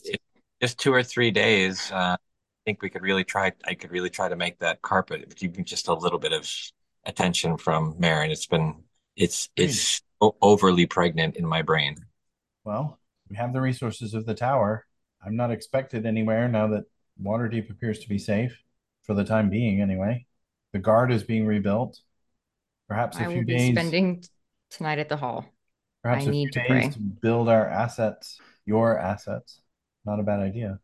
just 0.62 0.80
two 0.80 0.94
or 0.94 1.04
three 1.04 1.30
days. 1.30 1.92
Uh, 1.92 2.16
I 2.16 2.18
think 2.66 2.82
we 2.82 2.90
could 2.90 3.02
really 3.02 3.24
try. 3.24 3.52
I 3.66 3.74
could 3.76 3.92
really 3.92 4.10
try 4.10 4.28
to 4.30 4.36
make 4.36 4.60
that 4.60 4.82
carpet 4.82 5.34
even 5.42 5.66
just 5.66 5.88
a 5.88 5.94
little 5.94 6.20
bit 6.20 6.34
of 6.34 6.50
attention 7.06 7.58
from 7.58 7.96
Maran. 8.00 8.32
It's 8.32 8.48
been 8.48 8.84
it's 9.16 9.50
it's 9.56 10.02
o- 10.22 10.36
overly 10.42 10.86
pregnant 10.86 11.36
in 11.36 11.46
my 11.46 11.62
brain. 11.62 11.96
Well, 12.70 13.00
we 13.28 13.36
have 13.36 13.52
the 13.52 13.62
resources 13.62 14.14
of 14.14 14.28
the 14.28 14.36
tower. 14.36 14.86
I'm 15.26 15.36
not 15.36 15.50
expected 15.50 16.06
anywhere 16.06 16.48
now 16.48 16.68
that 16.68 16.84
Waterdeep 17.20 17.72
appears 17.72 17.98
to 17.98 18.08
be 18.08 18.20
safe 18.20 18.62
for 19.02 19.16
the 19.16 19.24
time 19.24 19.50
being, 19.50 19.82
anyway. 19.82 20.28
The 20.74 20.78
guard 20.78 21.12
is 21.12 21.24
being 21.24 21.48
rebuilt. 21.48 22.00
Perhaps 22.88 23.18
a 23.18 23.22
I 23.22 23.26
few 23.26 23.38
will 23.38 23.46
be 23.46 23.58
days. 23.58 23.72
spending 23.72 24.24
tonight 24.70 25.00
at 25.00 25.10
the 25.10 25.18
hall. 25.18 25.46
Perhaps 26.04 26.26
I 26.26 26.30
a 26.30 26.32
few 26.32 26.32
need 26.32 26.52
to 26.52 26.60
days 26.60 26.68
pray. 26.68 26.90
to 26.90 27.00
build 27.00 27.50
our 27.50 27.68
assets, 27.68 28.40
your 28.68 29.00
assets. 29.00 29.62
Not 30.06 30.20
a 30.20 30.24
bad 30.24 30.40
idea. 30.40 30.80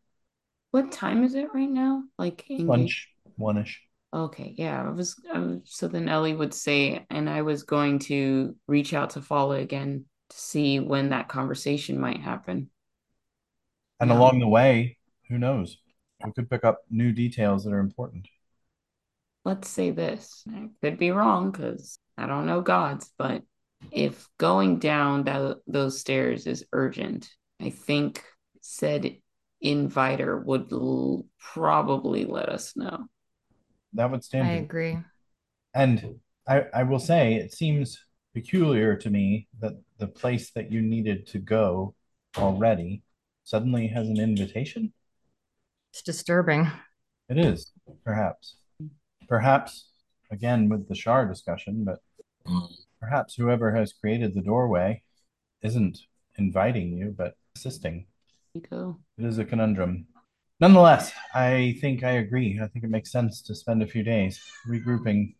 What 0.72 0.90
time 0.90 1.22
is 1.22 1.36
it 1.36 1.54
right 1.54 1.70
now? 1.70 2.02
Like 2.18 2.50
in 2.50 2.66
Lunch, 2.66 3.10
one-ish. 3.36 3.80
Okay, 4.12 4.56
yeah, 4.58 4.82
I 4.82 4.90
was, 4.90 5.14
I 5.32 5.38
was. 5.38 5.60
So 5.66 5.86
then 5.86 6.08
Ellie 6.08 6.34
would 6.34 6.52
say, 6.52 7.06
and 7.10 7.30
I 7.30 7.42
was 7.42 7.62
going 7.62 8.00
to 8.00 8.56
reach 8.66 8.92
out 8.92 9.10
to 9.10 9.22
Fala 9.22 9.58
again 9.58 10.06
to 10.30 10.36
see 10.38 10.80
when 10.80 11.10
that 11.10 11.28
conversation 11.28 12.00
might 12.00 12.20
happen. 12.20 12.70
And 14.00 14.10
Yeah. 14.10 14.16
along 14.16 14.38
the 14.38 14.48
way, 14.48 14.96
who 15.28 15.36
knows? 15.38 15.78
We 16.24 16.32
could 16.32 16.48
pick 16.48 16.64
up 16.64 16.84
new 16.90 17.12
details 17.12 17.64
that 17.64 17.72
are 17.74 17.78
important. 17.78 18.28
Let's 19.44 19.68
say 19.68 19.90
this. 19.92 20.44
I 20.52 20.68
could 20.82 20.98
be 20.98 21.10
wrong 21.10 21.50
because 21.50 21.98
I 22.18 22.26
don't 22.26 22.46
know 22.46 22.60
gods, 22.62 23.12
but 23.16 23.42
if 23.92 24.28
going 24.38 24.78
down 24.78 25.24
tho- 25.24 25.60
those 25.66 26.00
stairs 26.00 26.46
is 26.46 26.64
urgent, 26.72 27.28
I 27.60 27.70
think 27.70 28.24
said 28.60 29.18
inviter 29.60 30.38
would 30.38 30.72
l 30.72 31.26
probably 31.38 32.24
let 32.24 32.48
us 32.48 32.76
know. 32.76 33.06
That 33.94 34.10
would 34.10 34.24
stand 34.24 34.46
I 34.46 34.52
agree. 34.58 35.04
And 35.74 36.20
I, 36.48 36.64
I 36.74 36.82
will 36.84 36.98
say, 36.98 37.34
it 37.34 37.52
seems 37.52 37.98
peculiar 38.36 38.94
to 38.94 39.08
me 39.08 39.48
that 39.60 39.72
the 39.96 40.06
place 40.06 40.50
that 40.50 40.70
you 40.70 40.82
needed 40.82 41.26
to 41.26 41.38
go 41.38 41.94
already 42.36 43.02
suddenly 43.44 43.86
has 43.86 44.10
an 44.10 44.20
invitation. 44.20 44.92
It's 45.90 46.02
disturbing. 46.02 46.70
It 47.30 47.38
is, 47.38 47.72
perhaps. 48.04 48.56
Perhaps, 49.26 49.88
again, 50.30 50.68
with 50.68 50.86
the 50.86 50.94
Shar 50.94 51.24
discussion, 51.26 51.82
but 51.82 52.00
perhaps 53.00 53.34
whoever 53.36 53.74
has 53.74 53.94
created 53.94 54.34
the 54.34 54.42
doorway 54.42 55.00
isn't 55.62 56.00
inviting 56.36 56.92
you, 56.92 57.14
but 57.16 57.38
assisting. 57.56 58.04
Nico. 58.54 58.98
It 59.16 59.24
is 59.24 59.38
a 59.38 59.46
conundrum. 59.46 60.08
Nonetheless, 60.60 61.10
I 61.34 61.78
think 61.80 62.04
I 62.04 62.12
agree. 62.24 62.60
I 62.62 62.66
think 62.66 62.84
it 62.84 62.90
makes 62.90 63.10
sense 63.10 63.40
to 63.40 63.54
spend 63.54 63.82
a 63.82 63.86
few 63.86 64.02
days 64.02 64.38
regrouping. 64.68 65.36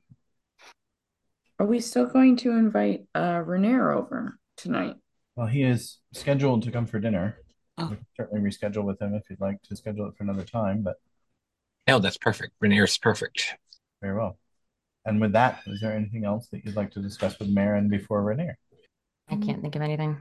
Are 1.59 1.67
we 1.67 1.81
still 1.81 2.07
going 2.07 2.37
to 2.39 2.51
invite 2.53 3.07
uh 3.15 3.41
Renaer 3.43 3.95
over 3.97 4.39
tonight? 4.57 4.97
Well, 5.37 5.47
he 5.47 5.63
is 5.63 5.99
scheduled 6.13 6.63
to 6.65 6.71
come 6.71 6.87
for 6.87 6.99
dinner. 6.99 7.39
Oh. 7.79 7.89
We 7.91 7.97
can 7.97 8.07
certainly 8.17 8.49
reschedule 8.51 8.85
with 8.85 9.01
him 9.01 9.15
if 9.15 9.29
you'd 9.29 9.41
like 9.41 9.61
to 9.69 9.77
schedule 9.77 10.07
it 10.09 10.17
for 10.17 10.25
another 10.25 10.45
time, 10.45 10.83
but 10.83 10.97
No, 11.87 11.99
that's 11.99 12.17
perfect. 12.19 12.55
Renaer's 12.63 12.97
perfect. 12.99 13.55
very 14.01 14.17
well. 14.17 14.39
and 15.05 15.21
with 15.21 15.33
that, 15.33 15.61
is 15.67 15.81
there 15.81 15.93
anything 15.93 16.25
else 16.25 16.49
that 16.53 16.65
you'd 16.65 16.77
like 16.77 16.91
to 16.93 17.01
discuss 17.01 17.39
with 17.39 17.49
Maran 17.49 17.89
before 17.89 18.23
Renaer? 18.23 18.55
I 19.29 19.37
can't 19.37 19.61
think 19.63 19.77
of 19.77 19.83
anything. 19.83 20.19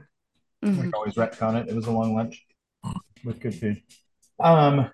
We 0.62 0.74
can 0.74 0.92
always 0.94 1.14
retcon 1.14 1.60
it. 1.60 1.68
It 1.68 1.74
was 1.74 1.86
a 1.86 1.92
long 1.92 2.14
lunch 2.16 2.44
with 3.24 3.40
good 3.40 3.54
food. 3.54 3.80
Um, 4.40 4.90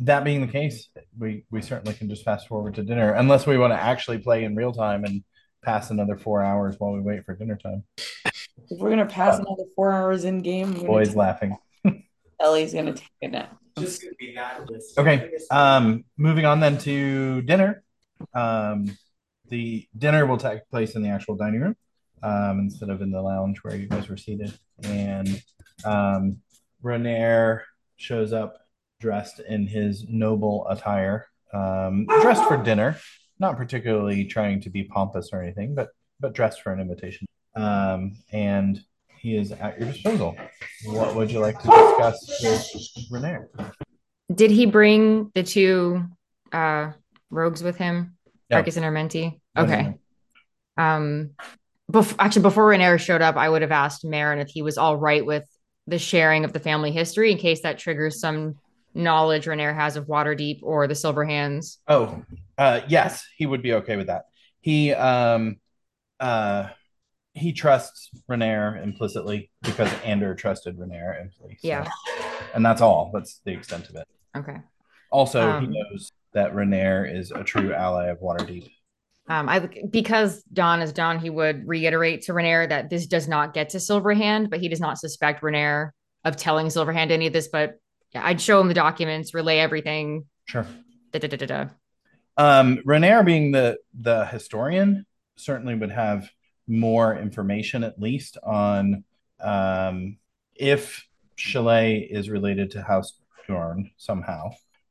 that 0.00 0.24
being 0.24 0.40
the 0.40 0.52
case, 0.52 0.88
we 1.18 1.44
we 1.50 1.62
certainly 1.62 1.94
can 1.94 2.08
just 2.08 2.24
fast 2.24 2.48
forward 2.48 2.74
to 2.74 2.82
dinner, 2.82 3.12
unless 3.12 3.46
we 3.46 3.56
want 3.56 3.72
to 3.72 3.80
actually 3.80 4.18
play 4.18 4.42
in 4.44 4.56
real 4.56 4.72
time 4.72 5.04
and 5.04 5.22
pass 5.62 5.90
another 5.90 6.16
four 6.16 6.42
hours 6.42 6.76
while 6.78 6.92
we 6.92 7.00
wait 7.00 7.24
for 7.24 7.34
dinner 7.34 7.56
time. 7.56 7.84
If 8.24 8.78
we're 8.78 8.90
gonna 8.90 9.06
pass 9.06 9.38
another 9.38 9.64
four 9.76 9.92
hours 9.92 10.24
in 10.24 10.40
game, 10.40 10.72
Boys 10.72 11.08
gonna 11.08 11.18
laughing. 11.18 11.56
Ellie's 12.40 12.74
gonna 12.74 12.94
take 12.94 13.08
a 13.22 13.28
nap. 13.28 13.56
Okay. 14.98 15.30
Um, 15.50 16.04
moving 16.16 16.44
on 16.44 16.60
then 16.60 16.78
to 16.78 17.42
dinner. 17.42 17.82
Um, 18.34 18.96
the 19.48 19.86
dinner 19.96 20.26
will 20.26 20.38
take 20.38 20.68
place 20.70 20.94
in 20.94 21.02
the 21.02 21.08
actual 21.08 21.36
dining 21.36 21.60
room 21.60 21.76
um, 22.22 22.60
instead 22.60 22.90
of 22.90 23.02
in 23.02 23.10
the 23.10 23.20
lounge 23.20 23.58
where 23.62 23.76
you 23.76 23.86
guys 23.86 24.08
were 24.08 24.16
seated. 24.16 24.52
And 24.84 25.42
um, 25.84 26.38
Renaer 26.82 27.62
shows 27.96 28.32
up 28.32 28.58
dressed 29.00 29.40
in 29.40 29.66
his 29.66 30.06
noble 30.08 30.66
attire, 30.68 31.26
um, 31.52 32.06
dressed 32.20 32.44
for 32.44 32.56
dinner, 32.56 32.96
not 33.42 33.56
particularly 33.56 34.24
trying 34.24 34.60
to 34.60 34.70
be 34.70 34.84
pompous 34.84 35.30
or 35.32 35.42
anything, 35.42 35.74
but 35.74 35.88
but 36.20 36.32
dressed 36.32 36.62
for 36.62 36.72
an 36.72 36.80
invitation. 36.80 37.26
Um, 37.56 38.16
and 38.32 38.80
he 39.18 39.36
is 39.36 39.52
at 39.52 39.78
your 39.78 39.90
disposal. 39.90 40.36
What 40.86 41.14
would 41.14 41.30
you 41.30 41.40
like 41.40 41.60
to 41.60 41.68
discuss 41.68 42.40
with 42.42 43.10
Renaer? 43.10 43.48
Did 44.32 44.50
he 44.50 44.64
bring 44.64 45.30
the 45.34 45.42
two 45.42 46.04
uh 46.52 46.92
rogues 47.30 47.62
with 47.62 47.76
him? 47.76 48.16
Yeah. 48.48 48.58
Arcus 48.58 48.76
and 48.76 48.86
Armenti? 48.86 49.40
Okay. 49.58 49.94
Um 50.78 51.30
bef- 51.90 52.14
actually 52.18 52.42
before 52.42 52.70
Renaer 52.70 52.98
showed 52.98 53.22
up, 53.22 53.36
I 53.36 53.48
would 53.48 53.62
have 53.62 53.72
asked 53.72 54.04
Maran 54.04 54.38
if 54.38 54.48
he 54.48 54.62
was 54.62 54.78
all 54.78 54.96
right 54.96 55.26
with 55.26 55.44
the 55.88 55.98
sharing 55.98 56.44
of 56.44 56.52
the 56.52 56.60
family 56.60 56.92
history 56.92 57.32
in 57.32 57.38
case 57.38 57.62
that 57.62 57.78
triggers 57.78 58.20
some 58.20 58.54
knowledge 58.94 59.46
Renaer 59.46 59.74
has 59.74 59.96
of 59.96 60.06
Waterdeep 60.06 60.60
or 60.62 60.86
the 60.86 60.94
Silver 60.94 61.24
Hands. 61.24 61.78
Oh, 61.88 62.22
uh, 62.58 62.80
yes, 62.88 63.24
he 63.36 63.46
would 63.46 63.62
be 63.62 63.74
okay 63.74 63.96
with 63.96 64.06
that. 64.08 64.26
He 64.60 64.92
um, 64.92 65.56
uh, 66.20 66.68
he 67.34 67.52
trusts 67.52 68.10
Renaer 68.30 68.82
implicitly 68.82 69.50
because 69.62 69.90
Ander 70.04 70.34
trusted 70.34 70.76
Renaer 70.78 71.20
implicitly. 71.20 71.58
so- 71.60 71.68
Yeah. 71.68 71.88
and 72.54 72.64
that's 72.64 72.80
all. 72.82 73.10
That's 73.14 73.40
the 73.44 73.52
extent 73.52 73.88
of 73.88 73.96
it. 73.96 74.06
Okay. 74.36 74.56
Also, 75.10 75.48
Um, 75.50 75.66
he 75.66 75.78
knows 75.78 76.12
that 76.34 76.52
Renaer 76.54 77.10
is 77.12 77.30
a 77.30 77.42
true 77.42 77.72
ally 77.74 78.06
of 78.06 78.18
Waterdeep. 78.20 78.70
Um, 79.28 79.48
I 79.48 79.60
because 79.90 80.42
Don 80.52 80.82
is 80.82 80.92
Don, 80.92 81.18
he 81.18 81.30
would 81.30 81.66
reiterate 81.66 82.22
to 82.22 82.32
Renaer 82.32 82.68
that 82.68 82.90
this 82.90 83.06
does 83.06 83.28
not 83.28 83.54
get 83.54 83.70
to 83.70 83.78
Silverhand, 83.78 84.50
but 84.50 84.60
he 84.60 84.68
does 84.68 84.80
not 84.80 84.98
suspect 84.98 85.42
Renaer 85.42 85.90
of 86.24 86.36
telling 86.36 86.66
Silverhand 86.66 87.10
any 87.10 87.26
of 87.28 87.32
this. 87.32 87.48
But 87.48 87.78
yeah, 88.14 88.24
I'd 88.24 88.40
show 88.40 88.60
him 88.60 88.68
the 88.68 88.74
documents, 88.74 89.34
relay 89.34 89.58
everything. 89.58 90.26
Sure. 90.44 90.66
Da, 91.12 91.18
da, 91.18 91.28
da, 91.28 91.36
da, 91.36 91.46
da. 91.46 91.66
Um, 92.36 92.78
Renaer, 92.86 93.24
being 93.24 93.52
the 93.52 93.78
the 93.94 94.24
historian, 94.26 95.06
certainly 95.36 95.74
would 95.74 95.90
have 95.90 96.30
more 96.66 97.16
information, 97.16 97.84
at 97.84 98.00
least 98.00 98.38
on 98.42 99.04
um, 99.40 100.16
if 100.54 101.06
Chalet 101.36 101.98
is 101.98 102.30
related 102.30 102.70
to 102.72 102.82
House 102.82 103.14
Dorn 103.48 103.90
somehow. 103.96 104.50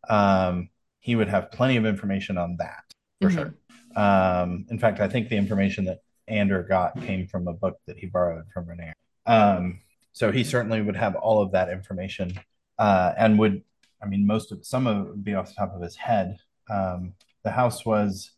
Um, 0.09 0.69
he 0.99 1.15
would 1.15 1.29
have 1.29 1.51
plenty 1.51 1.77
of 1.77 1.85
information 1.85 2.37
on 2.37 2.57
that 2.57 2.83
for 3.21 3.29
Mhm. 3.29 3.33
sure. 3.33 3.53
Um, 3.95 4.65
in 4.69 4.77
fact, 4.77 4.99
I 4.99 5.07
think 5.07 5.29
the 5.29 5.37
information 5.37 5.85
that 5.85 5.99
Ander 6.27 6.63
got 6.63 7.01
came 7.01 7.27
from 7.27 7.47
a 7.47 7.53
book 7.53 7.79
that 7.87 7.97
he 7.97 8.05
borrowed 8.05 8.45
from 8.53 8.65
Renaer. 8.67 8.93
Um, 9.25 9.79
so 10.13 10.31
he 10.31 10.43
certainly 10.43 10.81
would 10.81 10.95
have 10.95 11.15
all 11.15 11.41
of 11.41 11.51
that 11.53 11.69
information, 11.69 12.33
uh, 12.81 13.13
and 13.15 13.37
would, 13.37 13.61
I 14.01 14.07
mean, 14.07 14.25
most 14.25 14.51
of 14.51 14.65
some 14.65 14.87
of 14.87 15.05
it 15.05 15.09
would 15.11 15.23
be 15.23 15.35
off 15.35 15.49
the 15.49 15.53
top 15.53 15.75
of 15.75 15.83
his 15.83 15.95
head. 15.95 16.37
Um, 16.67 17.13
the 17.43 17.51
house 17.51 17.85
was 17.85 18.31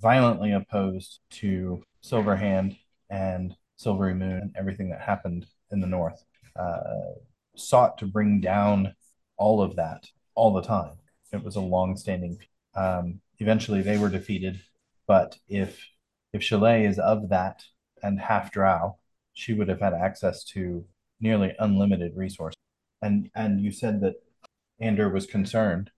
violently 0.00 0.52
opposed 0.52 1.20
to 1.32 1.82
Silverhand 2.02 2.78
and 3.10 3.54
Silverymoon 3.78 4.40
and 4.40 4.56
everything 4.58 4.88
that 4.88 5.02
happened 5.02 5.44
in 5.70 5.80
the 5.80 5.86
north. 5.86 6.24
Uh, 6.58 7.12
sought 7.56 7.98
to 7.98 8.06
bring 8.06 8.40
down 8.40 8.94
all 9.36 9.60
of 9.60 9.76
that 9.76 10.06
all 10.34 10.54
the 10.54 10.62
time. 10.62 10.96
It 11.32 11.44
was 11.44 11.56
a 11.56 11.60
long-standing. 11.60 12.38
Um, 12.74 13.20
eventually, 13.38 13.82
they 13.82 13.98
were 13.98 14.08
defeated, 14.08 14.60
but 15.06 15.36
if 15.46 15.86
if 16.32 16.42
Chalet 16.42 16.86
is 16.86 16.98
of 16.98 17.28
that 17.28 17.62
and 18.02 18.18
half 18.18 18.50
Drow, 18.50 18.96
she 19.34 19.52
would 19.52 19.68
have 19.68 19.80
had 19.80 19.92
access 19.92 20.42
to 20.44 20.86
nearly 21.20 21.52
unlimited 21.58 22.12
resources. 22.16 22.59
And 23.02 23.30
and 23.34 23.60
you 23.60 23.72
said 23.72 24.00
that 24.02 24.14
Ander 24.80 25.08
was 25.08 25.26
concerned 25.26 25.90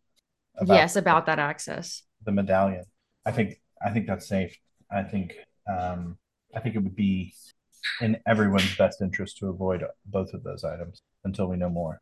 about 0.56 0.74
yes, 0.74 0.96
about 0.96 1.26
that 1.26 1.38
access. 1.38 2.02
the 2.24 2.32
medallion. 2.32 2.84
I 3.24 3.32
think 3.32 3.60
I 3.84 3.90
think 3.90 4.06
that's 4.06 4.28
safe. 4.28 4.56
I 4.90 5.02
think 5.02 5.34
um, 5.68 6.18
I 6.54 6.60
think 6.60 6.76
it 6.76 6.82
would 6.82 6.96
be 6.96 7.34
in 8.00 8.18
everyone's 8.26 8.76
best 8.76 9.00
interest 9.00 9.38
to 9.38 9.48
avoid 9.48 9.84
both 10.06 10.32
of 10.34 10.42
those 10.44 10.64
items 10.64 11.02
until 11.24 11.46
we 11.46 11.56
know 11.56 11.68
more. 11.68 12.00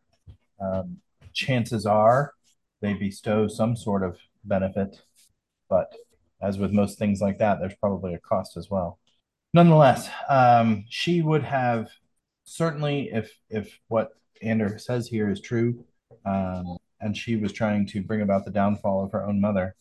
Um, 0.60 0.98
chances 1.32 1.86
are 1.86 2.35
they 2.81 2.94
bestow 2.94 3.48
some 3.48 3.77
sort 3.77 4.02
of 4.02 4.18
benefit, 4.44 5.02
but 5.68 5.94
as 6.43 6.59
with 6.59 6.72
most 6.72 6.98
things 6.98 7.20
like 7.20 7.39
that, 7.39 7.60
there's 7.60 7.74
probably 7.74 8.14
a 8.14 8.18
cost 8.18 8.56
as 8.56 8.70
well. 8.70 8.98
Nonetheless, 9.52 10.09
um, 10.28 10.85
she 10.89 11.22
would 11.22 11.43
have 11.43 11.89
certainly, 12.44 13.10
if 13.12 13.31
if 13.48 13.78
what 13.89 14.10
Ander 14.43 14.78
says 14.78 15.07
here 15.07 15.31
is 15.31 15.40
true, 15.40 15.85
um, 16.24 16.78
and 17.01 17.16
she 17.16 17.36
was 17.36 17.52
trying 17.52 17.86
to 17.86 18.02
bring 18.02 18.23
about 18.23 18.44
the 18.44 18.51
downfall 18.51 19.05
of 19.05 19.12
her 19.12 19.24
own 19.24 19.40
mother, 19.40 19.74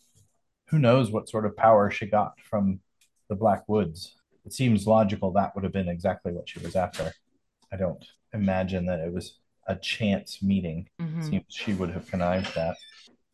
who 0.68 0.80
knows 0.80 1.12
what 1.12 1.30
sort 1.30 1.46
of 1.46 1.56
power 1.56 1.90
she 1.90 2.06
got 2.06 2.40
from 2.42 2.80
the 3.30 3.36
Black 3.36 3.68
Woods. 3.68 4.16
It 4.46 4.54
seems 4.54 4.88
logical 4.88 5.32
that 5.32 5.54
would 5.56 5.64
have 5.64 5.74
been 5.74 5.90
exactly 5.90 6.32
what 6.32 6.50
she 6.50 6.60
was 6.60 6.76
after. 6.76 7.14
I 7.72 7.78
don't 7.78 8.06
imagine 8.34 8.86
that 8.88 9.00
it 9.00 9.14
was 9.14 9.38
a 9.68 9.76
chance 9.76 10.42
meeting. 10.42 10.90
Mhm. 11.00 11.24
Seems 11.24 11.46
she 11.50 11.74
would 11.74 11.92
have 11.92 12.08
connived 12.08 12.56
that. 12.56 12.78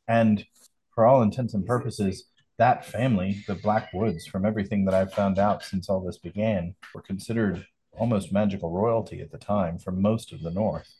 And 0.07 0.45
for 0.93 1.05
all 1.05 1.21
intents 1.21 1.53
and 1.53 1.65
purposes, 1.65 2.25
that 2.57 2.85
family, 2.85 3.43
the 3.47 3.55
Black 3.55 3.91
Woods, 3.93 4.25
from 4.25 4.45
everything 4.45 4.85
that 4.85 4.93
I've 4.93 5.13
found 5.13 5.39
out 5.39 5.63
since 5.63 5.89
all 5.89 6.01
this 6.01 6.17
began, 6.17 6.75
were 6.93 7.01
considered 7.01 7.67
almost 7.97 8.31
magical 8.31 8.71
royalty 8.71 9.21
at 9.21 9.31
the 9.31 9.37
time 9.37 9.77
for 9.77 9.91
most 9.91 10.31
of 10.31 10.41
the 10.41 10.51
North. 10.51 10.93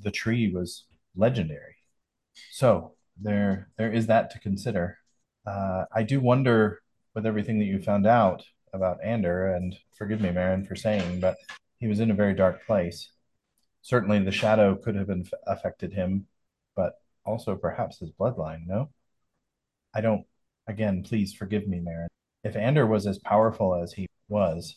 The 0.00 0.10
tree 0.10 0.52
was 0.52 0.84
legendary. 1.16 1.76
So 2.50 2.92
there, 3.20 3.68
there 3.76 3.92
is 3.92 4.06
that 4.06 4.30
to 4.30 4.38
consider. 4.38 4.98
Uh, 5.46 5.84
I 5.92 6.02
do 6.02 6.20
wonder, 6.20 6.82
with 7.14 7.26
everything 7.26 7.58
that 7.58 7.66
you 7.66 7.82
found 7.82 8.06
out 8.06 8.42
about 8.72 9.02
Ander, 9.04 9.54
and 9.54 9.76
forgive 9.96 10.20
me, 10.20 10.30
Maran, 10.30 10.64
for 10.64 10.74
saying, 10.74 11.20
but 11.20 11.36
he 11.78 11.86
was 11.86 12.00
in 12.00 12.10
a 12.10 12.14
very 12.14 12.34
dark 12.34 12.64
place. 12.66 13.10
Certainly, 13.82 14.20
the 14.20 14.30
shadow 14.30 14.76
could 14.76 14.94
have 14.94 15.10
inf- 15.10 15.32
affected 15.46 15.92
him, 15.92 16.26
but 16.74 16.94
also 17.24 17.56
perhaps 17.56 17.98
his 17.98 18.10
bloodline. 18.12 18.66
No, 18.66 18.90
I 19.94 20.00
don't. 20.00 20.24
Again, 20.68 21.02
please 21.02 21.34
forgive 21.34 21.66
me, 21.66 21.80
Maran. 21.80 22.08
If 22.44 22.56
Ander 22.56 22.86
was 22.86 23.06
as 23.06 23.18
powerful 23.18 23.74
as 23.74 23.92
he 23.92 24.06
was, 24.28 24.76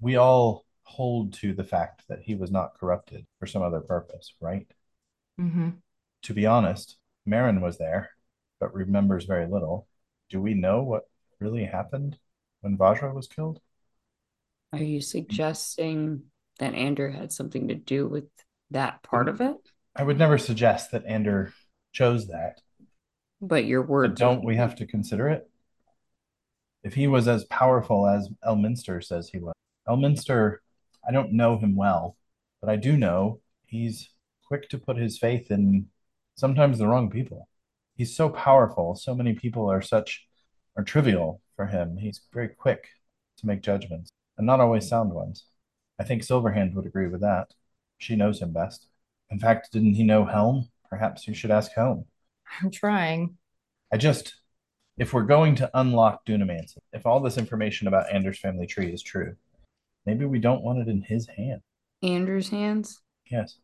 we 0.00 0.16
all 0.16 0.64
hold 0.84 1.32
to 1.34 1.52
the 1.54 1.64
fact 1.64 2.02
that 2.08 2.20
he 2.22 2.34
was 2.34 2.50
not 2.50 2.78
corrupted 2.78 3.26
for 3.38 3.46
some 3.46 3.62
other 3.62 3.80
purpose, 3.80 4.34
right? 4.40 4.66
Mhm. 5.40 5.82
To 6.22 6.34
be 6.34 6.46
honest, 6.46 6.98
Maran 7.26 7.60
was 7.60 7.78
there, 7.78 8.10
but 8.60 8.74
remembers 8.74 9.24
very 9.24 9.46
little. 9.46 9.88
Do 10.30 10.40
we 10.40 10.54
know 10.54 10.82
what 10.82 11.08
really 11.40 11.64
happened 11.64 12.18
when 12.60 12.78
Vajra 12.78 13.12
was 13.14 13.26
killed? 13.28 13.60
Are 14.72 14.82
you 14.82 15.00
suggesting 15.00 16.24
that 16.58 16.74
Ander 16.74 17.10
had 17.10 17.32
something 17.32 17.68
to 17.68 17.74
do 17.74 18.08
with 18.08 18.24
that 18.70 19.02
part 19.02 19.28
of 19.28 19.40
it? 19.40 19.56
I 19.94 20.02
would 20.02 20.18
never 20.18 20.38
suggest 20.38 20.90
that 20.90 21.04
Ander 21.06 21.52
chose 21.92 22.26
that, 22.28 22.60
But 23.40 23.64
your 23.64 23.82
but 23.82 23.90
words 23.90 24.18
don't 24.18 24.44
we 24.44 24.56
have 24.56 24.74
to 24.76 24.86
consider 24.86 25.28
it? 25.28 25.48
If 26.82 26.94
he 26.94 27.06
was 27.06 27.28
as 27.28 27.44
powerful 27.44 28.06
as 28.06 28.28
Elminster 28.44 29.02
says 29.02 29.28
he 29.28 29.38
was, 29.38 29.54
Elminster, 29.88 30.58
I 31.06 31.12
don't 31.12 31.32
know 31.32 31.58
him 31.58 31.76
well, 31.76 32.16
but 32.60 32.70
I 32.70 32.76
do 32.76 32.96
know 32.96 33.40
he's 33.66 34.10
quick 34.46 34.68
to 34.70 34.78
put 34.78 34.96
his 34.96 35.18
faith 35.18 35.50
in 35.50 35.88
sometimes 36.36 36.78
the 36.78 36.86
wrong 36.86 37.10
people. 37.10 37.48
He's 37.96 38.16
so 38.16 38.28
powerful, 38.28 38.94
so 38.94 39.14
many 39.14 39.34
people 39.34 39.70
are 39.70 39.82
such 39.82 40.26
are 40.76 40.84
trivial 40.84 41.40
for 41.56 41.66
him. 41.66 41.96
He's 41.98 42.20
very 42.32 42.48
quick 42.48 42.88
to 43.38 43.46
make 43.46 43.62
judgments, 43.62 44.10
and 44.36 44.46
not 44.46 44.60
always 44.60 44.88
sound 44.88 45.12
ones. 45.12 45.44
I 45.98 46.04
think 46.04 46.22
Silverhand 46.22 46.74
would 46.74 46.86
agree 46.86 47.06
with 47.06 47.20
that. 47.20 47.54
She 47.98 48.16
knows 48.16 48.40
him 48.40 48.52
best. 48.52 48.88
In 49.30 49.38
fact, 49.38 49.72
didn't 49.72 49.94
he 49.94 50.02
know 50.02 50.24
Helm? 50.24 50.68
Perhaps 50.90 51.28
you 51.28 51.34
should 51.34 51.50
ask 51.50 51.72
Helm. 51.72 52.06
I'm 52.60 52.70
trying. 52.70 53.36
I 53.92 53.96
just 53.96 54.34
if 54.96 55.12
we're 55.12 55.22
going 55.22 55.56
to 55.56 55.70
unlock 55.74 56.24
Dunamancy, 56.24 56.78
if 56.92 57.04
all 57.06 57.20
this 57.20 57.38
information 57.38 57.88
about 57.88 58.12
Anders' 58.12 58.38
family 58.38 58.66
tree 58.66 58.92
is 58.92 59.02
true, 59.02 59.36
maybe 60.06 60.24
we 60.24 60.38
don't 60.38 60.62
want 60.62 60.78
it 60.80 60.88
in 60.88 61.02
his 61.02 61.26
hand. 61.28 61.60
Andrew's 62.02 62.48
hands? 62.50 63.00
Yes. 63.30 63.56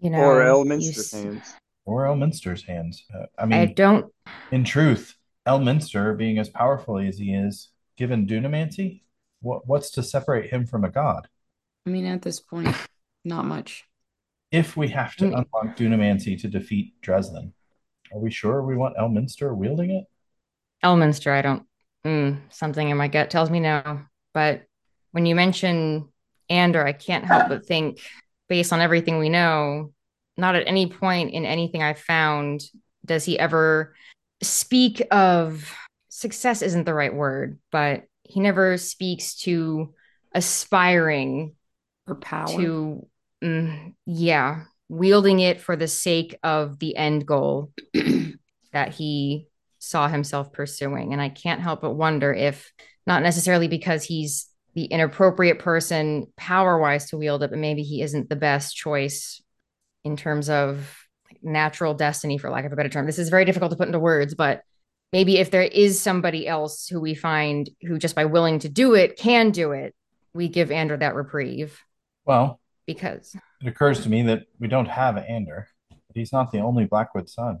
You 0.00 0.10
know, 0.10 0.20
or 0.22 0.40
Elminster's 0.42 0.98
s- 0.98 1.12
hands. 1.12 1.54
Or 1.84 2.04
Elminster's 2.04 2.62
hands. 2.64 3.04
Uh, 3.14 3.26
I 3.38 3.46
mean, 3.46 3.58
I 3.58 3.66
don't. 3.66 4.12
in 4.50 4.64
truth, 4.64 5.16
Elminster, 5.46 6.16
being 6.16 6.38
as 6.38 6.48
powerful 6.48 6.98
as 6.98 7.18
he 7.18 7.32
is, 7.34 7.68
given 7.96 8.26
Dunamancy, 8.26 9.02
what, 9.40 9.66
what's 9.66 9.90
to 9.92 10.02
separate 10.02 10.50
him 10.50 10.66
from 10.66 10.84
a 10.84 10.90
god? 10.90 11.28
I 11.86 11.90
mean, 11.90 12.06
at 12.06 12.22
this 12.22 12.40
point, 12.40 12.74
not 13.24 13.44
much. 13.44 13.84
If 14.50 14.76
we 14.76 14.88
have 14.88 15.14
to 15.16 15.26
Mm. 15.26 15.44
unlock 15.52 15.76
Dunamancy 15.76 16.40
to 16.40 16.48
defeat 16.48 16.94
Dreslin, 17.02 17.52
are 18.12 18.18
we 18.18 18.30
sure 18.30 18.62
we 18.62 18.76
want 18.76 18.96
Elminster 18.96 19.54
wielding 19.56 19.90
it? 19.90 20.04
Elminster, 20.84 21.32
I 21.32 21.42
don't. 21.42 21.66
Mm, 22.04 22.40
something 22.52 22.88
in 22.88 22.96
my 22.96 23.08
gut 23.08 23.30
tells 23.30 23.50
me 23.50 23.60
no. 23.60 24.00
But 24.34 24.62
when 25.16 25.24
you 25.24 25.34
mention 25.34 26.10
Ander, 26.50 26.86
I 26.86 26.92
can't 26.92 27.24
help 27.24 27.48
but 27.48 27.64
think, 27.64 28.00
based 28.50 28.70
on 28.70 28.82
everything 28.82 29.16
we 29.16 29.30
know, 29.30 29.94
not 30.36 30.56
at 30.56 30.68
any 30.68 30.88
point 30.88 31.32
in 31.32 31.46
anything 31.46 31.82
I've 31.82 31.98
found 31.98 32.60
does 33.02 33.24
he 33.24 33.38
ever 33.38 33.94
speak 34.42 35.00
of 35.10 35.72
success, 36.10 36.60
isn't 36.60 36.84
the 36.84 36.92
right 36.92 37.14
word, 37.14 37.58
but 37.72 38.02
he 38.24 38.40
never 38.40 38.76
speaks 38.76 39.36
to 39.44 39.94
aspiring 40.34 41.54
For 42.06 42.16
power. 42.16 42.48
to, 42.48 43.06
mm, 43.42 43.94
yeah, 44.04 44.64
wielding 44.90 45.40
it 45.40 45.62
for 45.62 45.76
the 45.76 45.88
sake 45.88 46.38
of 46.42 46.78
the 46.78 46.94
end 46.94 47.24
goal 47.24 47.72
that 48.74 48.92
he 48.92 49.46
saw 49.78 50.08
himself 50.08 50.52
pursuing. 50.52 51.14
And 51.14 51.22
I 51.22 51.30
can't 51.30 51.62
help 51.62 51.80
but 51.80 51.94
wonder 51.94 52.34
if, 52.34 52.70
not 53.06 53.22
necessarily 53.22 53.68
because 53.68 54.04
he's 54.04 54.50
the 54.76 54.84
inappropriate 54.84 55.58
person 55.58 56.26
power 56.36 56.78
wise 56.78 57.08
to 57.08 57.16
wield 57.16 57.42
it, 57.42 57.48
but 57.48 57.58
maybe 57.58 57.82
he 57.82 58.02
isn't 58.02 58.28
the 58.28 58.36
best 58.36 58.76
choice 58.76 59.42
in 60.04 60.16
terms 60.16 60.50
of 60.50 61.02
natural 61.42 61.94
destiny, 61.94 62.36
for 62.36 62.50
lack 62.50 62.66
of 62.66 62.72
a 62.72 62.76
better 62.76 62.90
term. 62.90 63.06
This 63.06 63.18
is 63.18 63.30
very 63.30 63.46
difficult 63.46 63.70
to 63.70 63.76
put 63.76 63.88
into 63.88 63.98
words, 63.98 64.34
but 64.34 64.62
maybe 65.14 65.38
if 65.38 65.50
there 65.50 65.62
is 65.62 65.98
somebody 65.98 66.46
else 66.46 66.88
who 66.88 67.00
we 67.00 67.14
find 67.14 67.70
who 67.82 67.98
just 67.98 68.14
by 68.14 68.26
willing 68.26 68.58
to 68.60 68.68
do 68.68 68.94
it 68.94 69.16
can 69.16 69.50
do 69.50 69.72
it, 69.72 69.94
we 70.34 70.46
give 70.46 70.70
Andrew 70.70 70.98
that 70.98 71.14
reprieve 71.14 71.80
Well, 72.26 72.60
because 72.86 73.34
it 73.62 73.66
occurs 73.66 74.02
to 74.02 74.10
me 74.10 74.22
that 74.24 74.42
we 74.60 74.68
don't 74.68 74.88
have 74.88 75.16
Ander. 75.16 75.68
He's 76.14 76.32
not 76.32 76.52
the 76.52 76.58
only 76.58 76.84
Blackwood 76.84 77.30
son. 77.30 77.60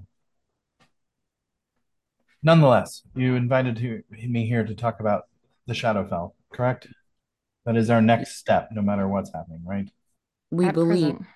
Nonetheless, 2.42 3.02
you 3.14 3.36
invited 3.36 4.04
me 4.10 4.46
here 4.46 4.64
to 4.64 4.74
talk 4.74 5.00
about 5.00 5.22
the 5.66 5.72
Shadowfell, 5.72 6.32
correct? 6.52 6.88
That 7.66 7.76
is 7.76 7.90
our 7.90 8.00
next 8.00 8.36
step, 8.36 8.68
no 8.72 8.80
matter 8.80 9.06
what's 9.08 9.32
happening, 9.34 9.62
right? 9.66 9.90
we 10.52 10.66
at 10.66 10.74
believe. 10.74 11.16
present- 11.16 11.26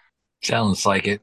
Sounds 0.43 0.87
like 0.87 1.07
it. 1.09 1.21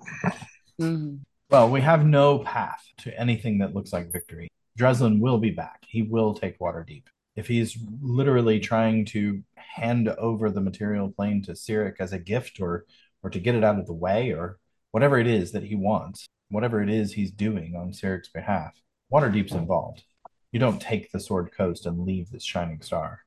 Mhm. 0.80 1.22
Well, 1.50 1.70
we 1.70 1.80
have 1.82 2.06
no 2.06 2.40
path 2.40 2.84
to 3.00 3.18
anything 3.20 3.60
that 3.60 3.74
looks 3.74 3.94
like 3.94 4.12
victory. 4.12 4.50
Dreslin 4.78 5.20
will 5.22 5.38
be 5.40 5.50
back. 5.50 5.86
He 5.88 6.02
will 6.04 6.34
take 6.36 6.60
Waterdeep. 6.60 7.06
If 7.38 7.48
he's 7.48 7.78
literally 8.02 8.60
trying 8.60 9.06
to 9.06 9.42
hand 9.56 10.10
over 10.10 10.50
the 10.52 10.60
material 10.62 11.10
plane 11.10 11.42
to 11.44 11.54
Cyric 11.54 11.96
as 12.00 12.12
a 12.14 12.20
gift 12.20 12.60
or 12.60 12.86
or 13.24 13.30
to 13.32 13.40
get 13.40 13.56
it 13.56 13.64
out 13.64 13.80
of 13.80 13.88
the 13.88 13.94
way 13.94 14.32
or 14.34 14.60
whatever 14.92 15.18
it 15.18 15.26
is 15.28 15.52
that 15.54 15.64
he 15.64 15.76
wants, 15.76 16.28
whatever 16.50 16.84
it 16.84 16.90
is 16.90 17.14
he's 17.14 17.32
doing 17.32 17.76
on 17.76 17.92
Cyric's 17.94 18.30
behalf, 18.30 18.74
Waterdeep's 19.12 19.54
involved. 19.54 20.04
You 20.52 20.60
don't 20.60 20.82
take 20.82 21.12
the 21.12 21.20
Sword 21.20 21.52
Coast 21.58 21.86
and 21.86 22.06
leave 22.06 22.30
this 22.30 22.44
shining 22.44 22.82
star. 22.82 23.24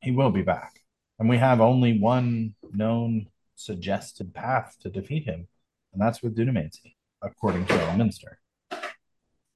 He 0.00 0.10
will 0.12 0.30
be 0.30 0.42
back. 0.42 0.83
And 1.18 1.28
we 1.28 1.38
have 1.38 1.60
only 1.60 1.98
one 1.98 2.54
known 2.72 3.28
suggested 3.54 4.34
path 4.34 4.76
to 4.80 4.90
defeat 4.90 5.24
him, 5.24 5.46
and 5.92 6.02
that's 6.02 6.22
with 6.22 6.36
Dunamancy 6.36 6.94
according 7.22 7.66
to 7.66 7.74
Elminster. 7.74 8.36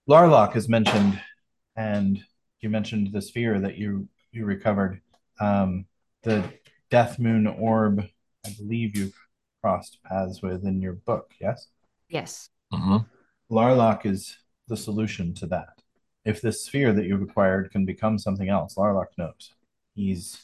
Larloch 0.09 0.57
is 0.57 0.69
mentioned, 0.69 1.21
and 1.77 2.23
you 2.61 2.71
mentioned 2.71 3.13
the 3.13 3.21
sphere 3.21 3.61
that 3.61 3.77
you 3.77 4.09
you 4.33 4.45
recovered. 4.45 5.01
Um, 5.41 5.87
the 6.23 6.45
Death 6.91 7.19
Moon 7.19 7.47
orb, 7.47 8.05
I 8.47 8.51
believe 8.59 8.97
you've 8.97 9.15
crossed 9.61 9.99
paths 10.05 10.43
with 10.43 10.65
in 10.65 10.81
your 10.81 10.95
book, 10.95 11.33
yes? 11.41 11.69
yes. 12.09 12.51
hmm 12.73 12.99
Larloch 13.51 14.07
is 14.07 14.37
the 14.69 14.77
solution 14.77 15.35
to 15.35 15.47
that. 15.47 15.83
If 16.25 16.41
this 16.41 16.65
sphere 16.65 16.93
that 16.93 17.07
you've 17.07 17.23
acquired 17.23 17.71
can 17.71 17.85
become 17.85 18.19
something 18.19 18.49
else, 18.49 18.75
Larloch 18.75 19.17
knows. 19.17 19.53
He's 19.95 20.39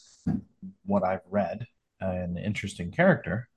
what 0.84 1.04
I've 1.04 1.26
read, 1.30 1.66
an 2.00 2.36
interesting 2.36 2.90
character. 2.90 3.48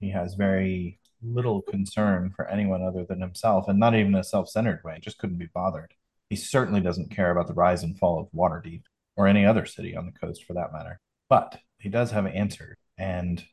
He 0.00 0.10
has 0.10 0.34
very 0.34 0.98
little 1.22 1.62
concern 1.62 2.30
for 2.34 2.46
anyone 2.48 2.82
other 2.82 3.04
than 3.04 3.20
himself, 3.20 3.68
and 3.68 3.78
not 3.78 3.94
even 3.94 4.14
a 4.14 4.24
self 4.24 4.48
centered 4.48 4.82
way, 4.84 4.98
just 5.00 5.18
couldn't 5.18 5.38
be 5.38 5.48
bothered. 5.52 5.94
He 6.30 6.36
certainly 6.36 6.80
doesn't 6.80 7.10
care 7.10 7.30
about 7.30 7.46
the 7.46 7.54
rise 7.54 7.82
and 7.82 7.98
fall 7.98 8.20
of 8.20 8.30
Waterdeep 8.32 8.82
or 9.16 9.26
any 9.26 9.44
other 9.44 9.66
city 9.66 9.96
on 9.96 10.06
the 10.06 10.12
coast 10.12 10.44
for 10.44 10.54
that 10.54 10.72
matter. 10.72 11.00
But 11.28 11.58
he 11.78 11.88
does 11.88 12.10
have 12.12 12.26
an 12.26 12.32
answer, 12.32 12.76
and 12.96 13.44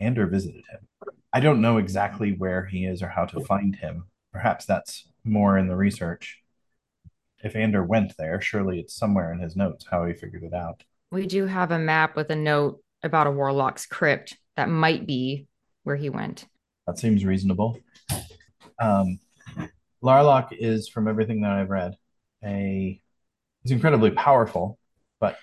Ander 0.00 0.26
visited 0.26 0.64
him. 0.70 0.88
I 1.32 1.40
don't 1.40 1.60
know 1.60 1.78
exactly 1.78 2.32
where 2.32 2.66
he 2.66 2.84
is 2.84 3.02
or 3.02 3.08
how 3.08 3.24
to 3.26 3.44
find 3.44 3.76
him. 3.76 4.04
Perhaps 4.32 4.66
that's 4.66 5.08
more 5.24 5.58
in 5.58 5.68
the 5.68 5.76
research. 5.76 6.38
If 7.42 7.56
Ander 7.56 7.82
went 7.82 8.16
there, 8.16 8.40
surely 8.40 8.80
it's 8.80 8.94
somewhere 8.94 9.32
in 9.32 9.40
his 9.40 9.56
notes 9.56 9.86
how 9.90 10.04
he 10.04 10.12
figured 10.12 10.42
it 10.42 10.54
out. 10.54 10.84
We 11.12 11.26
do 11.26 11.44
have 11.44 11.70
a 11.70 11.78
map 11.78 12.16
with 12.16 12.30
a 12.30 12.36
note 12.36 12.82
about 13.02 13.26
a 13.26 13.30
warlock's 13.30 13.84
crypt 13.84 14.38
that 14.56 14.70
might 14.70 15.06
be 15.06 15.46
where 15.82 15.94
he 15.94 16.08
went. 16.08 16.46
That 16.86 16.98
seems 16.98 17.26
reasonable. 17.26 17.78
Um, 18.78 19.20
Larloch 20.02 20.48
is, 20.52 20.88
from 20.88 21.08
everything 21.08 21.42
that 21.42 21.52
I've 21.52 21.68
read, 21.68 21.96
a 22.42 22.98
he's 23.62 23.72
incredibly 23.72 24.10
powerful, 24.10 24.78
but 25.20 25.36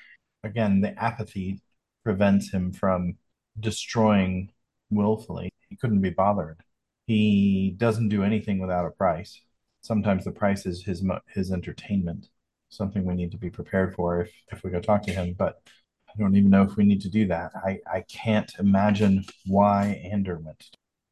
again, 0.44 0.82
the 0.82 1.00
apathy 1.02 1.62
prevents 2.04 2.52
him 2.52 2.74
from 2.74 3.18
destroying 3.60 4.52
willfully. 4.90 5.54
He 5.70 5.76
couldn't 5.76 6.02
be 6.02 6.10
bothered. 6.10 6.64
He 7.06 7.76
doesn't 7.78 8.10
do 8.10 8.24
anything 8.24 8.58
without 8.58 8.88
a 8.88 8.92
price. 8.92 9.40
Sometimes 9.82 10.26
the 10.26 10.32
price 10.32 10.66
is 10.66 10.84
his 10.84 11.04
his 11.28 11.52
entertainment, 11.52 12.30
something 12.70 13.06
we 13.06 13.16
need 13.16 13.32
to 13.32 13.38
be 13.38 13.50
prepared 13.50 13.96
for 13.96 14.22
if 14.22 14.32
if 14.52 14.64
we 14.64 14.72
go 14.72 14.80
talk 14.80 15.04
to 15.04 15.12
him. 15.14 15.36
But 15.38 15.62
I 16.08 16.18
don't 16.20 16.36
even 16.36 16.50
know 16.50 16.64
if 16.64 16.76
we 16.76 16.86
need 16.86 17.02
to 17.02 17.10
do 17.10 17.28
that. 17.28 17.52
I 17.56 17.80
I 17.92 18.02
can't 18.02 18.52
imagine 18.60 19.26
why 19.46 20.02
Ander 20.12 20.38
went. 20.38 20.64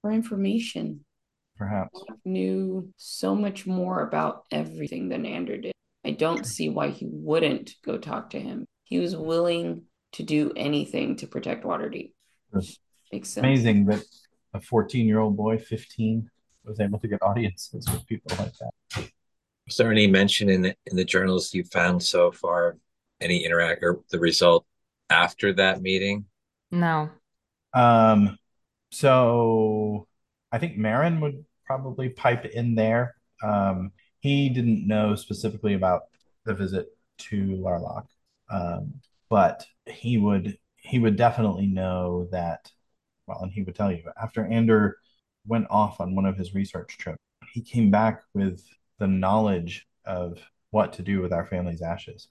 For 0.01 0.11
information, 0.11 1.03
Perhaps. 1.57 2.03
knew 2.23 2.91
so 2.97 3.35
much 3.35 3.65
more 3.65 4.03
about 4.03 4.43
everything 4.51 5.09
than 5.09 5.25
Ander 5.25 5.57
did. 5.57 5.73
I 6.05 6.11
don't 6.11 6.45
see 6.45 6.69
why 6.69 6.89
he 6.89 7.07
wouldn't 7.11 7.75
go 7.83 7.97
talk 7.97 8.29
to 8.31 8.39
him. 8.39 8.65
He 8.83 8.99
was 8.99 9.15
willing 9.15 9.83
to 10.13 10.23
do 10.23 10.53
anything 10.55 11.17
to 11.17 11.27
protect 11.27 11.65
Waterdeep. 11.65 12.11
It's 12.53 12.79
Makes 13.11 13.29
sense. 13.29 13.43
amazing 13.43 13.85
that 13.85 14.03
a 14.53 14.61
14 14.61 15.05
year 15.05 15.19
old 15.19 15.35
boy, 15.35 15.57
15, 15.57 16.29
was 16.63 16.79
able 16.79 16.99
to 16.99 17.07
get 17.07 17.21
audiences 17.21 17.85
with 17.91 18.05
people 18.07 18.31
like 18.37 18.53
that. 18.59 19.09
Was 19.67 19.77
there 19.77 19.91
any 19.91 20.07
mention 20.07 20.49
in 20.49 20.61
the, 20.63 20.75
in 20.85 20.95
the 20.95 21.05
journals 21.05 21.53
you 21.53 21.63
found 21.65 22.01
so 22.01 22.31
far, 22.31 22.77
any 23.21 23.45
interact 23.45 23.83
or 23.83 23.99
the 24.11 24.19
result 24.19 24.65
after 25.09 25.53
that 25.53 25.81
meeting? 25.81 26.25
No. 26.71 27.09
Um, 27.73 28.37
so 28.91 30.07
I 30.51 30.57
think 30.57 30.77
Maran 30.77 31.19
would 31.19 31.45
probably 31.65 32.09
pipe 32.09 32.45
in 32.45 32.75
there. 32.75 33.15
Um, 33.43 33.91
he 34.19 34.49
didn't 34.49 34.87
know 34.87 35.15
specifically 35.15 35.73
about 35.73 36.03
the 36.45 36.53
visit 36.53 36.87
to 37.19 37.45
Larloch, 37.45 38.07
um, 38.49 38.93
but 39.29 39.65
he 39.85 40.17
would 40.17 40.57
he 40.77 40.99
would 40.99 41.17
definitely 41.17 41.67
know 41.67 42.27
that. 42.31 42.71
Well, 43.27 43.39
and 43.41 43.51
he 43.51 43.61
would 43.63 43.75
tell 43.75 43.91
you 43.91 44.03
after 44.21 44.45
Ander 44.45 44.97
went 45.45 45.67
off 45.69 45.99
on 45.99 46.15
one 46.15 46.25
of 46.25 46.37
his 46.37 46.53
research 46.55 46.97
trips, 46.97 47.19
he 47.53 47.61
came 47.61 47.91
back 47.91 48.23
with 48.33 48.63
the 48.99 49.07
knowledge 49.07 49.87
of 50.05 50.39
what 50.71 50.93
to 50.93 51.01
do 51.01 51.21
with 51.21 51.33
our 51.33 51.45
family's 51.45 51.81
ashes. 51.81 52.29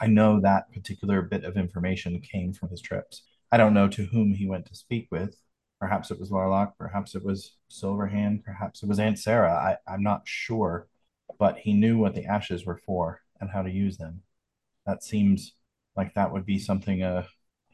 I 0.00 0.06
know 0.06 0.40
that 0.40 0.72
particular 0.72 1.22
bit 1.22 1.44
of 1.44 1.56
information 1.56 2.20
came 2.20 2.52
from 2.52 2.70
his 2.70 2.80
trips. 2.80 3.22
I 3.50 3.56
don't 3.56 3.74
know 3.74 3.88
to 3.88 4.06
whom 4.06 4.34
he 4.34 4.46
went 4.46 4.66
to 4.66 4.74
speak 4.74 5.08
with. 5.10 5.40
Perhaps 5.80 6.10
it 6.10 6.18
was 6.18 6.30
Larloch, 6.30 6.72
perhaps 6.76 7.14
it 7.14 7.24
was 7.24 7.54
Silverhand, 7.70 8.44
perhaps 8.44 8.82
it 8.82 8.88
was 8.88 8.98
Aunt 8.98 9.18
Sarah. 9.18 9.54
I, 9.54 9.92
I'm 9.92 10.02
not 10.02 10.22
sure, 10.24 10.88
but 11.38 11.58
he 11.58 11.72
knew 11.72 11.98
what 11.98 12.14
the 12.14 12.26
ashes 12.26 12.66
were 12.66 12.80
for 12.84 13.22
and 13.40 13.50
how 13.50 13.62
to 13.62 13.70
use 13.70 13.96
them. 13.96 14.22
That 14.86 15.04
seems 15.04 15.52
like 15.96 16.14
that 16.14 16.32
would 16.32 16.44
be 16.46 16.58
something 16.58 17.02
a 17.02 17.26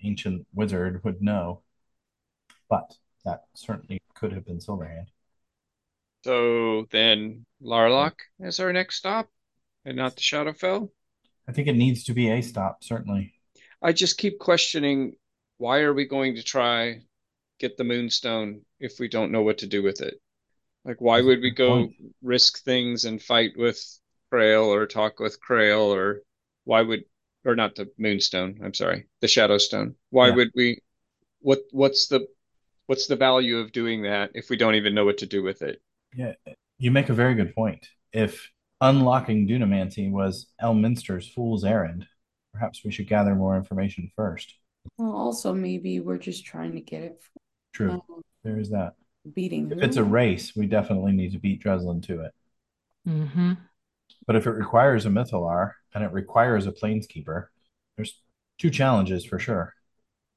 ancient 0.02 0.46
wizard 0.54 1.02
would 1.04 1.22
know. 1.22 1.62
But 2.68 2.96
that 3.24 3.44
certainly 3.54 4.00
could 4.14 4.32
have 4.32 4.44
been 4.44 4.58
Silverhand. 4.58 5.06
So 6.24 6.86
then 6.90 7.44
Larloch 7.62 8.18
is 8.40 8.58
our 8.58 8.72
next 8.72 8.96
stop 8.96 9.28
and 9.84 9.94
not 9.94 10.16
the 10.16 10.22
Shadowfell? 10.22 10.88
I 11.46 11.52
think 11.52 11.68
it 11.68 11.76
needs 11.76 12.04
to 12.04 12.14
be 12.14 12.30
a 12.30 12.40
stop, 12.40 12.82
certainly. 12.82 13.34
I 13.82 13.92
just 13.92 14.16
keep 14.16 14.38
questioning 14.38 15.16
why 15.58 15.80
are 15.80 15.92
we 15.92 16.06
going 16.06 16.36
to 16.36 16.42
try 16.42 17.02
get 17.60 17.76
the 17.76 17.84
moonstone 17.84 18.62
if 18.80 18.98
we 18.98 19.06
don't 19.06 19.32
know 19.32 19.42
what 19.42 19.58
to 19.58 19.66
do 19.66 19.82
with 19.82 20.00
it? 20.00 20.14
Like 20.86 20.98
why 20.98 21.20
would 21.20 21.42
we 21.42 21.50
go 21.50 21.90
risk 22.22 22.64
things 22.64 23.04
and 23.04 23.20
fight 23.20 23.52
with 23.58 23.78
Crail 24.30 24.72
or 24.72 24.86
talk 24.86 25.20
with 25.20 25.38
Crail 25.38 25.94
or 25.94 26.22
why 26.64 26.80
would 26.80 27.04
or 27.44 27.54
not 27.54 27.74
the 27.74 27.90
moonstone, 27.98 28.60
I'm 28.64 28.72
sorry, 28.72 29.08
the 29.20 29.28
shadow 29.28 29.58
stone. 29.58 29.96
Why 30.08 30.28
yeah. 30.28 30.36
would 30.36 30.52
we 30.54 30.80
what 31.40 31.58
what's 31.70 32.06
the 32.06 32.26
what's 32.86 33.08
the 33.08 33.16
value 33.16 33.58
of 33.58 33.72
doing 33.72 34.04
that 34.04 34.30
if 34.34 34.48
we 34.48 34.56
don't 34.56 34.76
even 34.76 34.94
know 34.94 35.04
what 35.04 35.18
to 35.18 35.26
do 35.26 35.42
with 35.42 35.60
it? 35.60 35.82
Yeah, 36.16 36.32
you 36.78 36.90
make 36.90 37.08
a 37.08 37.14
very 37.14 37.34
good 37.34 37.54
point. 37.54 37.86
If 38.12 38.50
unlocking 38.80 39.48
Dunamancy 39.48 40.10
was 40.10 40.46
Elminster's 40.62 41.28
fool's 41.28 41.64
errand, 41.64 42.06
perhaps 42.52 42.84
we 42.84 42.90
should 42.90 43.08
gather 43.08 43.34
more 43.34 43.56
information 43.56 44.10
first. 44.14 44.54
Well, 44.98 45.12
also 45.12 45.52
maybe 45.52 46.00
we're 46.00 46.18
just 46.18 46.44
trying 46.44 46.72
to 46.72 46.80
get 46.80 47.02
it. 47.02 47.22
True. 47.72 47.90
Um, 47.92 48.22
there 48.42 48.58
is 48.58 48.70
that. 48.70 48.94
Beating. 49.34 49.72
If 49.72 49.82
it's 49.82 49.96
a 49.96 50.04
race, 50.04 50.54
we 50.54 50.66
definitely 50.66 51.12
need 51.12 51.32
to 51.32 51.38
beat 51.38 51.62
Dreslin 51.64 52.02
to 52.06 52.20
it. 52.20 52.32
Mm-hmm. 53.08 53.52
But 54.26 54.36
if 54.36 54.46
it 54.46 54.50
requires 54.50 55.06
a 55.06 55.08
Mythallar 55.08 55.72
and 55.94 56.04
it 56.04 56.12
requires 56.12 56.66
a 56.66 56.72
Planeskeeper, 56.72 57.46
there's 57.96 58.20
two 58.58 58.70
challenges 58.70 59.24
for 59.24 59.38
sure. 59.38 59.72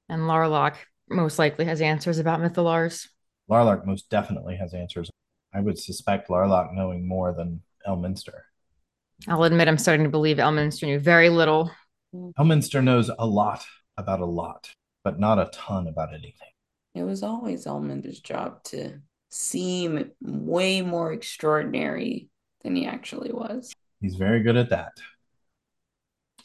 And 0.10 0.22
Larloch 0.22 0.76
most 1.10 1.38
likely 1.38 1.66
has 1.66 1.82
answers 1.82 2.18
about 2.18 2.40
Mythallars. 2.40 3.08
Larloch 3.50 3.86
most 3.86 4.10
definitely 4.10 4.56
has 4.56 4.74
answers. 4.74 5.10
I 5.54 5.62
would 5.62 5.80
suspect 5.80 6.30
Larloch 6.30 6.74
knowing 6.74 7.08
more 7.08 7.34
than 7.34 7.62
Elminster. 7.88 8.42
I'll 9.28 9.44
admit 9.44 9.68
I'm 9.68 9.78
starting 9.78 10.04
to 10.04 10.12
believe 10.12 10.38
Elminster 10.38 10.84
knew 10.84 11.00
very 11.00 11.30
little. 11.30 11.72
Elminster 12.14 12.84
knows 12.84 13.10
a 13.18 13.26
lot 13.26 13.66
about 13.98 14.20
a 14.20 14.26
lot, 14.26 14.70
but 15.04 15.20
not 15.20 15.40
a 15.40 15.50
ton 15.52 15.88
about 15.88 16.14
anything. 16.14 16.50
It 16.94 17.04
was 17.04 17.24
always 17.24 17.66
Elminster's 17.66 18.20
job 18.20 18.64
to 18.66 19.00
seem 19.30 20.12
way 20.22 20.82
more 20.82 21.14
extraordinary 21.14 22.30
than 22.64 22.76
he 22.76 22.86
actually 22.86 23.32
was. 23.32 23.74
He's 24.02 24.16
very 24.16 24.44
good 24.44 24.58
at 24.58 24.70
that. 24.70 24.94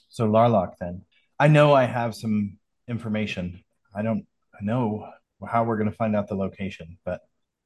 So 0.08 0.28
Larloch 0.28 0.74
then. 0.78 1.02
I 1.38 1.48
know 1.48 1.72
I 1.72 1.84
have 1.84 2.14
some 2.14 2.58
information. 2.88 3.62
I 3.94 4.02
don't 4.02 4.26
I 4.54 4.64
know 4.64 5.08
how 5.46 5.64
we're 5.64 5.78
going 5.78 5.90
to 5.90 5.96
find 5.96 6.14
out 6.14 6.28
the 6.28 6.34
location, 6.34 6.98
but 7.04 7.20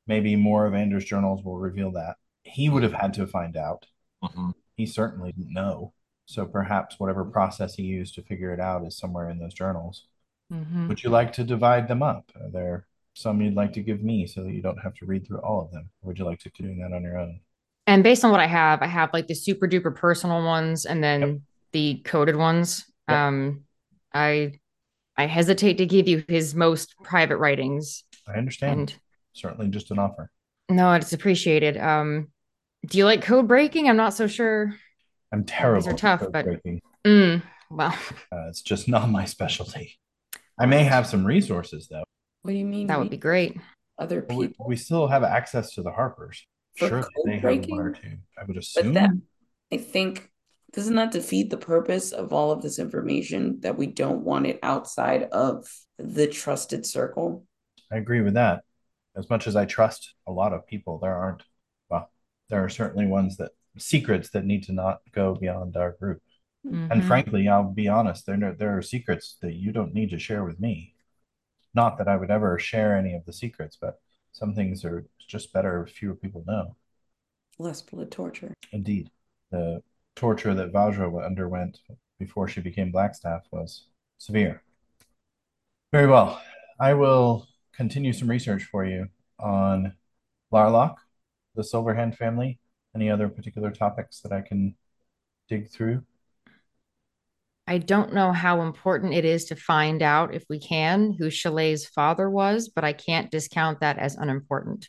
maybe 0.06 0.36
more 0.36 0.66
of 0.66 0.74
Ander's 0.74 1.04
journals 1.04 1.44
will 1.44 1.58
reveal 1.58 1.90
that. 1.92 2.16
He 2.42 2.68
would 2.68 2.82
have 2.82 2.92
had 2.92 3.14
to 3.14 3.26
find 3.26 3.56
out. 3.56 3.86
Mm-hmm. 4.22 4.50
He 4.76 4.86
certainly 4.86 5.32
didn't 5.32 5.52
know. 5.52 5.92
So 6.26 6.44
perhaps 6.44 6.98
whatever 6.98 7.24
process 7.24 7.74
he 7.74 7.84
used 7.84 8.14
to 8.16 8.22
figure 8.22 8.52
it 8.52 8.60
out 8.60 8.84
is 8.84 8.98
somewhere 8.98 9.30
in 9.30 9.38
those 9.38 9.54
journals. 9.54 10.06
Mm-hmm. 10.52 10.88
Would 10.88 11.02
you 11.02 11.10
like 11.10 11.32
to 11.34 11.44
divide 11.44 11.88
them 11.88 12.02
up? 12.02 12.30
Are 12.40 12.50
there 12.50 12.86
some 13.14 13.40
you'd 13.40 13.54
like 13.54 13.72
to 13.74 13.80
give 13.80 14.02
me 14.02 14.26
so 14.26 14.44
that 14.44 14.52
you 14.52 14.62
don't 14.62 14.82
have 14.82 14.94
to 14.94 15.06
read 15.06 15.26
through 15.26 15.38
all 15.38 15.60
of 15.60 15.70
them? 15.70 15.90
Or 16.02 16.08
would 16.08 16.18
you 16.18 16.24
like 16.24 16.40
to 16.40 16.50
do 16.50 16.74
that 16.76 16.92
on 16.92 17.02
your 17.02 17.18
own? 17.18 17.40
And 17.86 18.02
based 18.02 18.24
on 18.24 18.30
what 18.30 18.40
I 18.40 18.46
have, 18.46 18.82
I 18.82 18.86
have 18.86 19.10
like 19.12 19.28
the 19.28 19.34
super 19.34 19.68
duper 19.68 19.94
personal 19.94 20.44
ones 20.44 20.84
and 20.84 21.02
then 21.02 21.20
yep. 21.20 21.38
the 21.72 22.02
coded 22.04 22.36
ones. 22.36 22.84
Yep. 23.08 23.16
Um, 23.16 23.64
I 24.12 24.58
I 25.16 25.26
hesitate 25.26 25.78
to 25.78 25.86
give 25.86 26.08
you 26.08 26.24
his 26.28 26.54
most 26.54 26.94
private 27.02 27.38
writings. 27.38 28.04
I 28.28 28.36
understand. 28.36 28.96
And 29.36 29.40
Certainly 29.40 29.70
just 29.70 29.90
an 29.90 29.98
offer. 29.98 30.30
No, 30.70 30.92
it's 30.94 31.12
appreciated. 31.12 31.76
Um, 31.76 32.28
do 32.86 32.98
you 32.98 33.04
like 33.04 33.22
code 33.22 33.46
breaking? 33.46 33.88
I'm 33.88 33.96
not 33.96 34.14
so 34.14 34.26
sure. 34.26 34.74
I'm 35.32 35.44
terrible. 35.44 35.82
These 35.82 35.92
are 35.92 35.96
tough, 35.96 36.24
but 36.32 36.46
mm, 37.06 37.42
well, 37.70 37.94
uh, 38.32 38.46
it's 38.48 38.62
just 38.62 38.88
not 38.88 39.10
my 39.10 39.24
specialty. 39.24 39.98
I 40.58 40.66
may 40.66 40.84
have 40.84 41.06
some 41.06 41.24
resources 41.24 41.88
though. 41.88 42.04
What 42.42 42.52
do 42.52 42.56
you 42.56 42.64
mean? 42.64 42.86
That 42.86 42.98
would 42.98 43.10
be 43.10 43.16
great. 43.16 43.58
Other 43.98 44.22
people. 44.22 44.36
We, 44.38 44.54
we 44.66 44.76
still 44.76 45.06
have 45.08 45.22
access 45.22 45.72
to 45.74 45.82
the 45.82 45.90
Harpers. 45.90 46.46
For 46.76 46.88
sure, 46.88 47.08
they 47.24 47.38
breaking? 47.38 47.76
have 47.76 47.78
one 47.78 47.86
or 47.86 47.92
two. 47.92 48.16
I 48.38 48.44
would 48.44 48.56
assume. 48.56 48.92
But 48.92 49.00
that, 49.00 49.10
I 49.72 49.76
think 49.78 50.30
doesn't 50.72 50.94
that 50.96 51.12
defeat 51.12 51.50
the 51.50 51.56
purpose 51.56 52.12
of 52.12 52.32
all 52.32 52.52
of 52.52 52.62
this 52.62 52.78
information 52.78 53.60
that 53.60 53.76
we 53.76 53.86
don't 53.86 54.24
want 54.24 54.46
it 54.46 54.58
outside 54.62 55.24
of 55.24 55.66
the 55.98 56.26
trusted 56.26 56.84
circle? 56.84 57.46
I 57.90 57.96
agree 57.96 58.20
with 58.20 58.34
that. 58.34 58.62
As 59.16 59.30
much 59.30 59.46
as 59.46 59.56
I 59.56 59.64
trust 59.64 60.14
a 60.26 60.32
lot 60.32 60.52
of 60.52 60.66
people, 60.66 60.98
there 60.98 61.16
aren't, 61.16 61.42
well, 61.88 62.10
there 62.50 62.64
are 62.64 62.68
certainly 62.68 63.06
ones 63.06 63.36
that 63.38 63.52
secrets 63.78 64.30
that 64.30 64.44
need 64.44 64.64
to 64.64 64.72
not 64.72 65.00
go 65.12 65.34
beyond 65.34 65.76
our 65.76 65.92
group. 65.92 66.22
Mm-hmm. 66.66 66.92
And 66.92 67.04
frankly, 67.04 67.48
I'll 67.48 67.72
be 67.72 67.88
honest, 67.88 68.26
there, 68.26 68.54
there 68.58 68.76
are 68.76 68.82
secrets 68.82 69.36
that 69.40 69.54
you 69.54 69.72
don't 69.72 69.94
need 69.94 70.10
to 70.10 70.18
share 70.18 70.44
with 70.44 70.60
me. 70.60 70.94
Not 71.74 71.98
that 71.98 72.08
I 72.08 72.16
would 72.16 72.30
ever 72.30 72.58
share 72.58 72.96
any 72.96 73.14
of 73.14 73.24
the 73.24 73.32
secrets, 73.32 73.76
but 73.80 74.00
some 74.32 74.54
things 74.54 74.84
are 74.84 75.06
just 75.26 75.52
better 75.52 75.82
if 75.82 75.94
fewer 75.94 76.14
people 76.14 76.44
know. 76.46 76.76
Less 77.58 77.82
blood 77.82 78.10
torture. 78.10 78.52
Indeed. 78.72 79.10
The 79.50 79.82
torture 80.14 80.54
that 80.54 80.72
Vajra 80.72 81.24
underwent 81.24 81.80
before 82.18 82.48
she 82.48 82.60
became 82.60 82.92
Blackstaff 82.92 83.42
was 83.50 83.86
severe. 84.18 84.62
Very 85.92 86.06
well. 86.06 86.40
I 86.80 86.94
will 86.94 87.46
continue 87.76 88.12
some 88.12 88.28
research 88.28 88.64
for 88.64 88.84
you 88.84 89.08
on 89.38 89.94
Larloch, 90.52 90.96
the 91.54 91.62
Silverhand 91.62 92.16
family, 92.16 92.58
any 92.94 93.10
other 93.10 93.28
particular 93.28 93.70
topics 93.70 94.20
that 94.20 94.32
I 94.32 94.40
can 94.40 94.74
dig 95.48 95.70
through. 95.70 96.02
I 97.68 97.78
don't 97.78 98.14
know 98.14 98.32
how 98.32 98.62
important 98.62 99.12
it 99.14 99.24
is 99.24 99.46
to 99.46 99.56
find 99.56 100.00
out, 100.00 100.34
if 100.34 100.44
we 100.48 100.60
can, 100.60 101.16
who 101.18 101.30
Chalet's 101.30 101.86
father 101.86 102.30
was, 102.30 102.68
but 102.68 102.84
I 102.84 102.92
can't 102.92 103.30
discount 103.30 103.80
that 103.80 103.98
as 103.98 104.14
unimportant. 104.14 104.88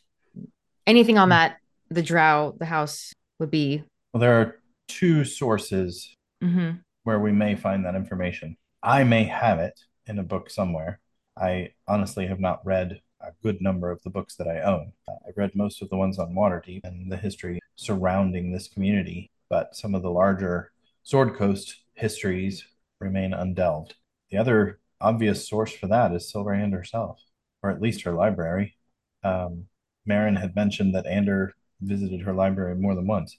Anything 0.86 1.18
on 1.18 1.30
hmm. 1.30 1.32
that, 1.32 1.58
the 1.90 2.04
drow, 2.04 2.56
the 2.60 2.66
house 2.66 3.14
would 3.40 3.52
be. 3.52 3.84
Well, 4.14 4.22
there 4.22 4.40
are 4.40 4.60
two 4.88 5.26
sources 5.26 6.16
mm-hmm. 6.44 6.78
where 7.04 7.20
we 7.20 7.32
may 7.32 7.56
find 7.56 7.86
that 7.86 7.96
information. 7.96 8.58
I 8.84 9.04
may 9.04 9.24
have 9.24 9.60
it 9.60 9.80
in 10.06 10.20
a 10.20 10.24
book 10.24 10.50
somewhere. 10.50 11.00
I 11.40 11.74
honestly 11.88 12.28
have 12.28 12.40
not 12.40 12.66
read 12.66 13.02
a 13.22 13.32
good 13.44 13.62
number 13.62 13.92
of 13.92 14.02
the 14.04 14.10
books 14.10 14.36
that 14.36 14.48
I 14.48 14.62
own. 14.62 14.94
I 15.08 15.32
read 15.36 15.56
most 15.56 15.82
of 15.82 15.90
the 15.90 15.98
ones 15.98 16.20
on 16.20 16.34
Waterdeep 16.34 16.82
and 16.84 17.12
the 17.12 17.18
history 17.18 17.60
surrounding 17.76 18.52
this 18.52 18.68
community, 18.68 19.30
but 19.50 19.76
some 19.76 19.96
of 19.96 20.02
the 20.02 20.12
larger 20.12 20.72
Sword 21.04 21.36
Coast 21.36 21.82
histories 21.94 22.66
remain 23.00 23.34
undelved. 23.34 23.96
The 24.30 24.38
other 24.38 24.80
obvious 25.00 25.48
source 25.48 25.72
for 25.72 25.88
that 25.88 26.14
is 26.14 26.32
Silverhand 26.32 26.74
herself, 26.74 27.22
or 27.62 27.70
at 27.70 27.82
least 27.82 28.04
her 28.04 28.14
library. 28.14 28.76
Um, 29.24 29.68
Maran 30.06 30.36
had 30.36 30.56
mentioned 30.56 30.96
that 30.96 31.06
Ander 31.06 31.54
visited 31.82 32.22
her 32.22 32.34
library 32.34 32.76
more 32.76 32.96
than 32.96 33.08
once. 33.08 33.38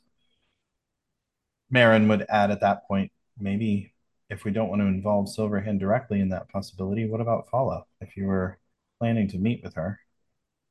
Maran 1.71 2.09
would 2.09 2.25
add 2.29 2.51
at 2.51 2.61
that 2.61 2.87
point, 2.87 3.13
maybe 3.39 3.93
if 4.31 4.45
we 4.45 4.51
don't 4.51 4.69
want 4.69 4.81
to 4.83 4.87
involve 4.87 5.27
Silverhand 5.27 5.81
directly 5.81 6.21
in 6.21 6.29
that 6.31 6.49
possibility, 6.49 7.07
what 7.09 7.21
about 7.21 7.49
Fala? 7.51 7.85
If 8.01 8.17
you 8.17 8.27
were 8.27 8.59
planning 8.99 9.29
to 9.29 9.39
meet 9.39 9.63
with 9.63 9.75
her. 9.75 10.01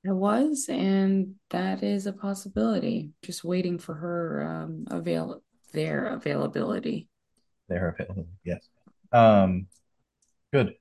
I 0.07 0.11
was, 0.11 0.67
and 0.69 1.35
that 1.49 1.83
is 1.83 2.05
a 2.05 2.13
possibility. 2.13 3.11
Just 3.23 3.43
waiting 3.43 3.79
for 3.79 3.95
her 3.95 4.43
um, 4.47 4.85
avail 4.89 5.41
their 5.73 6.07
availability. 6.07 7.07
Their 7.67 7.89
availability, 7.89 8.29
yes. 8.43 8.67
Um, 9.11 9.67
good. 10.53 10.75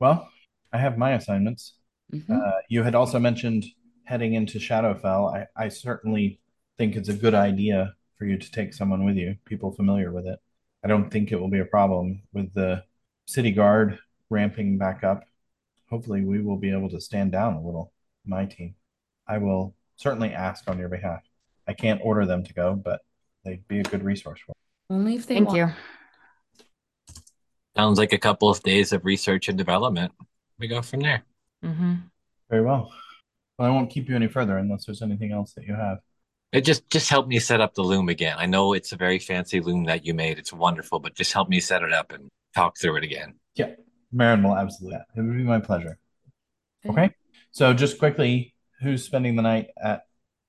Well, 0.00 0.28
I 0.72 0.78
have 0.78 0.98
my 0.98 1.12
assignments. 1.12 1.74
Mm-hmm. 2.12 2.32
Uh, 2.32 2.52
you 2.68 2.82
had 2.82 2.94
also 2.94 3.18
mentioned 3.18 3.66
heading 4.04 4.34
into 4.34 4.58
Shadowfell. 4.58 5.36
I, 5.36 5.46
I 5.64 5.68
certainly 5.68 6.40
think 6.78 6.96
it's 6.96 7.08
a 7.08 7.14
good 7.14 7.34
idea 7.34 7.94
for 8.16 8.24
you 8.24 8.38
to 8.38 8.50
take 8.50 8.72
someone 8.74 9.04
with 9.04 9.16
you, 9.16 9.36
people 9.44 9.72
familiar 9.72 10.10
with 10.10 10.26
it. 10.26 10.38
I 10.84 10.88
don't 10.88 11.10
think 11.10 11.32
it 11.32 11.40
will 11.40 11.50
be 11.50 11.60
a 11.60 11.64
problem 11.64 12.22
with 12.32 12.52
the 12.54 12.84
city 13.26 13.50
guard 13.50 13.98
ramping 14.30 14.78
back 14.78 15.04
up. 15.04 15.24
Hopefully, 15.90 16.22
we 16.22 16.40
will 16.40 16.56
be 16.56 16.70
able 16.72 16.90
to 16.90 17.00
stand 17.00 17.32
down 17.32 17.54
a 17.54 17.62
little, 17.62 17.92
my 18.26 18.44
team. 18.44 18.74
I 19.26 19.38
will 19.38 19.74
certainly 19.96 20.32
ask 20.32 20.68
on 20.68 20.78
your 20.78 20.88
behalf. 20.88 21.22
I 21.66 21.72
can't 21.72 22.00
order 22.02 22.26
them 22.26 22.44
to 22.44 22.54
go, 22.54 22.74
but 22.74 23.00
they'd 23.44 23.66
be 23.68 23.80
a 23.80 23.84
good 23.84 24.02
resource 24.02 24.40
for 24.44 24.52
me. 24.52 24.96
Only 24.96 25.14
if 25.16 25.26
they 25.26 25.34
Thank 25.34 25.48
want. 25.48 25.58
you. 25.58 26.64
Sounds 27.76 27.98
like 27.98 28.12
a 28.12 28.18
couple 28.18 28.48
of 28.48 28.62
days 28.62 28.92
of 28.92 29.04
research 29.04 29.48
and 29.48 29.56
development. 29.56 30.12
We 30.58 30.66
go 30.66 30.82
from 30.82 31.00
there. 31.00 31.22
Mm-hmm. 31.64 31.94
Very 32.50 32.64
well. 32.64 32.92
Well, 33.58 33.68
I 33.68 33.70
won't 33.70 33.90
keep 33.90 34.08
you 34.08 34.16
any 34.16 34.28
further 34.28 34.58
unless 34.58 34.86
there's 34.86 35.02
anything 35.02 35.32
else 35.32 35.52
that 35.52 35.64
you 35.64 35.74
have. 35.74 35.98
It 36.52 36.62
just 36.62 36.88
just 36.90 37.10
help 37.10 37.28
me 37.28 37.38
set 37.38 37.60
up 37.60 37.74
the 37.74 37.82
loom 37.82 38.08
again. 38.08 38.36
I 38.38 38.46
know 38.46 38.72
it's 38.72 38.92
a 38.92 38.96
very 38.96 39.18
fancy 39.18 39.60
loom 39.60 39.84
that 39.84 40.06
you 40.06 40.14
made. 40.14 40.38
It's 40.38 40.52
wonderful, 40.52 40.98
but 40.98 41.14
just 41.14 41.32
help 41.32 41.48
me 41.48 41.60
set 41.60 41.82
it 41.82 41.92
up 41.92 42.12
and 42.12 42.28
talk 42.54 42.78
through 42.78 42.96
it 42.96 43.04
again. 43.04 43.34
Yeah, 43.54 43.74
Maran 44.12 44.42
will 44.42 44.56
absolutely. 44.56 45.00
It 45.16 45.20
would 45.20 45.36
be 45.36 45.42
my 45.42 45.60
pleasure. 45.60 45.98
Okay. 46.86 47.10
So 47.50 47.74
just 47.74 47.98
quickly, 47.98 48.54
who's 48.80 49.04
spending 49.04 49.36
the 49.36 49.42
night 49.42 49.68
at 49.82 50.02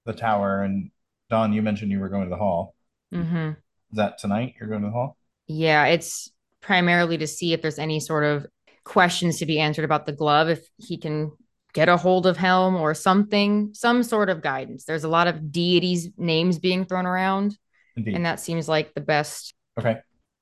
the 0.06 0.14
tower? 0.14 0.64
And 0.64 0.92
Don, 1.30 1.54
you 1.54 1.62
mentioned 1.62 1.92
you 1.92 2.00
were 2.00 2.10
going 2.10 2.26
to 2.26 2.30
the 2.30 2.38
hall. 2.38 2.76
Mm-hmm. 3.14 3.50
Is 3.92 3.98
that 3.98 4.20
tonight? 4.20 4.56
You're 4.60 4.70
going 4.70 4.82
to 4.82 4.88
the 4.88 4.94
hall? 4.94 5.18
Yeah, 5.48 5.86
it's 5.86 6.32
primarily 6.62 7.18
to 7.18 7.28
see 7.28 7.54
if 7.54 7.62
there's 7.62 7.80
any 7.80 8.00
sort 8.00 8.24
of 8.24 8.46
questions 8.84 9.40
to 9.40 9.46
be 9.46 9.60
answered 9.60 9.86
about 9.86 10.06
the 10.06 10.14
glove, 10.14 10.50
if 10.50 10.68
he 10.78 10.98
can 10.98 11.32
get 11.74 11.90
a 11.90 11.98
hold 11.98 12.26
of 12.26 12.38
Helm 12.38 12.76
or 12.76 12.94
something, 12.94 13.72
some 13.74 14.04
sort 14.04 14.30
of 14.30 14.41
guidance. 14.41 14.86
There's 14.86 15.04
a 15.04 15.08
lot 15.10 15.28
of 15.28 15.52
deities' 15.52 16.10
names 16.18 16.60
being 16.60 16.86
thrown 16.86 17.06
around, 17.06 17.58
Indeed. 17.96 18.16
and 18.16 18.26
that 18.26 18.40
seems 18.40 18.68
like 18.68 18.94
the 18.94 19.02
best. 19.02 19.54
Okay. 19.80 19.98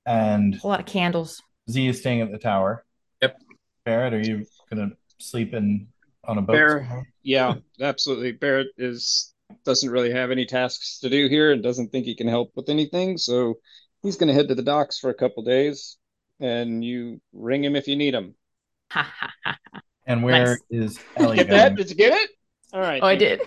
And 0.06 0.60
A 0.64 0.68
lot 0.68 0.80
of 0.80 0.86
candles. 0.86 1.42
Z 1.70 1.88
is 1.88 2.00
staying 2.00 2.22
at 2.22 2.32
the 2.32 2.38
tower. 2.38 2.86
Yep. 3.22 3.42
Barrett, 3.86 4.14
are 4.14 4.22
you 4.22 4.46
gonna 4.70 4.92
sleep 5.20 5.54
in 5.54 5.88
on 6.24 6.38
a 6.38 6.42
boat? 6.42 6.54
Bear- 6.54 6.80
somewhere? 6.80 7.08
Yeah, 7.24 7.56
absolutely. 7.82 8.32
Barrett 8.32 8.68
is 8.78 9.34
doesn't 9.66 9.90
really 9.90 10.12
have 10.12 10.32
any 10.32 10.46
tasks 10.46 11.00
to 11.00 11.10
do 11.10 11.28
here 11.28 11.52
and 11.52 11.64
doesn't 11.64 11.90
think 11.92 12.06
he 12.06 12.16
can 12.16 12.28
help 12.28 12.52
with 12.56 12.70
anything, 12.70 13.18
so 13.18 13.56
he's 14.04 14.16
going 14.18 14.28
to 14.28 14.34
head 14.34 14.48
to 14.50 14.56
the 14.56 14.62
docks 14.62 15.00
for 15.00 15.10
a 15.10 15.14
couple 15.14 15.42
days, 15.44 15.98
and 16.42 16.84
you 16.84 17.22
ring 17.34 17.64
him 17.64 17.76
if 17.76 17.88
you 17.88 17.96
need 17.96 18.14
him. 18.14 18.36
And 20.08 20.24
where 20.24 20.46
Nice. 20.48 20.62
is 20.72 21.00
Ellie 21.18 21.36
Get 21.38 21.50
going? 21.50 21.60
that? 21.60 21.76
Did 21.76 21.90
you 21.90 21.96
get 21.96 22.14
it? 22.14 22.30
All 22.74 22.80
right. 22.82 23.04
Oh, 23.04 23.08
I 23.08 23.16
did. 23.16 23.42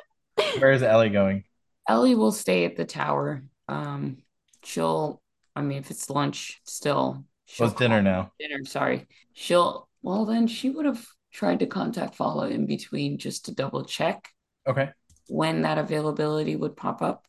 Where 0.58 0.72
is 0.72 0.82
Ellie 0.82 1.10
going? 1.10 1.44
Ellie 1.88 2.14
will 2.14 2.32
stay 2.32 2.64
at 2.64 2.76
the 2.76 2.84
tower. 2.84 3.44
Um, 3.68 4.18
she'll. 4.64 5.22
I 5.54 5.62
mean, 5.62 5.78
if 5.78 5.90
it's 5.90 6.10
lunch, 6.10 6.60
still. 6.64 7.24
she'll 7.46 7.66
What's 7.66 7.78
dinner 7.78 8.02
now? 8.02 8.32
Dinner. 8.40 8.64
Sorry. 8.64 9.06
She'll. 9.34 9.88
Well, 10.02 10.24
then 10.26 10.46
she 10.46 10.70
would 10.70 10.86
have 10.86 11.04
tried 11.32 11.60
to 11.60 11.66
contact 11.66 12.14
Follow 12.14 12.44
in 12.48 12.66
between 12.66 13.18
just 13.18 13.44
to 13.46 13.54
double 13.54 13.84
check 13.84 14.28
Okay. 14.66 14.90
when 15.28 15.62
that 15.62 15.78
availability 15.78 16.56
would 16.56 16.76
pop 16.76 17.02
up, 17.02 17.26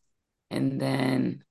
and 0.49 0.79
then 0.79 1.43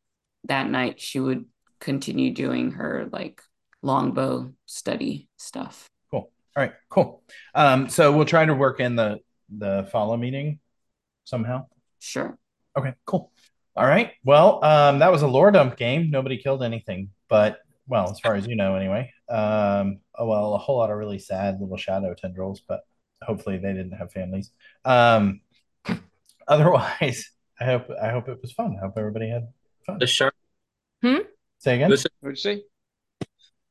that 0.44 0.68
night 0.70 1.00
she 1.00 1.20
would 1.20 1.44
continue 1.80 2.32
doing 2.32 2.72
her 2.72 3.08
like 3.12 3.42
longbow 3.82 4.52
study 4.66 5.28
stuff. 5.36 5.88
Cool. 6.58 6.62
All 6.62 6.64
right. 6.66 6.72
Cool. 6.88 7.22
Um, 7.54 7.88
so 7.88 8.12
we'll 8.16 8.26
try 8.26 8.44
to 8.44 8.54
work 8.54 8.80
in 8.80 8.96
the 8.96 9.20
the 9.56 9.88
follow 9.92 10.16
meeting 10.16 10.60
somehow. 11.24 11.66
Sure. 12.00 12.36
Okay. 12.76 12.94
Cool. 13.06 13.30
All 13.76 13.86
right. 13.86 14.12
Well, 14.24 14.64
um, 14.64 14.98
that 14.98 15.12
was 15.12 15.22
a 15.22 15.28
lore 15.28 15.50
dump 15.50 15.76
game. 15.76 16.10
Nobody 16.10 16.38
killed 16.38 16.62
anything, 16.62 17.10
but 17.28 17.60
well, 17.86 18.10
as 18.10 18.20
far 18.20 18.34
as 18.34 18.46
you 18.46 18.56
know, 18.56 18.74
anyway. 18.74 19.12
Um, 19.28 20.00
oh 20.16 20.26
well, 20.26 20.54
a 20.54 20.58
whole 20.58 20.78
lot 20.78 20.90
of 20.90 20.96
really 20.96 21.18
sad 21.18 21.60
little 21.60 21.76
shadow 21.76 22.14
tendrils, 22.14 22.60
but 22.66 22.80
hopefully 23.22 23.58
they 23.58 23.72
didn't 23.72 23.92
have 23.92 24.12
families. 24.12 24.52
Um, 24.84 25.40
otherwise, 26.48 27.30
I 27.60 27.64
hope 27.64 27.88
I 28.02 28.10
hope 28.10 28.28
it 28.28 28.38
was 28.42 28.52
fun. 28.52 28.76
I 28.76 28.84
hope 28.86 28.94
everybody 28.96 29.28
had 29.28 29.48
fun. 29.86 29.98
The 29.98 30.06
Shar, 30.06 30.32
Say 31.02 31.74
again. 31.74 31.88
it 31.88 31.90
was, 31.90 32.06
What'd 32.20 32.38
you 32.38 32.56
say? 32.56 32.62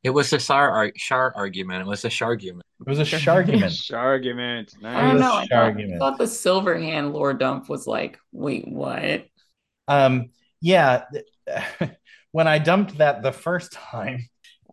It 0.08 0.12
was 0.12 0.32
a 0.32 0.40
Shar, 0.40 0.72
ar- 0.72 0.94
Shar 0.96 1.34
argument. 1.36 1.82
It 1.82 1.88
was 1.88 2.06
a 2.06 2.08
Shargument. 2.08 2.62
It 2.80 2.88
was 2.88 3.00
a 3.00 3.02
shargument. 3.04 3.94
Argument. 3.94 4.74
I 4.82 5.02
don't 5.02 5.20
know. 5.20 5.34
I 5.34 5.48
thought, 5.48 5.78
I 5.78 5.98
thought 5.98 6.18
the 6.18 6.28
silver 6.28 6.80
hand 6.80 7.12
lore 7.12 7.34
dump 7.34 7.68
was 7.68 7.88
like, 7.88 8.18
wait, 8.32 8.66
what? 8.70 9.26
Um, 9.90 10.30
yeah, 10.62 11.04
when 12.32 12.48
I 12.48 12.58
dumped 12.58 13.00
that 13.00 13.22
the 13.22 13.34
first 13.34 13.74
time, 13.74 14.30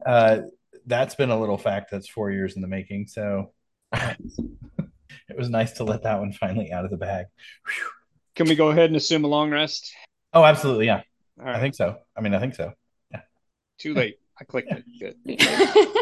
uh, 0.07 0.43
that's 0.87 1.17
been 1.17 1.31
a 1.31 1.41
little 1.41 1.59
fact 1.59 1.91
that's 1.91 2.09
four 2.09 2.31
years 2.31 2.55
in 2.55 2.63
the 2.63 2.69
making. 2.69 3.09
So 3.09 3.53
it 3.93 5.37
was 5.37 5.51
nice 5.51 5.73
to 5.73 5.85
let 5.85 6.05
that 6.05 6.21
one 6.21 6.33
finally 6.33 6.71
out 6.71 6.85
of 6.85 6.93
the 6.93 6.97
bag. 6.97 7.27
Whew. 7.67 7.91
Can 8.37 8.47
we 8.49 8.55
go 8.55 8.69
ahead 8.69 8.87
and 8.87 8.97
assume 8.97 9.25
a 9.25 9.29
long 9.29 9.51
rest? 9.51 9.93
Oh, 10.33 10.45
absolutely. 10.45 10.87
Yeah, 10.87 11.03
All 11.41 11.49
I 11.49 11.59
think 11.59 11.75
so. 11.75 11.97
I 12.17 12.21
mean, 12.21 12.35
I 12.35 12.39
think 12.39 12.55
so. 12.55 12.73
Yeah. 13.11 13.23
Too 13.79 13.95
late. 13.95 14.19
I 14.45 14.51
clicked 14.51 14.71
it. 14.73 14.85
Good. 15.01 15.97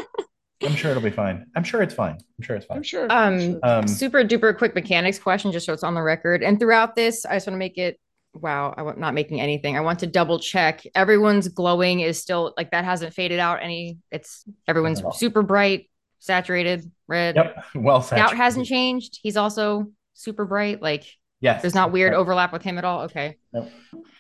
I'm 0.69 0.75
sure 0.77 0.91
it'll 0.93 1.03
be 1.03 1.11
fine. 1.11 1.47
I'm 1.57 1.65
sure 1.65 1.83
it's 1.83 1.95
fine. 1.95 2.15
I'm 2.39 2.43
sure 2.45 2.57
it's 2.57 2.67
I'm 2.71 2.77
fine. 2.77 2.83
sure. 2.85 3.07
I'm 3.11 3.35
Um, 3.35 3.41
sure. 3.41 3.61
Um, 3.63 3.89
super 3.89 4.25
duper 4.25 4.57
quick 4.57 4.75
mechanics 4.75 5.19
question, 5.19 5.51
just 5.53 5.67
so 5.67 5.73
it's 5.73 5.83
on 5.83 5.95
the 5.95 6.03
record. 6.03 6.43
And 6.43 6.59
throughout 6.59 6.95
this, 6.95 7.25
I 7.27 7.35
just 7.35 7.47
want 7.47 7.55
to 7.55 7.59
make 7.59 7.79
it. 7.79 7.99
Wow, 8.35 8.73
I'm 8.77 8.99
not 8.99 9.13
making 9.13 9.41
anything. 9.41 9.77
I 9.77 9.81
want 9.81 9.99
to 10.01 10.07
double 10.07 10.39
check. 10.39 10.83
Everyone's 10.95 11.49
glowing 11.49 12.01
is 12.01 12.19
still 12.21 12.55
like 12.57 12.71
that 12.71 12.85
hasn't 12.85 13.13
faded 13.13 13.39
out 13.41 13.59
any. 13.63 13.99
It's 14.11 14.45
everyone's 14.67 15.01
Not 15.01 15.09
at 15.09 15.13
all. 15.13 15.13
super 15.13 15.43
bright, 15.43 15.91
saturated, 16.21 16.91
red. 17.09 17.37
Yep. 17.37 17.65
Well 17.75 18.01
Scout 18.01 18.35
hasn't 18.37 18.67
changed. 18.67 19.19
He's 19.23 19.37
also 19.37 19.89
super 20.15 20.45
bright. 20.47 20.81
Like 20.81 21.05
Yes. 21.41 21.61
there's 21.61 21.75
not 21.75 21.93
weird 21.93 22.13
Right. 22.13 22.19
overlap 22.19 22.53
with 22.53 22.63
him 22.63 22.79
at 22.79 22.85
all. 22.85 23.03
Okay. 23.03 23.37
Nope. 23.53 23.69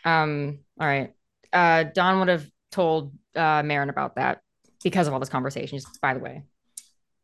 Um. 0.05 0.59
All 0.79 0.87
right. 0.87 1.15
Uh, 1.53 1.85
Don 1.85 2.19
would 2.19 2.29
have 2.29 2.47
told 2.73 3.13
uh 3.37 3.63
Maran 3.63 3.89
about 3.91 4.17
that 4.17 4.41
because 4.83 5.07
of 5.07 5.13
all 5.13 5.21
this 5.21 5.29
conversation. 5.29 5.79
Just 5.79 6.01
by 6.01 6.15
the 6.15 6.21
way. 6.21 6.43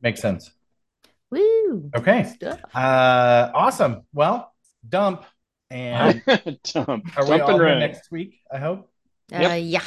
Makes 0.01 0.21
sense. 0.21 0.53
Woo. 1.31 1.91
Okay. 1.97 2.33
Uh, 2.75 3.51
awesome. 3.55 4.03
Well, 4.15 4.55
dump. 4.89 5.25
And 5.71 6.23
Dump. 6.73 7.11
are 7.19 7.25
we 7.25 7.37
Dump 7.39 7.49
all 7.49 7.61
and 7.61 7.81
next 7.81 8.11
week? 8.11 8.41
I 8.51 8.59
hope. 8.59 8.91
Uh, 9.33 9.53
yeah. 9.55 9.83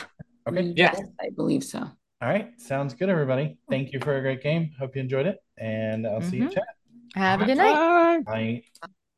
Okay. 0.48 0.62
Yeah. 0.62 0.92
Yes, 0.94 1.02
I 1.20 1.30
believe 1.30 1.64
so. 1.64 1.80
All 1.80 2.30
right. 2.30 2.52
Sounds 2.62 2.94
good, 2.94 3.10
everybody. 3.10 3.58
Thank 3.70 3.94
you 3.94 4.00
for 4.00 4.18
a 4.18 4.22
great 4.22 4.44
game. 4.44 4.72
Hope 4.78 4.96
you 4.96 5.02
enjoyed 5.02 5.26
it. 5.26 5.38
And 5.58 6.06
I'll 6.06 6.22
see 6.22 6.38
you 6.38 6.46
Mhm. 6.50 6.54
chat. 6.54 6.68
Have 7.16 7.42
a 7.42 7.46
good 7.46 7.58
night. 7.58 7.74
Bye. 7.74 8.64
Bye. 8.82 8.90